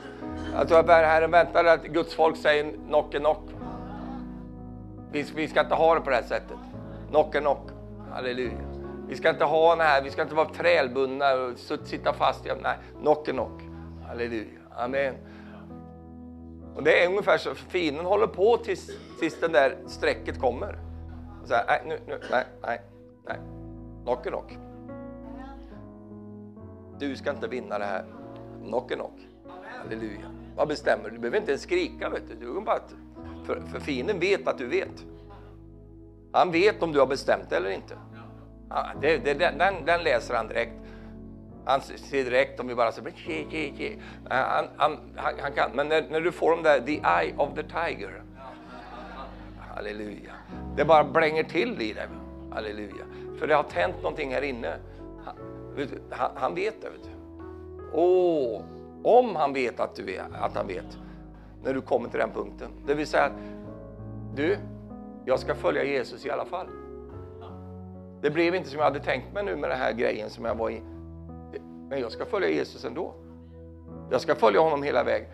Jag 0.55 0.69
tror 0.69 0.81
att 0.81 0.89
Herren 0.89 1.31
väntar 1.31 1.65
att 1.65 1.85
Guds 1.85 2.15
folk 2.15 2.37
säger 2.37 2.73
knock 2.89 3.15
and 3.15 3.25
knock. 3.25 3.49
Vi, 5.13 5.27
vi 5.35 5.49
ska 5.49 5.61
inte 5.61 5.75
ha 5.75 5.95
det 5.95 6.01
på 6.01 6.11
det 6.11 6.17
här 6.17 6.23
sättet. 6.23 6.57
Knock 7.11 7.35
and 7.35 7.45
knock. 7.45 7.69
Halleluja. 8.13 8.66
Vi 9.09 9.17
ska 9.17 9.31
inte 9.31 9.45
ha 9.45 9.71
den 9.77 9.87
här, 9.87 10.03
vi 10.03 10.11
ska 10.11 10.23
inte 10.23 10.35
vara 10.35 10.49
trälbundna 10.49 11.35
och 11.35 11.59
sitta 11.85 12.13
fast 12.13 12.47
i, 12.47 12.53
nej, 12.63 12.77
knock 13.01 13.29
and 13.29 13.39
knock. 13.39 13.63
Halleluja. 14.07 14.61
Amen. 14.71 15.15
Och 16.77 16.83
det 16.83 17.05
är 17.05 17.09
ungefär 17.09 17.39
så, 17.39 17.55
fienden 17.55 18.07
håller 18.07 18.27
på 18.27 18.57
tills, 18.57 18.91
tills 19.21 19.41
den 19.41 19.53
där 19.53 19.77
strecket 19.87 20.41
kommer. 20.41 20.79
Så 21.45 21.55
här, 21.55 21.65
nej, 21.67 21.83
nu, 21.87 21.99
nu, 22.07 22.21
nej, 22.31 22.45
nej, 22.63 22.81
nej. 23.27 23.37
Knock 24.05 24.27
and 24.27 24.35
knock. 24.35 24.59
Du 26.99 27.17
ska 27.17 27.31
inte 27.31 27.49
vinna 27.49 27.79
det 27.79 27.85
här. 27.85 28.05
Knock 28.65 28.93
and 28.93 29.01
knock. 29.01 29.19
Halleluja. 29.83 30.31
Vad 30.57 30.69
bestämmer 30.69 31.05
du? 31.05 31.11
Du 31.11 31.19
behöver 31.19 31.39
inte 31.39 31.51
ens 31.51 31.63
skrika. 31.63 32.11
Vet 32.11 32.29
du. 32.29 32.35
Du 32.35 32.61
bara 32.61 32.81
för, 33.45 33.61
för 33.61 33.81
fienden 33.81 34.21
vet 34.21 34.49
att 34.49 34.59
du 34.59 34.67
vet. 34.67 35.05
Han 36.33 36.51
vet 36.51 36.83
om 36.83 36.93
du 36.93 36.99
har 36.99 37.07
bestämt 37.07 37.51
det 37.51 37.57
eller 37.57 37.71
inte. 37.71 37.95
Det, 39.01 39.19
det, 39.19 39.35
den, 39.35 39.59
den 39.85 40.03
läser 40.03 40.35
han 40.35 40.49
direkt. 40.49 40.73
Han 41.65 41.81
ser 41.81 42.25
direkt 42.25 42.61
om 42.61 42.69
vi 42.69 42.75
bara 42.75 42.93
säger 42.93 43.99
han, 44.29 44.65
han, 44.77 44.99
han, 45.17 45.53
kan, 45.53 45.71
Men 45.75 45.89
när, 45.89 46.05
när, 46.11 46.21
du 46.21 46.33
får 46.33 46.51
dem 46.51 46.63
där, 46.63 46.81
the 46.81 46.93
eye 46.93 47.35
of 47.37 47.55
the 47.55 47.63
tiger. 47.63 48.23
Halleluja. 49.75 50.33
Det 50.77 50.85
bara 50.85 51.05
blänger 51.05 51.43
till 51.43 51.83
i 51.83 51.93
dig. 51.93 52.09
Halleluja. 52.53 53.05
För 53.39 53.47
det 53.47 53.55
har 53.55 53.63
tänt 53.63 53.97
någonting 53.97 54.35
här 54.35 54.43
inne. 54.43 54.77
Han, 56.11 56.31
han 56.35 56.55
vet 56.55 56.83
det. 56.83 56.89
Åh, 57.93 58.63
om 59.05 59.37
han 59.37 59.53
vet 59.53 59.81
att, 59.81 59.95
du 59.95 60.03
vet 60.03 60.23
att 60.41 60.57
han 60.57 60.67
vet. 60.67 60.99
När 61.63 61.75
du 61.75 61.81
kommer 61.81 62.09
till 62.09 62.21
den 62.21 62.31
punkten. 62.31 62.69
Det 62.87 62.95
vill 62.95 63.07
säga, 63.07 63.31
du, 64.35 64.59
jag 65.25 65.41
ska 65.41 65.55
följa 65.55 65.85
Jesus 65.85 66.27
i 66.27 66.31
alla 66.31 66.45
fall. 66.45 66.67
Det 68.23 68.31
blev 68.31 68.55
inte 68.55 68.69
som 68.69 68.79
jag 68.79 68.85
hade 68.85 69.01
tänkt 69.01 69.33
mig 69.35 69.45
nu 69.45 69.57
med 69.57 69.71
den 69.71 69.79
här 69.79 69.93
grejen 69.93 70.31
som 70.31 70.45
jag 70.45 70.55
var 70.55 70.71
i. 70.71 70.83
Men 71.89 72.01
jag 72.01 72.13
ska 72.13 72.25
följa 72.25 72.51
Jesus 72.51 72.85
ändå. 72.85 73.15
Jag 74.11 74.21
ska 74.21 74.35
följa 74.35 74.61
honom 74.61 74.83
hela 74.83 75.05
vägen. 75.05 75.29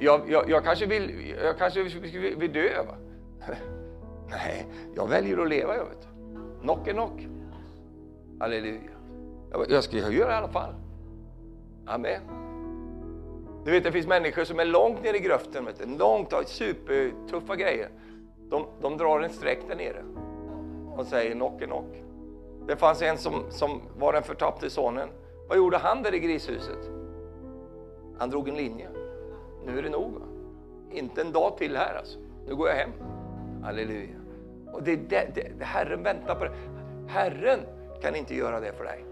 Jag, 0.00 0.30
jag, 0.30 0.50
jag 0.50 0.64
kanske 0.64 0.86
vill, 0.86 1.34
jag 1.44 1.58
kanske 1.58 1.82
vill, 1.82 2.36
vill 2.36 2.52
dö. 2.52 2.84
Va? 2.86 2.94
Nej, 4.30 4.66
jag 4.94 5.08
väljer 5.08 5.38
att 5.38 5.48
leva. 5.48 5.76
Jag 5.76 5.84
vet. 5.84 6.08
Knock 6.60 6.88
är 6.88 6.92
knock. 6.92 7.26
Halleluja. 8.40 8.80
Jag 9.68 9.84
ska 9.84 9.96
göra 9.96 10.08
det 10.08 10.34
i 10.34 10.36
alla 10.36 10.48
fall. 10.48 10.74
Amen. 11.86 12.20
Du 13.64 13.70
vet, 13.70 13.84
det 13.84 13.92
finns 13.92 14.06
människor 14.06 14.44
som 14.44 14.60
är 14.60 14.64
långt 14.64 15.02
ner 15.02 15.14
i 15.14 15.18
gröften, 15.18 15.64
vet 15.64 15.78
du, 15.78 15.98
långt, 15.98 16.32
av 16.32 16.42
supertuffa 16.42 17.56
grejer. 17.56 17.88
De, 18.50 18.66
de 18.80 18.96
drar 18.96 19.20
en 19.20 19.30
streck 19.30 19.58
där 19.68 19.76
nere 19.76 20.02
och 20.96 21.06
säger 21.06 21.34
knock 21.34 21.62
knock. 21.62 22.02
Det 22.66 22.76
fanns 22.76 23.02
en 23.02 23.18
som, 23.18 23.44
som 23.50 23.80
var 23.98 24.12
den 24.12 24.22
förtappte 24.22 24.70
sonen. 24.70 25.08
Vad 25.48 25.58
gjorde 25.58 25.78
han 25.78 26.02
där 26.02 26.14
i 26.14 26.18
grishuset? 26.18 26.90
Han 28.18 28.30
drog 28.30 28.48
en 28.48 28.54
linje. 28.54 28.88
Nu 29.66 29.78
är 29.78 29.82
det 29.82 29.90
nog. 29.90 30.12
Va? 30.12 30.26
Inte 30.90 31.20
en 31.20 31.32
dag 31.32 31.56
till 31.56 31.76
här 31.76 31.94
alltså. 31.94 32.18
Nu 32.46 32.54
går 32.54 32.68
jag 32.68 32.76
hem. 32.76 32.90
Halleluja. 33.62 34.16
Och 34.72 34.82
det, 34.82 34.96
det, 34.96 35.34
det, 35.34 35.64
Herren 35.64 36.02
väntar 36.02 36.34
på 36.34 36.44
det. 36.44 36.52
Herren 37.08 37.60
kan 38.02 38.16
inte 38.16 38.34
göra 38.34 38.60
det 38.60 38.72
för 38.72 38.84
dig. 38.84 39.04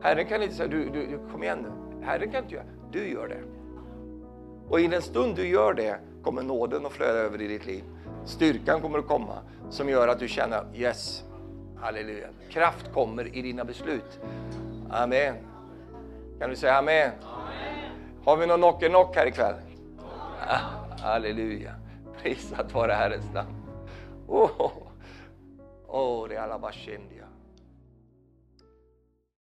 Herren 0.00 0.26
kan 0.26 0.42
inte 0.42 0.54
säga, 0.54 0.68
du, 0.68 0.90
du, 0.90 1.18
kom 1.32 1.42
igen 1.42 1.58
nu. 1.58 2.06
Herren 2.06 2.30
kan 2.30 2.42
inte 2.42 2.54
göra 2.54 2.64
Du 2.92 3.08
gör 3.08 3.28
det. 3.28 3.40
Och 4.68 4.80
i 4.80 4.86
den 4.86 5.02
stund 5.02 5.36
du 5.36 5.48
gör 5.48 5.74
det 5.74 5.96
kommer 6.22 6.42
nåden 6.42 6.86
att 6.86 6.92
flöda 6.92 7.18
över 7.18 7.42
i 7.42 7.46
ditt 7.46 7.66
liv. 7.66 7.84
Styrkan 8.24 8.80
kommer 8.80 8.98
att 8.98 9.06
komma 9.06 9.38
som 9.70 9.88
gör 9.88 10.08
att 10.08 10.18
du 10.18 10.28
känner 10.28 10.64
yes, 10.74 11.24
halleluja. 11.76 12.28
Kraft 12.50 12.92
kommer 12.92 13.36
i 13.36 13.42
dina 13.42 13.64
beslut. 13.64 14.20
Amen. 14.90 15.36
Kan 16.38 16.50
du 16.50 16.56
säga 16.56 16.74
amen? 16.74 17.10
amen. 17.22 17.90
Har 18.24 18.36
vi 18.36 18.46
någon 18.46 18.60
knock 18.60 18.80
knock 18.80 19.16
här 19.16 19.26
ikväll? 19.26 19.54
Ah, 20.48 20.58
halleluja. 21.02 21.74
Prisat 22.22 22.74
vare 22.74 22.92
Herrens 22.92 23.32
namn. 23.34 23.54
Åh, 24.28 24.50
oh, 24.58 24.72
oh, 25.88 26.28
det 26.28 26.34
är 26.34 26.40
alla 26.40 26.58
bara 26.58 26.72
kändiga. 26.72 27.24